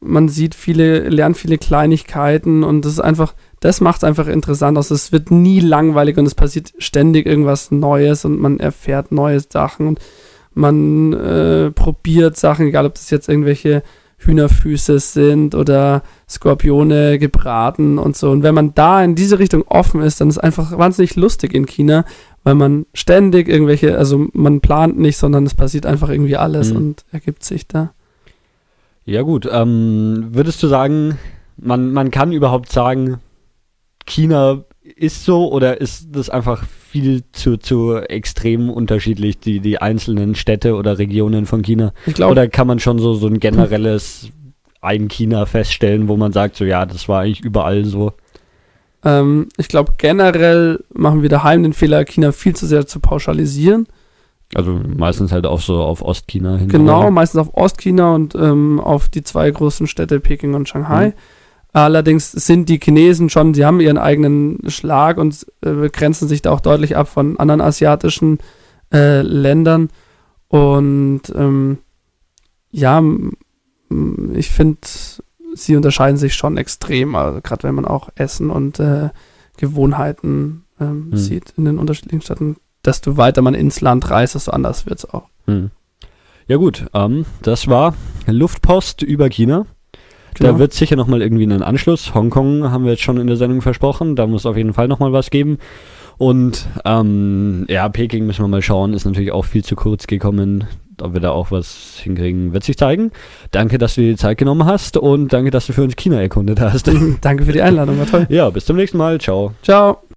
man 0.00 0.28
sieht 0.28 0.54
viele, 0.54 1.08
lernt 1.08 1.36
viele 1.36 1.58
Kleinigkeiten 1.58 2.62
und 2.62 2.84
das 2.84 2.92
ist 2.92 3.00
einfach, 3.00 3.34
das 3.60 3.80
macht 3.80 3.98
es 3.98 4.04
einfach 4.04 4.26
interessant 4.28 4.76
aus. 4.78 4.90
Es 4.90 5.10
wird 5.10 5.30
nie 5.30 5.60
langweilig 5.60 6.18
und 6.18 6.26
es 6.26 6.34
passiert 6.34 6.72
ständig 6.78 7.26
irgendwas 7.26 7.70
Neues 7.70 8.24
und 8.24 8.38
man 8.40 8.60
erfährt 8.60 9.10
neue 9.10 9.40
Sachen 9.40 9.88
und 9.88 10.00
man 10.54 11.12
äh, 11.12 11.70
probiert 11.70 12.36
Sachen, 12.36 12.66
egal 12.66 12.86
ob 12.86 12.94
das 12.94 13.10
jetzt 13.10 13.28
irgendwelche 13.28 13.82
Hühnerfüße 14.18 14.98
sind 14.98 15.54
oder 15.54 16.02
Skorpione 16.28 17.18
gebraten 17.18 17.98
und 17.98 18.16
so. 18.16 18.30
Und 18.30 18.42
wenn 18.42 18.54
man 18.54 18.74
da 18.74 19.02
in 19.04 19.14
diese 19.14 19.38
Richtung 19.38 19.62
offen 19.68 20.00
ist, 20.00 20.20
dann 20.20 20.28
ist 20.28 20.36
es 20.36 20.42
einfach 20.42 20.76
wahnsinnig 20.78 21.16
lustig 21.16 21.54
in 21.54 21.66
China, 21.66 22.04
weil 22.42 22.54
man 22.54 22.86
ständig 22.94 23.48
irgendwelche, 23.48 23.98
also 23.98 24.26
man 24.32 24.60
plant 24.60 24.98
nicht, 24.98 25.16
sondern 25.18 25.44
es 25.44 25.54
passiert 25.54 25.84
einfach 25.86 26.08
irgendwie 26.08 26.36
alles 26.36 26.70
Mhm. 26.70 26.76
und 26.76 27.04
ergibt 27.12 27.44
sich 27.44 27.68
da. 27.68 27.92
Ja 29.04 29.22
gut, 29.22 29.48
ähm, 29.50 30.28
würdest 30.30 30.62
du 30.62 30.66
sagen, 30.66 31.18
man, 31.56 31.92
man 31.92 32.10
kann 32.10 32.32
überhaupt 32.32 32.72
sagen, 32.72 33.18
China 34.06 34.64
ist 34.96 35.24
so 35.24 35.52
oder 35.52 35.80
ist 35.80 36.08
das 36.12 36.30
einfach 36.30 36.64
viel 36.64 37.22
zu, 37.32 37.56
zu 37.56 37.96
extrem 37.96 38.70
unterschiedlich, 38.70 39.38
die, 39.38 39.60
die 39.60 39.80
einzelnen 39.80 40.34
Städte 40.34 40.74
oder 40.76 40.98
Regionen 40.98 41.46
von 41.46 41.62
China? 41.62 41.92
Ich 42.06 42.14
glaube, 42.14 42.32
Oder 42.32 42.48
kann 42.48 42.66
man 42.66 42.78
schon 42.78 42.98
so, 42.98 43.14
so 43.14 43.26
ein 43.26 43.40
generelles 43.40 44.28
ein 44.80 45.08
China 45.08 45.46
feststellen, 45.46 46.08
wo 46.08 46.16
man 46.16 46.32
sagt, 46.32 46.56
so 46.56 46.64
ja, 46.64 46.86
das 46.86 47.08
war 47.08 47.22
eigentlich 47.22 47.40
überall 47.40 47.84
so? 47.84 48.12
ähm, 49.06 49.48
ich 49.56 49.68
glaube 49.68 49.94
generell 49.96 50.84
machen 50.92 51.22
wir 51.22 51.28
daheim 51.28 51.62
den 51.62 51.72
Fehler, 51.72 52.04
China 52.04 52.32
viel 52.32 52.54
zu 52.54 52.66
sehr 52.66 52.86
zu 52.86 53.00
pauschalisieren. 53.00 53.86
Also 54.54 54.72
meistens 54.72 55.32
halt 55.32 55.46
auch 55.46 55.60
so 55.60 55.82
auf 55.82 56.02
Ostchina 56.02 56.56
hin. 56.56 56.68
Genau, 56.68 57.10
meistens 57.10 57.40
auf 57.40 57.54
Ostchina 57.54 58.14
und 58.14 58.34
ähm, 58.34 58.80
auf 58.80 59.08
die 59.08 59.22
zwei 59.22 59.50
großen 59.50 59.86
Städte 59.86 60.20
Peking 60.20 60.54
und 60.54 60.68
Shanghai. 60.68 61.08
Mhm. 61.08 61.12
Allerdings 61.76 62.32
sind 62.32 62.70
die 62.70 62.80
Chinesen 62.82 63.28
schon, 63.28 63.52
sie 63.52 63.66
haben 63.66 63.80
ihren 63.80 63.98
eigenen 63.98 64.60
Schlag 64.70 65.18
und 65.18 65.46
äh, 65.60 65.90
grenzen 65.90 66.26
sich 66.26 66.40
da 66.40 66.50
auch 66.50 66.60
deutlich 66.60 66.96
ab 66.96 67.06
von 67.06 67.38
anderen 67.38 67.60
asiatischen 67.60 68.38
äh, 68.90 69.20
Ländern. 69.20 69.90
Und 70.48 71.20
ähm, 71.34 71.76
ja, 72.70 73.02
ich 74.32 74.50
finde, 74.50 74.78
sie 75.54 75.76
unterscheiden 75.76 76.16
sich 76.16 76.34
schon 76.34 76.56
extrem, 76.56 77.14
also 77.14 77.42
gerade 77.42 77.64
wenn 77.64 77.74
man 77.74 77.84
auch 77.84 78.08
Essen 78.14 78.48
und 78.48 78.80
äh, 78.80 79.10
Gewohnheiten 79.58 80.64
ähm, 80.80 81.10
Mhm. 81.10 81.16
sieht 81.18 81.52
in 81.58 81.66
den 81.66 81.78
unterschiedlichen 81.78 82.22
Städten. 82.22 82.56
Desto 82.86 83.18
weiter 83.18 83.42
man 83.42 83.52
ins 83.52 83.82
Land 83.82 84.08
reist, 84.08 84.34
desto 84.34 84.50
anders 84.52 84.86
wird 84.86 85.00
es 85.00 85.10
auch. 85.10 85.28
Hm. 85.44 85.70
Ja 86.46 86.56
gut, 86.56 86.86
ähm, 86.94 87.26
das 87.42 87.68
war 87.68 87.94
Luftpost 88.26 89.02
über 89.02 89.28
China. 89.28 89.66
Genau. 90.38 90.52
Da 90.52 90.58
wird 90.58 90.72
sicher 90.72 90.96
nochmal 90.96 91.22
irgendwie 91.22 91.44
einen 91.44 91.62
Anschluss. 91.62 92.14
Hongkong 92.14 92.70
haben 92.70 92.84
wir 92.84 92.92
jetzt 92.92 93.02
schon 93.02 93.18
in 93.18 93.26
der 93.26 93.36
Sendung 93.36 93.62
versprochen. 93.62 94.16
Da 94.16 94.26
muss 94.26 94.46
auf 94.46 94.56
jeden 94.56 94.72
Fall 94.74 94.88
nochmal 94.88 95.12
was 95.12 95.30
geben. 95.30 95.58
Und 96.18 96.66
ähm, 96.84 97.66
ja, 97.68 97.88
Peking 97.88 98.26
müssen 98.26 98.42
wir 98.44 98.48
mal 98.48 98.62
schauen. 98.62 98.94
Ist 98.94 99.04
natürlich 99.04 99.32
auch 99.32 99.44
viel 99.44 99.64
zu 99.64 99.76
kurz 99.76 100.06
gekommen. 100.06 100.64
ob 101.02 101.12
wir 101.12 101.20
da 101.20 101.30
auch 101.30 101.50
was 101.50 102.00
hinkriegen, 102.02 102.52
wird 102.52 102.64
sich 102.64 102.78
zeigen. 102.78 103.12
Danke, 103.50 103.78
dass 103.78 103.96
du 103.96 104.00
dir 104.00 104.10
die 104.12 104.16
Zeit 104.16 104.38
genommen 104.38 104.64
hast 104.64 104.96
und 104.96 105.32
danke, 105.32 105.50
dass 105.50 105.66
du 105.66 105.72
für 105.72 105.82
uns 105.82 105.96
China 105.96 106.20
erkundet 106.20 106.60
hast. 106.60 106.90
Danke 107.20 107.44
für 107.44 107.52
die 107.52 107.62
Einladung, 107.62 107.98
war 107.98 108.06
toll. 108.06 108.26
ja, 108.30 108.48
bis 108.50 108.64
zum 108.64 108.76
nächsten 108.76 108.96
Mal. 108.98 109.20
Ciao. 109.20 109.52
Ciao. 109.62 110.06